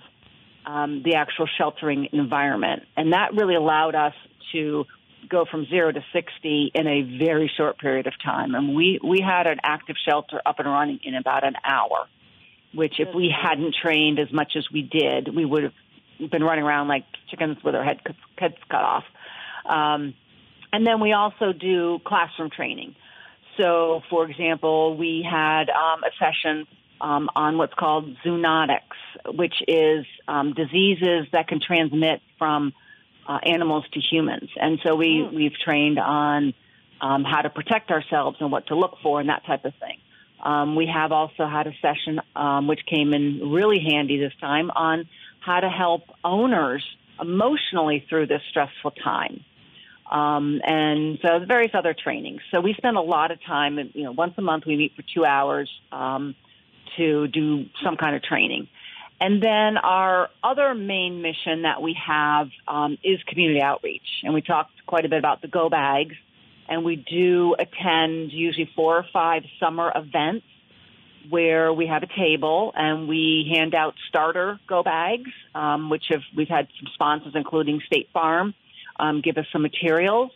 um, 0.66 1.02
the 1.04 1.14
actual 1.14 1.46
sheltering 1.58 2.08
environment, 2.12 2.82
and 2.96 3.12
that 3.12 3.34
really 3.34 3.54
allowed 3.54 3.94
us 3.94 4.14
to 4.52 4.84
go 5.28 5.44
from 5.50 5.66
zero 5.66 5.90
to 5.92 6.04
60 6.12 6.72
in 6.74 6.86
a 6.86 7.18
very 7.18 7.50
short 7.56 7.78
period 7.78 8.06
of 8.06 8.12
time. 8.22 8.54
And 8.54 8.74
we, 8.74 9.00
we 9.02 9.20
had 9.20 9.46
an 9.46 9.58
active 9.62 9.96
shelter 10.06 10.40
up 10.44 10.58
and 10.58 10.68
running 10.68 11.00
in 11.02 11.14
about 11.14 11.44
an 11.44 11.54
hour. 11.64 12.06
which 12.74 12.94
if 12.98 13.14
we 13.14 13.32
hadn't 13.34 13.74
trained 13.80 14.18
as 14.18 14.32
much 14.32 14.52
as 14.56 14.66
we 14.72 14.82
did, 14.82 15.34
we 15.34 15.44
would 15.44 15.62
have 15.62 16.30
been 16.30 16.42
running 16.42 16.64
around 16.64 16.88
like 16.88 17.04
chickens 17.30 17.56
with 17.64 17.74
our 17.74 17.84
head, 17.84 18.00
heads 18.36 18.56
cut 18.68 18.82
off. 18.82 19.04
Um, 19.64 20.14
and 20.72 20.86
then 20.86 21.00
we 21.00 21.12
also 21.12 21.52
do 21.52 22.00
classroom 22.04 22.50
training. 22.50 22.96
So, 23.60 24.02
for 24.10 24.28
example, 24.28 24.96
we 24.96 25.26
had 25.28 25.70
um, 25.70 26.02
a 26.02 26.10
session 26.18 26.66
um, 27.04 27.28
on 27.36 27.58
what's 27.58 27.74
called 27.74 28.16
zoonotics, 28.24 28.80
which 29.26 29.54
is 29.68 30.06
um, 30.26 30.54
diseases 30.54 31.26
that 31.32 31.46
can 31.48 31.60
transmit 31.60 32.22
from 32.38 32.72
uh, 33.28 33.38
animals 33.44 33.84
to 33.92 34.00
humans. 34.00 34.48
And 34.56 34.80
so 34.82 34.96
we, 34.96 35.18
mm. 35.18 35.34
we've 35.34 35.52
trained 35.52 35.98
on 35.98 36.54
um, 37.02 37.24
how 37.24 37.42
to 37.42 37.50
protect 37.50 37.90
ourselves 37.90 38.38
and 38.40 38.50
what 38.50 38.68
to 38.68 38.74
look 38.74 38.96
for 39.02 39.20
and 39.20 39.28
that 39.28 39.44
type 39.44 39.66
of 39.66 39.74
thing. 39.78 39.98
Um, 40.42 40.76
we 40.76 40.86
have 40.86 41.12
also 41.12 41.46
had 41.46 41.66
a 41.66 41.72
session 41.82 42.20
um, 42.34 42.68
which 42.68 42.80
came 42.86 43.12
in 43.12 43.52
really 43.52 43.80
handy 43.80 44.18
this 44.18 44.32
time 44.40 44.70
on 44.70 45.06
how 45.40 45.60
to 45.60 45.68
help 45.68 46.04
owners 46.24 46.82
emotionally 47.20 48.04
through 48.08 48.28
this 48.28 48.40
stressful 48.48 48.92
time. 48.92 49.44
Um, 50.10 50.60
and 50.64 51.18
so 51.22 51.44
various 51.46 51.72
other 51.74 51.94
trainings. 51.94 52.40
So 52.52 52.60
we 52.60 52.74
spend 52.74 52.96
a 52.96 53.02
lot 53.02 53.30
of 53.30 53.42
time, 53.44 53.78
you 53.92 54.04
know, 54.04 54.12
once 54.12 54.34
a 54.38 54.42
month 54.42 54.64
we 54.66 54.76
meet 54.76 54.92
for 54.96 55.02
two 55.02 55.24
hours 55.24 55.70
um, 55.92 56.34
to 56.96 57.28
do 57.28 57.66
some 57.82 57.96
kind 57.96 58.16
of 58.16 58.22
training. 58.22 58.68
And 59.20 59.42
then 59.42 59.78
our 59.78 60.28
other 60.42 60.74
main 60.74 61.22
mission 61.22 61.62
that 61.62 61.80
we 61.80 61.96
have 62.06 62.48
um, 62.66 62.98
is 63.02 63.22
community 63.26 63.62
outreach. 63.62 64.02
And 64.22 64.34
we 64.34 64.42
talked 64.42 64.72
quite 64.86 65.04
a 65.04 65.08
bit 65.08 65.18
about 65.18 65.40
the 65.40 65.48
go 65.48 65.68
bags. 65.68 66.14
And 66.68 66.84
we 66.84 66.96
do 66.96 67.54
attend 67.58 68.32
usually 68.32 68.70
four 68.74 68.96
or 68.96 69.06
five 69.12 69.44
summer 69.60 69.92
events 69.94 70.46
where 71.30 71.72
we 71.72 71.86
have 71.86 72.02
a 72.02 72.06
table 72.06 72.72
and 72.74 73.08
we 73.08 73.50
hand 73.54 73.74
out 73.74 73.94
starter 74.08 74.58
go 74.68 74.82
bags, 74.82 75.30
um, 75.54 75.90
which 75.90 76.04
have 76.10 76.22
we've 76.36 76.48
had 76.48 76.68
some 76.78 76.90
sponsors, 76.94 77.32
including 77.34 77.80
State 77.86 78.08
Farm, 78.12 78.54
um, 78.98 79.20
give 79.22 79.38
us 79.38 79.46
some 79.52 79.62
materials. 79.62 80.30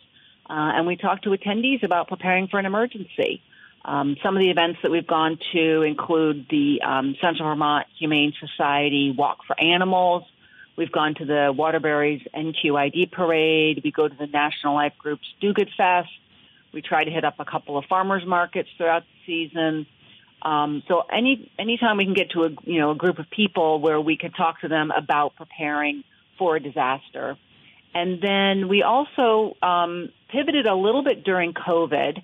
Uh, 0.49 0.73
and 0.75 0.87
we 0.87 0.95
talk 0.95 1.21
to 1.23 1.29
attendees 1.29 1.83
about 1.83 2.07
preparing 2.07 2.47
for 2.47 2.59
an 2.59 2.65
emergency. 2.65 3.41
Um, 3.85 4.17
some 4.23 4.35
of 4.35 4.41
the 4.41 4.49
events 4.49 4.79
that 4.83 4.91
we've 4.91 5.07
gone 5.07 5.39
to 5.53 5.81
include 5.83 6.47
the 6.49 6.81
um, 6.81 7.15
Central 7.21 7.47
Vermont 7.49 7.87
Humane 7.97 8.33
Society 8.39 9.13
Walk 9.17 9.39
for 9.47 9.59
Animals. 9.59 10.23
We've 10.75 10.91
gone 10.91 11.15
to 11.15 11.25
the 11.25 11.53
Waterbury's 11.55 12.21
NQID 12.33 13.11
Parade. 13.11 13.81
We 13.83 13.91
go 13.91 14.07
to 14.07 14.15
the 14.15 14.27
National 14.27 14.75
Life 14.75 14.93
Group's 14.97 15.27
Do 15.41 15.53
Good 15.53 15.69
Fest. 15.75 16.09
We 16.73 16.81
try 16.81 17.03
to 17.03 17.11
hit 17.11 17.25
up 17.25 17.35
a 17.39 17.45
couple 17.45 17.77
of 17.77 17.85
farmers 17.85 18.23
markets 18.25 18.69
throughout 18.77 19.03
the 19.03 19.25
season. 19.25 19.87
Um, 20.41 20.83
so 20.87 21.01
any 21.11 21.51
anytime 21.59 21.97
we 21.97 22.05
can 22.05 22.13
get 22.13 22.31
to 22.31 22.45
a 22.45 22.49
you 22.63 22.79
know 22.79 22.91
a 22.91 22.95
group 22.95 23.19
of 23.19 23.29
people 23.29 23.81
where 23.81 23.99
we 23.99 24.15
can 24.15 24.31
talk 24.31 24.61
to 24.61 24.69
them 24.69 24.91
about 24.91 25.35
preparing 25.35 26.03
for 26.37 26.55
a 26.55 26.61
disaster, 26.61 27.37
and 27.93 28.21
then 28.21 28.69
we 28.69 28.81
also 28.83 29.57
um, 29.61 30.09
pivoted 30.29 30.65
a 30.65 30.75
little 30.75 31.03
bit 31.03 31.25
during 31.25 31.53
COVID 31.53 32.21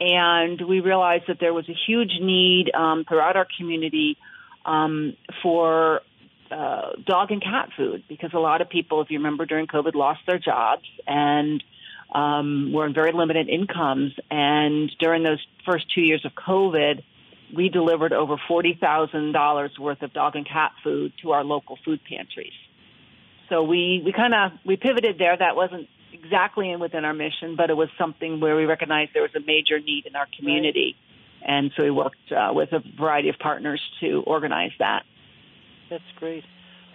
and 0.00 0.60
we 0.66 0.80
realized 0.80 1.24
that 1.28 1.38
there 1.40 1.52
was 1.52 1.68
a 1.68 1.76
huge 1.86 2.12
need 2.20 2.70
um, 2.74 3.04
throughout 3.06 3.36
our 3.36 3.46
community 3.58 4.16
um, 4.64 5.14
for 5.42 6.00
uh, 6.50 6.92
dog 7.06 7.30
and 7.30 7.42
cat 7.42 7.68
food 7.76 8.02
because 8.08 8.30
a 8.32 8.38
lot 8.38 8.60
of 8.60 8.68
people, 8.68 9.02
if 9.02 9.10
you 9.10 9.18
remember, 9.18 9.46
during 9.46 9.66
COVID, 9.66 9.94
lost 9.94 10.20
their 10.26 10.38
jobs 10.38 10.84
and 11.06 11.62
um, 12.14 12.72
were 12.72 12.86
in 12.86 12.94
very 12.94 13.12
limited 13.12 13.48
incomes. 13.48 14.12
And 14.30 14.90
during 14.98 15.22
those 15.22 15.44
first 15.64 15.86
two 15.94 16.00
years 16.00 16.24
of 16.24 16.32
COVID, 16.32 17.02
we 17.54 17.68
delivered 17.68 18.12
over 18.12 18.36
forty 18.48 18.78
thousand 18.80 19.32
dollars 19.32 19.72
worth 19.78 20.02
of 20.02 20.12
dog 20.12 20.36
and 20.36 20.48
cat 20.48 20.72
food 20.82 21.12
to 21.22 21.32
our 21.32 21.44
local 21.44 21.78
food 21.84 22.00
pantries. 22.08 22.52
So 23.48 23.64
we 23.64 24.02
we 24.04 24.12
kind 24.12 24.34
of 24.34 24.52
we 24.64 24.76
pivoted 24.76 25.18
there. 25.18 25.36
That 25.36 25.56
wasn't 25.56 25.88
exactly 26.12 26.74
within 26.76 27.04
our 27.04 27.14
mission, 27.14 27.56
but 27.56 27.70
it 27.70 27.76
was 27.76 27.88
something 27.98 28.40
where 28.40 28.56
we 28.56 28.64
recognized 28.64 29.12
there 29.14 29.22
was 29.22 29.34
a 29.34 29.40
major 29.40 29.78
need 29.78 30.06
in 30.06 30.16
our 30.16 30.26
community. 30.38 30.96
Right. 30.96 31.50
And 31.50 31.70
so 31.76 31.84
we 31.84 31.90
worked 31.90 32.32
uh, 32.32 32.52
with 32.52 32.72
a 32.72 32.80
variety 32.98 33.28
of 33.28 33.36
partners 33.38 33.80
to 34.00 34.22
organize 34.26 34.72
that. 34.78 35.04
That's 35.88 36.04
great. 36.18 36.44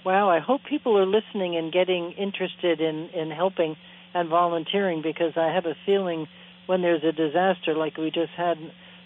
Wow, 0.06 0.30
I 0.30 0.40
hope 0.40 0.62
people 0.70 0.98
are 1.00 1.06
listening 1.06 1.56
and 1.56 1.74
getting 1.74 2.12
interested 2.12 2.80
in, 2.80 3.10
in 3.10 3.32
helping 3.32 3.76
and 4.14 4.30
volunteering 4.30 5.02
because 5.02 5.34
I 5.36 5.54
have 5.54 5.66
a 5.66 5.76
feeling 5.86 6.28
when 6.68 6.82
there's 6.82 7.04
a 7.04 7.12
disaster 7.12 7.76
like 7.76 7.98
we 7.98 8.12
just 8.12 8.32
had, 8.38 8.58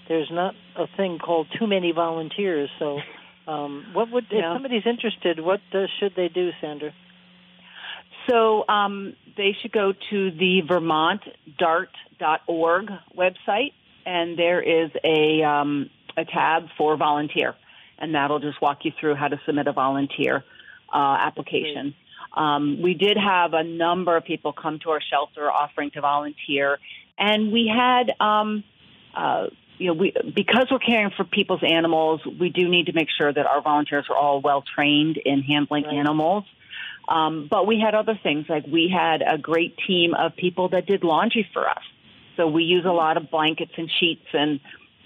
there's 0.07 0.30
not 0.31 0.56
a 0.76 0.86
thing 0.98 1.18
called 1.18 1.48
too 1.57 1.68
many 1.68 1.94
volunteers. 1.94 2.69
So, 2.80 2.99
um, 3.48 3.88
what 3.94 4.11
would 4.11 4.26
if 4.30 4.44
somebody's 4.44 4.86
interested? 4.86 5.40
What 5.40 5.61
uh, 5.73 5.86
should 5.99 6.14
they 6.15 6.27
do, 6.27 6.52
Sandra? 6.61 6.94
So 8.28 8.68
um, 8.68 9.16
they 9.38 9.56
should 9.62 9.72
go 9.72 9.94
to 9.94 10.32
the 10.32 10.64
vermontdart.org 10.68 12.91
website, 13.18 13.72
and 14.06 14.38
there 14.38 14.62
is 14.62 14.91
a, 15.04 15.41
um, 15.44 15.90
a 16.18 16.26
tab 16.26 16.64
for 16.78 16.98
volunteer, 16.98 17.56
and 17.98 18.14
that'll 18.16 18.40
just 18.40 18.62
walk 18.62 18.84
you 18.84 18.91
through 19.00 19.16
how 19.16 19.30
to 19.30 19.40
submit 19.46 19.68
a 19.68 19.74
volunteer 19.74 20.44
uh, 20.94 21.18
application. 21.20 21.96
Um, 22.34 22.82
we 22.82 22.94
did 22.94 23.18
have 23.18 23.54
a 23.54 23.64
number 23.64 24.16
of 24.16 24.24
people 24.24 24.54
come 24.54 24.80
to 24.80 24.91
our 24.91 25.02
shelter 25.02 25.52
offering 25.52 25.91
to 25.91 26.02
volunteer, 26.02 26.80
and 27.18 27.52
we 27.52 27.72
had, 27.74 28.14
um, 28.20 28.64
uh, 29.16 29.48
you 29.78 29.88
know, 29.88 29.94
we 29.94 30.14
because 30.36 30.68
we're 30.70 30.80
caring 30.80 31.12
for 31.16 31.24
people's 31.24 31.64
animals, 31.64 32.22
we 32.40 32.50
do 32.50 32.68
need 32.68 32.88
to 32.88 32.94
make 32.94 33.08
sure 33.18 33.34
that 33.34 33.46
our 33.46 33.62
volunteers 33.62 34.06
are 34.10 34.16
all 34.16 34.41
well 34.41 34.64
trained 34.76 35.18
in 35.18 35.41
handling 35.41 35.86
right. 35.86 35.96
animals. 35.96 36.44
Um, 37.08 37.48
but 37.50 37.66
we 37.66 37.80
had 37.80 37.96
other 37.96 38.20
things 38.22 38.46
like 38.50 38.66
we 38.68 38.94
had 38.94 39.22
a 39.22 39.38
great 39.38 39.76
team 39.88 40.14
of 40.14 40.36
people 40.36 40.70
that 40.70 40.86
did 40.86 41.04
laundry 41.04 41.48
for 41.54 41.68
us. 41.68 41.82
So 42.38 42.48
we 42.48 42.64
use 42.64 42.86
a 42.86 42.92
lot 42.92 43.18
of 43.18 43.30
blankets 43.32 43.72
and 43.78 43.90
sheets 44.00 44.28
and 44.34 44.60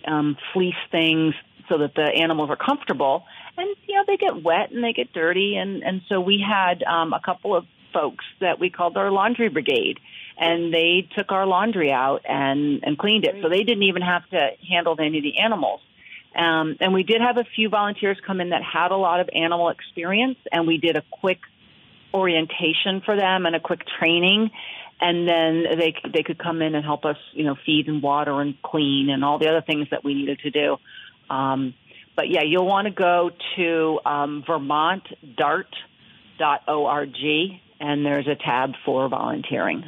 um, 0.05 0.37
fleece 0.53 0.75
things 0.91 1.33
so 1.69 1.77
that 1.79 1.95
the 1.95 2.03
animals 2.03 2.49
are 2.49 2.57
comfortable. 2.57 3.25
And 3.57 3.67
you 3.87 3.95
know 3.95 4.03
they 4.05 4.17
get 4.17 4.43
wet 4.43 4.71
and 4.71 4.83
they 4.83 4.93
get 4.93 5.13
dirty, 5.13 5.55
and 5.55 5.83
and 5.83 6.01
so 6.09 6.19
we 6.19 6.43
had 6.45 6.83
um, 6.83 7.13
a 7.13 7.19
couple 7.19 7.55
of 7.55 7.65
folks 7.93 8.25
that 8.41 8.59
we 8.59 8.69
called 8.69 8.97
our 8.97 9.11
laundry 9.11 9.49
brigade, 9.49 9.99
and 10.37 10.73
they 10.73 11.07
took 11.15 11.31
our 11.31 11.45
laundry 11.45 11.91
out 11.91 12.21
and 12.25 12.83
and 12.83 12.97
cleaned 12.97 13.25
it. 13.25 13.35
So 13.41 13.49
they 13.49 13.63
didn't 13.63 13.83
even 13.83 14.01
have 14.01 14.27
to 14.31 14.49
handle 14.67 14.95
any 14.99 15.19
of 15.19 15.23
the 15.23 15.39
animals. 15.39 15.81
Um, 16.35 16.77
and 16.79 16.93
we 16.93 17.03
did 17.03 17.21
have 17.21 17.37
a 17.37 17.43
few 17.55 17.69
volunteers 17.69 18.17
come 18.25 18.41
in 18.41 18.49
that 18.49 18.63
had 18.63 18.91
a 18.91 18.97
lot 18.97 19.19
of 19.19 19.29
animal 19.33 19.69
experience, 19.69 20.37
and 20.51 20.65
we 20.65 20.77
did 20.79 20.97
a 20.97 21.03
quick 21.11 21.39
orientation 22.13 23.01
for 23.03 23.15
them 23.15 23.45
and 23.45 23.55
a 23.55 23.59
quick 23.59 23.81
training. 23.99 24.51
And 25.01 25.27
then 25.27 25.63
they 25.77 25.95
they 26.13 26.23
could 26.23 26.37
come 26.37 26.61
in 26.61 26.75
and 26.75 26.85
help 26.85 27.03
us 27.05 27.17
you 27.33 27.43
know 27.43 27.55
feed 27.65 27.87
and 27.87 28.01
water 28.01 28.39
and 28.41 28.61
clean 28.61 29.09
and 29.09 29.25
all 29.25 29.39
the 29.39 29.49
other 29.49 29.61
things 29.61 29.87
that 29.91 30.03
we 30.03 30.13
needed 30.13 30.39
to 30.39 30.51
do. 30.51 30.77
Um, 31.29 31.73
but 32.15 32.29
yeah 32.29 32.43
you'll 32.43 32.67
want 32.67 32.87
to 32.87 32.93
go 32.93 33.31
to 33.57 33.99
um, 34.05 34.43
vermontdart.org 34.47 35.61
and 37.79 38.05
there's 38.05 38.27
a 38.27 38.35
tab 38.35 38.73
for 38.85 39.09
volunteering. 39.09 39.83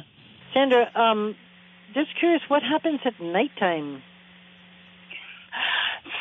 Sandra 0.52 0.90
um, 0.94 1.36
just 1.94 2.08
curious 2.18 2.42
what 2.48 2.62
happens 2.62 3.00
at 3.04 3.20
nighttime 3.20 4.02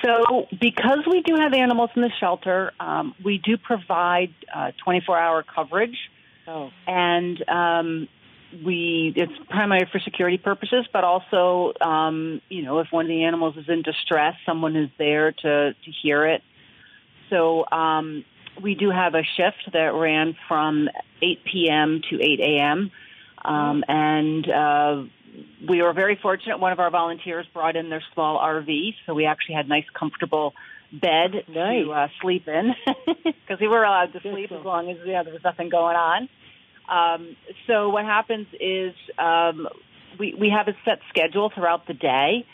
so, 0.05 0.45
because 0.59 0.99
we 1.09 1.21
do 1.21 1.35
have 1.35 1.53
animals 1.53 1.89
in 1.95 2.01
the 2.01 2.11
shelter, 2.19 2.71
um, 2.79 3.15
we 3.23 3.39
do 3.39 3.57
provide 3.57 4.33
uh, 4.53 4.71
24-hour 4.85 5.43
coverage, 5.53 5.97
oh. 6.47 6.69
and 6.85 7.43
um, 7.49 8.07
we 8.63 9.13
it's 9.15 9.33
primarily 9.49 9.87
for 9.91 9.99
security 9.99 10.37
purposes, 10.37 10.85
but 10.93 11.03
also, 11.03 11.73
um, 11.81 12.41
you 12.49 12.61
know, 12.61 12.79
if 12.79 12.87
one 12.91 13.05
of 13.05 13.09
the 13.09 13.23
animals 13.23 13.57
is 13.57 13.65
in 13.67 13.81
distress, 13.81 14.35
someone 14.45 14.75
is 14.75 14.89
there 14.97 15.31
to 15.31 15.73
to 15.73 15.91
hear 16.03 16.25
it. 16.27 16.41
So, 17.29 17.65
um, 17.71 18.23
we 18.61 18.75
do 18.75 18.91
have 18.91 19.15
a 19.15 19.23
shift 19.23 19.73
that 19.73 19.93
ran 19.93 20.35
from 20.47 20.87
8 21.21 21.39
p.m. 21.51 22.01
to 22.09 22.21
8 22.21 22.39
a.m. 22.39 22.91
Um, 23.43 23.83
and 23.87 24.49
uh, 24.49 25.03
we 25.67 25.81
were 25.81 25.93
very 25.93 26.17
fortunate. 26.21 26.59
One 26.59 26.71
of 26.71 26.79
our 26.79 26.89
volunteers 26.89 27.45
brought 27.53 27.75
in 27.75 27.89
their 27.89 28.03
small 28.13 28.39
RV, 28.39 28.95
so 29.05 29.13
we 29.13 29.25
actually 29.25 29.55
had 29.55 29.67
nice, 29.67 29.85
comfortable 29.97 30.53
bed 30.91 31.31
nice. 31.47 31.83
to 31.83 31.91
uh, 31.91 32.07
sleep 32.21 32.47
in 32.47 32.73
because 33.23 33.59
we 33.59 33.67
were 33.67 33.83
allowed 33.83 34.13
to 34.13 34.21
sleep 34.21 34.51
as 34.51 34.63
long 34.63 34.89
as 34.89 34.97
yeah, 35.05 35.23
there 35.23 35.33
was 35.33 35.43
nothing 35.43 35.69
going 35.69 35.95
on. 35.95 36.29
Um, 36.89 37.35
so 37.67 37.89
what 37.89 38.05
happens 38.05 38.47
is 38.59 38.93
um, 39.17 39.67
we 40.19 40.35
we 40.39 40.49
have 40.55 40.67
a 40.67 40.77
set 40.85 40.99
schedule 41.09 41.51
throughout 41.53 41.87
the 41.87 41.93
day, 41.93 42.45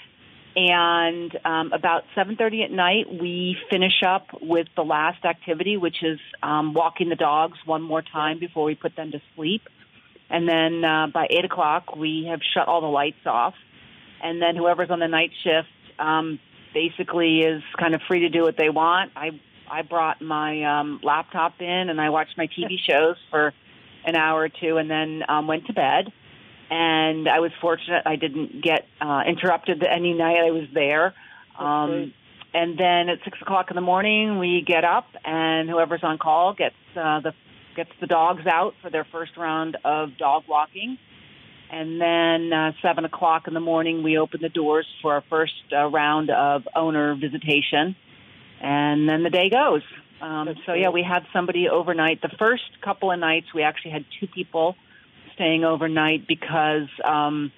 and 0.55 1.37
um, 1.45 1.73
about 1.73 2.03
7:30 2.15 2.65
at 2.65 2.71
night 2.71 3.05
we 3.11 3.57
finish 3.69 4.03
up 4.07 4.27
with 4.41 4.67
the 4.75 4.83
last 4.83 5.25
activity, 5.25 5.77
which 5.77 6.03
is 6.03 6.19
um, 6.41 6.73
walking 6.73 7.09
the 7.09 7.15
dogs 7.15 7.57
one 7.65 7.81
more 7.81 8.01
time 8.01 8.39
before 8.39 8.63
we 8.63 8.75
put 8.75 8.95
them 8.95 9.11
to 9.11 9.21
sleep. 9.35 9.61
And 10.31 10.47
then 10.47 10.83
uh, 10.83 11.07
by 11.13 11.27
eight 11.29 11.43
o'clock, 11.43 11.95
we 11.95 12.27
have 12.29 12.39
shut 12.53 12.67
all 12.67 12.79
the 12.79 12.87
lights 12.87 13.25
off. 13.25 13.53
And 14.23 14.41
then 14.41 14.55
whoever's 14.55 14.89
on 14.89 14.99
the 14.99 15.07
night 15.07 15.31
shift 15.43 15.67
um, 15.99 16.39
basically 16.73 17.39
is 17.39 17.61
kind 17.77 17.93
of 17.93 18.01
free 18.07 18.21
to 18.21 18.29
do 18.29 18.43
what 18.43 18.55
they 18.57 18.69
want. 18.69 19.11
I 19.15 19.39
I 19.69 19.83
brought 19.83 20.21
my 20.21 20.63
um, 20.79 20.99
laptop 21.03 21.61
in 21.61 21.89
and 21.89 21.99
I 21.99 22.09
watched 22.09 22.37
my 22.37 22.47
TV 22.47 22.77
shows 22.89 23.17
for 23.29 23.53
an 24.05 24.15
hour 24.15 24.41
or 24.41 24.49
two, 24.49 24.77
and 24.77 24.89
then 24.89 25.23
um, 25.27 25.47
went 25.47 25.67
to 25.67 25.73
bed. 25.73 26.11
And 26.69 27.27
I 27.27 27.39
was 27.39 27.51
fortunate; 27.59 28.03
I 28.05 28.15
didn't 28.15 28.63
get 28.63 28.87
uh, 29.01 29.23
interrupted 29.27 29.83
any 29.83 30.13
night 30.13 30.37
I 30.37 30.51
was 30.51 30.67
there. 30.73 31.13
Um, 31.59 32.13
and 32.53 32.77
then 32.77 33.09
at 33.09 33.19
six 33.23 33.37
o'clock 33.41 33.69
in 33.69 33.75
the 33.75 33.81
morning, 33.81 34.39
we 34.39 34.63
get 34.65 34.83
up, 34.83 35.07
and 35.25 35.69
whoever's 35.69 36.03
on 36.03 36.17
call 36.17 36.53
gets 36.53 36.75
uh, 36.95 37.19
the 37.19 37.33
gets 37.75 37.91
the 37.99 38.07
dogs 38.07 38.45
out 38.45 38.73
for 38.81 38.89
their 38.89 39.05
first 39.11 39.37
round 39.37 39.77
of 39.83 40.17
dog 40.17 40.43
walking. 40.47 40.97
And 41.71 42.01
then 42.01 42.51
uh, 42.51 42.73
seven 42.81 43.05
o'clock 43.05 43.47
in 43.47 43.53
the 43.53 43.61
morning, 43.61 44.03
we 44.03 44.17
open 44.17 44.41
the 44.41 44.49
doors 44.49 44.85
for 45.01 45.13
our 45.13 45.23
first 45.29 45.53
uh, 45.71 45.85
round 45.87 46.29
of 46.29 46.67
owner 46.75 47.15
visitation, 47.15 47.95
and 48.61 49.07
then 49.07 49.23
the 49.23 49.29
day 49.29 49.49
goes. 49.49 49.81
Um, 50.21 50.49
so 50.65 50.73
yeah, 50.73 50.89
we 50.89 51.01
had 51.01 51.25
somebody 51.31 51.69
overnight. 51.69 52.21
The 52.21 52.35
first 52.37 52.63
couple 52.83 53.09
of 53.11 53.19
nights, 53.19 53.47
we 53.55 53.63
actually 53.63 53.91
had 53.91 54.05
two 54.19 54.27
people 54.27 54.75
staying 55.33 55.63
overnight 55.63 56.27
because 56.27 56.89
um, 57.05 57.51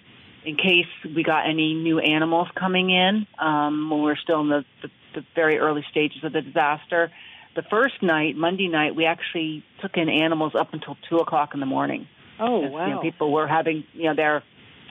in 0.46 0.58
case 0.58 0.88
we 1.16 1.24
got 1.24 1.50
any 1.50 1.74
new 1.74 2.00
animals 2.00 2.48
coming 2.56 2.90
in 2.90 3.26
um, 3.40 3.90
when 3.90 4.00
we 4.00 4.06
we're 4.06 4.16
still 4.16 4.42
in 4.42 4.50
the, 4.50 4.66
the, 4.82 4.90
the 5.16 5.26
very 5.36 5.58
early 5.58 5.84
stages 5.90 6.24
of 6.24 6.34
the 6.34 6.42
disaster. 6.42 7.12
The 7.56 7.64
first 7.70 8.02
night, 8.02 8.36
Monday 8.36 8.68
night, 8.68 8.96
we 8.96 9.06
actually 9.06 9.64
took 9.82 9.92
in 9.96 10.10
animals 10.10 10.54
up 10.60 10.74
until 10.74 10.98
two 11.10 11.18
o'clock 11.18 11.52
in 11.54 11.60
the 11.60 11.66
morning. 11.66 12.08
Oh 12.40 12.60
wow! 12.68 12.88
You 12.88 12.94
know, 12.96 13.02
people 13.02 13.32
were 13.32 13.48
having, 13.48 13.84
you 13.94 14.06
know, 14.06 14.16
they're 14.16 14.44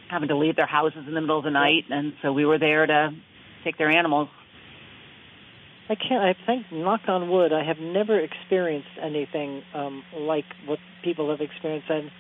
having 0.09 0.29
to 0.29 0.37
leave 0.37 0.57
their 0.57 0.67
houses 0.67 1.05
in 1.09 1.15
the 1.15 1.21
middle 1.21 1.39
of 1.39 1.45
the 1.45 1.51
night, 1.51 1.85
and 1.91 2.13
so 2.23 2.33
we 2.33 2.45
were 2.45 2.59
there 2.59 2.87
to 2.87 3.11
take 3.65 3.79
their 3.79 3.91
animals. 3.91 4.29
I 5.89 5.97
can't. 5.97 6.23
I 6.23 6.35
think, 6.47 6.71
knock 6.71 7.03
on 7.09 7.29
wood, 7.29 7.53
I 7.53 7.65
have 7.65 7.79
never 7.79 8.19
experienced 8.19 8.89
anything 9.01 9.63
um, 9.75 10.05
like 10.17 10.45
what 10.67 10.79
people 11.03 11.31
have 11.31 11.41
experienced. 11.41 11.91
And 11.91 12.11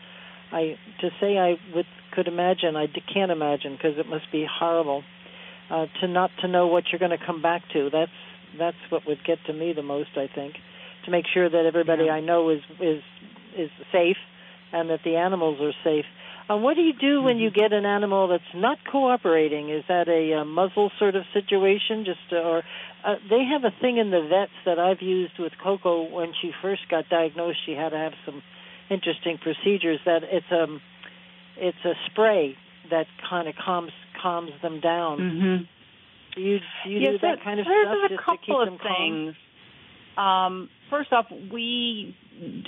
I 0.50 0.76
to 1.00 1.10
say 1.20 1.38
I 1.38 1.54
would 1.74 1.86
could 2.12 2.26
imagine, 2.26 2.76
I 2.76 2.88
can't 3.12 3.30
imagine 3.30 3.76
because 3.76 3.98
it 3.98 4.08
must 4.08 4.30
be 4.32 4.46
horrible 4.50 5.04
uh, 5.70 5.86
to 6.00 6.08
not 6.08 6.30
to 6.40 6.48
know 6.48 6.66
what 6.66 6.84
you're 6.90 6.98
going 6.98 7.16
to 7.16 7.24
come 7.24 7.40
back 7.40 7.62
to. 7.72 7.88
That's 7.90 8.10
that's 8.58 8.76
what 8.90 9.06
would 9.06 9.24
get 9.24 9.38
to 9.46 9.52
me 9.52 9.72
the 9.72 9.82
most. 9.82 10.10
I 10.16 10.28
think 10.32 10.54
to 11.04 11.10
make 11.10 11.24
sure 11.32 11.48
that 11.48 11.64
everybody 11.66 12.08
I 12.10 12.20
know 12.20 12.50
is 12.50 12.60
is 12.80 13.02
is 13.56 13.70
safe 13.90 14.16
and 14.72 14.90
that 14.90 15.00
the 15.04 15.16
animals 15.16 15.60
are 15.60 15.72
safe. 15.84 16.06
Uh, 16.50 16.56
what 16.56 16.74
do 16.74 16.82
you 16.82 16.92
do 16.92 17.22
when 17.22 17.38
you 17.38 17.50
get 17.50 17.72
an 17.72 17.86
animal 17.86 18.28
that's 18.28 18.42
not 18.54 18.78
cooperating? 18.90 19.70
Is 19.70 19.84
that 19.88 20.08
a, 20.08 20.40
uh 20.40 20.44
muzzle 20.44 20.90
sort 20.98 21.14
of 21.14 21.24
situation? 21.32 22.04
Just 22.04 22.32
uh, 22.32 22.36
or 22.36 22.62
uh, 23.04 23.14
they 23.30 23.44
have 23.44 23.64
a 23.64 23.74
thing 23.80 23.98
in 23.98 24.10
the 24.10 24.26
vets 24.28 24.52
that 24.64 24.78
I've 24.78 25.02
used 25.02 25.38
with 25.38 25.52
Coco 25.62 26.08
when 26.10 26.32
she 26.40 26.50
first 26.60 26.82
got 26.90 27.08
diagnosed. 27.08 27.58
She 27.64 27.72
had 27.72 27.90
to 27.90 27.96
have 27.96 28.12
some 28.26 28.42
interesting 28.90 29.38
procedures. 29.38 30.00
That 30.04 30.22
it's 30.24 30.46
um 30.50 30.80
it's 31.56 31.84
a 31.84 31.94
spray 32.10 32.56
that 32.90 33.06
kind 33.28 33.48
of 33.48 33.54
calms 33.54 33.92
calms 34.20 34.52
them 34.62 34.80
down. 34.80 35.18
Mm-hmm. 35.18 35.64
Do 36.34 36.40
you 36.40 36.58
do 36.84 36.90
you 36.90 37.00
yes, 37.00 37.12
do 37.12 37.18
that 37.18 37.42
kind 37.44 37.60
of 37.60 37.66
there's 37.66 37.86
stuff 37.86 37.98
a 38.04 38.08
just 38.08 38.18
to 38.20 38.24
couple 38.24 38.38
keep 38.46 38.56
of 38.56 38.66
them 38.66 38.78
calm? 38.78 38.96
things. 38.96 39.36
Um, 40.16 40.68
first 40.90 41.12
off, 41.12 41.26
we 41.52 42.16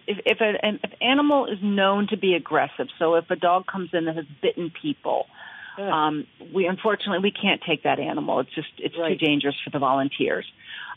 if 0.06 0.18
if 0.26 0.38
an 0.40 0.80
if 0.82 0.90
animal 1.00 1.46
is 1.46 1.58
known 1.62 2.06
to 2.08 2.16
be 2.16 2.34
aggressive, 2.34 2.88
so 2.98 3.14
if 3.14 3.30
a 3.30 3.36
dog 3.36 3.66
comes 3.66 3.90
in 3.92 4.04
that 4.06 4.16
has 4.16 4.24
bitten 4.42 4.70
people, 4.82 5.26
um, 5.78 6.26
we 6.54 6.66
unfortunately 6.66 7.18
we 7.22 7.30
can't 7.32 7.60
take 7.66 7.82
that 7.84 7.98
animal. 7.98 8.40
It's 8.40 8.54
just 8.54 8.68
it's 8.78 8.96
Right. 8.98 9.18
too 9.18 9.26
dangerous 9.26 9.56
for 9.64 9.70
the 9.70 9.78
volunteers. 9.78 10.46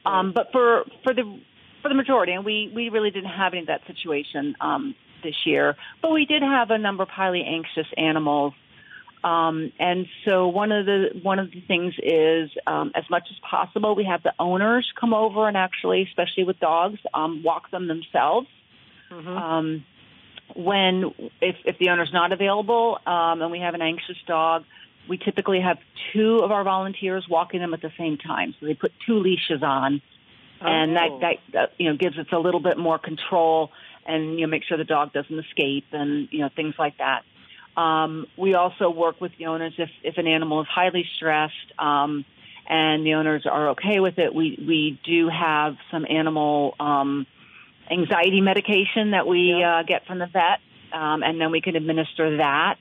Um, 0.05 0.31
but 0.33 0.51
for 0.51 0.83
for 1.03 1.13
the 1.13 1.39
for 1.81 1.89
the 1.89 1.95
majority, 1.95 2.33
and 2.33 2.45
we 2.45 2.71
we 2.73 2.89
really 2.89 3.11
didn't 3.11 3.29
have 3.31 3.53
any 3.53 3.61
of 3.61 3.67
that 3.67 3.81
situation 3.87 4.55
um, 4.61 4.95
this 5.23 5.35
year. 5.45 5.75
But 6.01 6.11
we 6.11 6.25
did 6.25 6.41
have 6.43 6.71
a 6.71 6.77
number 6.77 7.03
of 7.03 7.09
highly 7.09 7.43
anxious 7.43 7.87
animals. 7.97 8.53
Um, 9.23 9.71
and 9.79 10.07
so 10.25 10.47
one 10.47 10.71
of 10.71 10.85
the 10.85 11.19
one 11.23 11.39
of 11.39 11.51
the 11.51 11.61
things 11.61 11.95
is, 12.01 12.49
um, 12.67 12.91
as 12.95 13.03
much 13.09 13.27
as 13.31 13.37
possible, 13.39 13.95
we 13.95 14.03
have 14.05 14.23
the 14.23 14.33
owners 14.39 14.87
come 14.99 15.13
over 15.13 15.47
and 15.47 15.57
actually, 15.57 16.03
especially 16.03 16.43
with 16.43 16.59
dogs, 16.59 16.99
um, 17.13 17.43
walk 17.43 17.71
them 17.71 17.87
themselves. 17.87 18.47
Mhm. 19.11 19.27
Um, 19.27 19.85
when 20.55 21.13
if 21.41 21.55
if 21.65 21.77
the 21.79 21.89
owner's 21.89 22.13
not 22.13 22.31
available 22.31 22.99
um, 23.05 23.41
and 23.41 23.51
we 23.51 23.59
have 23.59 23.73
an 23.73 23.81
anxious 23.81 24.17
dog, 24.27 24.63
we 25.09 25.17
typically 25.17 25.61
have 25.61 25.77
two 26.13 26.37
of 26.39 26.51
our 26.51 26.63
volunteers 26.63 27.27
walking 27.27 27.59
them 27.59 27.73
at 27.73 27.81
the 27.81 27.91
same 27.97 28.17
time. 28.17 28.53
So 28.59 28.65
they 28.65 28.75
put 28.75 28.93
two 29.05 29.19
leashes 29.19 29.63
on, 29.63 30.01
and 30.61 30.95
that, 30.95 31.09
Oh. 31.11 31.19
that 31.19 31.37
that 31.53 31.71
you 31.77 31.89
know 31.89 31.97
gives 31.97 32.17
us 32.17 32.27
a 32.31 32.39
little 32.39 32.59
bit 32.59 32.77
more 32.77 32.99
control 32.99 33.71
and 34.05 34.39
you 34.39 34.45
know 34.45 34.51
make 34.51 34.63
sure 34.63 34.77
the 34.77 34.83
dog 34.85 35.11
doesn't 35.11 35.39
escape 35.39 35.85
and 35.91 36.27
you 36.31 36.39
know 36.39 36.49
things 36.55 36.75
like 36.77 36.97
that. 36.99 37.23
Um, 37.77 38.25
we 38.35 38.55
also 38.55 38.89
work 38.89 39.21
with 39.21 39.31
the 39.37 39.45
owners 39.45 39.73
if 39.77 39.89
if 40.03 40.17
an 40.17 40.27
animal 40.27 40.61
is 40.61 40.67
highly 40.67 41.05
stressed. 41.15 41.53
Um, 41.79 42.25
and 42.69 43.05
the 43.05 43.13
owners 43.13 43.45
are 43.45 43.69
okay 43.69 43.99
with 43.99 44.19
it. 44.19 44.33
We 44.35 44.57
we 44.67 44.99
do 45.05 45.29
have 45.29 45.77
some 45.89 46.05
animal 46.09 46.75
um, 46.79 47.25
anxiety 47.89 48.41
medication 48.41 49.11
that 49.11 49.25
we 49.25 49.55
Yeah. 49.57 49.77
uh, 49.77 49.83
get 49.83 50.05
from 50.05 50.19
the 50.19 50.25
vet, 50.25 50.59
um, 50.91 51.23
and 51.23 51.39
then 51.39 51.51
we 51.51 51.61
can 51.61 51.75
administer 51.75 52.37
that 52.37 52.75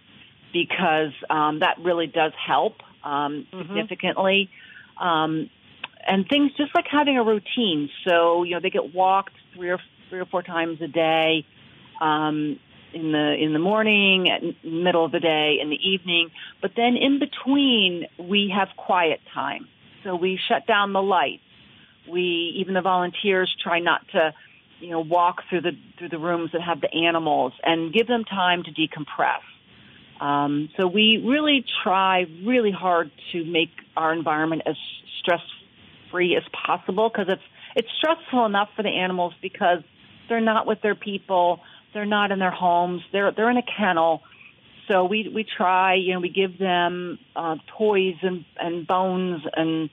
because 0.52 1.12
um, 1.30 1.60
that 1.60 1.78
really 1.78 2.06
does 2.08 2.32
help 2.34 2.82
um, 3.04 3.46
Mhm. 3.52 3.66
significantly. 3.68 4.48
Um, 4.98 5.50
and 6.08 6.28
things 6.28 6.52
just 6.56 6.74
like 6.74 6.86
having 6.88 7.18
a 7.18 7.22
routine. 7.22 7.90
So 8.08 8.42
you 8.42 8.54
know 8.54 8.60
they 8.60 8.70
get 8.70 8.94
walked 8.94 9.34
three 9.54 9.70
or 9.70 9.78
three 10.08 10.20
or 10.20 10.26
four 10.26 10.42
times 10.42 10.80
a 10.80 10.88
day. 10.88 11.44
Um, 12.00 12.58
in 12.96 13.12
the 13.12 13.34
in 13.38 13.52
the 13.52 13.58
morning, 13.58 14.30
at 14.30 14.42
middle 14.64 15.04
of 15.04 15.12
the 15.12 15.20
day, 15.20 15.58
in 15.60 15.68
the 15.68 15.76
evening, 15.76 16.30
but 16.62 16.72
then 16.76 16.96
in 16.96 17.18
between 17.18 18.06
we 18.18 18.52
have 18.56 18.68
quiet 18.76 19.20
time. 19.34 19.68
So 20.02 20.16
we 20.16 20.38
shut 20.48 20.66
down 20.66 20.92
the 20.92 21.02
lights. 21.02 21.42
We 22.10 22.54
even 22.60 22.74
the 22.74 22.80
volunteers 22.80 23.54
try 23.62 23.80
not 23.80 24.00
to, 24.12 24.32
you 24.80 24.90
know, 24.90 25.00
walk 25.00 25.42
through 25.50 25.62
the 25.62 25.72
through 25.98 26.08
the 26.08 26.18
rooms 26.18 26.52
that 26.52 26.62
have 26.62 26.80
the 26.80 26.92
animals 26.92 27.52
and 27.62 27.92
give 27.92 28.06
them 28.06 28.24
time 28.24 28.62
to 28.64 28.70
decompress. 28.70 29.44
Um, 30.20 30.70
so 30.78 30.86
we 30.86 31.22
really 31.22 31.64
try 31.82 32.24
really 32.44 32.70
hard 32.72 33.10
to 33.32 33.44
make 33.44 33.70
our 33.96 34.14
environment 34.14 34.62
as 34.64 34.76
stress 35.20 35.42
free 36.10 36.34
as 36.34 36.44
possible 36.66 37.10
because 37.10 37.26
it's 37.28 37.42
it's 37.74 37.88
stressful 37.98 38.46
enough 38.46 38.70
for 38.74 38.82
the 38.82 38.88
animals 38.88 39.34
because 39.42 39.82
they're 40.28 40.40
not 40.40 40.66
with 40.66 40.80
their 40.82 40.94
people, 40.94 41.60
they're 41.96 42.04
not 42.04 42.30
in 42.30 42.38
their 42.38 42.50
homes, 42.50 43.00
they're 43.10 43.32
they're 43.32 43.50
in 43.50 43.56
a 43.56 43.62
kennel. 43.62 44.22
So 44.86 45.04
we 45.06 45.28
we 45.34 45.44
try, 45.44 45.94
you 45.94 46.12
know, 46.12 46.20
we 46.20 46.28
give 46.28 46.58
them 46.58 47.18
uh, 47.34 47.56
toys 47.78 48.16
and 48.22 48.44
and 48.58 48.86
bones 48.86 49.42
and 49.56 49.88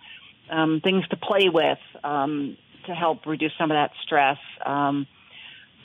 um, 0.52 0.82
things 0.84 1.08
to 1.08 1.18
play 1.18 1.48
with 1.48 1.80
um, 2.04 2.58
to 2.88 2.94
help 2.94 3.26
reduce 3.26 3.54
some 3.58 3.72
of 3.72 3.76
that 3.76 3.92
stress. 4.04 4.38
Um, 4.66 5.08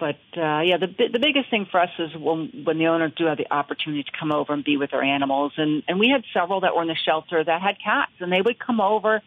but 0.00 0.18
uh, 0.36 0.60
yeah, 0.60 0.76
the 0.78 0.88
the 1.12 1.20
biggest 1.20 1.50
thing 1.50 1.66
for 1.70 1.80
us 1.80 1.90
is 2.00 2.10
when 2.16 2.64
when 2.64 2.78
the 2.78 2.88
owners 2.88 3.12
do 3.16 3.26
have 3.26 3.38
the 3.38 3.50
opportunity 3.52 4.02
to 4.02 4.12
come 4.18 4.32
over 4.32 4.52
and 4.52 4.64
be 4.64 4.76
with 4.76 4.90
their 4.90 5.02
animals, 5.02 5.52
and 5.56 5.84
and 5.86 6.00
we 6.00 6.08
had 6.08 6.24
several 6.34 6.60
that 6.60 6.74
were 6.74 6.82
in 6.82 6.88
the 6.88 6.96
shelter 7.06 7.42
that 7.42 7.62
had 7.62 7.76
cats, 7.82 8.12
and 8.18 8.32
they 8.32 8.42
would 8.42 8.58
come 8.58 8.80
over, 8.80 9.22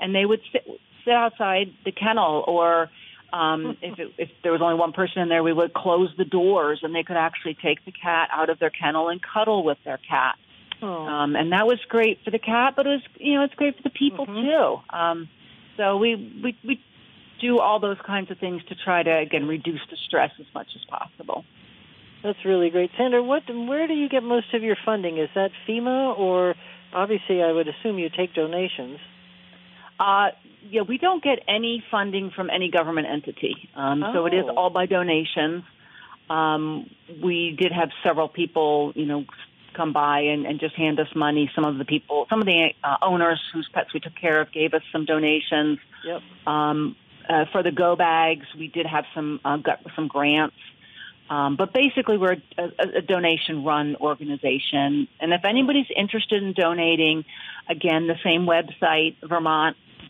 and 0.00 0.14
they 0.14 0.24
would 0.24 0.40
sit 0.52 0.64
sit 1.04 1.14
outside 1.14 1.72
the 1.84 1.92
kennel, 1.92 2.44
or 2.46 2.90
um, 3.32 3.76
if 3.82 3.98
it, 3.98 4.12
if 4.18 4.28
there 4.42 4.52
was 4.52 4.62
only 4.62 4.76
one 4.76 4.92
person 4.92 5.22
in 5.22 5.28
there, 5.28 5.42
we 5.42 5.52
would 5.52 5.74
close 5.74 6.10
the 6.16 6.24
doors, 6.24 6.80
and 6.82 6.94
they 6.94 7.02
could 7.02 7.16
actually 7.16 7.54
take 7.54 7.84
the 7.84 7.92
cat 7.92 8.28
out 8.32 8.50
of 8.50 8.58
their 8.58 8.70
kennel 8.70 9.08
and 9.08 9.20
cuddle 9.22 9.64
with 9.64 9.78
their 9.84 9.98
cat. 9.98 10.36
Oh. 10.80 11.06
Um, 11.06 11.34
and 11.36 11.52
that 11.52 11.66
was 11.66 11.78
great 11.88 12.20
for 12.24 12.30
the 12.30 12.38
cat, 12.38 12.74
but 12.76 12.86
it 12.86 12.90
was 12.90 13.02
you 13.18 13.34
know 13.34 13.44
it's 13.44 13.54
great 13.54 13.76
for 13.76 13.82
the 13.82 13.90
people 13.90 14.26
Mhm. 14.26 14.42
too. 14.42 14.96
Um, 14.96 15.28
so 15.76 15.96
we 15.96 16.14
we 16.14 16.56
we 16.64 16.80
do 17.40 17.58
all 17.58 17.80
those 17.80 17.98
kinds 18.04 18.30
of 18.30 18.38
things 18.38 18.62
to 18.68 18.74
try 18.74 19.02
to 19.02 19.10
again 19.18 19.46
reduce 19.48 19.80
the 19.90 19.96
stress 19.96 20.30
as 20.38 20.46
much 20.54 20.68
as 20.76 20.84
possible. 20.84 21.44
That's 22.22 22.44
really 22.44 22.70
great, 22.70 22.90
Sandra. 22.96 23.22
What, 23.22 23.42
where 23.48 23.86
do 23.86 23.94
you 23.94 24.08
get 24.08 24.24
most 24.24 24.52
of 24.52 24.62
your 24.62 24.76
funding? 24.84 25.18
Is 25.18 25.28
that 25.36 25.52
FEMA, 25.68 26.18
or 26.18 26.56
obviously, 26.92 27.42
I 27.42 27.52
would 27.52 27.68
assume 27.68 27.98
you 27.98 28.08
take 28.10 28.34
donations. 28.34 28.98
Uh, 30.00 30.30
yeah, 30.70 30.82
we 30.82 30.98
don't 30.98 31.22
get 31.22 31.40
any 31.48 31.82
funding 31.90 32.30
from 32.34 32.50
any 32.50 32.70
government 32.70 33.06
entity, 33.10 33.68
um, 33.74 34.04
so 34.12 34.26
it 34.26 34.34
is 34.34 34.44
Oh. 34.48 34.54
all 34.56 34.70
by 34.70 34.86
donations. 34.86 35.64
Um, 36.30 36.90
we 37.22 37.56
did 37.58 37.72
have 37.72 37.90
several 38.02 38.28
people, 38.28 38.92
you 38.94 39.06
know, 39.06 39.24
come 39.74 39.92
by 39.92 40.20
and, 40.20 40.44
and 40.46 40.60
just 40.60 40.74
hand 40.74 40.98
us 41.00 41.08
money. 41.14 41.50
Some 41.54 41.64
of 41.64 41.78
the 41.78 41.84
people, 41.84 42.26
some 42.28 42.40
of 42.40 42.46
the 42.46 42.70
uh, 42.84 42.96
owners 43.00 43.40
whose 43.52 43.68
pets 43.72 43.94
we 43.94 44.00
took 44.00 44.14
care 44.14 44.40
of, 44.40 44.52
gave 44.52 44.74
us 44.74 44.82
some 44.92 45.04
donations. 45.04 45.78
Yep. 46.04 46.22
Um, 46.46 46.96
uh, 47.28 47.44
for 47.52 47.62
the 47.62 47.70
go 47.70 47.94
bags, 47.96 48.46
we 48.58 48.68
did 48.68 48.86
have 48.86 49.04
some 49.14 49.40
uh, 49.44 49.56
got 49.58 49.80
some 49.94 50.08
grants. 50.08 50.56
Um, 51.30 51.56
but 51.56 51.74
basically, 51.74 52.16
we're 52.16 52.36
a, 52.56 52.62
a, 52.62 52.98
a 52.98 53.02
donation-run 53.02 53.96
organization, 53.96 55.08
and 55.20 55.32
if 55.34 55.44
anybody's 55.44 55.86
interested 55.94 56.42
in 56.42 56.54
donating, 56.54 57.26
again, 57.68 58.06
the 58.06 58.16
same 58.24 58.46
website, 58.46 59.16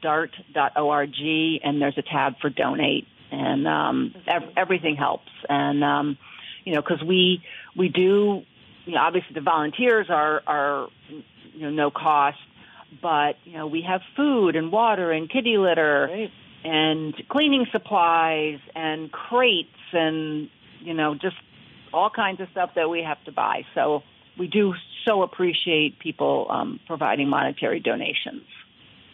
vermontdart.org, 0.02 1.60
and 1.64 1.80
there's 1.80 1.98
a 1.98 2.02
tab 2.02 2.34
for 2.40 2.50
donate, 2.50 3.06
and 3.30 3.66
um, 3.66 4.14
ev- 4.26 4.50
everything 4.56 4.96
helps. 4.96 5.30
And 5.48 5.84
um, 5.84 6.18
you 6.64 6.74
know, 6.74 6.82
because 6.82 7.02
we 7.02 7.42
we 7.76 7.88
do, 7.88 8.42
you 8.84 8.94
know, 8.94 9.00
obviously 9.00 9.34
the 9.34 9.40
volunteers 9.40 10.06
are 10.10 10.42
are 10.46 10.88
you 11.54 11.62
know 11.62 11.70
no 11.70 11.90
cost, 11.90 12.38
but 13.02 13.36
you 13.44 13.54
know 13.54 13.66
we 13.66 13.82
have 13.82 14.00
food 14.16 14.56
and 14.56 14.72
water 14.72 15.10
and 15.10 15.30
kitty 15.30 15.58
litter 15.58 16.28
and 16.64 17.14
cleaning 17.28 17.66
supplies 17.70 18.58
and 18.74 19.12
crates 19.12 19.68
and 19.92 20.48
you 20.80 20.94
know 20.94 21.14
just 21.14 21.36
all 21.92 22.10
kinds 22.10 22.40
of 22.40 22.48
stuff 22.50 22.70
that 22.76 22.90
we 22.90 23.02
have 23.02 23.22
to 23.24 23.32
buy. 23.32 23.62
So 23.74 24.02
we 24.38 24.46
do 24.46 24.74
so 25.06 25.22
appreciate 25.22 25.98
people 25.98 26.46
um, 26.50 26.80
providing 26.86 27.28
monetary 27.28 27.80
donations. 27.80 28.42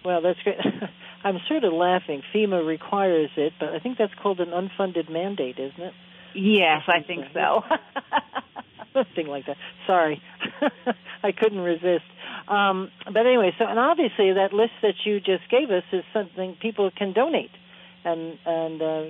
Well, 0.04 0.20
that's 0.22 0.38
great. 0.40 0.58
I'm 1.24 1.38
sort 1.48 1.64
of 1.64 1.72
laughing. 1.72 2.22
FEMA 2.34 2.66
requires 2.66 3.30
it, 3.36 3.54
but 3.58 3.70
I 3.70 3.78
think 3.78 3.96
that's 3.98 4.12
called 4.22 4.40
an 4.40 4.50
unfunded 4.50 5.10
mandate, 5.10 5.58
isn't 5.58 5.80
it? 5.80 5.94
Yes, 6.34 6.82
I 6.88 7.02
think 7.06 7.24
so. 7.32 7.62
Something 8.92 9.26
like 9.26 9.46
that. 9.46 9.56
Sorry, 9.86 10.20
I 11.22 11.32
couldn't 11.32 11.60
resist. 11.60 12.04
Um, 12.46 12.90
but 13.06 13.26
anyway, 13.26 13.52
so 13.58 13.64
and 13.66 13.78
obviously 13.78 14.34
that 14.34 14.52
list 14.52 14.72
that 14.82 14.94
you 15.04 15.18
just 15.18 15.48
gave 15.50 15.70
us 15.70 15.82
is 15.92 16.04
something 16.12 16.56
people 16.60 16.90
can 16.96 17.12
donate, 17.12 17.50
and 18.04 18.38
and 18.44 18.82
uh, 18.82 19.02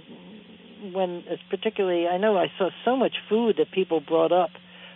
when 0.93 1.25
it's 1.27 1.43
particularly, 1.51 2.07
I 2.07 2.17
know 2.19 2.37
I 2.39 2.47
saw 2.57 2.71
so 2.85 2.97
much 2.97 3.15
food 3.29 3.57
that 3.59 3.73
people 3.73 4.01
brought 4.01 4.33
up 4.33 4.51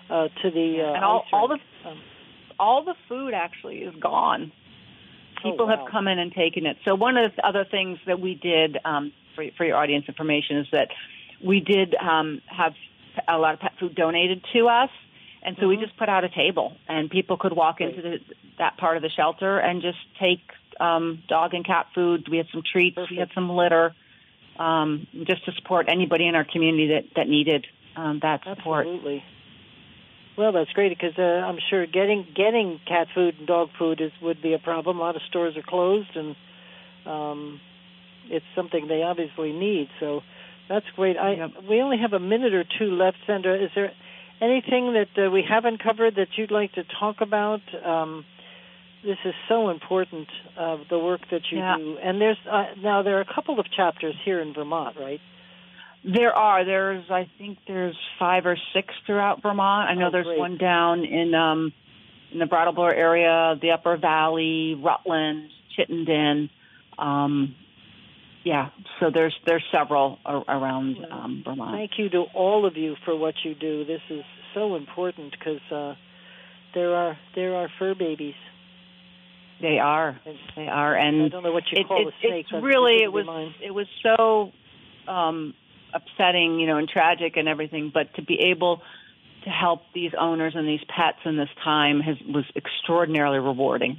uh, 0.08 0.28
to 0.42 0.50
the 0.50 0.84
uh, 0.86 0.94
and 0.94 1.04
all, 1.04 1.24
all 1.32 1.48
the. 1.48 1.58
Um, 1.88 1.98
all 2.60 2.84
the 2.84 2.94
food 3.08 3.34
actually 3.34 3.78
is 3.78 3.94
gone. 4.00 4.52
Oh, 5.44 5.50
People 5.50 5.66
wow. 5.66 5.76
have 5.76 5.90
come 5.90 6.08
in 6.08 6.18
and 6.18 6.32
taken 6.32 6.66
it. 6.66 6.76
So 6.84 6.94
one 6.94 7.16
of 7.16 7.34
the 7.36 7.46
other 7.46 7.64
things 7.64 7.98
that 8.06 8.20
we 8.20 8.34
did 8.34 8.78
um, 8.84 9.12
for, 9.34 9.44
for 9.56 9.64
your 9.64 9.76
audience 9.76 10.06
information 10.08 10.58
is 10.58 10.66
that 10.72 10.88
we 11.44 11.60
did 11.60 11.94
um, 11.94 12.40
have 12.46 12.74
a 13.26 13.38
lot 13.38 13.54
of 13.54 13.60
pet 13.60 13.72
food 13.78 13.94
donated 13.94 14.44
to 14.52 14.68
us, 14.68 14.90
and 15.42 15.56
so 15.60 15.68
we 15.68 15.76
Mhm. 15.76 15.80
just 15.82 15.96
put 15.96 16.08
out 16.08 16.24
a 16.24 16.28
table, 16.28 16.76
and 16.88 17.10
people 17.10 17.36
could 17.36 17.52
walk 17.52 17.80
into 17.80 18.02
the, 18.02 18.20
that 18.58 18.76
part 18.76 18.96
of 18.96 19.02
the 19.02 19.10
shelter 19.10 19.58
and 19.58 19.82
just 19.82 19.98
take 20.18 20.40
um, 20.80 21.22
dog 21.28 21.54
and 21.54 21.64
cat 21.64 21.86
food. 21.94 22.28
We 22.28 22.36
had 22.38 22.46
some 22.52 22.62
treats, 22.62 22.98
we 23.10 23.16
had 23.16 23.30
some 23.34 23.50
litter, 23.50 23.94
um, 24.58 25.06
just 25.24 25.44
to 25.46 25.52
support 25.52 25.86
anybody 25.88 26.26
in 26.26 26.34
our 26.34 26.44
community 26.44 26.88
that 26.88 27.04
that 27.16 27.28
needed 27.28 27.66
um, 27.96 28.20
that 28.22 28.42
support. 28.44 28.86
Absolutely. 28.86 29.24
Well, 30.38 30.52
that's 30.52 30.70
great 30.70 30.96
because 30.96 31.18
uh, 31.18 31.22
I'm 31.22 31.58
sure 31.68 31.84
getting 31.84 32.24
getting 32.34 32.78
cat 32.86 33.08
food 33.12 33.34
and 33.38 33.46
dog 33.46 33.70
food 33.76 34.00
is 34.00 34.12
would 34.22 34.40
be 34.40 34.54
a 34.54 34.58
problem. 34.60 34.98
A 34.98 35.00
lot 35.00 35.16
of 35.16 35.22
stores 35.28 35.56
are 35.56 35.62
closed, 35.62 36.14
and 36.14 36.36
um, 37.04 37.60
it's 38.30 38.44
something 38.54 38.86
they 38.86 39.02
obviously 39.02 39.52
need. 39.52 39.88
So 39.98 40.20
that's 40.68 40.86
great. 40.94 41.16
I 41.18 41.32
Yep. 41.32 41.50
we 41.68 41.82
only 41.82 41.98
have 41.98 42.12
a 42.12 42.20
minute 42.20 42.54
or 42.54 42.64
two 42.78 42.92
left, 42.92 43.16
Sandra. 43.26 43.56
Is 43.60 43.70
there 43.74 43.90
anything 44.40 44.94
that 44.94 45.26
uh, 45.26 45.30
we 45.30 45.42
haven't 45.42 45.82
covered 45.82 46.14
that 46.14 46.28
you'd 46.36 46.52
like 46.52 46.72
to 46.74 46.84
talk 46.84 47.16
about? 47.20 47.60
Um, 47.84 48.24
this 49.02 49.18
is 49.24 49.34
so 49.48 49.70
important, 49.70 50.28
uh, 50.58 50.76
the 50.88 50.98
work 50.98 51.20
that 51.30 51.42
you 51.50 51.58
Yeah. 51.58 51.76
do. 51.76 51.98
And 51.98 52.20
there's 52.20 52.38
uh, 52.48 52.66
now 52.80 53.02
there 53.02 53.18
are 53.18 53.22
a 53.22 53.34
couple 53.34 53.58
of 53.58 53.66
chapters 53.72 54.14
here 54.24 54.40
in 54.40 54.54
Vermont, 54.54 54.96
right? 55.00 55.20
There 56.04 56.32
are. 56.32 56.64
There's, 56.64 57.04
I 57.10 57.28
think, 57.38 57.58
there's 57.66 57.96
five 58.18 58.46
or 58.46 58.56
six 58.74 58.94
throughout 59.06 59.42
Vermont. 59.42 59.90
I 59.90 59.94
know 59.94 60.08
Oh, 60.08 60.10
there's 60.10 60.26
great. 60.26 60.38
one 60.38 60.56
down 60.58 61.04
in 61.04 61.34
um, 61.34 61.72
in 62.32 62.38
the 62.38 62.46
Brattleboro 62.46 62.92
area, 62.94 63.56
the 63.60 63.70
Upper 63.72 63.96
Valley, 63.96 64.74
Rutland, 64.82 65.50
Chittenden. 65.76 66.50
Um, 66.98 67.54
yeah, 68.44 68.68
so 69.00 69.10
there's 69.12 69.34
there's 69.46 69.64
several 69.72 70.18
ar- 70.24 70.44
around 70.48 70.96
um, 71.10 71.42
Vermont. 71.44 71.74
Thank 71.76 71.92
you 71.98 72.08
to 72.10 72.24
all 72.34 72.64
of 72.66 72.76
you 72.76 72.94
for 73.04 73.16
what 73.16 73.34
you 73.44 73.54
do. 73.54 73.84
This 73.84 74.00
is 74.08 74.22
so 74.54 74.76
important 74.76 75.32
because 75.32 75.60
uh, 75.72 75.94
there 76.74 76.94
are 76.94 77.18
there 77.34 77.56
are 77.56 77.68
fur 77.78 77.94
babies. 77.94 78.34
They 79.60 79.78
are. 79.80 80.18
They 80.54 80.68
are, 80.68 80.94
and 80.94 81.24
I 81.24 81.28
don't 81.28 81.42
know 81.42 81.50
what 81.52 81.64
you 81.72 81.80
it, 81.82 81.88
call 81.88 82.06
it, 82.06 82.14
a 82.14 82.20
snake. 82.20 82.46
it's 82.50 82.62
really 82.64 83.02
it 83.02 83.12
was 83.12 83.26
mine. 83.26 83.52
it 83.62 83.72
was 83.72 83.86
so 84.04 84.52
um, 85.12 85.54
upsetting, 85.94 86.60
you 86.60 86.66
know, 86.66 86.76
and 86.76 86.88
tragic 86.88 87.36
and 87.36 87.48
everything. 87.48 87.90
But 87.92 88.14
to 88.14 88.22
be 88.22 88.38
able 88.52 88.82
to 89.44 89.50
help 89.50 89.82
these 89.94 90.12
owners 90.18 90.54
and 90.56 90.66
these 90.66 90.84
pets 90.88 91.18
in 91.24 91.36
this 91.36 91.48
time 91.62 92.00
has 92.00 92.16
was 92.26 92.44
extraordinarily 92.56 93.38
rewarding. 93.38 93.98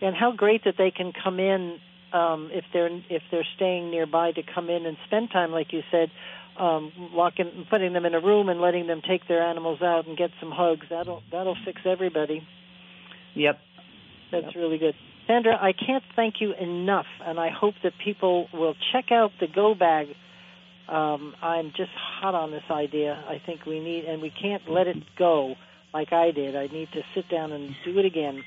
And 0.00 0.16
how 0.16 0.32
great 0.32 0.64
that 0.64 0.74
they 0.76 0.90
can 0.90 1.12
come 1.12 1.38
in 1.38 1.78
um, 2.12 2.50
if 2.52 2.64
they're 2.72 2.90
if 3.08 3.22
they're 3.30 3.46
staying 3.56 3.90
nearby 3.90 4.32
to 4.32 4.42
come 4.42 4.68
in 4.68 4.86
and 4.86 4.96
spend 5.06 5.30
time, 5.30 5.52
like 5.52 5.72
you 5.72 5.82
said, 5.90 6.10
um, 6.58 6.92
locking, 7.12 7.66
putting 7.70 7.92
them 7.92 8.04
in 8.04 8.14
a 8.14 8.20
room 8.20 8.48
and 8.48 8.60
letting 8.60 8.86
them 8.86 9.00
take 9.06 9.26
their 9.28 9.42
animals 9.42 9.80
out 9.80 10.06
and 10.06 10.16
get 10.16 10.30
some 10.40 10.50
hugs. 10.50 10.86
That'll 10.90 11.22
that'll 11.30 11.56
fix 11.64 11.80
everybody. 11.84 12.46
Yep. 13.34 13.58
That's 14.30 14.56
really 14.56 14.78
good. 14.78 14.94
Sandra, 15.26 15.54
I 15.54 15.72
can't 15.72 16.02
thank 16.16 16.40
you 16.40 16.52
enough, 16.52 17.06
and 17.24 17.38
I 17.38 17.50
hope 17.50 17.74
that 17.82 17.92
people 18.02 18.48
will 18.52 18.74
check 18.92 19.12
out 19.12 19.30
the 19.40 19.46
Go 19.46 19.74
Bag. 19.74 20.08
Um, 20.88 21.34
I'm 21.40 21.72
just 21.72 21.92
hot 21.92 22.34
on 22.34 22.50
this 22.50 22.64
idea. 22.70 23.22
I 23.28 23.38
think 23.38 23.66
we 23.66 23.80
need, 23.80 24.04
and 24.04 24.20
we 24.20 24.30
can't 24.30 24.68
let 24.68 24.86
it 24.86 24.98
go 25.16 25.56
like 25.94 26.12
I 26.12 26.30
did. 26.30 26.56
I 26.56 26.66
need 26.66 26.90
to 26.92 27.02
sit 27.14 27.28
down 27.28 27.52
and 27.52 27.74
do 27.84 27.98
it 27.98 28.04
again. 28.04 28.44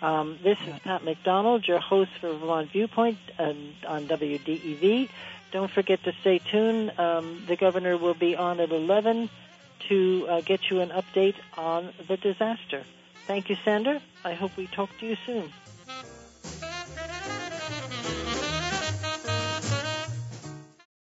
Um, 0.00 0.38
this 0.42 0.58
is 0.66 0.78
Pat 0.80 1.04
McDonald, 1.04 1.66
your 1.66 1.78
host 1.78 2.10
for 2.20 2.32
Vermont 2.32 2.70
Viewpoint 2.72 3.18
um, 3.38 3.74
on 3.86 4.06
WDEV. 4.08 5.08
Don't 5.52 5.70
forget 5.70 6.02
to 6.04 6.12
stay 6.22 6.38
tuned. 6.38 6.98
Um, 6.98 7.44
the 7.46 7.56
governor 7.56 7.96
will 7.96 8.14
be 8.14 8.34
on 8.34 8.58
at 8.58 8.72
11 8.72 9.30
to 9.88 10.26
uh, 10.28 10.40
get 10.40 10.70
you 10.70 10.80
an 10.80 10.90
update 10.90 11.36
on 11.56 11.92
the 12.08 12.16
disaster. 12.16 12.84
Thank 13.26 13.48
you, 13.50 13.56
Sandra. 13.64 14.00
I 14.24 14.34
hope 14.34 14.56
we 14.56 14.66
talk 14.66 14.90
to 14.98 15.06
you 15.06 15.16
soon. 15.24 15.52